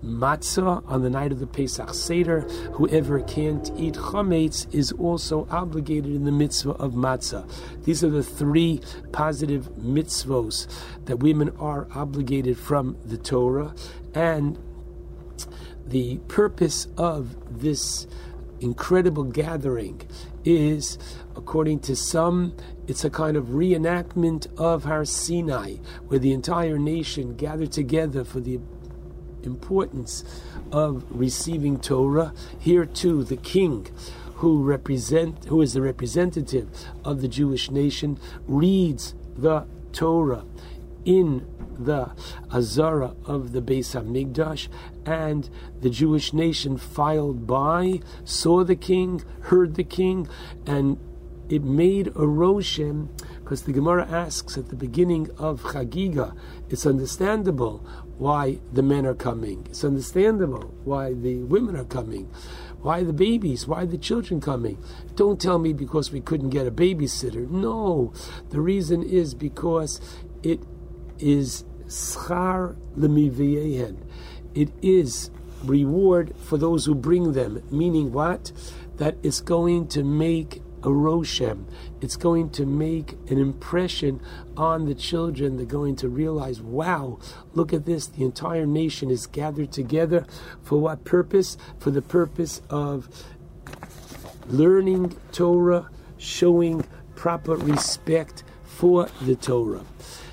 matzah 0.05 0.83
on 0.87 1.03
the 1.03 1.11
night 1.11 1.33
of 1.33 1.41
the 1.41 1.47
Pesach 1.47 1.95
Seder. 1.95 2.43
Whoever 2.73 3.21
can't 3.21 3.71
eat 3.77 3.95
chametz 3.95 4.73
is 4.75 4.93
also 4.93 5.49
obligated 5.51 6.15
in 6.15 6.25
the 6.25 6.33
mitzvah 6.33 6.73
of 6.73 6.93
matzah. 6.93 7.51
These 7.85 8.05
are 8.05 8.11
the 8.11 8.23
three 8.23 8.81
positive 9.13 9.69
mitzvos 9.79 10.69
that 11.07 11.17
women 11.19 11.51
are 11.59 11.89
obligated 11.95 12.59
from 12.59 12.97
the 13.05 13.17
Torah, 13.17 13.75
and 14.15 14.59
the 15.87 16.19
purpose 16.29 16.87
of 16.97 17.61
this 17.61 18.07
incredible 18.61 19.25
gathering 19.25 20.01
is, 20.45 20.99
according 21.37 21.81
to 21.81 21.97
some, 21.97 22.55
it's 22.87 23.05
a 23.05 23.11
kind 23.11 23.37
of 23.37 23.47
reenactment 23.47 24.47
of 24.59 24.85
Har 24.85 25.05
Sinai, 25.05 25.77
where 26.07 26.19
the 26.19 26.33
entire 26.33 26.79
nation 26.79 27.35
gathered 27.35 27.73
together 27.73 28.25
for 28.25 28.41
the 28.41 28.59
importance 29.45 30.25
of 30.73 31.05
receiving 31.11 31.79
Torah. 31.79 32.33
Here 32.59 32.87
too, 32.87 33.25
the 33.25 33.37
king, 33.37 33.87
who 34.37 34.63
represent, 34.63 35.45
who 35.47 35.63
is 35.63 35.73
the 35.73 35.81
representative 35.81 36.69
of 37.05 37.21
the 37.21 37.29
Jewish 37.29 37.71
nation, 37.71 38.19
reads 38.47 39.15
the 39.37 39.67
Torah 39.93 40.45
in 41.05 41.47
the 41.79 42.11
Azara 42.53 43.15
of 43.25 43.53
the 43.53 43.61
Beis 43.61 43.95
Hamikdash, 43.95 44.69
and 45.05 45.49
the 45.81 45.91
Jewish 45.91 46.33
nation 46.33 46.77
filed 46.77 47.47
by, 47.47 48.01
saw 48.25 48.65
the 48.65 48.77
king, 48.77 49.23
heard 49.43 49.75
the 49.75 49.85
king, 49.85 50.29
and 50.67 50.99
it 51.49 51.63
made 51.63 52.09
a 52.09 52.27
roshem 52.27 53.09
because 53.43 53.63
the 53.63 53.73
Gemara 53.73 54.07
asks 54.09 54.57
at 54.57 54.71
the 54.71 54.77
beginning 54.77 55.29
of 55.37 55.61
Chagiga, 55.63 56.35
it's 56.71 56.87
understandable 56.87 57.85
why 58.19 58.59
the 58.73 58.83
men 58.83 59.07
are 59.07 59.15
coming. 59.15 59.67
It's 59.71 59.85
understandable 59.85 60.73
why 60.85 61.15
the 61.15 61.39
women 61.45 61.77
are 61.77 61.85
coming. 61.85 62.31
Why 62.81 63.03
the 63.03 63.13
babies? 63.13 63.67
Why 63.67 63.87
the 63.87 63.99
children 63.99 64.41
coming? 64.41 64.79
Don't 65.15 65.41
tell 65.41 65.59
me 65.59 65.73
because 65.73 66.13
we 66.13 66.21
couldn't 66.21 66.51
get 66.51 66.67
a 66.67 66.71
babysitter. 66.71 67.49
No, 67.49 68.13
the 68.51 68.61
reason 68.61 69.03
is 69.03 69.35
because 69.35 70.01
it 70.43 70.61
is 71.19 71.65
schar 71.87 72.77
lemiviyehen. 72.97 73.97
It 74.55 74.71
is 74.83 75.31
reward 75.65 76.35
for 76.37 76.59
those 76.59 76.85
who 76.85 76.95
bring 76.95 77.33
them. 77.33 77.63
Meaning 77.71 78.13
what? 78.13 78.53
That 78.97 79.17
it's 79.23 79.41
going 79.41 79.89
to 79.89 80.05
make 80.05 80.63
a 80.85 80.89
roshem. 80.89 81.65
It's 82.01 82.17
going 82.17 82.51
to 82.51 82.67
make 82.67 83.13
an 83.31 83.39
impression 83.39 84.21
on 84.57 84.85
the 84.85 84.95
children. 84.95 85.57
They're 85.57 85.67
going 85.67 85.97
to 85.97 86.09
realize, 86.09 86.61
wow, 86.61 87.19
look 87.55 87.73
at 87.73 87.87
this. 87.87 88.07
The 88.07 88.25
entire 88.25 88.67
nation 88.67 89.11
is 89.11 89.27
gathered 89.27 89.73
together. 89.73 90.27
For 90.63 90.79
what 90.79 91.05
purpose? 91.05 91.57
For 91.79 91.91
the 91.91 92.03
purpose 92.03 92.61
of 92.71 93.09
learning 94.47 95.17
Torah, 95.33 95.91
showing 96.19 96.87
proper 97.17 97.57
respect 97.57 98.45
for 98.63 99.09
the 99.23 99.37
Torah. 99.37 99.85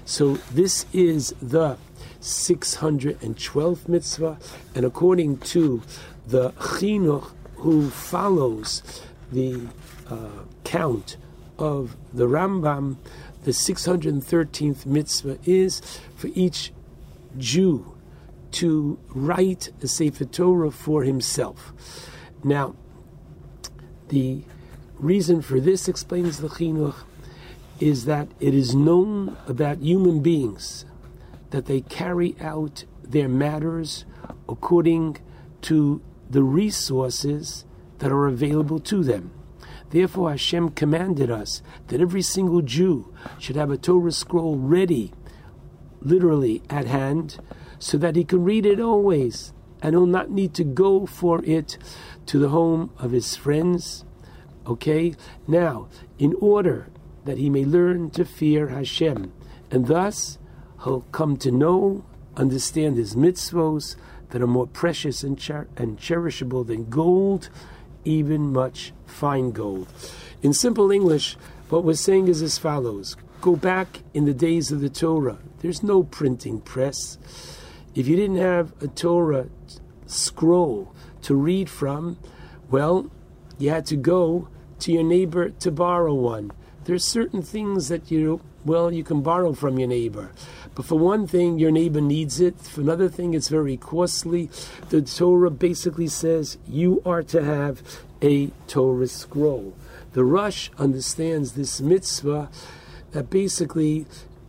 So 0.03 0.35
this 0.53 0.85
is 0.91 1.33
the 1.41 1.77
612th 2.19 3.87
mitzvah, 3.87 4.37
and 4.75 4.85
according 4.85 5.37
to 5.37 5.81
the 6.27 6.51
chinuch 6.51 7.31
who 7.55 7.89
follows 7.89 9.01
the 9.31 9.67
uh, 10.11 10.43
count 10.63 11.17
of 11.57 11.95
the 12.13 12.25
Rambam, 12.25 12.97
the 13.43 13.51
613th 13.51 14.85
mitzvah 14.85 15.37
is 15.45 15.81
for 16.15 16.29
each 16.35 16.73
Jew 17.37 17.97
to 18.51 18.99
write 19.09 19.69
a 19.81 19.87
Sefer 19.87 20.25
Torah 20.25 20.71
for 20.71 21.03
himself. 21.03 21.71
Now, 22.43 22.75
the 24.09 24.43
reason 24.99 25.41
for 25.41 25.59
this, 25.59 25.87
explains 25.87 26.39
the 26.39 26.49
Chinuch, 26.49 27.05
is 27.79 28.05
that 28.05 28.27
it 28.39 28.53
is 28.53 28.75
known 28.75 29.37
about 29.47 29.79
human 29.79 30.21
beings 30.21 30.85
that 31.51 31.65
they 31.65 31.81
carry 31.81 32.35
out 32.39 32.83
their 33.01 33.29
matters 33.29 34.05
according 34.47 35.17
to 35.61 36.01
the 36.29 36.43
resources 36.43 37.65
that 37.99 38.11
are 38.11 38.27
available 38.27 38.79
to 38.79 39.03
them. 39.03 39.31
Therefore, 39.91 40.31
Hashem 40.31 40.69
commanded 40.69 41.29
us 41.29 41.61
that 41.87 42.01
every 42.01 42.21
single 42.21 42.61
Jew 42.61 43.13
should 43.37 43.55
have 43.55 43.71
a 43.71 43.77
Torah 43.77 44.11
scroll 44.11 44.57
ready, 44.57 45.13
literally 46.01 46.63
at 46.69 46.87
hand, 46.87 47.39
so 47.77 47.97
that 47.97 48.15
he 48.15 48.23
can 48.23 48.43
read 48.43 48.65
it 48.65 48.79
always 48.79 49.53
and 49.81 49.93
he'll 49.95 50.05
not 50.05 50.29
need 50.29 50.53
to 50.53 50.63
go 50.63 51.05
for 51.05 51.43
it 51.43 51.77
to 52.27 52.37
the 52.37 52.49
home 52.49 52.91
of 52.97 53.11
his 53.11 53.35
friends. 53.35 54.05
Okay? 54.67 55.15
Now, 55.47 55.89
in 56.19 56.35
order 56.39 56.89
that 57.25 57.37
he 57.37 57.49
may 57.49 57.65
learn 57.65 58.11
to 58.11 58.25
fear 58.25 58.67
Hashem, 58.67 59.33
and 59.69 59.87
thus 59.87 60.37
he'll 60.83 61.01
come 61.11 61.37
to 61.37 61.51
know, 61.51 62.05
understand 62.37 62.97
his 62.97 63.15
mitzvos 63.15 63.95
that 64.29 64.41
are 64.41 64.47
more 64.47 64.67
precious 64.67 65.23
and, 65.23 65.39
cher- 65.39 65.67
and 65.75 65.97
cherishable 65.97 66.65
than 66.65 66.89
gold, 66.89 67.49
even 68.05 68.53
much 68.53 68.93
fine 69.05 69.51
gold. 69.51 69.87
In 70.41 70.53
simple 70.53 70.91
English, 70.91 71.37
what 71.69 71.83
we're 71.83 71.93
saying 71.93 72.27
is 72.27 72.41
as 72.41 72.57
follows 72.57 73.15
Go 73.41 73.55
back 73.55 74.01
in 74.13 74.25
the 74.25 74.35
days 74.35 74.71
of 74.71 74.81
the 74.81 74.89
Torah. 74.89 75.39
There's 75.61 75.81
no 75.81 76.03
printing 76.03 76.61
press. 76.61 77.17
If 77.95 78.07
you 78.07 78.15
didn't 78.15 78.37
have 78.37 78.71
a 78.81 78.87
Torah 78.87 79.47
scroll 80.05 80.93
to 81.23 81.33
read 81.33 81.67
from, 81.67 82.19
well, 82.69 83.09
you 83.57 83.71
had 83.71 83.87
to 83.87 83.95
go 83.95 84.47
to 84.79 84.91
your 84.91 85.03
neighbor 85.03 85.49
to 85.49 85.71
borrow 85.71 86.13
one. 86.13 86.51
There's 86.83 87.03
certain 87.03 87.41
things 87.41 87.87
that 87.87 88.11
you, 88.11 88.41
well, 88.63 88.93
you 88.93 89.03
can 89.03 89.21
borrow 89.21 89.53
from 89.53 89.79
your 89.79 89.87
neighbor. 89.87 90.31
But 90.75 90.85
for 90.85 90.97
one 90.97 91.27
thing, 91.27 91.59
your 91.59 91.71
neighbor 91.71 92.01
needs 92.01 92.39
it. 92.39 92.59
For 92.59 92.81
another 92.81 93.09
thing, 93.09 93.33
it's 93.33 93.49
very 93.49 93.77
costly. 93.77 94.49
The 94.89 95.01
Torah 95.01 95.51
basically 95.51 96.07
says 96.07 96.57
you 96.67 97.01
are 97.05 97.23
to 97.23 97.43
have 97.43 97.81
a 98.21 98.47
Torah 98.67 99.07
scroll. 99.07 99.73
The 100.13 100.23
Rosh 100.23 100.69
understands 100.77 101.53
this 101.53 101.81
mitzvah 101.81 102.49
that 103.11 103.29
basically 103.29 104.05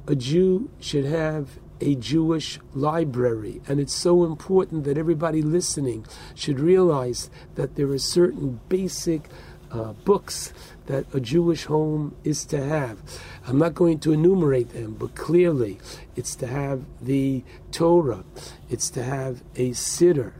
a 0.07 0.15
Jew 0.15 0.71
should 0.81 1.05
have 1.05 1.59
a 1.81 1.97
Jewish 1.97 2.61
library. 2.75 3.61
And 3.67 3.81
it's 3.81 3.95
so 3.95 4.25
important 4.25 4.85
that 4.85 4.97
everybody 4.97 5.43
listening 5.43 6.07
should 6.35 6.61
realize 6.61 7.29
that 7.57 7.75
there 7.75 7.91
are 7.91 7.99
certain 7.99 8.61
basic 8.69 9.29
uh, 9.71 9.93
books 10.05 10.53
that 10.87 11.13
a 11.15 11.21
Jewish 11.21 11.65
home 11.65 12.15
is 12.25 12.45
to 12.47 12.65
have. 12.65 12.99
I'm 13.47 13.59
not 13.59 13.75
going 13.75 13.99
to 14.01 14.13
enumerate 14.13 14.71
them, 14.71 14.95
but 14.95 15.15
clearly 15.15 15.79
it's 16.17 16.35
to 16.37 16.47
have 16.47 16.85
the 17.01 17.45
Torah, 17.71 18.25
it's 18.69 18.91
to 18.91 19.03
have 19.03 19.43
a 19.57 19.71
Siddur, 19.71 20.33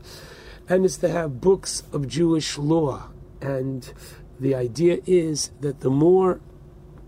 and 0.67 0.85
it's 0.85 0.97
to 0.97 1.09
have 1.09 1.41
books 1.41 1.83
of 1.91 2.07
Jewish 2.07 2.57
law. 2.57 3.09
And 3.41 3.91
the 4.39 4.55
idea 4.55 4.99
is 5.05 5.51
that 5.61 5.81
the 5.81 5.89
more 5.89 6.39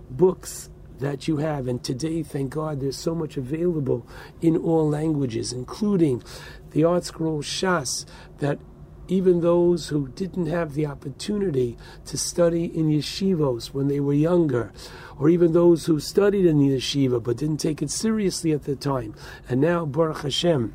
books 0.09 0.69
that 0.99 1.27
you 1.27 1.37
have, 1.37 1.67
and 1.67 1.83
today, 1.83 2.23
thank 2.23 2.51
God, 2.53 2.79
there's 2.79 2.97
so 2.97 3.13
much 3.13 3.37
available 3.37 4.07
in 4.41 4.55
all 4.55 4.89
languages, 4.89 5.51
including 5.51 6.23
the 6.71 6.81
ArtScroll 6.81 7.43
Shas, 7.43 8.05
that 8.39 8.59
even 9.07 9.41
those 9.41 9.89
who 9.89 10.07
didn't 10.09 10.47
have 10.47 10.73
the 10.73 10.85
opportunity 10.85 11.77
to 12.05 12.17
study 12.17 12.65
in 12.65 12.89
yeshivos 12.89 13.67
when 13.67 13.87
they 13.87 13.99
were 13.99 14.13
younger, 14.13 14.71
or 15.19 15.29
even 15.29 15.53
those 15.53 15.85
who 15.85 15.99
studied 15.99 16.45
in 16.45 16.59
the 16.59 16.75
yeshiva 16.75 17.21
but 17.21 17.37
didn't 17.37 17.57
take 17.57 17.81
it 17.81 17.91
seriously 17.91 18.51
at 18.51 18.63
the 18.63 18.75
time, 18.75 19.13
and 19.47 19.61
now, 19.61 19.85
Baruch 19.85 20.21
Hashem, 20.21 20.73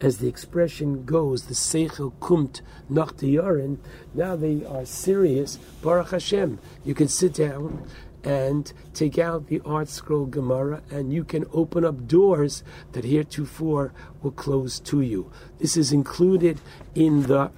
as 0.00 0.18
the 0.18 0.28
expression 0.28 1.04
goes, 1.04 1.44
the 1.44 1.54
Seichel 1.54 2.12
kumt 2.20 2.60
nach 2.88 3.22
now 4.14 4.36
they 4.36 4.64
are 4.64 4.84
serious, 4.84 5.56
Baruch 5.80 6.10
Hashem. 6.10 6.58
You 6.84 6.94
can 6.94 7.08
sit 7.08 7.34
down 7.34 7.86
and 8.24 8.72
take 8.94 9.18
out 9.18 9.48
the 9.48 9.60
ArtScroll 9.60 10.30
Gemara, 10.30 10.82
and 10.90 11.12
you 11.12 11.24
can 11.24 11.44
open 11.52 11.84
up 11.84 12.06
doors 12.06 12.62
that 12.92 13.04
heretofore 13.04 13.92
were 14.22 14.30
closed 14.30 14.84
to 14.86 15.00
you. 15.00 15.30
This 15.58 15.76
is 15.76 15.92
included 15.92 16.60
in 16.94 17.22
the 17.24 17.50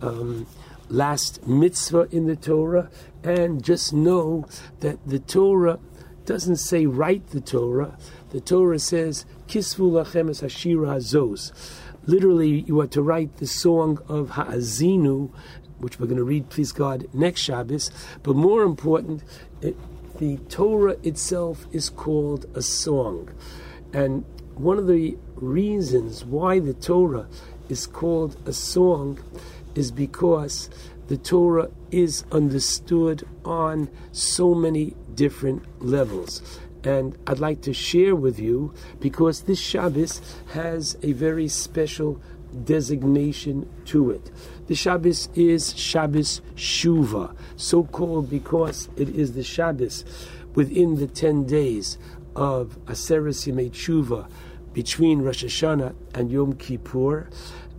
um, 0.00 0.46
last 0.88 1.46
mitzvah 1.46 2.08
in 2.10 2.26
the 2.26 2.36
Torah, 2.36 2.90
and 3.22 3.62
just 3.62 3.92
know 3.92 4.46
that 4.80 5.06
the 5.06 5.18
Torah 5.18 5.78
doesn't 6.24 6.56
say 6.56 6.86
write 6.86 7.28
the 7.28 7.40
Torah. 7.40 7.96
The 8.30 8.40
Torah 8.40 8.78
says 8.78 9.26
kisvu 9.48 9.90
lachem 9.90 10.30
es 10.30 10.40
hashira 10.40 10.96
hazos. 10.96 11.52
Literally, 12.06 12.64
you 12.66 12.80
are 12.80 12.86
to 12.88 13.02
write 13.02 13.38
the 13.38 13.48
song 13.48 13.98
of 14.08 14.30
Ha'azinu, 14.30 15.30
which 15.78 15.98
we're 15.98 16.06
going 16.06 16.18
to 16.18 16.24
read, 16.24 16.48
please 16.50 16.70
God, 16.70 17.08
next 17.12 17.40
Shabbos. 17.40 17.90
But 18.22 18.36
more 18.36 18.62
important, 18.62 19.24
it, 19.60 19.76
the 20.18 20.38
Torah 20.48 20.96
itself 21.02 21.66
is 21.72 21.88
called 21.90 22.46
a 22.54 22.62
song. 22.62 23.30
And 23.92 24.24
one 24.54 24.78
of 24.78 24.86
the 24.86 25.16
reasons 25.36 26.24
why 26.24 26.58
the 26.58 26.74
Torah 26.74 27.28
is 27.68 27.86
called 27.86 28.36
a 28.46 28.52
song 28.52 29.18
is 29.74 29.90
because 29.90 30.70
the 31.08 31.16
Torah 31.16 31.70
is 31.90 32.24
understood 32.32 33.26
on 33.44 33.88
so 34.12 34.54
many 34.54 34.94
different 35.14 35.64
levels. 35.84 36.60
And 36.82 37.18
I'd 37.26 37.38
like 37.38 37.62
to 37.62 37.74
share 37.74 38.14
with 38.14 38.38
you 38.38 38.72
because 39.00 39.42
this 39.42 39.58
Shabbos 39.58 40.20
has 40.52 40.96
a 41.02 41.12
very 41.12 41.48
special 41.48 42.20
designation 42.64 43.68
to 43.86 44.10
it. 44.10 44.30
The 44.66 44.74
Shabbos 44.74 45.28
is 45.36 45.78
Shabbos 45.78 46.40
Shuva, 46.56 47.36
so 47.54 47.84
called 47.84 48.28
because 48.28 48.88
it 48.96 49.08
is 49.08 49.34
the 49.34 49.44
Shabbos 49.44 50.04
within 50.54 50.96
the 50.96 51.06
10 51.06 51.44
days 51.46 51.98
of 52.34 52.76
Aseres 52.86 53.46
Yemei 53.46 53.70
Shuva 53.70 54.28
between 54.72 55.22
Rosh 55.22 55.44
Hashanah 55.44 55.94
and 56.14 56.32
Yom 56.32 56.54
Kippur, 56.54 57.28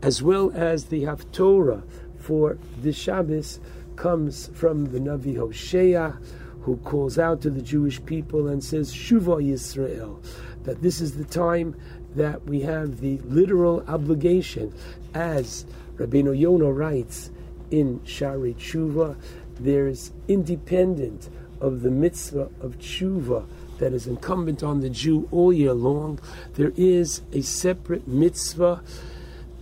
as 0.01 0.23
well 0.23 0.49
as 0.55 0.85
the 0.85 1.03
Haftorah 1.03 1.83
for 2.17 2.57
the 2.81 2.93
Shabbos 2.93 3.59
comes 3.97 4.47
from 4.53 4.85
the 4.85 4.99
Navi 4.99 5.35
Hosea, 5.35 6.17
who 6.61 6.77
calls 6.77 7.19
out 7.19 7.41
to 7.41 7.49
the 7.49 7.61
Jewish 7.61 8.03
people 8.05 8.47
and 8.47 8.63
says, 8.63 8.93
Shuva 8.93 9.43
Yisrael, 9.43 10.23
that 10.63 10.81
this 10.81 11.01
is 11.01 11.17
the 11.17 11.25
time 11.25 11.75
that 12.15 12.45
we 12.45 12.61
have 12.61 13.01
the 13.01 13.17
literal 13.25 13.83
obligation, 13.87 14.73
as 15.13 15.65
Rabbeinu 15.97 16.37
Yonah 16.37 16.71
writes 16.71 17.31
in 17.71 17.99
Shaarei 18.01 18.55
Tshuva, 18.55 19.17
there's 19.59 20.11
independent 20.27 21.29
of 21.59 21.81
the 21.81 21.91
mitzvah 21.91 22.49
of 22.61 22.77
tshuva 22.77 23.45
that 23.79 23.93
is 23.93 24.07
incumbent 24.07 24.63
on 24.63 24.81
the 24.81 24.89
Jew 24.89 25.27
all 25.31 25.53
year 25.53 25.73
long, 25.73 26.19
there 26.55 26.71
is 26.75 27.21
a 27.33 27.41
separate 27.41 28.07
mitzvah 28.07 28.81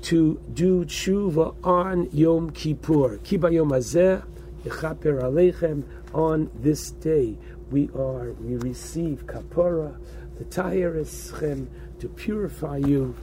to 0.03 0.39
do 0.53 0.85
tshuva 0.85 1.55
on 1.63 2.09
Yom 2.11 2.51
Kippur. 2.51 3.17
Kiba 3.19 3.51
Yom 3.51 3.69
Yechaper 3.69 5.21
Aleichem, 5.21 5.83
on 6.13 6.49
this 6.55 6.91
day 6.91 7.37
we 7.71 7.89
are, 7.95 8.31
we 8.33 8.55
receive 8.57 9.25
kapara, 9.25 9.97
the 10.37 10.45
Tahir 10.45 10.93
Eschem, 10.93 11.67
to 11.99 12.07
purify 12.09 12.77
you, 12.77 13.15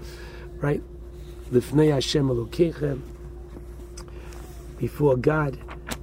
right? 0.61 0.83
Lifnei 1.53 1.93
Hashem 1.93 2.29
Elokechem, 2.29 3.03
before 4.79 5.19
God, 5.19 5.59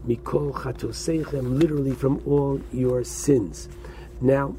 Mikol 0.08 0.54
Chatoseichem, 0.54 1.60
literally 1.60 1.94
from 1.94 2.22
all 2.28 2.62
your 2.72 3.04
sins. 3.04 3.68
Now, 4.22 4.56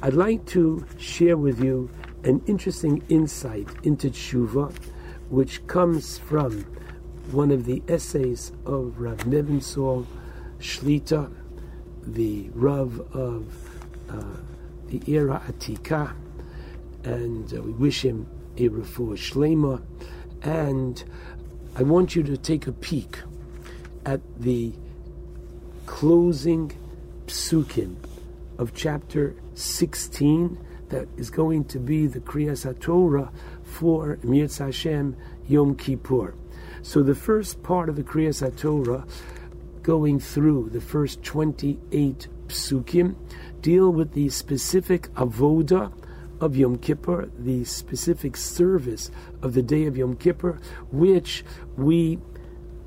I'd 0.00 0.14
like 0.14 0.46
to 0.46 0.86
share 0.96 1.36
with 1.36 1.62
you 1.62 1.90
an 2.22 2.42
interesting 2.46 3.02
insight 3.10 3.68
into 3.82 4.08
tshuva, 4.08 4.74
which 5.28 5.66
comes 5.66 6.16
from 6.16 6.62
one 7.30 7.50
of 7.50 7.66
the 7.66 7.82
essays 7.86 8.50
of 8.64 8.98
Rav 8.98 9.18
Nebenzahl 9.18 10.06
Shlita, 10.58 11.30
the 12.06 12.48
Rav 12.54 12.98
of 13.14 13.46
uh, 14.08 14.24
the 14.88 15.02
Ir 15.06 15.28
Atika, 15.28 16.14
and 17.04 17.52
uh, 17.52 17.60
we 17.60 17.72
wish 17.72 18.02
him 18.02 18.26
a 18.56 18.68
refuah 18.68 19.16
shlema. 19.16 19.82
And 20.44 21.02
I 21.74 21.82
want 21.82 22.14
you 22.14 22.22
to 22.22 22.36
take 22.36 22.66
a 22.66 22.72
peek 22.72 23.18
at 24.04 24.20
the 24.38 24.72
closing 25.86 26.70
psukim 27.26 27.96
of 28.58 28.74
chapter 28.74 29.34
16 29.54 30.58
that 30.90 31.08
is 31.16 31.30
going 31.30 31.64
to 31.64 31.78
be 31.78 32.06
the 32.06 32.20
Kriyas 32.20 32.70
HaTorah 32.70 33.32
for 33.64 34.18
Mirz 34.18 34.58
Hashem 34.58 35.16
Yom 35.48 35.74
Kippur. 35.76 36.34
So 36.82 37.02
the 37.02 37.14
first 37.14 37.62
part 37.62 37.88
of 37.88 37.96
the 37.96 38.02
Kriyas 38.02 38.46
HaTorah, 38.46 39.08
going 39.82 40.20
through 40.20 40.68
the 40.70 40.80
first 40.80 41.22
28 41.22 42.28
psukim, 42.48 43.14
deal 43.62 43.90
with 43.90 44.12
the 44.12 44.28
specific 44.28 45.08
avoda 45.14 45.90
of 46.44 46.54
Yom 46.54 46.76
Kippur, 46.76 47.30
the 47.38 47.64
specific 47.64 48.36
service 48.36 49.10
of 49.40 49.54
the 49.54 49.62
day 49.62 49.86
of 49.86 49.96
Yom 49.96 50.14
Kippur, 50.14 50.60
which 50.92 51.42
we 51.78 52.18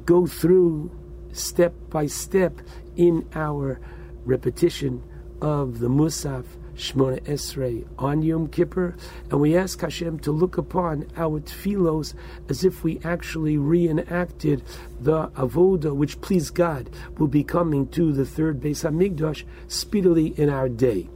go 0.05 0.27
through 0.27 0.91
step 1.31 1.73
by 1.89 2.05
step 2.05 2.61
in 2.95 3.27
our 3.33 3.79
repetition 4.25 5.03
of 5.41 5.79
the 5.79 5.87
Musaf 5.87 6.45
Shmona 6.75 7.19
Esrei 7.23 7.87
on 7.97 8.21
Yom 8.21 8.47
Kippur, 8.47 8.95
and 9.31 9.41
we 9.41 9.57
ask 9.57 9.81
Hashem 9.81 10.19
to 10.19 10.31
look 10.31 10.59
upon 10.59 11.07
our 11.17 11.39
tefillos 11.39 12.13
as 12.49 12.63
if 12.63 12.83
we 12.83 12.99
actually 13.03 13.57
reenacted 13.57 14.61
the 15.01 15.29
avoda, 15.29 15.95
which 15.95 16.21
please 16.21 16.51
God 16.51 16.91
will 17.17 17.27
be 17.27 17.43
coming 17.43 17.87
to 17.87 18.13
the 18.13 18.25
third 18.25 18.61
Beis 18.61 18.87
Hamikdash 18.87 19.45
speedily 19.67 20.27
in 20.39 20.47
our 20.47 20.69
day. 20.69 21.09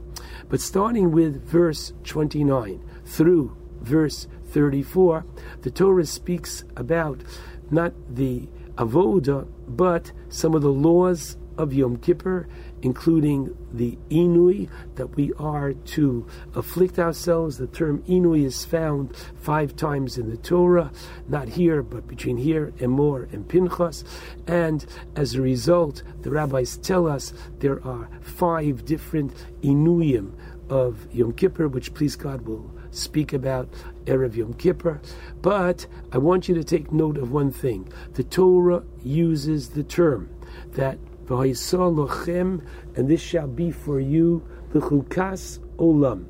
But 0.48 0.60
starting 0.60 1.12
with 1.12 1.44
verse 1.44 1.92
29 2.04 2.82
through 3.04 3.56
verse 3.80 4.28
34, 4.50 5.24
the 5.62 5.70
Torah 5.70 6.06
speaks 6.06 6.64
about 6.76 7.22
not 7.70 7.92
the 8.08 8.48
avoda, 8.76 9.46
but 9.66 10.12
some 10.28 10.54
of 10.54 10.62
the 10.62 10.72
laws 10.72 11.36
of 11.56 11.72
Yom 11.72 11.96
Kippur, 11.96 12.48
including 12.82 13.56
the 13.72 13.98
inui, 14.10 14.68
that 14.96 15.16
we 15.16 15.32
are 15.38 15.72
to 15.72 16.26
afflict 16.54 16.98
ourselves. 16.98 17.58
The 17.58 17.66
term 17.66 18.02
inui 18.02 18.44
is 18.44 18.64
found 18.64 19.16
five 19.40 19.74
times 19.74 20.18
in 20.18 20.30
the 20.30 20.36
Torah, 20.36 20.92
not 21.28 21.48
here, 21.48 21.82
but 21.82 22.06
between 22.06 22.36
here, 22.36 22.72
and 22.80 22.92
Emor 22.92 23.32
and 23.32 23.48
Pinchas. 23.48 24.04
And 24.46 24.84
as 25.16 25.34
a 25.34 25.42
result, 25.42 26.02
the 26.22 26.30
rabbis 26.30 26.76
tell 26.76 27.06
us 27.06 27.32
there 27.58 27.84
are 27.86 28.08
five 28.20 28.84
different 28.84 29.32
inuyim 29.62 30.32
of 30.68 31.06
Yom 31.12 31.32
Kippur, 31.32 31.68
which 31.68 31.94
please 31.94 32.16
God 32.16 32.42
will 32.42 32.70
speak 32.90 33.32
about 33.32 33.68
Erev 34.04 34.36
Yom 34.36 34.54
Kippur. 34.54 35.00
But 35.40 35.86
I 36.12 36.18
want 36.18 36.48
you 36.48 36.54
to 36.54 36.64
take 36.64 36.92
note 36.92 37.18
of 37.18 37.32
one 37.32 37.50
thing. 37.50 37.92
The 38.14 38.24
Torah 38.24 38.82
uses 39.02 39.70
the 39.70 39.82
term 39.82 40.30
that 40.72 40.98
lochem, 41.26 42.64
and 42.96 43.08
this 43.08 43.20
shall 43.20 43.46
be 43.46 43.70
for 43.70 44.00
you 44.00 44.46
the 44.72 44.80
chukas 44.80 45.58
olam. 45.76 46.26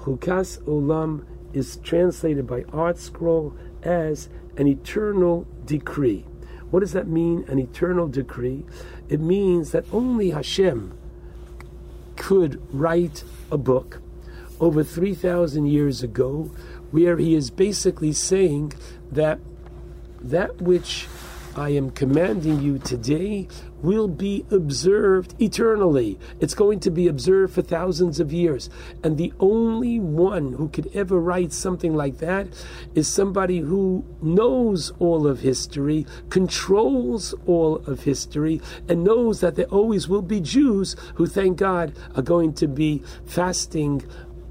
Chukas 0.00 0.60
olam 0.62 1.24
is 1.52 1.76
translated 1.78 2.46
by 2.46 2.62
ArtScroll 2.62 3.56
as 3.82 4.28
an 4.56 4.66
eternal 4.66 5.46
decree. 5.64 6.24
What 6.70 6.80
does 6.80 6.92
that 6.92 7.06
mean, 7.06 7.44
an 7.48 7.58
eternal 7.58 8.08
decree? 8.08 8.64
It 9.08 9.20
means 9.20 9.70
that 9.72 9.84
only 9.92 10.30
Hashem 10.30 10.98
could 12.16 12.60
write 12.72 13.22
a 13.50 13.58
book 13.58 14.00
over 14.60 14.82
3,000 14.82 15.66
years 15.66 16.02
ago 16.02 16.50
where 16.90 17.16
he 17.16 17.34
is 17.34 17.50
basically 17.50 18.12
saying 18.12 18.72
that 19.10 19.38
that 20.20 20.60
which 20.60 21.06
I 21.56 21.70
am 21.70 21.90
commanding 21.90 22.60
you 22.60 22.78
today 22.78 23.48
will 23.84 24.08
be 24.08 24.46
observed 24.50 25.34
eternally. 25.40 26.18
It's 26.40 26.54
going 26.54 26.80
to 26.80 26.90
be 26.90 27.06
observed 27.06 27.54
for 27.54 27.62
thousands 27.62 28.18
of 28.18 28.32
years. 28.32 28.70
And 29.02 29.18
the 29.18 29.32
only 29.38 30.00
one 30.00 30.54
who 30.54 30.68
could 30.68 30.88
ever 30.94 31.20
write 31.20 31.52
something 31.52 31.94
like 31.94 32.18
that 32.18 32.48
is 32.94 33.06
somebody 33.06 33.58
who 33.58 34.04
knows 34.22 34.90
all 34.98 35.26
of 35.26 35.40
history, 35.40 36.06
controls 36.30 37.34
all 37.46 37.76
of 37.86 38.04
history, 38.04 38.60
and 38.88 39.04
knows 39.04 39.40
that 39.40 39.56
there 39.56 39.66
always 39.66 40.08
will 40.08 40.22
be 40.22 40.40
Jews 40.40 40.96
who, 41.16 41.26
thank 41.26 41.58
God, 41.58 41.92
are 42.16 42.22
going 42.22 42.54
to 42.54 42.66
be 42.66 43.02
fasting 43.26 44.02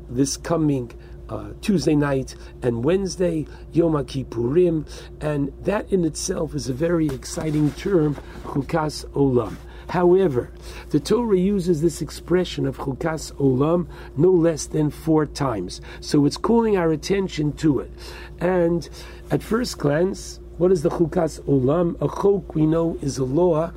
this 0.10 0.38
coming 0.38 0.92
uh, 1.30 1.50
Tuesday 1.62 1.96
night 1.96 2.36
and 2.62 2.84
Wednesday, 2.84 3.48
Yom 3.72 3.94
Kippurim, 3.94 4.88
and 5.22 5.52
that 5.64 5.92
in 5.92 6.06
itself 6.06 6.54
is 6.56 6.70
a 6.70 6.74
very 6.74 7.08
exciting 7.08 7.72
term, 7.72 8.16
Chukas 8.44 9.06
Olam. 9.12 9.56
However, 9.90 10.52
the 10.90 11.00
Torah 11.00 11.38
uses 11.38 11.82
this 11.82 12.02
expression 12.02 12.66
of 12.66 12.78
Chukas 12.78 13.34
Olam 13.34 13.88
no 14.16 14.32
less 14.32 14.66
than 14.66 14.90
four 14.90 15.26
times. 15.26 15.82
So 16.00 16.26
it's 16.26 16.38
calling 16.38 16.78
our 16.78 16.92
attention 16.92 17.54
to 17.54 17.80
it. 17.80 17.92
And 18.40 18.88
at 19.30 19.44
first 19.44 19.78
glance, 19.78 20.40
what 20.58 20.72
is 20.72 20.84
the 20.84 20.90
Chukas 20.90 21.42
Olam? 21.42 21.96
A 22.02 22.08
chok, 22.08 22.56
we 22.56 22.66
know, 22.66 22.98
is 23.02 23.18
a 23.18 23.24
law 23.24 23.72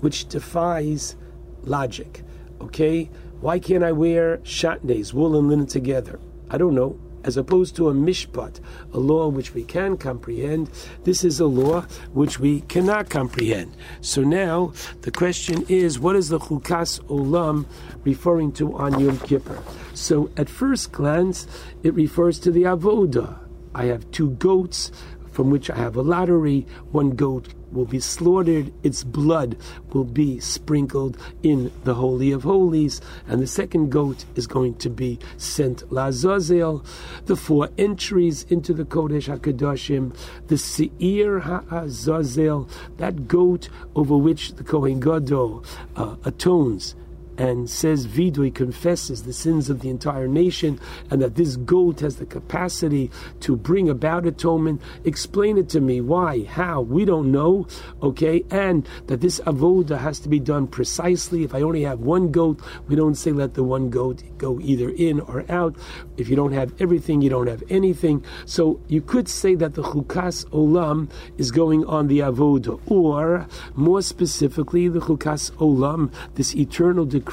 which 0.00 0.28
defies 0.28 1.16
logic. 1.64 2.22
Okay? 2.60 3.10
Why 3.40 3.60
can't 3.60 3.84
I 3.84 3.92
wear 3.92 4.38
shatnez, 4.38 5.12
wool 5.12 5.38
and 5.38 5.48
linen 5.48 5.66
together? 5.66 6.18
I 6.50 6.58
don't 6.58 6.74
know. 6.74 6.98
As 7.22 7.36
opposed 7.36 7.76
to 7.76 7.88
a 7.88 7.94
mishpat, 7.94 8.60
a 8.92 8.98
law 8.98 9.28
which 9.28 9.54
we 9.54 9.62
can 9.62 9.96
comprehend, 9.96 10.70
this 11.04 11.22
is 11.22 11.38
a 11.38 11.46
law 11.46 11.82
which 12.12 12.40
we 12.40 12.62
cannot 12.62 13.10
comprehend. 13.10 13.76
So 14.00 14.22
now 14.22 14.72
the 15.02 15.10
question 15.10 15.64
is, 15.68 15.98
what 16.00 16.16
is 16.16 16.30
the 16.30 16.38
chukas 16.38 17.00
olam 17.04 17.66
referring 18.04 18.52
to 18.52 18.76
on 18.76 18.98
Yom 18.98 19.18
Kippur? 19.18 19.62
So 19.94 20.30
at 20.36 20.48
first 20.48 20.90
glance, 20.90 21.46
it 21.82 21.94
refers 21.94 22.40
to 22.40 22.50
the 22.50 22.62
avoda. 22.62 23.38
I 23.74 23.86
have 23.86 24.10
two 24.10 24.30
goats 24.30 24.90
from 25.30 25.50
which 25.50 25.70
I 25.70 25.76
have 25.76 25.94
a 25.96 26.02
lottery. 26.02 26.66
One 26.90 27.10
goat 27.10 27.54
will 27.72 27.84
be 27.84 28.00
slaughtered, 28.00 28.72
its 28.82 29.04
blood 29.04 29.56
will 29.92 30.04
be 30.04 30.40
sprinkled 30.40 31.16
in 31.42 31.70
the 31.84 31.94
Holy 31.94 32.32
of 32.32 32.42
Holies, 32.42 33.00
and 33.26 33.40
the 33.40 33.46
second 33.46 33.90
goat 33.90 34.24
is 34.34 34.46
going 34.46 34.74
to 34.76 34.90
be 34.90 35.18
sent. 35.36 35.90
Lazazel. 35.90 36.84
The 37.26 37.36
four 37.36 37.68
entries 37.78 38.44
into 38.48 38.72
the 38.72 38.84
Kodesh 38.84 39.28
HaKadoshim, 39.28 40.16
the 40.48 40.58
Seir 40.58 41.40
HaAzazel, 41.40 42.68
that 42.96 43.28
goat 43.28 43.68
over 43.94 44.16
which 44.16 44.54
the 44.54 44.64
Kohen 44.64 45.00
Gadol 45.00 45.64
uh, 45.96 46.16
atones 46.24 46.94
and 47.38 47.70
says 47.70 48.06
Vidui 48.06 48.54
confesses 48.54 49.22
the 49.22 49.32
sins 49.32 49.70
of 49.70 49.80
the 49.80 49.88
entire 49.88 50.26
nation, 50.26 50.78
and 51.10 51.22
that 51.22 51.36
this 51.36 51.56
goat 51.56 52.00
has 52.00 52.16
the 52.16 52.26
capacity 52.26 53.10
to 53.40 53.56
bring 53.56 53.88
about 53.88 54.26
atonement. 54.26 54.82
Explain 55.04 55.56
it 55.56 55.68
to 55.70 55.80
me. 55.80 56.00
Why? 56.00 56.42
How? 56.44 56.80
We 56.80 57.04
don't 57.04 57.30
know. 57.30 57.66
Okay, 58.02 58.44
and 58.50 58.86
that 59.06 59.20
this 59.20 59.38
avoda 59.40 59.98
has 59.98 60.18
to 60.20 60.28
be 60.28 60.40
done 60.40 60.66
precisely. 60.66 61.44
If 61.44 61.54
I 61.54 61.62
only 61.62 61.82
have 61.82 62.00
one 62.00 62.32
goat, 62.32 62.60
we 62.88 62.96
don't 62.96 63.14
say 63.14 63.30
let 63.30 63.54
the 63.54 63.62
one 63.62 63.88
goat 63.88 64.22
go 64.36 64.58
either 64.60 64.90
in 64.90 65.20
or 65.20 65.44
out. 65.48 65.76
If 66.16 66.28
you 66.28 66.34
don't 66.34 66.52
have 66.52 66.74
everything, 66.80 67.22
you 67.22 67.30
don't 67.30 67.46
have 67.46 67.62
anything. 67.70 68.24
So 68.46 68.80
you 68.88 69.00
could 69.00 69.28
say 69.28 69.54
that 69.54 69.74
the 69.74 69.82
chukas 69.82 70.44
olam 70.46 71.08
is 71.36 71.52
going 71.52 71.84
on 71.84 72.08
the 72.08 72.18
avoda, 72.18 72.80
or 72.90 73.46
more 73.76 74.02
specifically, 74.02 74.88
the 74.88 74.98
chukas 74.98 75.52
olam, 75.52 76.12
this 76.34 76.56
eternal 76.56 77.04
decree. 77.04 77.27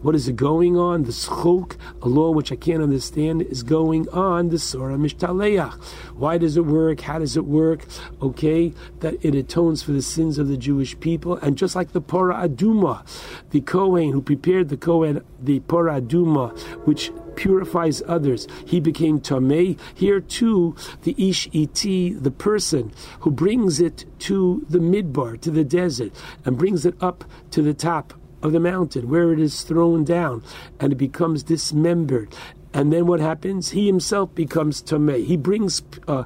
What 0.00 0.14
is 0.14 0.26
it 0.26 0.36
going 0.36 0.76
on? 0.76 1.04
The 1.04 1.12
schok, 1.12 1.76
a 2.02 2.08
law 2.08 2.30
which 2.30 2.50
I 2.50 2.56
can't 2.56 2.82
understand, 2.82 3.42
is 3.42 3.62
going 3.62 4.08
on 4.08 4.48
the 4.48 4.58
Surah 4.58 4.96
Mishtaleach. 4.96 5.74
Why 6.14 6.38
does 6.38 6.56
it 6.56 6.64
work? 6.64 7.02
How 7.02 7.18
does 7.18 7.36
it 7.36 7.44
work? 7.44 7.84
Okay, 8.22 8.72
that 9.00 9.14
it 9.22 9.34
atones 9.34 9.82
for 9.82 9.92
the 9.92 10.02
sins 10.02 10.38
of 10.38 10.48
the 10.48 10.56
Jewish 10.56 10.98
people. 10.98 11.36
And 11.36 11.58
just 11.58 11.76
like 11.76 11.92
the 11.92 12.00
Pora 12.00 12.48
Aduma, 12.48 13.06
the 13.50 13.60
Kohen 13.60 14.12
who 14.12 14.22
prepared 14.22 14.70
the 14.70 14.76
Kohen, 14.76 15.22
the 15.40 15.60
Pora 15.60 16.00
Aduma, 16.00 16.58
which 16.86 17.12
purifies 17.36 18.02
others. 18.08 18.48
He 18.66 18.80
became 18.80 19.20
Tameh. 19.20 19.78
Here 19.94 20.20
too, 20.20 20.74
the 21.02 21.14
Ish 21.16 21.48
Iti, 21.52 22.14
the 22.14 22.32
person 22.32 22.92
who 23.20 23.30
brings 23.30 23.78
it 23.78 24.06
to 24.20 24.66
the 24.68 24.78
midbar, 24.78 25.40
to 25.42 25.50
the 25.50 25.64
desert, 25.64 26.12
and 26.44 26.58
brings 26.58 26.84
it 26.84 26.96
up 27.00 27.24
to 27.52 27.62
the 27.62 27.74
top 27.74 28.14
of 28.42 28.52
the 28.52 28.60
mountain 28.60 29.08
where 29.08 29.32
it 29.32 29.40
is 29.40 29.62
thrown 29.62 30.04
down 30.04 30.42
and 30.80 30.92
it 30.92 30.96
becomes 30.96 31.42
dismembered. 31.42 32.34
And 32.72 32.92
then 32.92 33.06
what 33.06 33.20
happens? 33.20 33.70
He 33.70 33.86
himself 33.86 34.34
becomes 34.34 34.82
Tameh. 34.82 35.24
He 35.24 35.36
brings 35.36 35.82
uh, 36.06 36.24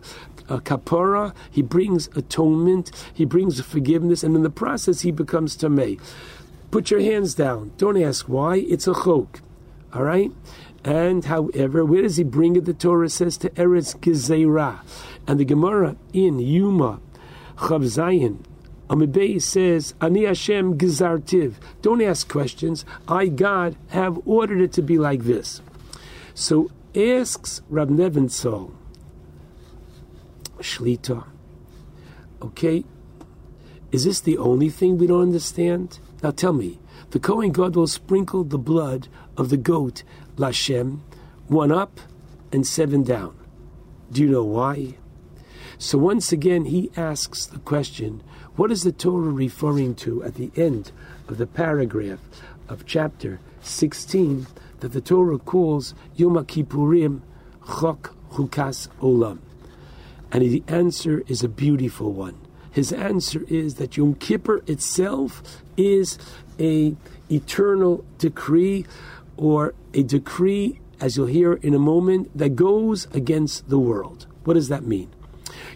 a 0.49 0.59
kapara, 0.59 1.35
he 1.51 1.63
brings 1.63 2.09
atonement, 2.17 2.91
he 3.15 3.25
brings 3.25 3.61
forgiveness, 3.61 4.23
and 4.23 4.35
in 4.35 4.43
the 4.43 4.51
process 4.51 5.01
he 5.03 5.11
becomes 5.11 5.57
Tameh. 5.57 6.01
Put 6.71 6.91
your 6.91 7.01
hands 7.01 7.35
down. 7.35 7.73
Don't 7.77 8.01
ask 8.01 8.29
why. 8.29 8.57
It's 8.57 8.87
a 8.87 8.95
chok. 8.95 9.41
All 9.93 10.03
right? 10.03 10.33
And 10.85 11.25
however, 11.25 11.85
where 11.85 12.03
does 12.03 12.17
he 12.17 12.25
bring 12.25 12.57
it? 12.57 12.65
The 12.65 12.75
Torah 12.75 13.09
says 13.09 13.37
to 13.39 13.51
Eretz 13.51 13.97
Gezerah. 13.99 14.81
And 15.27 15.39
the 15.39 15.45
Gemara 15.45 15.97
in 16.13 16.41
Yuma, 16.41 17.01
Chav 17.57 17.85
Zayin, 17.85 18.39
Amibay 18.93 19.41
says, 19.41 19.95
Ani 20.03 20.27
Hashem 20.27 20.77
Gizartiv. 20.77 21.55
Don't 21.81 22.03
ask 22.03 22.29
questions. 22.29 22.85
I, 23.09 23.29
God, 23.29 23.75
have 23.89 24.21
ordered 24.27 24.61
it 24.61 24.71
to 24.75 24.83
be 24.83 24.99
like 24.99 25.23
this. 25.23 25.63
So 26.35 26.71
asks 26.95 27.63
Rab 27.71 27.89
Nebenzahl, 27.89 28.71
Shlita, 30.59 31.25
okay, 32.43 32.85
is 33.91 34.05
this 34.05 34.21
the 34.21 34.37
only 34.37 34.69
thing 34.69 34.99
we 34.99 35.07
don't 35.07 35.23
understand? 35.23 35.99
Now 36.23 36.31
tell 36.31 36.53
me, 36.53 36.79
the 37.13 37.19
Kohen 37.19 37.51
Gadol 37.51 37.87
sprinkled 37.87 38.51
the 38.51 38.59
blood 38.59 39.09
of 39.39 39.49
the 39.49 39.57
goat, 39.57 40.03
Lashem, 40.37 41.01
one 41.49 41.73
up 41.73 41.99
and 42.53 42.67
seven 42.67 43.05
down. 43.05 43.35
Do 44.11 44.21
you 44.21 44.29
know 44.29 44.45
why? 44.45 44.97
So 45.79 45.97
once 45.97 46.31
again, 46.31 46.67
he 46.67 46.91
asks 46.95 47.47
the 47.47 47.59
question 47.59 48.23
what 48.57 48.71
is 48.71 48.83
the 48.83 48.93
Torah 48.93 49.31
referring 49.31 49.95
to 49.97 50.23
at 50.25 50.35
the 50.35 50.51
end 50.57 50.93
of 51.29 51.39
the 51.39 51.47
paragraph 51.47 52.19
of 52.69 52.85
chapter 52.85 53.41
16 53.63 54.47
that 54.81 54.93
the 54.93 55.01
Torah 55.01 55.39
calls 55.39 55.95
Yom 56.17 56.35
Kippurim 56.45 57.21
Chok 57.67 58.15
Chukas 58.33 58.89
Olam? 59.01 59.39
And 60.31 60.43
the 60.43 60.63
answer 60.69 61.23
is 61.29 61.43
a 61.43 61.49
beautiful 61.49 62.13
one. 62.13 62.39
His 62.71 62.93
answer 62.93 63.45
is 63.49 63.77
that 63.77 63.97
Yom 63.97 64.15
Kippur 64.15 64.63
itself 64.67 65.63
is 65.77 66.19
a 66.59 66.95
eternal 67.31 68.05
decree 68.19 68.87
or 69.37 69.75
a 69.95 70.03
decree, 70.03 70.79
as 71.01 71.17
you'll 71.17 71.27
hear 71.27 71.55
in 71.55 71.75
a 71.75 71.79
moment, 71.79 72.37
that 72.37 72.57
goes 72.57 73.07
against 73.15 73.69
the 73.69 73.79
world. 73.79 74.27
What 74.45 74.55
does 74.55 74.69
that 74.69 74.85
mean? 74.85 75.11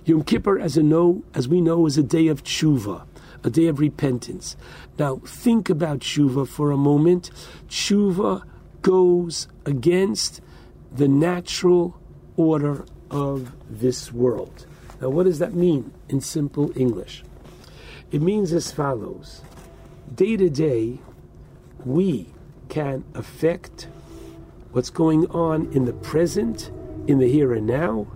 Yom 0.05 0.23
Kippur, 0.23 0.59
as, 0.59 0.77
a 0.77 0.83
know, 0.83 1.23
as 1.35 1.49
we 1.49 1.61
know, 1.61 1.87
is 1.87 1.99
a 1.99 2.03
day 2.03 2.29
of 2.29 2.43
tshuva, 2.43 3.07
a 3.45 3.51
day 3.51 3.67
of 3.67 3.81
repentance. 3.81 4.57
Now, 4.99 5.17
think 5.25 5.69
about 5.69 6.01
tshuva 6.01 6.49
for 6.49 6.71
a 6.71 6.77
moment. 6.77 7.31
Tshuva 7.69 8.43
goes 8.83 9.49
against 9.65 10.41
the 10.93 11.09
natural 11.09 12.01
order 12.37 12.85
of 13.11 13.53
this 13.69 14.13
world. 14.13 14.67
Now, 15.01 15.11
what 15.11 15.25
does 15.25 15.39
that 15.39 15.55
mean 15.55 15.93
in 16.09 16.21
simple 16.21 16.73
English? 16.79 17.23
It 18.11 18.23
means 18.23 18.53
as 18.53 18.73
follows 18.73 19.43
Day 20.15 20.37
to 20.37 20.49
day, 20.49 21.01
we 21.85 22.29
can 22.69 23.05
affect 23.15 23.89
what's 24.71 24.91
going 24.91 25.27
on 25.31 25.71
in 25.73 25.85
the 25.85 25.93
present, 25.93 26.71
in 27.07 27.19
the 27.19 27.31
here 27.31 27.53
and 27.53 27.67
now, 27.67 28.07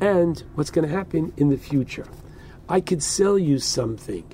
and 0.00 0.42
what's 0.54 0.70
going 0.70 0.88
to 0.88 0.94
happen 0.94 1.32
in 1.36 1.48
the 1.48 1.56
future. 1.56 2.06
I 2.68 2.80
could 2.80 3.02
sell 3.02 3.38
you 3.38 3.58
something 3.58 4.24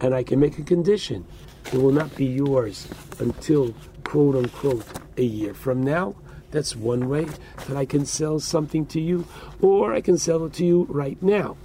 and 0.00 0.14
I 0.14 0.22
can 0.22 0.40
make 0.40 0.58
a 0.58 0.62
condition. 0.62 1.26
It 1.72 1.80
will 1.80 1.92
not 1.92 2.14
be 2.16 2.26
yours 2.26 2.88
until, 3.18 3.74
quote 4.04 4.36
unquote, 4.36 4.86
a 5.16 5.22
year 5.22 5.54
from 5.54 5.82
now. 5.82 6.14
That's 6.50 6.76
one 6.76 7.08
way 7.08 7.26
that 7.66 7.76
I 7.76 7.84
can 7.84 8.06
sell 8.06 8.38
something 8.38 8.86
to 8.86 9.00
you, 9.00 9.26
or 9.60 9.92
I 9.92 10.00
can 10.00 10.18
sell 10.18 10.44
it 10.44 10.52
to 10.54 10.64
you 10.64 10.86
right 10.88 11.20
now. 11.20 11.56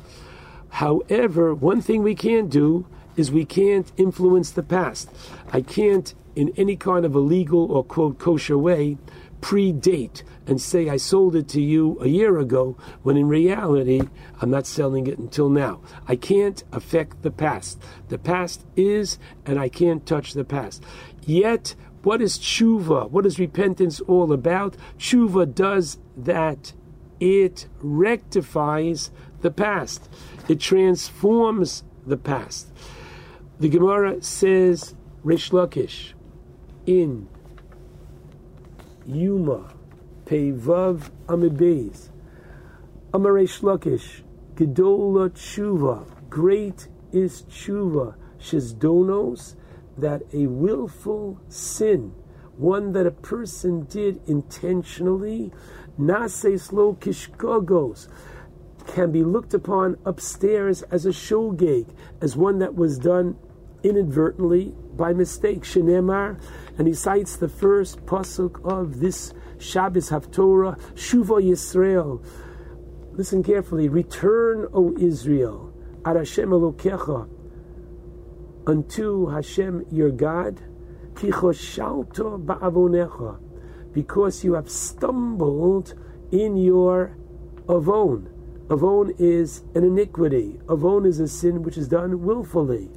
However, 0.69 1.53
one 1.53 1.81
thing 1.81 2.01
we 2.01 2.15
can't 2.15 2.49
do 2.49 2.87
is 3.15 3.31
we 3.31 3.45
can't 3.45 3.91
influence 3.97 4.51
the 4.51 4.63
past. 4.63 5.09
I 5.51 5.61
can't, 5.61 6.13
in 6.35 6.53
any 6.57 6.75
kind 6.75 7.05
of 7.05 7.15
a 7.15 7.19
legal 7.19 7.71
or 7.71 7.83
quote 7.83 8.17
kosher 8.17 8.57
way, 8.57 8.97
predate 9.41 10.23
and 10.45 10.59
say 10.61 10.89
I 10.89 10.97
sold 10.97 11.35
it 11.35 11.47
to 11.49 11.61
you 11.61 11.97
a 12.01 12.07
year 12.07 12.37
ago 12.39 12.77
when 13.03 13.17
in 13.17 13.27
reality 13.27 14.01
I'm 14.41 14.49
not 14.49 14.67
selling 14.67 15.07
it 15.07 15.17
until 15.17 15.49
now. 15.49 15.81
I 16.07 16.15
can't 16.15 16.63
affect 16.71 17.21
the 17.21 17.31
past. 17.31 17.81
The 18.09 18.17
past 18.17 18.65
is, 18.75 19.19
and 19.45 19.59
I 19.59 19.69
can't 19.69 20.05
touch 20.05 20.33
the 20.33 20.43
past. 20.43 20.83
Yet, 21.25 21.75
what 22.03 22.21
is 22.21 22.39
tshuva? 22.39 23.09
What 23.11 23.25
is 23.25 23.39
repentance 23.39 23.99
all 24.01 24.31
about? 24.31 24.77
Tshuva 24.97 25.53
does 25.53 25.97
that. 26.17 26.73
It 27.19 27.67
rectifies 27.81 29.11
the 29.41 29.51
past. 29.51 30.09
It 30.47 30.59
transforms 30.59 31.83
the 32.05 32.17
past. 32.17 32.71
The 33.59 33.69
Gemara 33.69 34.21
says, 34.21 34.95
Rish 35.23 35.51
Lakish, 35.51 36.13
in 36.85 37.27
Yuma, 39.09 39.73
Pevav 40.25 41.09
Amidbeis, 41.25 42.09
Amaresh 43.11 43.61
Lakish, 43.61 44.21
Gedola 44.53 45.29
Tshuva, 45.29 46.05
great 46.29 46.88
is 47.11 47.41
Tshuva, 47.43 48.15
Shizdonos, 48.39 49.55
that 49.97 50.21
a 50.31 50.45
willful 50.45 51.39
sin, 51.47 52.13
one 52.57 52.91
that 52.93 53.07
a 53.07 53.11
person 53.11 53.85
did 53.85 54.21
intentionally, 54.27 55.51
Nases 55.99 56.71
lo 56.71 56.93
kishkogos, 56.93 58.07
can 58.88 59.11
be 59.11 59.23
looked 59.23 59.53
upon 59.53 59.97
upstairs 60.05 60.83
as 60.83 61.05
a 61.05 61.09
shogeg, 61.09 61.88
as 62.21 62.38
one 62.38 62.59
that 62.59 62.75
was 62.75 62.99
done 62.99 63.35
inadvertently 63.83 64.73
by 64.95 65.13
mistake. 65.13 65.61
Shenemar, 65.61 66.39
and 66.80 66.88
he 66.88 66.93
cites 66.93 67.35
the 67.35 67.49
first 67.49 68.06
pasuk 68.06 68.64
of 68.64 69.01
this 69.01 69.33
Shabbos 69.58 70.09
Haftorah, 70.09 70.80
Shuva 70.93 71.43
Yisrael. 71.43 72.25
Listen 73.11 73.43
carefully. 73.43 73.90
Return, 73.90 74.66
O 74.74 74.95
Israel, 74.98 75.74
ad 76.06 76.16
Hashem 76.16 76.51
Elokecha, 76.51 77.27
unto 78.66 79.27
Hashem 79.27 79.88
your 79.91 80.09
God, 80.09 80.61
kichoshalto 81.16 82.45
ba'avonecha, 82.45 83.40
because 83.91 84.45
you 84.45 84.53
have 84.53 84.69
stumbled 84.69 85.95
in 86.32 86.56
your 86.56 87.17
avon. 87.69 88.30
Avon 88.72 89.14
is 89.19 89.64
an 89.75 89.83
iniquity. 89.83 90.61
Avon 90.72 91.06
is 91.06 91.19
a 91.19 91.27
sin 91.27 91.61
which 91.61 91.77
is 91.77 91.90
done 91.90 92.24
willfully. 92.24 92.90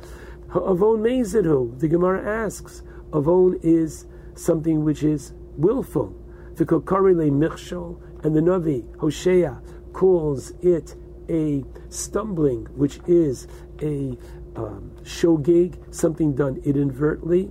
Avon 0.55 1.03
mezidhu, 1.03 1.81
the 1.81 1.89
Gemara 1.89 2.45
asks. 2.45 2.85
Avon 3.15 3.59
is 3.63 4.07
something 4.35 4.85
which 4.85 5.03
is 5.03 5.33
willful. 5.57 6.15
The 6.55 6.65
Kokarile 6.65 7.31
Michshol 7.31 8.01
and 8.25 8.35
the 8.35 8.41
Navi, 8.41 8.97
Hosea, 8.99 9.61
calls 9.93 10.53
it 10.63 10.95
a 11.29 11.65
stumbling, 11.89 12.67
which 12.77 13.01
is 13.07 13.47
a 13.81 14.17
um, 14.57 14.93
shogeg, 15.03 15.95
something 15.95 16.35
done 16.35 16.61
inadvertently. 16.65 17.51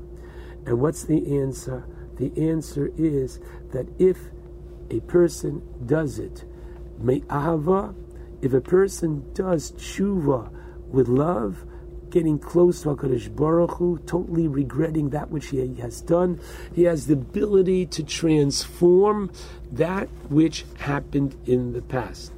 And 0.65 0.79
what's 0.79 1.03
the 1.03 1.39
answer? 1.39 1.85
The 2.17 2.31
answer 2.49 2.91
is 2.97 3.39
that 3.71 3.87
if 3.99 4.17
a 4.89 4.99
person 5.01 5.61
does 5.85 6.19
it, 6.19 6.45
me'ahava, 6.99 7.95
if 8.41 8.53
a 8.53 8.61
person 8.61 9.31
does 9.33 9.71
tshuva 9.71 10.51
with 10.87 11.07
love, 11.07 11.65
getting 12.11 12.37
close 12.37 12.83
to 12.83 12.89
HaKadosh 12.89 13.35
Baruch 13.35 13.71
Hu, 13.71 13.97
totally 14.05 14.47
regretting 14.47 15.09
that 15.09 15.31
which 15.31 15.47
he 15.47 15.75
has 15.75 16.01
done, 16.01 16.39
he 16.73 16.83
has 16.83 17.07
the 17.07 17.13
ability 17.13 17.85
to 17.87 18.03
transform 18.03 19.31
that 19.71 20.09
which 20.29 20.65
happened 20.79 21.35
in 21.45 21.73
the 21.73 21.81
past. 21.81 22.31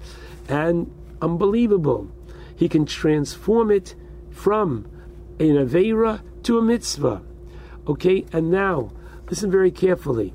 And 0.47 0.91
unbelievable, 1.21 2.09
he 2.55 2.69
can 2.69 2.85
transform 2.85 3.71
it 3.71 3.95
from 4.31 4.85
an 5.39 5.55
Avera 5.55 6.21
to 6.43 6.57
a 6.57 6.61
mitzvah. 6.61 7.21
Okay, 7.87 8.25
and 8.31 8.49
now, 8.49 8.91
listen 9.29 9.51
very 9.51 9.71
carefully. 9.71 10.33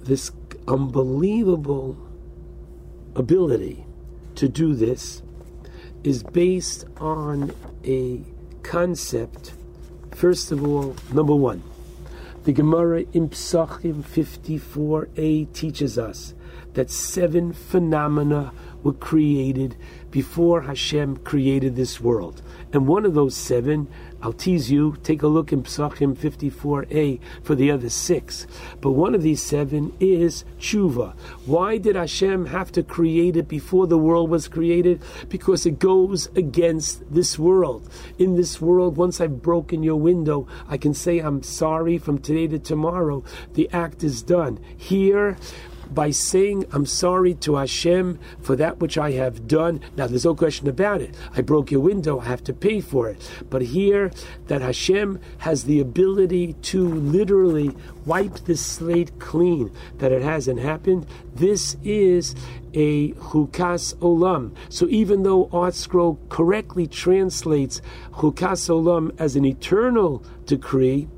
This 0.00 0.32
unbelievable 0.66 1.96
ability 3.14 3.84
to 4.42 4.48
do 4.48 4.74
this 4.74 5.22
is 6.02 6.24
based 6.24 6.84
on 6.96 7.54
a 7.84 8.20
concept. 8.64 9.54
First 10.10 10.50
of 10.50 10.66
all, 10.66 10.96
number 11.12 11.36
one, 11.36 11.62
the 12.42 12.52
Gemara 12.52 13.04
in 13.12 13.28
Psachim 13.28 14.02
54a 14.02 15.52
teaches 15.52 15.96
us 15.96 16.34
that 16.74 16.90
seven 16.90 17.52
phenomena 17.52 18.52
were 18.82 18.94
created 18.94 19.76
before 20.10 20.62
Hashem 20.62 21.18
created 21.18 21.76
this 21.76 22.00
world. 22.00 22.42
And 22.72 22.88
one 22.88 23.06
of 23.06 23.14
those 23.14 23.36
seven, 23.36 23.86
I'll 24.22 24.32
tease 24.32 24.70
you, 24.70 24.96
take 25.02 25.22
a 25.22 25.26
look 25.26 25.52
in 25.52 25.64
Psachim 25.64 26.16
54a 26.16 27.20
for 27.42 27.54
the 27.56 27.70
other 27.70 27.88
six. 27.88 28.46
But 28.80 28.92
one 28.92 29.14
of 29.14 29.22
these 29.22 29.42
seven 29.42 29.92
is 29.98 30.44
tshuva. 30.60 31.14
Why 31.44 31.78
did 31.78 31.96
Hashem 31.96 32.46
have 32.46 32.70
to 32.72 32.84
create 32.84 33.36
it 33.36 33.48
before 33.48 33.88
the 33.88 33.98
world 33.98 34.30
was 34.30 34.46
created? 34.46 35.02
Because 35.28 35.66
it 35.66 35.80
goes 35.80 36.28
against 36.36 37.12
this 37.12 37.38
world. 37.38 37.88
In 38.18 38.36
this 38.36 38.60
world, 38.60 38.96
once 38.96 39.20
I've 39.20 39.42
broken 39.42 39.82
your 39.82 39.96
window, 39.96 40.46
I 40.68 40.76
can 40.76 40.94
say 40.94 41.18
I'm 41.18 41.42
sorry 41.42 41.98
from 41.98 42.18
today 42.18 42.46
to 42.46 42.58
tomorrow. 42.58 43.24
The 43.54 43.68
act 43.72 44.04
is 44.04 44.22
done. 44.22 44.60
Here, 44.76 45.36
by 45.94 46.10
saying 46.10 46.66
I'm 46.72 46.86
sorry 46.86 47.34
to 47.34 47.56
Hashem 47.56 48.18
for 48.40 48.56
that 48.56 48.78
which 48.78 48.96
I 48.98 49.12
have 49.12 49.46
done. 49.46 49.80
Now, 49.96 50.06
there's 50.06 50.24
no 50.24 50.34
question 50.34 50.68
about 50.68 51.00
it. 51.00 51.14
I 51.34 51.42
broke 51.42 51.70
your 51.70 51.80
window, 51.80 52.20
I 52.20 52.24
have 52.24 52.44
to 52.44 52.52
pay 52.52 52.80
for 52.80 53.08
it. 53.08 53.30
But 53.50 53.62
here, 53.62 54.10
that 54.46 54.62
Hashem 54.62 55.20
has 55.38 55.64
the 55.64 55.80
ability 55.80 56.54
to 56.54 56.86
literally 56.86 57.76
wipe 58.04 58.44
the 58.44 58.56
slate 58.56 59.18
clean, 59.18 59.70
that 59.98 60.12
it 60.12 60.22
hasn't 60.22 60.58
happened, 60.60 61.06
this 61.34 61.76
is 61.84 62.34
a 62.74 63.12
chukas 63.12 63.94
olam. 63.96 64.54
So 64.68 64.86
even 64.88 65.22
though 65.22 65.46
ArtScroll 65.46 66.18
correctly 66.28 66.86
translates 66.86 67.80
chukas 68.12 68.68
olam 68.68 69.14
as 69.18 69.36
an 69.36 69.44
eternal 69.44 70.24
decree, 70.46 71.08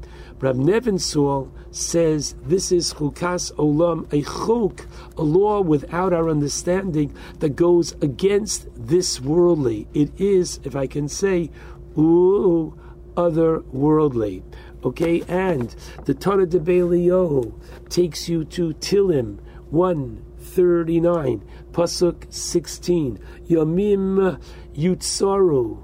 Rab 0.44 0.56
Nebenzahl 0.56 1.50
says 1.70 2.34
this 2.44 2.70
is 2.70 2.92
chukas 2.92 3.50
olam, 3.54 4.04
a 4.12 4.20
chuk, 4.20 4.86
a 5.16 5.22
law 5.22 5.62
without 5.62 6.12
our 6.12 6.28
understanding 6.28 7.16
that 7.38 7.56
goes 7.56 7.92
against 8.02 8.68
this 8.76 9.22
worldly. 9.22 9.88
It 9.94 10.20
is, 10.20 10.60
if 10.62 10.76
I 10.76 10.86
can 10.86 11.08
say, 11.08 11.50
ooh, 11.96 12.78
otherworldly. 13.16 14.42
Okay, 14.84 15.22
and 15.28 15.74
the 16.04 16.12
Torah 16.12 16.44
de 16.44 16.60
Beliyahu 16.60 17.58
takes 17.88 18.28
you 18.28 18.44
to 18.44 18.74
Tilim 18.74 19.38
139, 19.70 21.42
Pasuk 21.72 22.30
16. 22.30 23.18
Yamim 23.48 24.38
Yutsaru 24.74 25.82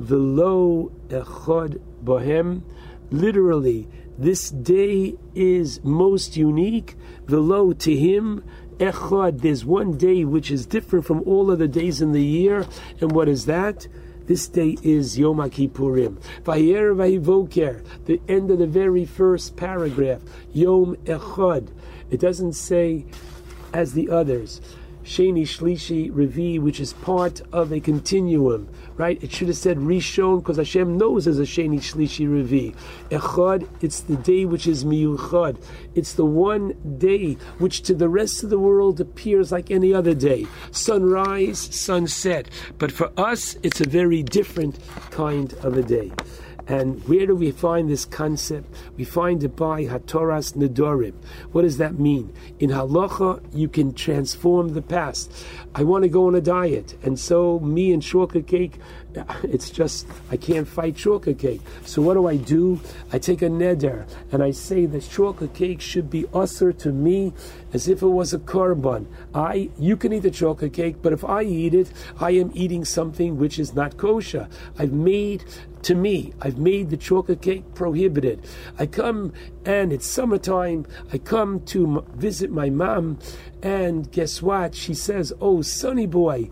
Velo 0.00 0.90
Echad 1.06 1.80
Bohem. 2.02 2.62
Literally, 3.12 3.88
this 4.18 4.48
day 4.48 5.14
is 5.34 5.84
most 5.84 6.34
unique. 6.34 6.96
Velo 7.26 7.74
to 7.74 7.94
him, 7.94 8.42
Echad, 8.78 9.42
there's 9.42 9.66
one 9.66 9.98
day 9.98 10.24
which 10.24 10.50
is 10.50 10.64
different 10.64 11.04
from 11.04 11.22
all 11.26 11.50
other 11.50 11.66
days 11.66 12.00
in 12.00 12.12
the 12.12 12.24
year. 12.24 12.66
And 13.02 13.12
what 13.12 13.28
is 13.28 13.44
that? 13.44 13.86
This 14.24 14.48
day 14.48 14.78
is 14.82 15.18
Yom 15.18 15.38
Kippurim. 15.50 16.22
Vayer 16.44 16.94
Vayivoker, 16.94 17.84
the 18.06 18.20
end 18.28 18.50
of 18.50 18.58
the 18.58 18.66
very 18.66 19.04
first 19.04 19.56
paragraph, 19.56 20.22
Yom 20.54 20.96
Echad. 21.04 21.68
It 22.10 22.18
doesn't 22.18 22.54
say 22.54 23.04
as 23.74 23.92
the 23.92 24.08
others. 24.08 24.62
Sheni, 25.04 25.42
Shlishi, 25.42 26.10
Revi, 26.12 26.60
which 26.60 26.80
is 26.80 26.92
part 26.92 27.42
of 27.52 27.72
a 27.72 27.80
continuum, 27.80 28.68
right? 28.96 29.22
It 29.22 29.32
should 29.32 29.48
have 29.48 29.56
said 29.56 29.78
Rishon 29.78 30.38
because 30.38 30.56
Hashem 30.56 30.96
knows 30.96 31.26
as 31.26 31.38
a 31.38 31.42
Sheni, 31.42 31.78
Shlishi, 31.78 32.26
Revi. 32.26 32.74
Echad, 33.10 33.68
it's 33.80 34.00
the 34.00 34.16
day 34.16 34.44
which 34.44 34.66
is 34.66 34.84
Miyuchad. 34.84 35.62
It's 35.94 36.14
the 36.14 36.24
one 36.24 36.74
day 36.98 37.34
which 37.58 37.82
to 37.82 37.94
the 37.94 38.08
rest 38.08 38.42
of 38.42 38.50
the 38.50 38.58
world 38.58 39.00
appears 39.00 39.52
like 39.52 39.70
any 39.70 39.92
other 39.94 40.14
day. 40.14 40.46
Sunrise, 40.70 41.58
sunset. 41.58 42.48
But 42.78 42.92
for 42.92 43.10
us, 43.16 43.56
it's 43.62 43.80
a 43.80 43.88
very 43.88 44.22
different 44.22 44.78
kind 45.10 45.52
of 45.62 45.76
a 45.76 45.82
day. 45.82 46.12
And 46.66 47.02
where 47.08 47.26
do 47.26 47.34
we 47.34 47.50
find 47.50 47.90
this 47.90 48.04
concept? 48.04 48.74
We 48.96 49.04
find 49.04 49.42
it 49.42 49.56
by 49.56 49.84
Hatoras 49.84 50.54
Nedorim. 50.54 51.14
What 51.50 51.62
does 51.62 51.78
that 51.78 51.98
mean? 51.98 52.32
In 52.58 52.70
halacha, 52.70 53.42
you 53.52 53.68
can 53.68 53.92
transform 53.94 54.74
the 54.74 54.82
past. 54.82 55.32
I 55.74 55.82
want 55.82 56.04
to 56.04 56.08
go 56.08 56.26
on 56.26 56.34
a 56.34 56.40
diet, 56.40 56.96
and 57.02 57.18
so 57.18 57.58
me 57.60 57.92
and 57.92 58.02
chocolate 58.02 58.46
cake, 58.46 58.78
it's 59.44 59.70
just 59.70 60.06
I 60.30 60.36
can't 60.36 60.66
fight 60.66 60.96
chocolate 60.96 61.38
cake. 61.38 61.60
So 61.84 62.02
what 62.02 62.14
do 62.14 62.26
I 62.26 62.36
do? 62.36 62.80
I 63.12 63.18
take 63.18 63.42
a 63.42 63.48
neder 63.48 64.06
and 64.30 64.42
I 64.42 64.50
say 64.50 64.86
that 64.86 65.08
chocolate 65.08 65.54
cake 65.54 65.80
should 65.80 66.10
be 66.10 66.26
usher 66.32 66.72
to 66.72 66.92
me 66.92 67.32
as 67.72 67.88
if 67.88 68.02
it 68.02 68.08
was 68.08 68.32
a 68.32 68.38
korban. 68.38 69.06
I 69.34 69.70
you 69.78 69.96
can 69.96 70.12
eat 70.12 70.20
the 70.20 70.30
chocolate 70.30 70.72
cake, 70.72 70.96
but 71.02 71.12
if 71.12 71.24
I 71.24 71.42
eat 71.42 71.74
it, 71.74 71.92
I 72.20 72.32
am 72.32 72.50
eating 72.54 72.84
something 72.84 73.38
which 73.38 73.58
is 73.58 73.74
not 73.74 73.96
kosher. 73.96 74.48
I've 74.78 74.92
made 74.92 75.44
to 75.82 75.94
me, 75.96 76.32
I've 76.40 76.58
made 76.58 76.90
the 76.90 76.96
chocolate 76.96 77.42
cake 77.42 77.74
prohibited. 77.74 78.46
I 78.78 78.86
come 78.86 79.32
and 79.64 79.92
it's 79.92 80.06
summertime. 80.06 80.86
I 81.12 81.18
come 81.18 81.60
to 81.66 82.04
visit 82.14 82.50
my 82.50 82.70
mom, 82.70 83.18
and 83.62 84.10
guess 84.12 84.40
what? 84.40 84.74
She 84.74 84.94
says, 84.94 85.32
"Oh, 85.40 85.62
sonny 85.62 86.06
boy." 86.06 86.50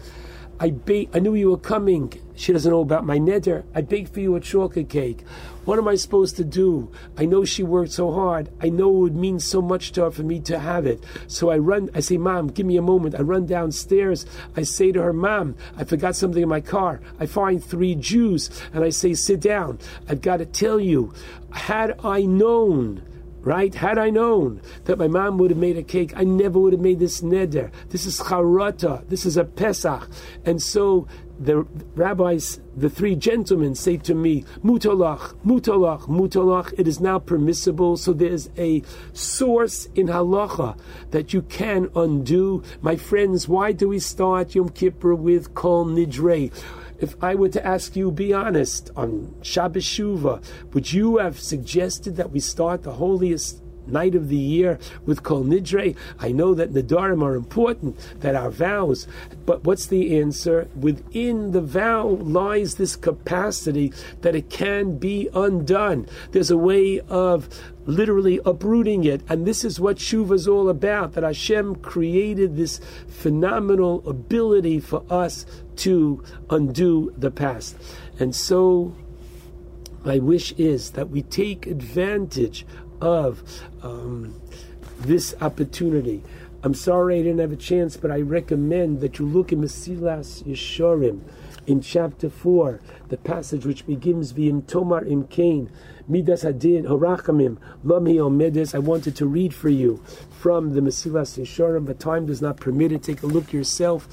I 0.63 0.69
bake. 0.69 1.09
I 1.15 1.21
knew 1.21 1.35
you 1.35 1.51
were 1.51 1.57
coming. 1.57 2.13
She 2.41 2.55
doesn't 2.55 2.71
know 2.71 2.81
about 2.81 3.05
my 3.05 3.19
neder. 3.19 3.65
I 3.75 3.83
baked 3.83 4.15
for 4.15 4.21
you 4.21 4.35
a 4.35 4.41
chocolate 4.41 4.89
cake. 4.89 5.25
What 5.67 5.79
am 5.79 5.87
I 5.87 5.95
supposed 5.97 6.37
to 6.37 6.45
do? 6.45 6.91
I 7.19 7.27
know 7.27 7.45
she 7.45 7.63
worked 7.63 7.93
so 7.93 8.13
hard. 8.13 8.49
I 8.63 8.71
know 8.71 8.89
it 8.89 8.99
would 8.99 9.15
mean 9.15 9.41
so 9.41 9.61
much 9.61 9.93
to 9.93 10.05
her 10.05 10.11
for 10.11 10.23
me 10.23 10.41
to 10.41 10.59
have 10.59 10.87
it. 10.87 11.05
So 11.27 11.51
I 11.51 11.59
run. 11.59 11.91
I 11.95 12.01
say, 12.01 12.17
"Mom, 12.17 12.47
give 12.47 12.65
me 12.65 12.79
a 12.79 12.83
moment." 12.83 13.15
I 13.15 13.21
run 13.21 13.45
downstairs. 13.45 14.25
I 14.57 14.63
say 14.63 14.91
to 14.91 15.03
her, 15.03 15.13
"Mom, 15.13 15.55
I 15.77 15.85
forgot 15.85 16.17
something 16.17 16.43
in 16.43 16.49
my 16.49 16.63
car." 16.63 17.03
I 17.21 17.27
find 17.27 17.63
three 17.63 17.95
Jews, 17.95 18.49
and 18.73 18.83
I 18.85 18.89
say, 18.89 19.13
"Sit 19.13 19.41
down. 19.41 19.79
I've 20.09 20.23
got 20.23 20.39
to 20.39 20.47
tell 20.47 20.81
you. 20.81 21.13
Had 21.51 21.95
I 22.03 22.23
known." 22.23 23.03
right? 23.43 23.75
Had 23.75 23.99
I 23.99 24.11
known 24.11 24.61
that 24.85 24.99
my 24.99 25.09
mom 25.09 25.39
would 25.39 25.51
have 25.51 25.59
made 25.59 25.79
a 25.79 25.83
cake, 25.83 26.13
I 26.15 26.25
never 26.25 26.59
would 26.59 26.75
have 26.75 26.83
made 26.83 26.99
this 26.99 27.23
neder. 27.23 27.71
This 27.89 28.05
is 28.05 28.21
charata. 28.21 29.09
This 29.09 29.25
is 29.25 29.39
a 29.39 29.45
Pesach. 29.45 30.09
And 30.45 30.63
so 30.63 31.07
the 31.41 31.67
rabbis, 31.95 32.61
the 32.77 32.91
three 32.91 33.17
gentlemen 33.17 33.75
say 33.75 33.97
to 33.97 34.15
me, 34.15 34.45
mutalach, 34.63 35.35
mutalach, 35.45 36.03
mutalach, 36.03 36.73
it 36.79 36.87
is 36.87 37.01
now 37.01 37.19
permissible. 37.19 37.97
So 37.97 38.13
there's 38.13 38.51
a 38.59 38.83
source 39.15 39.87
in 39.95 40.09
halacha 40.09 40.79
that 41.13 41.33
you 41.33 41.43
can 41.43 41.91
undo. 41.97 42.63
My 42.83 42.97
friends, 42.97 43.49
why 43.49 43.73
do 43.73 43.89
we 43.89 43.99
start 43.99 44.55
Yom 44.55 44.69
Kippur 44.69 45.15
with 45.15 45.55
Kol 45.55 45.87
Nidre? 45.87 46.53
If 46.99 47.17
I 47.25 47.35
were 47.35 47.49
to 47.49 47.67
ask 47.67 47.97
you, 47.97 48.11
be 48.11 48.35
honest, 48.35 48.91
on 48.95 49.35
Shabbos 49.41 49.85
Shuva, 49.85 50.45
would 50.75 50.93
you 50.93 51.17
have 51.17 51.41
suggested 51.41 52.17
that 52.17 52.31
we 52.31 52.41
start 52.41 52.83
the 52.83 52.93
holiest 52.93 53.63
night 53.91 54.15
of 54.15 54.29
the 54.29 54.37
year 54.37 54.79
with 55.07 55.23
Kol 55.23 55.45
Nidre? 55.45 55.97
I 56.19 56.33
know 56.33 56.55
that 56.55 56.73
Nadarim 56.73 57.23
are 57.23 57.35
important, 57.35 57.99
that 58.21 58.35
our 58.35 58.51
vows, 58.51 59.07
but 59.47 59.65
what's 59.65 59.87
the 59.87 60.19
answer? 60.19 60.69
Within 60.75 61.53
the 61.53 61.61
vow 61.61 62.07
lies 62.07 62.77
this 62.77 62.97
capacity 62.97 63.93
that 64.21 64.35
it 64.35 64.51
can 64.51 64.99
be 64.99 65.29
undone. 65.35 66.07
There's 66.33 66.51
a 66.51 66.57
way 66.57 67.01
of 67.01 67.49
literally 67.87 68.41
uprooting 68.45 69.05
it. 69.05 69.23
And 69.29 69.47
this 69.47 69.65
is 69.65 69.81
what 69.81 69.97
Shuva 69.97 70.35
is 70.35 70.47
all 70.47 70.69
about, 70.69 71.15
that 71.15 71.25
Hashem 71.25 71.77
created 71.77 72.57
this 72.57 72.81
phenomenal 73.09 74.07
ability 74.09 74.81
for 74.81 75.05
us 75.11 75.47
to 75.77 76.23
undo 76.51 77.13
the 77.17 77.31
past. 77.31 77.77
And 78.19 78.37
so 78.37 78.95
my 80.05 80.19
wish 80.19 80.53
is 80.53 80.93
that 80.93 81.11
we 81.11 81.23
take 81.23 81.67
advantage 81.67 82.67
of 83.01 83.43
um, 83.83 84.41
this 85.01 85.35
opportunity. 85.41 86.23
I'm 86.63 86.75
sorry 86.75 87.19
I 87.19 87.23
didn't 87.23 87.39
have 87.39 87.53
a 87.53 87.57
chance, 87.57 87.97
but 87.97 88.11
I 88.11 88.21
recommend 88.21 89.01
that 89.01 89.19
you 89.19 89.27
look 89.27 89.51
in 89.51 89.63
Mesilas 89.63 90.45
Yesharim 90.45 91.23
in 91.67 91.81
chapter 91.81 92.29
4, 92.29 92.81
the 93.09 93.17
passage 93.17 93.65
which 93.65 93.87
begins 93.87 94.33
V'im 94.33 94.67
Tomar 94.67 95.05
im 95.05 95.27
Kain, 95.27 95.71
Midas 96.07 96.43
Hadin 96.43 96.85
Horachamim, 96.85 97.57
Lami 97.83 98.17
Omedes. 98.17 98.75
I 98.75 98.79
wanted 98.79 99.17
to 99.17 99.27
read 99.27 99.55
for 99.55 99.71
you 99.71 100.03
from 100.31 100.75
the 100.75 100.81
Mesilas 100.81 101.39
Yesharim, 101.41 101.87
but 101.87 101.99
time 101.99 102.27
does 102.27 102.43
not 102.43 102.59
permit 102.59 102.93
it. 102.93 103.03
Take 103.03 103.23
a 103.23 103.27
look 103.27 103.53
yourself. 103.53 104.09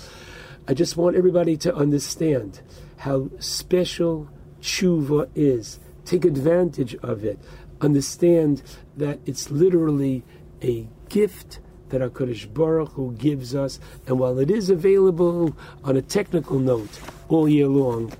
I 0.67 0.73
just 0.73 0.95
want 0.95 1.15
everybody 1.15 1.57
to 1.57 1.75
understand 1.75 2.61
how 2.97 3.29
special 3.39 4.29
tshuva 4.61 5.29
is. 5.35 5.79
Take 6.05 6.23
advantage 6.23 6.95
of 6.95 7.25
it. 7.25 7.39
Understand 7.81 8.63
that 8.95 9.19
it's 9.25 9.51
literally 9.51 10.23
a 10.61 10.87
gift 11.09 11.59
that 11.89 12.01
HaKadosh 12.01 12.53
Baruch 12.53 12.93
Hu 12.93 13.13
gives 13.13 13.55
us. 13.55 13.79
And 14.07 14.19
while 14.19 14.39
it 14.39 14.51
is 14.51 14.69
available 14.69 15.55
on 15.83 15.95
a 15.95 16.01
technical 16.01 16.59
note 16.59 16.99
all 17.29 17.47
year 17.47 17.67
long, 17.67 18.11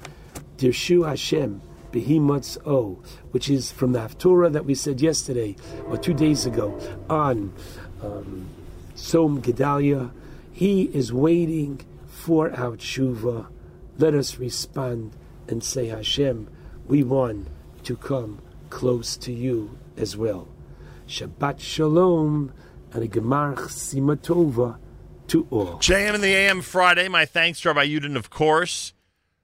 Dirshu 0.58 1.08
Hashem, 1.08 1.62
Behemoth's 1.92 2.58
O, 2.66 3.00
which 3.32 3.50
is 3.50 3.72
from 3.72 3.92
the 3.92 4.00
Haftorah 4.00 4.52
that 4.54 4.66
we 4.66 4.76
said 4.76 5.02
yesterday 5.02 5.56
or 5.88 5.98
two 5.98 6.14
days 6.14 6.46
ago 6.46 6.80
on 7.10 7.54
um, 8.02 8.48
Tzom 8.96 9.42
Gedalia, 9.42 10.12
he 10.52 10.84
is 10.84 11.14
waiting 11.14 11.86
for 12.08 12.52
our 12.52 12.78
tshuva. 12.78 13.48
Let 13.98 14.14
us 14.14 14.38
respond 14.38 15.14
and 15.48 15.64
say, 15.64 15.88
Hashem, 15.88 16.48
we 16.88 17.04
want 17.04 17.48
to 17.84 17.96
come 17.96 18.40
close 18.78 19.18
to 19.18 19.34
you 19.34 19.76
as 19.98 20.16
well. 20.16 20.48
Shabbat 21.08 21.60
Shalom 21.60 22.54
and 22.94 23.04
a 23.04 23.08
Gemarch 23.08 23.58
Simatova 23.70 24.78
to 25.30 25.48
all. 25.50 25.80
JM 25.80 26.14
in 26.14 26.22
the 26.22 26.36
AM 26.36 26.62
Friday. 26.62 27.08
My 27.08 27.26
thanks 27.26 27.60
to 27.62 27.70
Rabbi 27.70 27.88
Yudin, 27.88 28.16
of 28.16 28.30
course. 28.30 28.94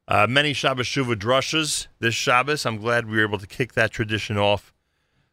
Uh, 0.08 0.28
many 0.30 0.54
Shabbos 0.54 0.86
Shuva 0.86 1.16
drushes 1.16 1.88
this 1.98 2.14
Shabbos. 2.14 2.64
I'm 2.68 2.78
glad 2.78 3.08
we 3.08 3.18
were 3.18 3.24
able 3.24 3.40
to 3.40 3.48
kick 3.48 3.74
that 3.74 3.90
tradition 3.90 4.38
off 4.38 4.72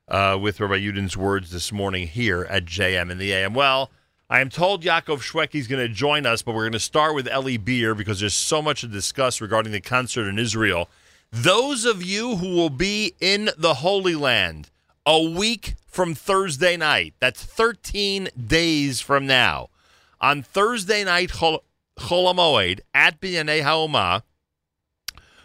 uh, 0.09 0.39
with 0.41 0.61
Rabbi 0.61 0.77
Yudin's 0.77 1.19
words 1.19 1.51
this 1.51 1.71
morning 1.71 2.09
here 2.09 2.47
at 2.49 2.65
JM 2.65 3.11
in 3.11 3.19
the 3.19 3.35
AM. 3.35 3.53
Well, 3.53 3.91
I 4.31 4.41
am 4.41 4.49
told 4.49 4.83
Yaakov 4.83 5.19
Shwekey 5.19 5.57
is 5.57 5.67
going 5.67 5.87
to 5.87 5.93
join 5.93 6.25
us, 6.25 6.41
but 6.41 6.55
we're 6.55 6.63
going 6.63 6.73
to 6.73 6.81
start 6.81 7.15
with 7.15 7.29
Eli 7.29 7.59
Beer 7.59 7.95
because 7.95 8.21
there's 8.21 8.33
so 8.33 8.63
much 8.63 8.81
to 8.81 8.89
discuss 8.89 9.43
regarding 9.43 9.73
the 9.73 9.81
concert 9.83 10.27
in 10.27 10.39
Israel. 10.39 10.89
Those 11.33 11.85
of 11.85 12.03
you 12.03 12.37
who 12.37 12.57
will 12.57 12.71
be 12.71 13.15
in 13.21 13.51
the 13.57 13.75
Holy 13.75 14.17
Land 14.17 14.69
a 15.07 15.23
week 15.23 15.75
from 15.87 16.13
Thursday 16.13 16.77
night, 16.77 17.15
that's 17.21 17.45
13 17.45 18.31
days 18.49 19.01
from 19.01 19.29
now, 19.29 19.69
on 20.21 20.43
Thursday 20.43 21.05
night, 21.05 21.31
Chol 21.31 21.61
Cholamoid 22.01 22.81
at 22.93 23.21
Binyanei 23.21 23.63
Haoma, 23.63 24.23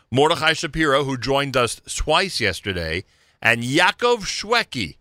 Mordechai 0.10 0.54
Shapiro, 0.54 1.04
who 1.04 1.18
joined 1.18 1.56
us 1.56 1.80
twice 1.96 2.40
yesterday, 2.40 3.04
and 3.40 3.62
Yaakov 3.62 4.22
Shwekey 4.22 4.98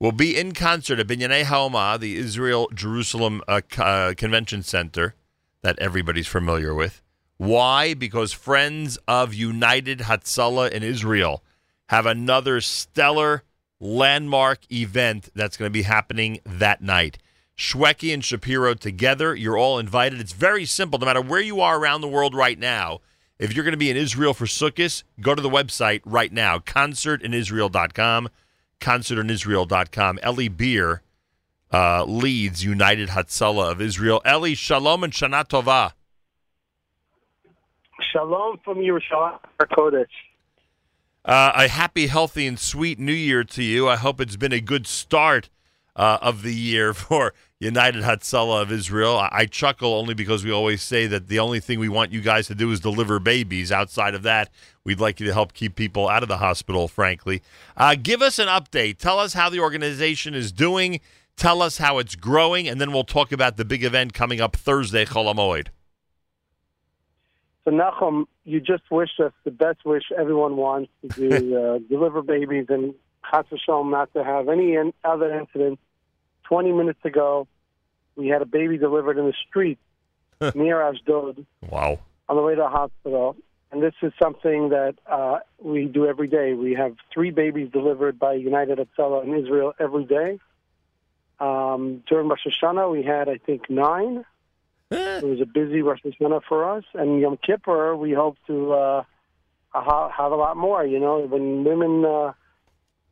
will 0.00 0.12
be 0.12 0.38
in 0.38 0.52
concert 0.52 0.98
at 0.98 1.08
Binyanei 1.08 1.44
Haoma, 1.44 2.00
the 2.00 2.16
Israel 2.16 2.70
Jerusalem 2.72 3.42
uh, 3.46 3.60
uh, 3.76 4.14
Convention 4.16 4.62
Center 4.62 5.14
that 5.60 5.78
everybody's 5.78 6.26
familiar 6.26 6.72
with. 6.74 7.02
Why? 7.42 7.94
Because 7.94 8.32
friends 8.32 8.98
of 9.08 9.34
United 9.34 9.98
Hatzalah 9.98 10.70
in 10.70 10.84
Israel 10.84 11.42
have 11.88 12.06
another 12.06 12.60
stellar 12.60 13.42
landmark 13.80 14.60
event 14.70 15.28
that's 15.34 15.56
going 15.56 15.68
to 15.68 15.72
be 15.72 15.82
happening 15.82 16.38
that 16.46 16.82
night. 16.82 17.18
Shwekey 17.58 18.14
and 18.14 18.24
Shapiro 18.24 18.74
together, 18.74 19.34
you're 19.34 19.58
all 19.58 19.80
invited. 19.80 20.20
It's 20.20 20.32
very 20.32 20.64
simple. 20.64 21.00
No 21.00 21.06
matter 21.06 21.20
where 21.20 21.40
you 21.40 21.60
are 21.60 21.80
around 21.80 22.02
the 22.02 22.06
world 22.06 22.32
right 22.32 22.56
now, 22.56 23.00
if 23.40 23.52
you're 23.52 23.64
going 23.64 23.72
to 23.72 23.76
be 23.76 23.90
in 23.90 23.96
Israel 23.96 24.34
for 24.34 24.46
Sukkot, 24.46 25.02
go 25.20 25.34
to 25.34 25.42
the 25.42 25.50
website 25.50 26.02
right 26.04 26.32
now, 26.32 26.60
concertinisrael.com, 26.60 28.28
concertinisrael.com. 28.80 30.20
Eli 30.24 30.46
Beer 30.46 31.02
uh, 31.72 32.04
leads 32.04 32.62
United 32.62 33.08
Hatzalah 33.08 33.72
of 33.72 33.80
Israel. 33.80 34.22
Eli, 34.24 34.54
shalom 34.54 35.02
and 35.02 35.12
shana 35.12 35.44
tova. 35.44 35.94
Shalom 38.12 38.58
from 38.62 38.78
Yerushalayim 38.78 39.38
Kodesh. 39.62 40.04
Uh, 41.24 41.52
a 41.54 41.68
happy, 41.68 42.08
healthy, 42.08 42.46
and 42.46 42.58
sweet 42.58 42.98
New 42.98 43.12
Year 43.12 43.42
to 43.42 43.62
you. 43.62 43.88
I 43.88 43.96
hope 43.96 44.20
it's 44.20 44.36
been 44.36 44.52
a 44.52 44.60
good 44.60 44.86
start 44.86 45.48
uh, 45.96 46.18
of 46.20 46.42
the 46.42 46.54
year 46.54 46.92
for 46.94 47.32
United 47.58 48.02
Hatzalah 48.02 48.60
of 48.60 48.70
Israel. 48.70 49.16
I, 49.16 49.28
I 49.32 49.46
chuckle 49.46 49.94
only 49.94 50.12
because 50.12 50.44
we 50.44 50.50
always 50.50 50.82
say 50.82 51.06
that 51.06 51.28
the 51.28 51.38
only 51.38 51.58
thing 51.58 51.78
we 51.78 51.88
want 51.88 52.12
you 52.12 52.20
guys 52.20 52.48
to 52.48 52.54
do 52.54 52.70
is 52.70 52.80
deliver 52.80 53.18
babies. 53.18 53.72
Outside 53.72 54.14
of 54.14 54.22
that, 54.24 54.50
we'd 54.84 55.00
like 55.00 55.18
you 55.18 55.26
to 55.26 55.32
help 55.32 55.54
keep 55.54 55.74
people 55.74 56.08
out 56.08 56.22
of 56.22 56.28
the 56.28 56.38
hospital, 56.38 56.88
frankly. 56.88 57.42
Uh, 57.76 57.94
give 57.94 58.20
us 58.20 58.38
an 58.38 58.48
update. 58.48 58.98
Tell 58.98 59.18
us 59.18 59.32
how 59.32 59.48
the 59.48 59.60
organization 59.60 60.34
is 60.34 60.52
doing. 60.52 61.00
Tell 61.36 61.62
us 61.62 61.78
how 61.78 61.96
it's 61.98 62.14
growing, 62.14 62.68
and 62.68 62.78
then 62.78 62.92
we'll 62.92 63.04
talk 63.04 63.32
about 63.32 63.56
the 63.56 63.64
big 63.64 63.82
event 63.82 64.12
coming 64.12 64.40
up 64.40 64.54
Thursday, 64.54 65.06
Chol 65.06 65.32
Hamoed. 65.32 65.68
So 67.64 67.70
Nachum, 67.70 68.24
you 68.44 68.60
just 68.60 68.82
wished 68.90 69.20
us 69.20 69.32
the 69.44 69.50
best 69.50 69.84
wish 69.84 70.04
everyone 70.16 70.56
wants 70.56 70.90
to 71.02 71.08
do, 71.08 71.56
uh, 71.56 71.78
deliver 71.88 72.22
babies 72.22 72.66
and 72.68 72.94
Chas 73.30 73.44
not 73.68 74.12
to 74.14 74.24
have 74.24 74.48
any 74.48 74.74
in- 74.74 74.92
other 75.04 75.32
incidents. 75.38 75.80
20 76.44 76.72
minutes 76.72 76.98
ago, 77.04 77.46
we 78.16 78.28
had 78.28 78.42
a 78.42 78.46
baby 78.46 78.76
delivered 78.78 79.16
in 79.16 79.26
the 79.26 79.34
street 79.48 79.78
near 80.54 80.82
Ashdod 80.82 81.46
Wow. 81.70 82.00
on 82.28 82.36
the 82.36 82.42
way 82.42 82.54
to 82.54 82.60
the 82.62 82.68
hospital. 82.68 83.36
And 83.70 83.82
this 83.82 83.94
is 84.02 84.12
something 84.20 84.68
that 84.68 84.96
uh, 85.06 85.38
we 85.58 85.86
do 85.86 86.06
every 86.06 86.28
day. 86.28 86.52
We 86.52 86.74
have 86.74 86.96
three 87.14 87.30
babies 87.30 87.70
delivered 87.72 88.18
by 88.18 88.34
United 88.34 88.78
Hatzalah 88.78 89.24
in 89.24 89.34
Israel 89.34 89.72
every 89.80 90.04
day. 90.04 90.38
Um, 91.40 92.02
during 92.06 92.28
Rosh 92.28 92.46
Hashanah, 92.46 92.92
we 92.92 93.02
had, 93.02 93.28
I 93.30 93.38
think, 93.38 93.70
nine. 93.70 94.24
It 94.92 95.24
was 95.24 95.40
a 95.40 95.46
busy 95.46 95.82
Rosh 95.82 96.00
Hashanah 96.04 96.42
for 96.48 96.68
us. 96.68 96.84
And 96.94 97.20
Yom 97.20 97.38
Kippur, 97.44 97.96
we 97.96 98.12
hope 98.12 98.36
to 98.46 98.72
uh, 98.72 99.02
have 99.74 100.32
a 100.32 100.36
lot 100.36 100.56
more. 100.56 100.84
You 100.84 101.00
know, 101.00 101.20
when 101.20 101.64
women 101.64 102.04
uh, 102.04 102.32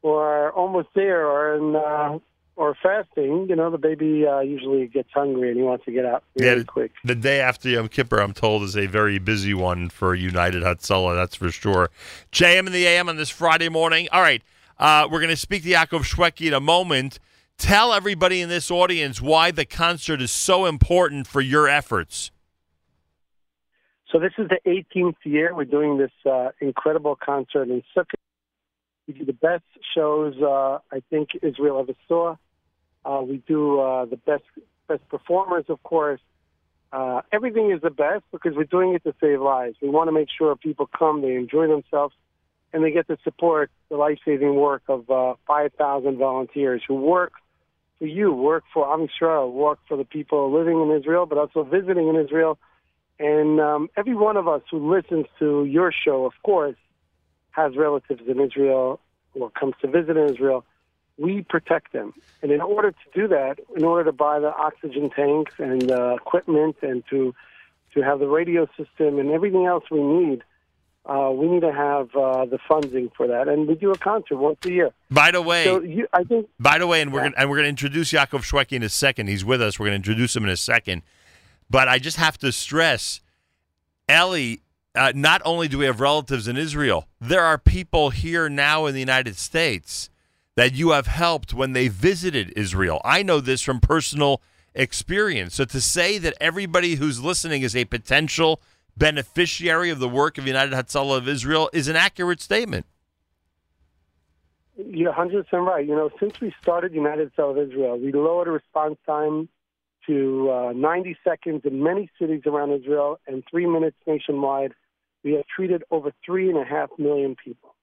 are 0.07 0.51
almost 0.53 0.89
there 0.95 1.27
or 1.27 1.55
in, 1.57 1.77
uh, 1.77 2.19
or 2.57 2.77
fasting, 2.83 3.47
you 3.49 3.57
know, 3.57 3.71
the 3.71 3.79
baby 3.79 4.27
uh, 4.27 4.41
usually 4.41 4.87
gets 4.87 5.09
hungry 5.15 5.49
and 5.49 5.57
he 5.57 5.63
wants 5.63 5.85
to 5.87 5.93
get 5.93 6.05
out 6.05 6.25
really 6.37 6.59
Yeah, 6.59 6.65
quick. 6.65 6.93
The 7.05 7.15
day 7.15 7.41
after 7.41 7.69
Yom 7.69 7.89
Kippur, 7.89 8.19
I'm 8.21 8.35
told, 8.35 8.63
is 8.65 8.77
a 8.77 8.87
very 8.87 9.19
busy 9.19 9.55
one 9.55 9.89
for 9.89 10.15
United 10.15 10.63
Hatzalah, 10.63 11.15
that's 11.15 11.35
for 11.35 11.51
sure. 11.51 11.91
JM 12.33 12.67
in 12.67 12.73
the 12.73 12.87
AM 12.87 13.09
on 13.09 13.17
this 13.17 13.31
Friday 13.31 13.71
morning. 13.71 14.09
All 14.13 14.21
right, 14.21 14.43
uh, 14.79 15.09
we're 15.11 15.21
going 15.21 15.31
to 15.31 15.37
speak 15.37 15.63
to 15.63 15.71
Yaakov 15.71 16.03
Shwekey 16.03 16.49
in 16.49 16.55
a 16.55 16.61
moment. 16.61 17.19
Tell 17.61 17.93
everybody 17.93 18.41
in 18.41 18.49
this 18.49 18.71
audience 18.71 19.21
why 19.21 19.51
the 19.51 19.67
concert 19.67 20.23
is 20.23 20.33
so 20.33 20.65
important 20.65 21.27
for 21.27 21.43
your 21.43 21.69
efforts. 21.69 22.31
So 24.11 24.19
this 24.19 24.33
is 24.39 24.49
the 24.49 24.59
18th 24.67 25.17
year 25.25 25.55
we're 25.55 25.67
doing 25.67 25.99
this 25.99 26.11
uh, 26.25 26.49
incredible 26.61 27.17
concert 27.23 27.69
in 27.69 27.83
Sukkot. 27.95 28.15
We 29.07 29.13
do 29.13 29.27
the 29.27 29.35
best 29.35 29.63
shows 29.95 30.35
uh, 30.43 30.79
I 30.91 31.03
think 31.11 31.29
Israel 31.43 31.79
ever 31.79 31.93
saw. 32.09 32.37
Uh, 33.05 33.23
we 33.29 33.43
do 33.47 33.79
uh, 33.79 34.07
the 34.07 34.17
best 34.17 34.43
best 34.89 35.07
performers, 35.11 35.67
of 35.69 35.83
course. 35.83 36.21
Uh, 36.93 37.21
everything 37.31 37.71
is 37.71 37.83
the 37.83 37.91
best 37.91 38.25
because 38.33 38.57
we're 38.57 38.65
doing 38.65 38.95
it 38.95 39.05
to 39.05 39.15
save 39.21 39.41
lives. 39.43 39.77
We 39.83 39.91
want 39.91 40.09
to 40.09 40.13
make 40.13 40.29
sure 40.37 40.57
people 40.57 40.89
come, 40.99 41.21
they 41.21 41.35
enjoy 41.35 41.69
themselves, 41.69 42.15
and 42.73 42.83
they 42.83 42.91
get 42.91 43.07
to 43.09 43.19
support 43.23 43.71
the 43.91 43.97
life-saving 43.97 44.55
work 44.55 44.83
of 44.89 45.09
uh, 45.11 45.35
5,000 45.47 46.17
volunteers 46.17 46.83
who 46.89 46.95
work 46.95 47.33
you, 48.07 48.33
work 48.33 48.65
for 48.73 48.93
Am 48.93 49.07
Yisrael, 49.07 49.53
work 49.53 49.79
for 49.89 49.97
the 49.97 50.05
people 50.05 50.53
living 50.53 50.81
in 50.81 50.91
Israel, 50.91 51.27
but 51.27 51.39
also 51.39 51.63
visiting 51.63 52.09
in 52.09 52.17
Israel. 52.17 52.59
And 53.19 53.61
um, 53.61 53.91
every 53.97 54.15
one 54.15 54.37
of 54.37 54.49
us 54.49 54.63
who 54.71 54.93
listens 54.93 55.27
to 55.39 55.65
your 55.65 55.93
show, 55.93 56.25
of 56.25 56.33
course, 56.43 56.77
has 57.51 57.77
relatives 57.77 58.23
in 58.27 58.41
Israel 58.41 59.01
or 59.35 59.51
comes 59.51 59.75
to 59.83 59.89
visit 59.89 60.17
in 60.17 60.31
Israel. 60.31 60.65
We 61.19 61.43
protect 61.43 61.93
them. 61.93 62.15
And 62.43 62.51
in 62.51 62.63
order 62.63 62.93
to 62.93 62.97
do 63.15 63.29
that, 63.29 63.59
in 63.77 63.85
order 63.85 64.05
to 64.05 64.13
buy 64.13 64.41
the 64.41 64.55
oxygen 64.55 65.11
tanks 65.11 65.53
and 65.59 65.91
uh, 65.91 66.17
equipment 66.17 66.77
and 66.83 67.03
to 67.11 67.35
to 67.93 68.03
have 68.03 68.21
the 68.21 68.29
radio 68.29 68.67
system 68.77 69.19
and 69.19 69.31
everything 69.31 69.67
else 69.67 69.83
we 69.91 70.01
need, 70.01 70.45
uh, 71.07 71.31
we 71.33 71.49
need 71.49 71.61
to 71.61 71.73
have 71.73 72.15
uh, 72.15 72.45
the 72.45 72.59
funding 72.69 73.11
for 73.17 73.27
that. 73.27 73.49
And 73.49 73.67
we 73.67 73.75
do 73.75 73.91
a 73.91 73.99
concert 73.99 74.37
once 74.37 74.59
a 74.65 74.71
year. 74.71 74.91
By 75.11 75.31
the 75.31 75.43
way, 75.43 75.65
So 75.65 75.83
you, 75.83 76.07
I 76.13 76.25
think 76.25 76.49
By 76.59 76.79
the 76.79 76.87
way, 76.87 77.01
and 77.01 77.13
we're 77.13 77.23
gonna, 77.23 77.35
and 77.37 77.49
we're 77.49 77.57
going 77.57 77.65
to 77.65 77.71
introduce 77.71 78.13
Yaakov 78.13 78.43
Shwekey 78.43 78.73
in 78.73 78.83
a 78.83 78.89
second. 78.89 79.29
He's 79.29 79.45
with 79.45 79.63
us. 79.63 79.79
We're 79.79 79.87
going 79.87 80.03
to 80.03 80.11
introduce 80.11 80.37
him 80.37 80.45
in 80.45 80.51
a 80.51 80.57
second. 80.57 81.03
But 81.69 81.89
I 81.89 81.99
just 81.99 82.17
have 82.19 82.39
to 82.39 82.53
stress, 82.53 83.21
Eli. 84.11 84.57
Uh, 84.93 85.13
not 85.15 85.41
only 85.45 85.69
do 85.69 85.79
we 85.79 85.85
have 85.85 86.01
relatives 86.01 86.49
in 86.49 86.57
Israel, 86.57 87.07
there 87.21 87.45
are 87.45 87.57
people 87.57 88.11
here 88.11 88.49
now 88.49 88.87
in 88.87 88.95
the 88.95 88.99
United 88.99 89.37
States 89.37 90.11
that 90.57 90.75
you 90.75 90.91
have 90.91 91.07
helped 91.07 91.55
when 91.55 91.75
they 91.75 91.87
visited 91.87 92.53
Israel. 92.57 93.01
I 93.05 93.23
know 93.23 93.39
this 93.39 93.63
from 93.63 93.79
personal 93.79 94.43
experience. 94.75 95.55
So 95.55 95.65
to 95.65 95.81
say 95.81 96.19
that 96.19 96.35
everybody 96.41 96.97
who's 96.97 97.23
listening 97.23 97.63
is 97.63 97.77
a 97.77 97.85
potential 97.85 98.61
beneficiary 98.97 99.91
of 99.91 99.99
the 99.99 100.09
work 100.09 100.39
of 100.39 100.47
United 100.47 100.73
Hatzalah 100.75 101.19
of 101.19 101.29
Israel 101.29 101.71
is 101.73 101.89
an 101.89 101.97
accurate 101.97 102.41
statement. 102.41 102.87
You're 104.77 105.13
100% 105.13 105.45
right. 105.53 105.87
You 105.87 105.95
know, 105.95 106.11
since 106.19 106.41
we 106.41 106.55
started 106.63 106.95
United 106.95 107.33
Hatzalah 107.35 107.63
of 107.63 107.71
Israel, 107.71 107.99
we 107.99 108.13
lowered 108.13 108.49
response 108.49 108.97
time 109.07 109.49
to 110.07 110.51
uh, 110.51 110.73
90 110.73 111.17
seconds 111.23 111.63
in 111.65 111.83
many 111.83 112.11
cities 112.19 112.43
around 112.47 112.73
Israel 112.73 113.19
and 113.27 113.45
three 113.51 113.67
minutes 113.67 113.97
nationwide. 114.07 114.73
We 115.23 115.33
have 115.33 115.45
treated 115.55 115.85
over 115.91 116.13
three 116.25 116.49
and 116.49 116.59
a 116.59 116.65
half 116.65 116.89
million 116.99 117.37
people. 117.43 117.75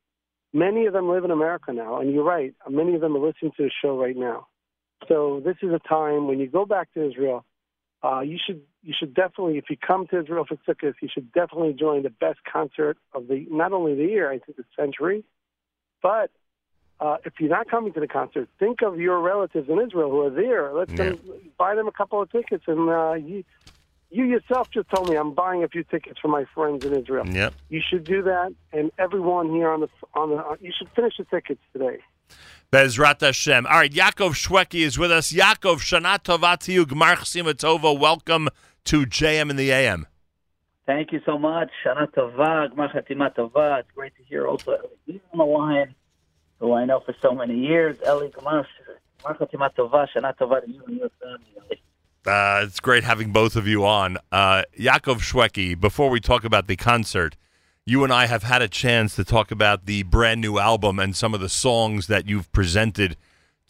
Many 0.53 0.87
of 0.87 0.93
them 0.93 1.09
live 1.09 1.23
in 1.23 1.31
America 1.31 1.71
now, 1.71 1.99
and 1.99 2.11
you're 2.11 2.23
right. 2.23 2.53
Many 2.69 2.95
of 2.95 3.01
them 3.01 3.15
are 3.15 3.19
listening 3.19 3.51
to 3.57 3.63
the 3.63 3.71
show 3.81 3.99
right 3.99 4.15
now. 4.17 4.47
So 5.07 5.41
this 5.45 5.57
is 5.61 5.69
a 5.71 5.79
time 5.87 6.27
when 6.27 6.39
you 6.39 6.47
go 6.47 6.65
back 6.65 6.91
to 6.93 7.07
Israel. 7.07 7.45
Uh, 8.03 8.21
you 8.21 8.37
should 8.43 8.61
you 8.87 8.93
should 8.97 9.13
definitely, 9.13 9.57
if 9.57 9.65
you 9.69 9.75
come 9.75 10.07
to 10.07 10.21
Israel 10.21 10.45
for 10.45 10.55
Sukkot, 10.65 10.93
you 11.01 11.09
should 11.13 11.33
definitely 11.33 11.73
join 11.73 12.03
the 12.03 12.09
best 12.09 12.39
concert 12.49 12.97
of 13.13 13.27
the 13.27 13.45
not 13.51 13.73
only 13.73 13.93
the 13.95 14.05
year, 14.05 14.31
I 14.31 14.39
think 14.39 14.55
the 14.55 14.63
century, 14.79 15.25
but 16.01 16.31
uh, 17.01 17.17
if 17.25 17.33
you're 17.37 17.49
not 17.49 17.69
coming 17.69 17.91
to 17.91 17.99
the 17.99 18.07
concert, 18.07 18.47
think 18.59 18.81
of 18.81 18.97
your 18.97 19.19
relatives 19.19 19.67
in 19.69 19.77
Israel 19.81 20.09
who 20.09 20.21
are 20.21 20.29
there. 20.29 20.73
Let 20.73 20.87
them 20.95 21.19
buy 21.57 21.75
them 21.75 21.89
a 21.89 21.91
couple 21.91 22.21
of 22.21 22.31
tickets, 22.31 22.63
and 22.65 22.89
uh, 22.89 23.13
you 23.15 23.43
you 24.09 24.23
yourself 24.23 24.71
just 24.71 24.89
told 24.89 25.09
me 25.09 25.17
I'm 25.17 25.33
buying 25.33 25.65
a 25.65 25.67
few 25.67 25.83
tickets 25.83 26.17
for 26.21 26.29
my 26.29 26.45
friends 26.55 26.85
in 26.85 26.95
Israel. 26.95 27.27
Yep. 27.27 27.55
You 27.67 27.81
should 27.85 28.05
do 28.05 28.21
that, 28.23 28.55
and 28.71 28.89
everyone 28.97 29.49
here 29.49 29.69
on 29.69 29.81
the 29.81 29.89
on 30.13 30.29
the 30.29 30.57
you 30.61 30.71
should 30.75 30.89
finish 30.95 31.17
the 31.17 31.25
tickets 31.25 31.61
today. 31.73 31.97
Bezrat 32.71 33.19
Hashem. 33.19 33.65
All 33.65 33.79
right, 33.79 33.91
Yaakov 33.91 34.31
Shwekey 34.31 34.81
is 34.81 34.97
with 34.97 35.11
us. 35.11 35.33
Yaakov, 35.33 35.79
Shana 35.79 36.23
Tova 36.23 36.57
to 36.59 36.71
you. 36.71 36.85
Gmar 36.85 37.17
Tova. 37.17 37.97
Welcome 37.97 38.47
to 38.87 39.05
JM 39.05 39.49
in 39.49 39.55
the 39.55 39.71
AM. 39.71 40.07
Thank 40.85 41.11
you 41.11 41.21
so 41.25 41.37
much. 41.37 41.69
Shana 41.85 42.09
Tova, 42.13 42.69
Gmar 42.73 43.35
Tova. 43.35 43.79
It's 43.79 43.91
great 43.93 44.15
to 44.15 44.23
hear 44.23 44.47
also 44.47 44.77
Eli 45.07 45.19
on 45.33 45.37
the 45.37 45.43
line, 45.43 45.95
who 46.59 46.73
I 46.73 46.85
know 46.85 47.01
for 47.01 47.13
so 47.21 47.33
many 47.33 47.55
years. 47.55 47.97
Eli 48.07 48.29
Gmar 48.29 48.65
Tova, 49.23 50.07
Shana 50.15 50.35
Tova 50.37 50.63
to 50.63 50.71
you 50.71 50.81
and 50.87 50.97
your 50.97 51.09
family. 51.21 51.81
Uh, 52.25 52.63
it's 52.65 52.79
great 52.79 53.03
having 53.03 53.31
both 53.31 53.57
of 53.57 53.67
you 53.67 53.85
on. 53.85 54.17
Uh, 54.31 54.63
Yaakov 54.79 55.19
Shwekey, 55.19 55.79
before 55.79 56.09
we 56.09 56.21
talk 56.21 56.45
about 56.45 56.67
the 56.67 56.77
concert, 56.77 57.35
you 57.85 58.05
and 58.05 58.13
I 58.13 58.27
have 58.27 58.43
had 58.43 58.61
a 58.61 58.67
chance 58.69 59.15
to 59.17 59.25
talk 59.25 59.51
about 59.51 59.85
the 59.85 60.03
brand 60.03 60.39
new 60.39 60.59
album 60.59 60.99
and 60.99 61.15
some 61.15 61.33
of 61.33 61.41
the 61.41 61.49
songs 61.49 62.07
that 62.07 62.27
you've 62.27 62.51
presented 62.53 63.17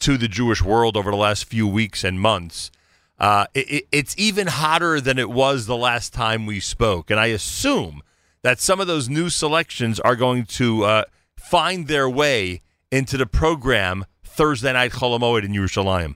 to 0.00 0.16
the 0.16 0.28
Jewish 0.28 0.62
world 0.62 0.96
over 0.96 1.10
the 1.10 1.16
last 1.16 1.44
few 1.44 1.66
weeks 1.66 2.04
and 2.04 2.20
months. 2.20 2.70
Uh, 3.18 3.46
it, 3.54 3.70
it- 3.70 3.88
it's 3.92 4.14
even 4.18 4.46
hotter 4.46 5.00
than 5.00 5.18
it 5.18 5.30
was 5.30 5.66
the 5.66 5.76
last 5.76 6.12
time 6.12 6.46
we 6.46 6.60
spoke. 6.60 7.10
And 7.10 7.18
I 7.18 7.26
assume 7.26 8.02
that 8.42 8.60
some 8.60 8.80
of 8.80 8.86
those 8.86 9.08
new 9.08 9.28
selections 9.28 9.98
are 10.00 10.14
going 10.16 10.44
to 10.44 10.84
uh, 10.84 11.02
find 11.36 11.88
their 11.88 12.08
way 12.08 12.62
into 12.90 13.16
the 13.16 13.26
program 13.26 14.04
Thursday 14.24 14.72
night 14.72 14.92
Chol 14.92 15.18
Hamoed 15.18 15.44
in 15.44 15.52
Yerushalayim. 15.52 16.14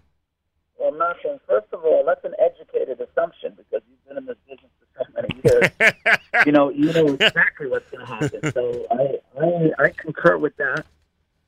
Well, 0.78 0.92
Nachum, 0.92 1.40
first 1.48 1.66
of 1.72 1.84
all, 1.84 2.04
that's 2.06 2.24
an 2.24 2.34
educated 2.38 3.00
assumption 3.00 3.54
because 3.56 3.82
you've 3.90 4.04
been 4.08 4.18
in 4.18 4.26
this 4.26 4.36
business 4.48 4.70
for 4.78 5.04
so 5.04 5.12
many 5.14 5.40
years. 5.44 6.16
you 6.46 6.52
know, 6.52 6.70
you 6.70 6.92
know 6.92 7.14
exactly 7.14 7.66
what's 7.68 7.90
going 7.90 8.06
to 8.06 8.12
happen. 8.14 8.52
So 8.52 8.86
I, 8.90 9.18
I, 9.40 9.84
I 9.86 9.88
concur 9.90 10.38
with 10.38 10.56
that, 10.56 10.84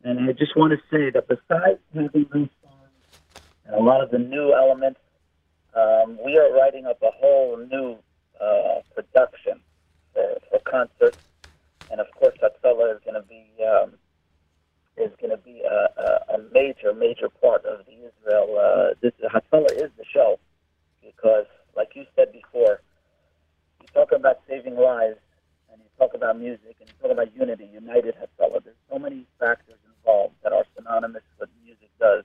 and 0.02 0.28
I 0.28 0.32
just 0.32 0.56
want 0.56 0.72
to 0.72 0.78
say 0.90 1.10
that 1.10 1.28
besides 1.28 1.78
having 1.94 2.26
those 2.32 2.48
songs 2.62 2.88
and 3.66 3.74
a 3.76 3.80
lot 3.80 4.02
of 4.02 4.10
the 4.10 4.18
new 4.18 4.52
elements, 4.52 5.00
um, 5.76 6.18
we 6.24 6.38
are 6.38 6.52
writing 6.52 6.86
up 6.86 7.02
a 7.02 7.10
whole 7.10 7.56
new 7.56 7.96
uh, 8.40 8.80
production 8.94 9.60
for, 10.12 10.38
for 10.50 10.60
concerts, 10.70 11.18
and 11.90 12.00
of 12.00 12.06
course, 12.18 12.34
Hatzalah 12.42 12.94
is 12.94 13.00
going 13.04 13.20
to 13.20 13.26
be 13.28 13.46
um, 13.62 13.94
is 14.96 15.10
going 15.20 15.30
to 15.30 15.42
be 15.42 15.62
a, 15.62 15.88
a, 16.00 16.34
a 16.34 16.38
major, 16.52 16.94
major 16.94 17.28
part 17.28 17.64
of 17.64 17.84
the 17.86 17.92
Israel. 17.92 18.54
Uh, 18.54 18.94
this 19.02 19.12
Hatzalah 19.22 19.74
is 19.74 19.90
the 19.98 20.04
show 20.12 20.38
because, 21.02 21.46
like 21.76 21.90
you 21.94 22.04
said 22.14 22.32
before, 22.32 22.80
you 23.80 23.88
talk 23.92 24.12
about 24.12 24.40
saving 24.48 24.76
lives 24.76 25.18
and 25.72 25.82
you 25.82 25.90
talk 25.98 26.14
about 26.14 26.38
music 26.38 26.76
and 26.78 26.88
you 26.88 26.94
talk 27.02 27.10
about 27.10 27.34
unity, 27.34 27.68
united 27.72 28.14
Hatzalah. 28.14 28.62
There's 28.62 28.78
so 28.90 28.98
many 28.98 29.26
factors 29.40 29.78
involved 29.84 30.34
that 30.44 30.52
are 30.52 30.64
synonymous 30.76 31.22
with 31.38 31.48
what 31.50 31.64
music 31.64 31.90
does. 31.98 32.22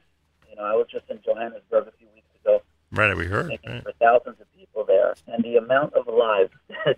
You 0.49 0.55
know, 0.55 0.63
I 0.63 0.73
was 0.73 0.87
just 0.91 1.09
in 1.09 1.19
Johannesburg 1.25 1.87
a 1.87 1.93
few 1.97 2.07
weeks 2.13 2.28
Right, 2.91 3.15
we 3.15 3.25
heard. 3.25 3.47
making 3.47 3.81
for 3.81 3.91
thousands 3.93 4.41
of 4.41 4.47
people 4.57 4.83
there, 4.83 5.13
and 5.27 5.43
the 5.43 5.57
amount 5.57 5.93
of 5.93 6.07
lives 6.07 6.51
that, 6.85 6.97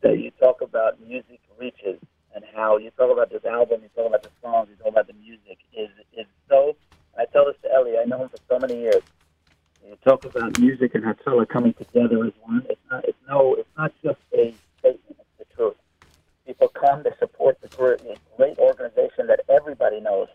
that 0.00 0.18
you 0.18 0.30
talk 0.32 0.62
about 0.62 1.00
music 1.00 1.40
reaches, 1.58 2.00
and 2.34 2.44
how 2.54 2.78
you 2.78 2.90
talk 2.92 3.12
about 3.12 3.30
this 3.30 3.44
album, 3.44 3.82
you 3.82 3.90
talk 3.94 4.06
about 4.06 4.22
the 4.22 4.30
songs, 4.42 4.68
you 4.70 4.76
talk 4.76 4.92
about 4.92 5.06
the 5.06 5.14
music 5.14 5.58
is 5.76 5.90
is 6.16 6.26
so. 6.48 6.76
I 7.18 7.26
tell 7.26 7.44
this 7.44 7.56
to 7.62 7.68
Eli. 7.68 8.00
I 8.00 8.04
know 8.06 8.22
him 8.22 8.28
for 8.30 8.38
so 8.48 8.58
many 8.58 8.80
years. 8.80 9.02
You 9.86 9.96
talk 10.04 10.24
about 10.24 10.58
music 10.58 10.94
and 10.94 11.04
Hatzalah 11.04 11.48
coming 11.48 11.74
together 11.74 12.24
as 12.24 12.32
one. 12.42 12.64
It's 12.70 12.80
not. 12.90 13.04
It's 13.04 13.18
no. 13.28 13.54
It's 13.56 13.68
not 13.76 13.92
just 14.02 14.18
a 14.32 14.54
statement. 14.78 15.18
It's 15.18 15.38
the 15.38 15.44
truth. 15.54 15.76
People 16.46 16.68
come 16.68 17.02
to 17.04 17.14
support 17.18 17.60
the 17.60 17.68
great, 17.68 18.00
great 18.36 18.58
organization 18.58 19.26
that 19.26 19.40
everybody 19.48 20.00
knows. 20.00 20.28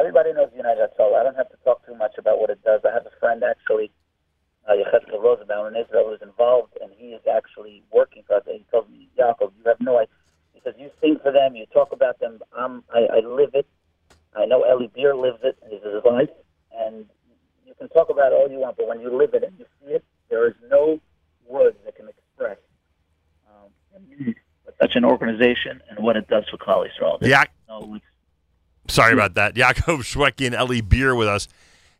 Everybody 0.00 0.32
knows 0.32 0.50
United 0.56 0.88
Hatzalah. 0.90 1.20
I 1.20 1.22
don't 1.22 1.36
have 1.36 1.50
to 1.50 1.56
talk 1.64 1.84
too 1.86 1.94
much 1.94 2.18
about 2.18 2.40
what 2.40 2.50
it 2.50 2.62
does. 2.64 2.80
I 2.84 2.92
have 2.92 3.06
a 3.06 3.20
friend 3.20 3.42
actually, 3.44 3.90
uh, 4.68 4.72
Yechezkel 4.72 5.20
Rosenbaum 5.22 5.74
in 5.74 5.76
Israel, 5.80 6.08
who's 6.10 6.22
involved, 6.22 6.76
and 6.80 6.90
he 6.96 7.08
is 7.08 7.20
actually 7.32 7.82
working 7.92 8.22
for 8.26 8.38
it. 8.38 8.44
He 8.46 8.64
told 8.70 8.90
me, 8.90 9.08
Yaakov, 9.18 9.52
you 9.58 9.64
have 9.66 9.80
no 9.80 9.98
idea. 9.98 10.08
He 10.54 10.60
says, 10.64 10.74
you 10.78 10.90
sing 11.00 11.18
for 11.22 11.30
them, 11.32 11.54
you 11.54 11.66
talk 11.66 11.92
about 11.92 12.18
them. 12.18 12.40
I'm, 12.56 12.82
I, 12.92 13.06
I 13.18 13.20
live 13.20 13.50
it. 13.54 13.66
I 14.36 14.44
know 14.46 14.64
Eli 14.66 14.88
Beer 14.94 15.14
lives 15.14 15.38
it. 15.44 15.56
It's 15.70 15.84
his 15.84 16.02
life. 16.04 16.28
And 16.76 17.06
you 17.66 17.74
can 17.78 17.88
talk 17.90 18.10
about 18.10 18.32
it 18.32 18.34
all 18.34 18.50
you 18.50 18.58
want, 18.58 18.76
but 18.76 18.88
when 18.88 19.00
you 19.00 19.16
live 19.16 19.34
it 19.34 19.44
and 19.44 19.52
you 19.58 19.66
see 19.80 19.92
it, 19.94 20.04
there 20.28 20.46
is 20.48 20.54
no 20.70 21.00
words 21.48 21.76
that 21.84 21.94
can 21.96 22.08
express 22.08 22.58
um, 23.48 24.34
such 24.80 24.96
an 24.96 25.04
organization 25.04 25.80
and 25.88 26.00
what 26.00 26.16
it 26.16 26.28
does 26.28 26.44
for 26.50 26.56
Klal 26.58 26.86
Yisrael. 26.86 27.18
Yeah. 27.20 27.44
no- 27.68 27.98
Sorry 28.88 29.12
about 29.12 29.34
that. 29.34 29.54
Yaakov 29.56 30.00
Shwekey 30.00 30.46
and 30.46 30.54
Eli 30.54 30.80
Beer 30.80 31.14
with 31.14 31.28
us. 31.28 31.48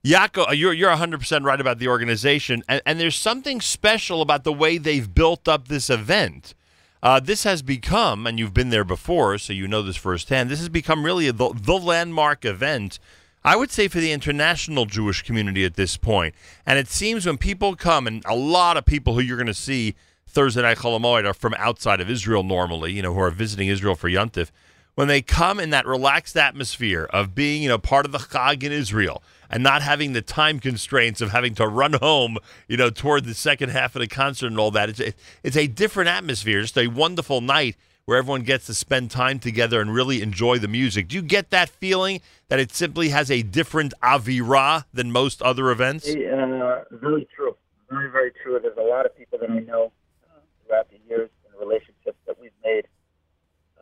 Yaakov, 0.05 0.57
you're 0.57 0.73
you're 0.73 0.91
100% 0.91 1.45
right 1.45 1.61
about 1.61 1.79
the 1.79 1.89
organization, 1.89 2.63
and, 2.69 2.81
and 2.87 3.01
there's 3.01 3.17
something 3.17 3.61
special 3.61 4.23
about 4.23 4.45
the 4.45 4.53
way 4.53 4.79
they've 4.79 5.13
built 5.13 5.49
up 5.49 5.69
this 5.69 5.91
event. 5.91 6.55
Uh, 7.03 7.21
this 7.21 7.45
has 7.45 7.63
become, 7.63 8.27
and 8.27 8.39
you've 8.39 8.55
been 8.55 8.71
there 8.71 8.85
before, 8.85 9.39
so 9.39 9.53
you 9.53 9.69
know 9.69 9.83
this 9.83 9.97
firsthand. 9.97 10.51
This 10.51 10.61
has 10.61 10.69
become 10.69 11.05
really 11.05 11.31
the, 11.31 11.53
the 11.55 11.75
landmark 11.75 12.45
event, 12.45 12.99
I 13.45 13.55
would 13.57 13.71
say, 13.71 13.87
for 13.89 14.01
the 14.01 14.13
international 14.13 14.87
Jewish 14.87 15.23
community 15.23 15.65
at 15.65 15.75
this 15.75 15.97
point. 15.97 16.35
And 16.65 16.79
it 16.79 16.89
seems 16.89 17.27
when 17.27 17.37
people 17.37 17.77
come, 17.77 18.07
and 18.07 18.25
a 18.27 18.35
lot 18.35 18.77
of 18.77 18.85
people 18.85 19.15
who 19.15 19.21
you're 19.21 19.37
going 19.37 19.47
to 19.47 19.55
see 19.55 19.95
Thursday 20.27 20.63
night 20.63 20.79
Chol 20.79 20.99
Hamoed 20.99 21.25
are 21.29 21.35
from 21.35 21.55
outside 21.59 22.01
of 22.01 22.11
Israel 22.11 22.43
normally, 22.43 22.93
you 22.93 23.03
know, 23.03 23.15
who 23.15 23.21
are 23.21 23.31
visiting 23.31 23.69
Israel 23.69 23.95
for 23.95 24.09
Yontif 24.09 24.51
when 24.97 25.09
they 25.09 25.23
come 25.23 25.61
in 25.61 25.71
that 25.71 25.87
relaxed 25.87 26.37
atmosphere 26.37 27.05
of 27.11 27.35
being, 27.35 27.63
you 27.63 27.69
know, 27.69 27.79
part 27.79 28.07
of 28.07 28.13
the 28.13 28.19
Chag 28.19 28.63
in 28.65 28.73
Israel 28.73 29.23
and 29.51 29.63
not 29.63 29.83
having 29.83 30.13
the 30.13 30.23
time 30.23 30.61
constraints 30.61 31.21
of 31.21 31.31
having 31.31 31.55
to 31.55 31.67
run 31.67 31.95
home, 31.95 32.39
you 32.69 32.77
know, 32.77 32.91
toward 32.91 33.25
the 33.25 33.35
second 33.35 33.71
half 33.71 33.95
of 33.97 34.01
the 34.01 34.09
concert 34.09 34.49
and 34.49 34.59
all 34.59 34.71
that. 34.73 34.89
It's 34.91 35.01
a, 35.01 35.13
it's 35.43 35.57
a 35.57 35.67
different 35.67 36.09
atmosphere, 36.09 36.61
just 36.63 36.79
a 36.79 36.89
wonderful 36.89 37.41
night 37.41 37.77
where 38.07 38.19
everyone 38.19 38.43
gets 38.43 38.67
to 38.67 38.75
spend 38.75 39.11
time 39.11 39.39
together 39.39 39.81
and 39.81 39.93
really 39.93 40.23
enjoy 40.23 40.59
the 40.59 40.69
music. 40.69 41.09
Do 41.09 41.17
you 41.17 41.23
get 41.23 41.51
that 41.51 41.69
feeling 41.69 42.21
that 42.49 42.61
it 42.61 42.73
simply 42.73 43.09
has 43.09 43.31
a 43.33 43.43
different 43.43 43.95
avira 44.01 44.85
than 44.95 45.11
most 45.11 45.43
other 45.43 45.71
events? 45.71 46.09
Uh, 46.09 46.85
very 46.93 47.27
true. 47.35 47.57
Very, 47.91 48.11
very 48.11 48.33
true. 48.43 48.59
There's 48.61 48.79
a 48.79 48.83
lot 48.83 49.07
of 49.07 49.17
people 49.17 49.39
that 49.41 49.51
I 49.51 49.59
know 49.59 49.93
uh, 50.25 50.39
throughout 50.65 50.89
the 50.91 50.99
years 51.09 51.31
and 51.47 51.59
relationships 51.59 52.19
that 52.27 52.41
we've 52.41 52.51
made 52.65 52.87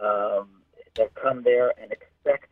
um, 0.01 0.49
that 0.97 1.15
come 1.15 1.43
there 1.43 1.75
and 1.81 1.93
expect 1.93 2.49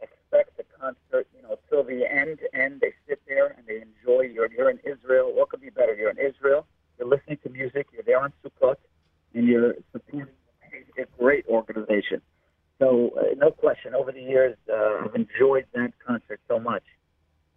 expect 0.00 0.56
the 0.56 0.64
concert, 0.80 1.26
till 1.72 1.84
the 1.84 2.04
end. 2.10 2.38
And 2.52 2.80
they 2.80 2.92
sit 3.08 3.20
there 3.26 3.48
and 3.56 3.66
they 3.66 3.80
enjoy. 3.88 4.22
You're 4.32 4.50
you're 4.52 4.70
in 4.70 4.78
Israel. 4.84 5.32
What 5.34 5.48
could 5.48 5.60
be 5.62 5.70
better? 5.70 5.94
You're 5.94 6.10
in 6.10 6.18
Israel. 6.18 6.66
You're 6.98 7.08
listening 7.08 7.38
to 7.44 7.48
music. 7.50 7.86
You're 7.92 8.02
there 8.04 8.20
on 8.22 8.32
Sukkot, 8.44 8.76
and 9.34 9.48
you're 9.48 9.74
supporting 9.92 10.28
a 10.98 11.04
great 11.18 11.46
organization. 11.46 12.20
So 12.78 13.10
uh, 13.18 13.34
no 13.36 13.50
question. 13.50 13.94
Over 13.94 14.12
the 14.12 14.20
years, 14.22 14.56
uh, 14.72 15.04
I've 15.04 15.14
enjoyed 15.14 15.66
that 15.74 15.92
concert 16.06 16.40
so 16.48 16.60
much 16.60 16.82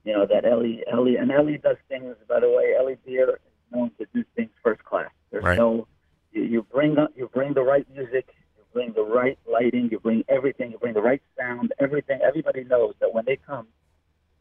you 0.05 0.13
know 0.13 0.25
that 0.27 0.45
Eli 0.45 0.81
Eli 0.93 1.19
and 1.19 1.31
Eli 1.31 1.57
does 1.57 1.77
things. 1.89 2.15
By 2.29 2.39
the 2.39 2.49
way, 2.49 2.75
Eli 2.79 2.95
Beer 3.05 3.31
is 3.31 3.39
known 3.71 3.91
to 3.99 4.05
do 4.13 4.23
things 4.35 4.51
first 4.63 4.83
class. 4.85 5.09
There's 5.31 5.43
Right. 5.43 5.57
no 5.57 5.87
you, 6.31 6.43
you 6.43 6.61
bring 6.63 6.97
up 6.97 7.11
you 7.15 7.27
bring 7.33 7.53
the 7.53 7.63
right 7.63 7.87
music, 7.93 8.27
you 8.55 8.63
bring 8.71 8.93
the 8.93 9.03
right 9.03 9.37
lighting, 9.51 9.89
you 9.91 9.99
bring 9.99 10.23
everything, 10.29 10.71
you 10.71 10.77
bring 10.77 10.93
the 10.93 11.01
right 11.01 11.21
sound, 11.37 11.73
everything. 11.79 12.19
Everybody 12.21 12.63
knows 12.63 12.93
that 12.99 13.13
when 13.13 13.25
they 13.25 13.37
come, 13.37 13.67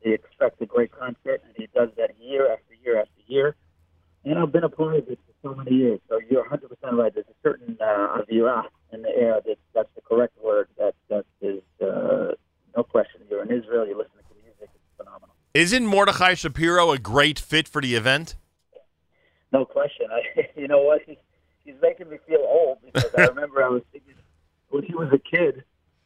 they 0.04 0.12
expect 0.12 0.60
a 0.60 0.66
great 0.66 0.92
concert, 0.92 1.42
and 1.44 1.54
he 1.56 1.66
does 1.74 1.88
that 1.96 2.10
year 2.20 2.52
after 2.52 2.74
year 2.84 3.00
after 3.00 3.20
year. 3.26 3.56
And 4.24 4.38
I've 4.38 4.52
been 4.52 4.64
a 4.64 4.68
part 4.68 4.96
of 4.96 5.08
it 5.08 5.18
for 5.26 5.48
so 5.50 5.54
many 5.54 5.76
years. 5.76 6.00
So 6.08 6.20
you're 6.30 6.42
100 6.42 6.68
percent 6.68 6.94
right. 6.94 7.12
There's 7.12 7.26
a 7.26 7.42
certain 7.42 7.76
uh, 7.80 8.18
avira 8.18 8.64
in 8.92 9.02
the 9.02 9.08
air. 9.08 9.40
That 9.44 9.56
that's 9.74 9.88
the 9.94 10.02
correct 10.02 10.34
word. 10.42 10.68
That 10.78 10.94
that 11.08 11.24
is 11.40 11.62
uh, 11.82 12.32
no 12.76 12.82
question. 12.82 13.22
You're 13.30 13.42
in 13.42 13.50
Israel. 13.50 13.86
You're 13.86 13.98
listening 13.98 14.24
to 14.28 14.34
music. 14.42 14.70
It's 14.74 14.96
phenomenal. 14.96 15.34
Isn't 15.54 15.86
Mordechai 15.86 16.34
Shapiro 16.34 16.92
a 16.92 16.98
great 16.98 17.38
fit 17.38 17.68
for 17.68 17.80
the 17.80 17.94
event? 17.94 18.36
No 19.52 19.64
question. 19.64 20.06
I, 20.10 20.48
you 20.60 20.68
know 20.68 20.82
what? 20.82 21.02
He, 21.06 21.18
he's 21.64 21.76
making 21.80 22.10
me 22.10 22.18
feel 22.26 22.44
old 22.44 22.78
because 22.82 23.10
I 23.16 23.22
remember 23.28 23.62
I 23.62 23.68
was 23.68 23.82
singing 23.92 24.16
when 24.70 24.82
he 24.82 24.94
was 24.94 25.08
a 25.12 25.18
kid, 25.18 25.64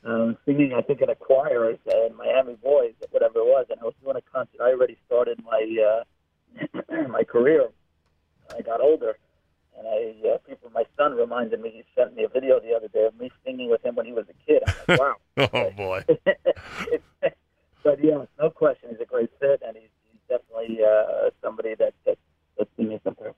uh, 0.08 0.32
singing 0.44 0.72
I 0.74 0.82
think 0.82 1.00
in 1.00 1.10
a 1.10 1.14
choir 1.14 1.72
uh, 1.72 2.06
in 2.06 2.16
Miami 2.16 2.54
Boys, 2.54 2.94
whatever 3.10 3.40
it 3.40 3.46
was, 3.46 3.66
and 3.70 3.78
I 3.80 3.84
was 3.84 3.94
doing 4.02 4.16
a 4.16 4.22
concert. 4.22 4.60
I 4.60 4.70
already 4.70 4.96
started 5.06 5.42
my 5.44 5.62
uh, 5.88 7.08
my 7.08 7.24
career. 7.24 7.68
I 8.56 8.62
got 8.62 8.80
older, 8.80 9.18
and 9.76 9.86
I 9.86 10.28
uh, 10.28 10.38
people. 10.48 10.70
My 10.74 10.84
son 10.96 11.14
reminded 11.14 11.60
me. 11.60 11.70
He 11.70 11.84
sent 11.96 12.16
me 12.16 12.24
a 12.24 12.28
video 12.28 12.60
the 12.60 12.74
other 12.74 12.88
day 12.88 13.04
of 13.04 13.18
me 13.18 13.30
singing 13.44 13.70
with 13.70 13.84
him 13.84 13.94
when 13.96 14.06
he 14.06 14.12
was 14.12 14.24
a 14.28 14.46
kid. 14.46 14.62
I'm 14.66 14.74
like, 14.88 15.00
wow. 15.00 15.16
Oh 15.52 15.70
boy. 15.70 16.04
but 17.84 18.02
yeah, 18.02 18.24
no 18.40 18.50
question, 18.50 18.90
he's 18.90 19.00
a 19.00 19.04
great 19.04 19.30
fit, 19.38 19.62
and 19.64 19.76
he's, 19.76 19.90
he's 20.10 20.20
definitely 20.28 20.78
uh, 20.82 21.30
somebody 21.42 21.74
that 21.76 21.94
that 22.06 22.18
that's 22.56 22.70
singing 22.76 23.00
something. 23.04 23.32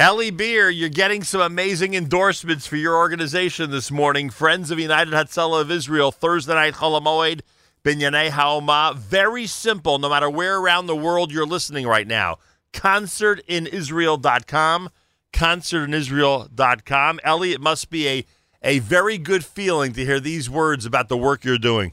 Eli 0.00 0.30
Beer, 0.30 0.70
you're 0.70 0.88
getting 0.88 1.22
some 1.22 1.40
amazing 1.40 1.94
endorsements 1.94 2.66
for 2.66 2.74
your 2.74 2.96
organization 2.96 3.70
this 3.70 3.92
morning. 3.92 4.28
Friends 4.28 4.72
of 4.72 4.80
United 4.80 5.14
Hatzalah 5.14 5.60
of 5.60 5.70
Israel, 5.70 6.10
Thursday 6.10 6.52
night 6.52 6.74
Chol 6.74 7.00
Hamoed, 7.00 7.42
Binyanei 7.84 8.30
Haoma. 8.30 8.96
Very 8.96 9.46
simple, 9.46 10.00
no 10.00 10.08
matter 10.08 10.28
where 10.28 10.58
around 10.58 10.88
the 10.88 10.96
world 10.96 11.30
you're 11.30 11.46
listening 11.46 11.86
right 11.86 12.08
now. 12.08 12.38
Concertinisrael.com. 12.72 14.90
Concertinisrael.com. 15.32 17.20
Eli, 17.24 17.48
it 17.50 17.60
must 17.60 17.88
be 17.88 18.08
a, 18.08 18.26
a 18.64 18.80
very 18.80 19.16
good 19.16 19.44
feeling 19.44 19.92
to 19.92 20.04
hear 20.04 20.18
these 20.18 20.50
words 20.50 20.84
about 20.84 21.08
the 21.08 21.16
work 21.16 21.44
you're 21.44 21.56
doing. 21.56 21.92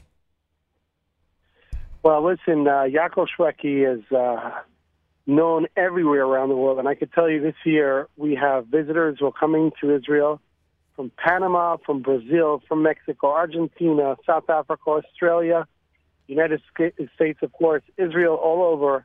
Well, 2.02 2.24
listen, 2.24 2.66
uh, 2.66 2.82
Yaakov 2.82 3.28
Shweki 3.38 3.96
is 3.96 4.02
uh, 4.10 4.50
known 5.26 5.66
everywhere 5.76 6.24
around 6.24 6.48
the 6.48 6.56
world, 6.56 6.78
and 6.78 6.88
I 6.88 6.94
could 6.94 7.12
tell 7.12 7.28
you 7.28 7.40
this 7.40 7.54
year 7.64 8.08
we 8.16 8.34
have 8.34 8.66
visitors 8.66 9.18
who 9.20 9.26
are 9.26 9.32
coming 9.32 9.70
to 9.80 9.94
Israel 9.94 10.40
from 10.96 11.10
Panama, 11.16 11.76
from 11.84 12.02
Brazil, 12.02 12.62
from 12.68 12.82
Mexico, 12.82 13.28
Argentina, 13.28 14.16
South 14.26 14.50
Africa, 14.50 14.90
Australia, 14.90 15.66
United 16.26 16.60
States, 17.14 17.38
of 17.42 17.52
course, 17.52 17.82
Israel, 17.96 18.34
all 18.34 18.62
over, 18.62 19.04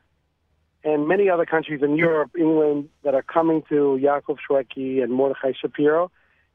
and 0.83 1.07
many 1.07 1.29
other 1.29 1.45
countries 1.45 1.81
in 1.81 1.95
Europe, 1.95 2.31
England, 2.37 2.89
that 3.03 3.13
are 3.13 3.23
coming 3.23 3.63
to 3.69 3.99
Yaakov 4.01 4.37
Shwekey 4.49 5.03
and 5.03 5.11
Mordechai 5.11 5.53
Shapiro. 5.59 6.11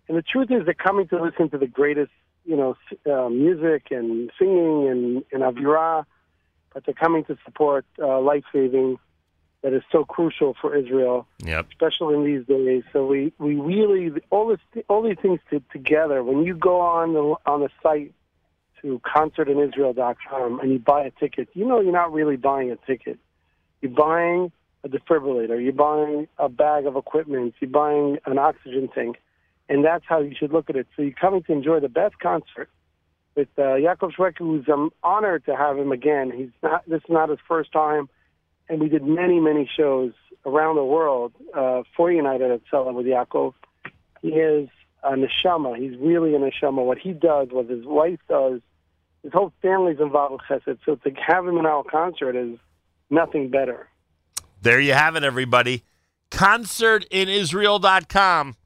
And 0.09 0.17
the 0.17 0.23
truth 0.23 0.51
is, 0.51 0.65
they're 0.65 0.75
coming 0.75 1.09
to 1.09 1.23
listen 1.23 1.51
to 1.51 1.59
the 1.59 1.67
greatest, 1.67 2.13
you 2.45 2.57
know, 2.57 2.77
uh, 3.11 3.29
music 3.29 3.89
and 3.91 4.31
singing 4.39 4.89
and, 4.89 5.25
and 5.33 5.67
but 6.73 6.85
they're 6.87 6.95
coming 6.95 7.25
to 7.25 7.37
support 7.45 7.85
uh, 8.01 8.21
life 8.21 8.45
saving 8.53 8.99
that 9.63 9.73
is 9.73 9.83
so 9.93 10.05
crucial 10.05 10.55
for 10.61 10.75
Israel, 10.77 11.27
Yep. 11.45 11.69
especially 11.71 12.15
in 12.17 12.25
these 12.25 12.47
days. 12.47 12.83
So 12.93 13.07
we, 13.07 13.33
we 13.39 13.55
really 13.55 14.11
all 14.31 14.49
this 14.49 14.59
all 14.89 15.03
these 15.03 15.19
things 15.23 15.41
to, 15.51 15.63
together. 15.73 16.23
When 16.23 16.45
you 16.45 16.55
go 16.55 16.81
on 16.81 17.15
the 17.15 17.37
on 17.51 17.61
the 17.61 17.69
site 17.83 18.13
to 18.83 19.01
concertinisrael.com 19.05 20.61
and 20.61 20.73
you 20.73 20.79
buy 20.79 21.05
a 21.05 21.11
ticket, 21.13 21.49
you 21.55 21.65
know 21.65 21.81
you're 21.81 21.93
not 21.93 22.13
really 22.13 22.37
buying 22.37 22.71
a 22.71 22.77
ticket. 22.87 23.19
You're 23.81 23.93
buying 23.93 24.53
a 24.85 24.89
defibrillator. 24.89 25.63
You're 25.63 25.73
buying 25.73 26.29
a 26.39 26.49
bag 26.49 26.87
of 26.87 26.97
equipment. 26.97 27.55
You're 27.61 27.71
buying 27.71 28.19
an 28.27 28.39
oxygen 28.39 28.89
tank, 28.95 29.17
and 29.69 29.85
that's 29.85 30.05
how 30.09 30.21
you 30.21 30.35
should 30.39 30.53
look 30.53 30.71
at 30.71 30.77
it. 30.77 30.87
So 30.97 31.03
you're 31.03 31.13
coming 31.13 31.43
to 31.45 31.53
enjoy 31.53 31.81
the 31.81 31.89
best 31.89 32.19
concert 32.19 32.69
with 33.35 33.49
uh, 33.57 33.63
Yaakov 33.63 34.13
Shwekey, 34.19 34.39
who's 34.39 34.65
I'm 34.69 34.91
honored 35.03 35.45
to 35.47 35.57
have 35.57 35.79
him 35.79 35.93
again. 35.93 36.33
He's 36.35 36.51
not 36.63 36.89
this 36.89 36.99
is 36.99 37.11
not 37.11 37.29
his 37.29 37.39
first 37.47 37.73
time, 37.73 38.09
and 38.73 38.81
we 38.81 38.89
did 38.89 39.05
many 39.05 39.39
many 39.39 39.71
shows 39.77 40.13
around 40.47 40.77
the 40.77 40.85
world 40.85 41.35
uh, 41.55 41.83
for 41.95 42.11
United 42.11 42.51
at 42.51 42.63
Sela 42.73 42.95
with 42.95 43.05
Yaakov. 43.07 43.53
He 44.23 44.31
is 44.31 44.71
a 45.05 45.13
neshama. 45.13 45.77
He's 45.77 45.95
really 45.99 46.35
a 46.35 46.39
neshama. 46.39 46.83
What 46.85 46.99
he 46.99 47.13
does, 47.13 47.49
what 47.51 47.69
his 47.69 47.85
wife 47.85 48.19
does, 48.29 48.61
his 49.23 49.33
whole 49.33 49.53
family's 49.61 50.01
involved 50.01 50.33
with 50.33 50.41
Chesed. 50.65 50.79
So 50.87 50.95
to 50.97 51.11
have 51.21 51.47
him 51.47 51.59
in 51.59 51.67
our 51.67 51.85
concert 51.85 52.35
is 52.35 52.59
nothing 53.11 53.51
better. 53.51 53.89
There 54.63 54.81
you 54.81 54.95
have 54.95 55.17
it, 55.17 55.23
everybody. 55.23 55.85
Concertinisrael.com. 56.31 58.57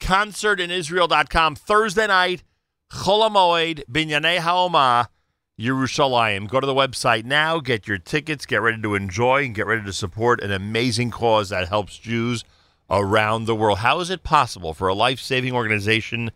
Concertinisrael.com. 0.00 1.54
Thursday 1.54 2.08
night, 2.08 2.42
Chol 2.90 3.30
Hamoed, 3.30 3.84
Binyanei 3.90 4.38
Haoma, 4.38 5.06
Yerushalayim. 5.58 6.48
Go 6.48 6.60
to 6.60 6.66
the 6.66 6.74
website 6.74 7.24
now, 7.24 7.60
get 7.60 7.86
your 7.86 7.98
tickets, 7.98 8.46
get 8.46 8.62
ready 8.62 8.80
to 8.82 8.94
enjoy, 8.94 9.44
and 9.44 9.54
get 9.54 9.66
ready 9.66 9.84
to 9.84 9.92
support 9.92 10.42
an 10.42 10.50
amazing 10.50 11.10
cause 11.10 11.50
that 11.50 11.68
helps 11.68 11.98
Jews 11.98 12.44
around 12.90 13.44
the 13.44 13.54
world. 13.54 13.78
How 13.78 14.00
is 14.00 14.10
it 14.10 14.22
possible 14.22 14.74
for 14.74 14.88
a 14.88 14.94
life 14.94 15.20
saving 15.20 15.52
organization 15.52 16.30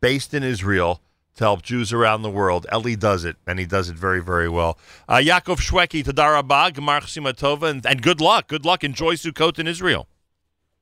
based 0.00 0.34
in 0.34 0.42
Israel 0.42 1.00
to 1.36 1.44
help 1.44 1.62
Jews 1.62 1.92
around 1.92 2.22
the 2.22 2.30
world. 2.30 2.66
Eli 2.72 2.94
does 2.94 3.24
it, 3.24 3.36
and 3.46 3.58
he 3.58 3.64
does 3.64 3.88
it 3.88 3.96
very, 3.96 4.20
very 4.20 4.48
well. 4.48 4.78
Uh, 5.08 5.16
Yaakov 5.16 5.58
Shwekey, 5.58 6.04
Tadarabah, 6.04 6.72
Gemar 6.72 7.00
Chasima 7.00 7.32
Tova, 7.32 7.70
and, 7.70 7.86
and 7.86 8.02
good 8.02 8.20
luck. 8.20 8.46
Good 8.48 8.64
luck. 8.64 8.84
Enjoy 8.84 9.14
Sukkot 9.14 9.58
in 9.58 9.66
Israel. 9.66 10.06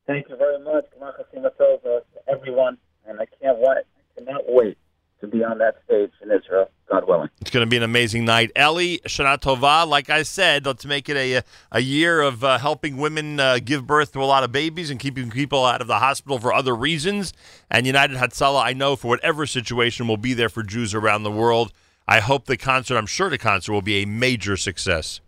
Thank 0.07 0.28
you 0.28 0.36
very 0.36 0.58
much, 0.58 0.86
Gemar 0.97 1.12
Chasima 1.17 1.50
Tova, 1.60 2.00
to 2.00 2.02
everyone, 2.28 2.78
and 3.07 3.20
I 3.20 3.26
can't 3.41 3.58
wait. 3.58 3.84
I 3.86 4.18
cannot 4.20 4.42
wait 4.49 4.78
to 5.21 5.27
be 5.27 5.43
on 5.43 5.59
that 5.59 5.77
stage 5.85 6.13
in 6.23 6.31
Israel, 6.31 6.71
God 6.91 7.07
willing. 7.09 7.29
It's 7.41 7.51
going 7.51 7.65
to 7.67 7.71
be 7.71 7.77
an 7.77 7.83
amazing 7.83 8.25
night. 8.25 8.51
Eli, 8.57 8.99
Shana 9.07 9.39
Tova, 9.39 9.87
like 9.87 10.11
I 10.11 10.23
said, 10.23 10.67
let's 10.67 10.87
make 10.87 11.09
it 11.09 11.17
a, 11.17 11.43
a 11.73 11.81
year 11.81 12.21
of 12.21 12.45
uh, 12.45 12.59
helping 12.59 12.97
women 12.97 13.41
uh, 13.41 13.59
give 13.65 13.87
birth 13.87 14.13
to 14.13 14.23
a 14.23 14.25
lot 14.25 14.45
of 14.45 14.53
babies 14.53 14.91
and 14.91 15.01
keeping 15.01 15.31
people 15.31 15.65
out 15.65 15.81
of 15.81 15.87
the 15.87 15.99
hospital 15.99 16.39
for 16.39 16.53
other 16.53 16.75
reasons. 16.75 17.33
And 17.71 17.87
United 17.87 18.17
Hatzalah, 18.17 18.63
I 18.63 18.73
know, 18.73 18.97
for 18.97 19.09
whatever 19.09 19.47
situation, 19.47 20.07
will 20.07 20.17
be 20.17 20.35
there 20.35 20.49
for 20.49 20.63
Jews 20.63 20.95
around 20.95 21.23
the 21.23 21.33
world. 21.33 21.73
I 22.07 22.21
hope 22.21 22.47
the 22.47 22.57
concert, 22.57 22.97
I'm 22.97 23.07
sure 23.07 23.29
the 23.29 23.39
concert 23.39 23.73
will 23.73 23.83
be 23.83 24.03
a 24.03 24.07
major 24.07 24.57
success. 24.57 25.21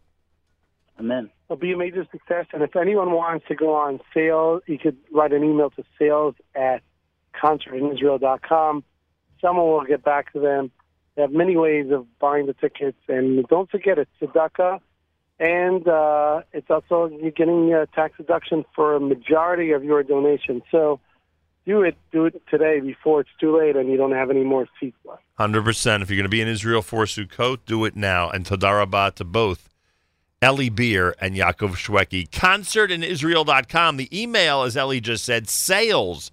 Amen. 0.99 1.31
It'll 1.47 1.57
be 1.59 1.73
a 1.73 1.77
major 1.77 2.07
success. 2.12 2.47
And 2.52 2.62
if 2.62 2.77
anyone 2.77 3.10
wants 3.10 3.47
to 3.49 3.55
go 3.55 3.75
on 3.75 4.01
sale, 4.15 4.60
you 4.67 4.78
could 4.78 4.97
write 5.12 5.33
an 5.33 5.43
email 5.43 5.70
to 5.70 5.83
sales 5.99 6.36
at 6.55 6.83
concertinisrael.com. 7.43 8.85
Someone 9.41 9.67
will 9.67 9.85
get 9.85 10.05
back 10.05 10.33
to 10.33 10.41
them. 10.41 10.70
They 11.15 11.23
have 11.23 11.33
many 11.33 11.57
ways 11.57 11.91
of 11.91 12.07
buying 12.19 12.47
the 12.47 12.55
tickets. 12.55 12.99
And 13.09 13.47
don't 13.49 13.70
forget, 13.70 13.99
it's 13.99 14.10
tzedakah. 14.20 14.81
And 15.39 15.89
uh, 15.89 16.43
it's 16.52 16.70
also, 16.70 17.07
you're 17.07 17.31
getting 17.31 17.73
a 17.73 17.86
tax 17.86 18.17
deduction 18.19 18.65
for 18.75 18.94
a 18.94 19.01
majority 19.01 19.73
of 19.73 19.83
your 19.83 20.02
donation. 20.02 20.62
So 20.70 21.01
do 21.65 21.83
it, 21.83 21.97
do 22.12 22.27
it 22.27 22.43
today 22.51 22.81
before 22.81 23.23
it's 23.23 23.31
too 23.41 23.59
late 23.59 23.77
and 23.77 23.91
you 23.91 23.97
don't 23.97 24.12
have 24.12 24.31
any 24.31 24.44
more 24.44 24.67
seats 24.78 24.99
left. 25.05 25.23
100%. 25.39 26.02
If 26.02 26.10
you're 26.10 26.17
going 26.17 26.25
to 26.25 26.28
be 26.28 26.43
in 26.43 26.49
Israel 26.49 26.83
for 26.83 27.05
Sukkot, 27.05 27.60
do 27.65 27.85
it 27.86 27.97
now. 27.97 28.28
And 28.28 28.44
Tadarabah 28.44 29.15
to 29.15 29.25
both 29.25 29.70
Eli 30.44 30.69
Beer 30.69 31.15
and 31.20 31.35
Yaakov 31.35 31.77
Shwekey. 31.77 32.28
Concertinisrael.com. 32.31 33.97
The 33.97 34.23
email, 34.23 34.62
as 34.62 34.77
Eli 34.77 34.99
just 35.01 35.25
said, 35.25 35.49
sales 35.49 36.33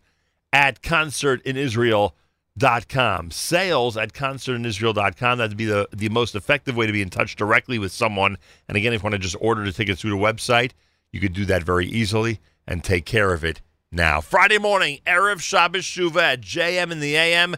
at 0.52 0.82
concertinisrael.com. 0.82 2.12
Sales 2.60 3.98
at 3.98 4.14
concertinisrael.com. 4.14 5.38
That'd 5.38 5.58
be 5.58 5.66
the, 5.66 5.88
the 5.92 6.10
most 6.10 6.36
effective 6.36 6.76
way 6.76 6.88
to 6.88 6.94
be 6.94 7.02
in 7.02 7.10
touch 7.10 7.36
directly 7.36 7.80
with 7.80 7.92
someone. 7.92 8.38
And 8.68 8.78
again, 8.78 8.94
if 8.94 9.02
you 9.02 9.04
want 9.04 9.14
to 9.14 9.20
just 9.20 9.36
order 9.40 9.64
the 9.64 9.72
tickets 9.72 10.02
through 10.02 10.12
the 10.12 10.18
website, 10.18 10.72
you 11.12 11.20
could 11.20 11.34
do 11.34 11.46
that 11.46 11.64
very 11.64 11.88
easily 11.88 12.40
and 12.68 12.84
take 12.84 13.06
care 13.06 13.34
of 13.34 13.44
it 13.44 13.62
now. 13.92 14.22
Friday 14.22 14.58
morning, 14.58 15.00
Erev 15.06 15.40
Shabbos 15.40 15.84
Shuva 15.84 16.22
at 16.22 16.42
JM 16.42 16.92
in 16.92 17.00
the 17.00 17.16
AM. 17.16 17.56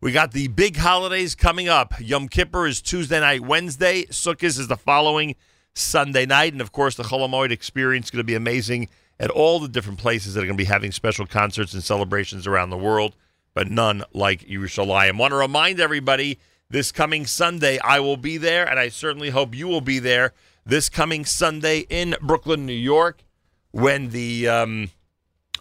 We 0.00 0.12
got 0.12 0.32
the 0.32 0.48
big 0.48 0.76
holidays 0.76 1.34
coming 1.34 1.68
up. 1.68 1.94
Yom 2.00 2.28
Kippur 2.28 2.66
is 2.66 2.80
Tuesday 2.80 3.20
night, 3.20 3.42
Wednesday. 3.42 4.04
Sukkot 4.04 4.44
is 4.44 4.66
the 4.66 4.76
following 4.76 5.36
Sunday 5.74 6.26
night. 6.26 6.52
And 6.52 6.60
of 6.60 6.72
course, 6.72 6.94
the 6.94 7.02
Chol 7.02 7.28
Hamoed 7.28 7.50
experience 7.50 8.06
is 8.06 8.10
going 8.10 8.20
to 8.20 8.24
be 8.24 8.34
amazing 8.34 8.88
at 9.18 9.30
all 9.30 9.60
the 9.60 9.68
different 9.68 9.98
places 9.98 10.34
that 10.34 10.40
are 10.40 10.46
going 10.46 10.56
to 10.56 10.62
be 10.62 10.64
having 10.64 10.90
special 10.90 11.26
concerts 11.26 11.74
and 11.74 11.84
celebrations 11.84 12.46
around 12.46 12.70
the 12.70 12.78
world, 12.78 13.14
but 13.54 13.70
none 13.70 14.04
like 14.12 14.46
Yerushalayim. 14.48 15.18
want 15.18 15.32
to 15.32 15.36
remind 15.36 15.80
everybody 15.80 16.38
this 16.68 16.92
coming 16.92 17.26
Sunday, 17.26 17.78
I 17.80 18.00
will 18.00 18.16
be 18.16 18.36
there, 18.36 18.68
and 18.68 18.78
I 18.78 18.88
certainly 18.88 19.30
hope 19.30 19.54
you 19.54 19.66
will 19.66 19.80
be 19.80 19.98
there 19.98 20.32
this 20.64 20.88
coming 20.88 21.24
Sunday 21.24 21.86
in 21.88 22.14
Brooklyn, 22.20 22.66
New 22.66 22.72
York, 22.72 23.24
when 23.72 24.10
the 24.10 24.48
um, 24.48 24.90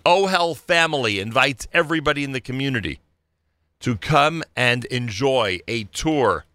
Ohel 0.06 0.56
family 0.56 1.20
invites 1.20 1.68
everybody 1.74 2.24
in 2.24 2.32
the 2.32 2.42
community 2.42 3.00
to 3.80 3.96
come 3.96 4.44
and 4.56 4.86
enjoy 4.86 5.60
a 5.68 5.86
tour 5.86 6.46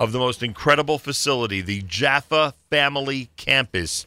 of 0.00 0.12
the 0.12 0.18
most 0.18 0.42
incredible 0.42 0.98
facility, 0.98 1.60
the 1.60 1.82
Jaffa 1.82 2.54
Family 2.70 3.30
Campus 3.36 4.06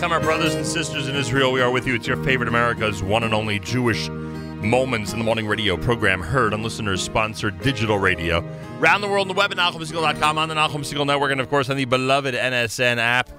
And 0.00 0.12
our 0.12 0.20
brothers 0.20 0.54
and 0.54 0.66
sisters 0.66 1.06
in 1.06 1.14
Israel, 1.14 1.52
we 1.52 1.60
are 1.60 1.70
with 1.70 1.86
you. 1.86 1.94
It's 1.94 2.06
your 2.06 2.16
favorite 2.24 2.48
America's 2.48 3.02
one 3.02 3.24
and 3.24 3.34
only 3.34 3.58
Jewish 3.58 4.08
Moments 4.08 5.12
in 5.12 5.18
the 5.18 5.24
Morning 5.24 5.46
radio 5.46 5.76
program, 5.76 6.20
heard 6.20 6.54
on 6.54 6.62
listeners 6.62 7.02
sponsored 7.02 7.60
digital 7.60 7.98
radio. 7.98 8.42
Around 8.80 9.02
the 9.02 9.08
world 9.08 9.28
on 9.28 9.34
the 9.34 9.38
web 9.38 9.52
at 9.52 9.58
NachumSegal.com, 9.58 10.38
on 10.38 10.48
the 10.48 10.54
Nachum 10.54 10.80
Segal 10.80 11.06
Network, 11.06 11.30
and 11.30 11.40
of 11.40 11.48
course 11.48 11.68
on 11.68 11.76
the 11.76 11.84
beloved 11.84 12.34
NSN 12.34 12.96
app. 12.96 13.30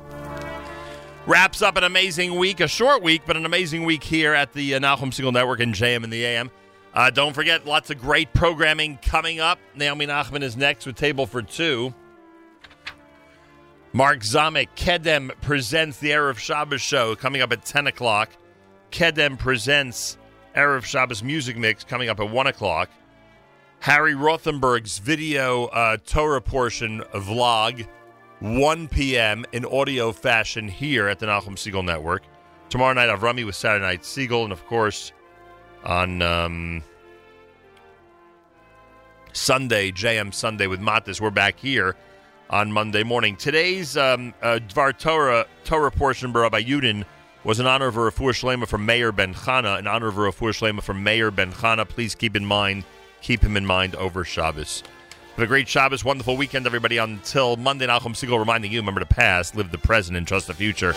Wraps 1.26 1.62
up 1.62 1.76
an 1.76 1.84
amazing 1.84 2.36
week, 2.36 2.60
a 2.60 2.68
short 2.68 3.02
week, 3.02 3.24
but 3.26 3.36
an 3.36 3.46
amazing 3.46 3.84
week 3.84 4.04
here 4.04 4.34
at 4.34 4.54
the 4.54 4.76
uh, 4.76 4.80
Nachum 4.80 5.12
Segal 5.12 5.34
Network 5.34 5.60
in 5.60 5.74
JM 5.74 6.04
and 6.04 6.14
the 6.14 6.24
AM. 6.24 6.52
Uh, 6.94 7.10
don't 7.10 7.34
forget, 7.34 7.66
lots 7.66 7.90
of 7.90 8.00
great 8.00 8.32
programming 8.34 9.00
coming 9.02 9.40
up. 9.40 9.60
Naomi 9.76 10.06
Nachman 10.06 10.44
is 10.44 10.56
next 10.56 10.86
with 10.86 10.96
Table 10.96 11.26
for 11.26 11.42
Two. 11.42 11.94
Mark 13.96 14.22
Zamek, 14.22 14.70
Kedem 14.76 15.30
presents 15.42 16.00
the 16.00 16.10
Erev 16.10 16.40
Shabbos 16.40 16.82
show 16.82 17.16
coming 17.16 17.44
up 17.44 17.52
at 17.52 17.64
10 17.64 17.86
o'clock. 17.86 18.32
Kedem 18.92 19.38
presents 19.38 20.18
Erev 20.56 20.84
Shabbos 20.84 21.22
music 21.22 21.58
mix 21.58 21.84
coming 21.84 22.10
up 22.10 22.20
at 22.20 22.28
1 22.28 22.48
o'clock. 22.48 22.90
Harry 23.82 24.16
Rothenberg's 24.16 24.98
video 24.98 25.66
uh, 25.66 25.98
Torah 26.08 26.42
portion 26.42 27.02
vlog, 27.14 27.88
1 28.40 28.88
p.m. 28.88 29.46
in 29.52 29.64
audio 29.64 30.12
fashion 30.12 30.68
here 30.68 31.08
at 31.08 31.20
the 31.20 31.28
Nachum 31.28 31.56
Segal 31.56 31.86
Network. 31.86 32.24
Tomorrow 32.70 32.94
night, 32.94 33.10
Avrami 33.10 33.46
with 33.46 33.56
Saturday 33.56 33.86
Night 33.86 34.02
Segal, 34.02 34.44
and 34.44 34.52
of 34.52 34.66
course, 34.66 35.12
on 35.84 36.24
um, 36.24 36.82
Sunday, 39.34 39.92
JM 39.92 40.34
Sunday 40.34 40.66
with 40.66 40.80
Matis. 40.80 41.22
We're 41.22 41.30
back 41.30 41.60
here 41.60 41.96
on 42.54 42.72
Monday 42.72 43.02
morning. 43.02 43.36
Today's 43.36 43.98
um, 43.98 44.32
uh, 44.44 44.60
Dvar 44.70 44.96
Torah, 44.96 45.48
Torah 45.64 45.90
portion 45.90 46.32
by 46.32 46.42
Rabbi 46.42 46.62
Yudin 46.62 47.04
was 47.44 47.60
in 47.60 47.66
honor 47.66 47.88
of 47.88 47.96
Refuah 47.96 48.30
Shlema 48.30 48.68
from 48.68 48.86
Meir 48.86 49.12
Ben 49.12 49.34
Chana, 49.34 49.80
in 49.80 49.88
honor 49.88 50.08
of 50.08 50.16
Refuah 50.16 50.54
Shlema 50.54 50.84
from 50.84 51.04
Meir 51.04 51.32
Ben 51.32 51.52
Chana. 51.52 51.90
Please 51.90 52.14
keep 52.14 52.36
in 52.36 52.46
mind, 52.46 52.84
keep 53.24 53.42
him 53.42 53.58
in 53.58 53.66
mind 53.66 53.96
over 53.96 54.24
Shabbos. 54.24 54.84
Have 55.36 55.40
a 55.40 55.48
great 55.48 55.68
Shabbos, 55.68 56.06
wonderful 56.06 56.38
weekend, 56.38 56.68
everybody. 56.68 56.98
Until 56.98 57.58
Monday, 57.58 57.88
Nachum 57.88 58.14
Segal 58.14 58.38
reminding 58.38 58.72
you, 58.72 58.82
remember 58.82 59.00
the 59.00 59.08
past, 59.08 59.56
live 59.56 59.72
the 59.72 59.80
present, 59.80 60.16
and 60.16 60.28
trust 60.28 60.46
the 60.46 60.54
future. 60.54 60.94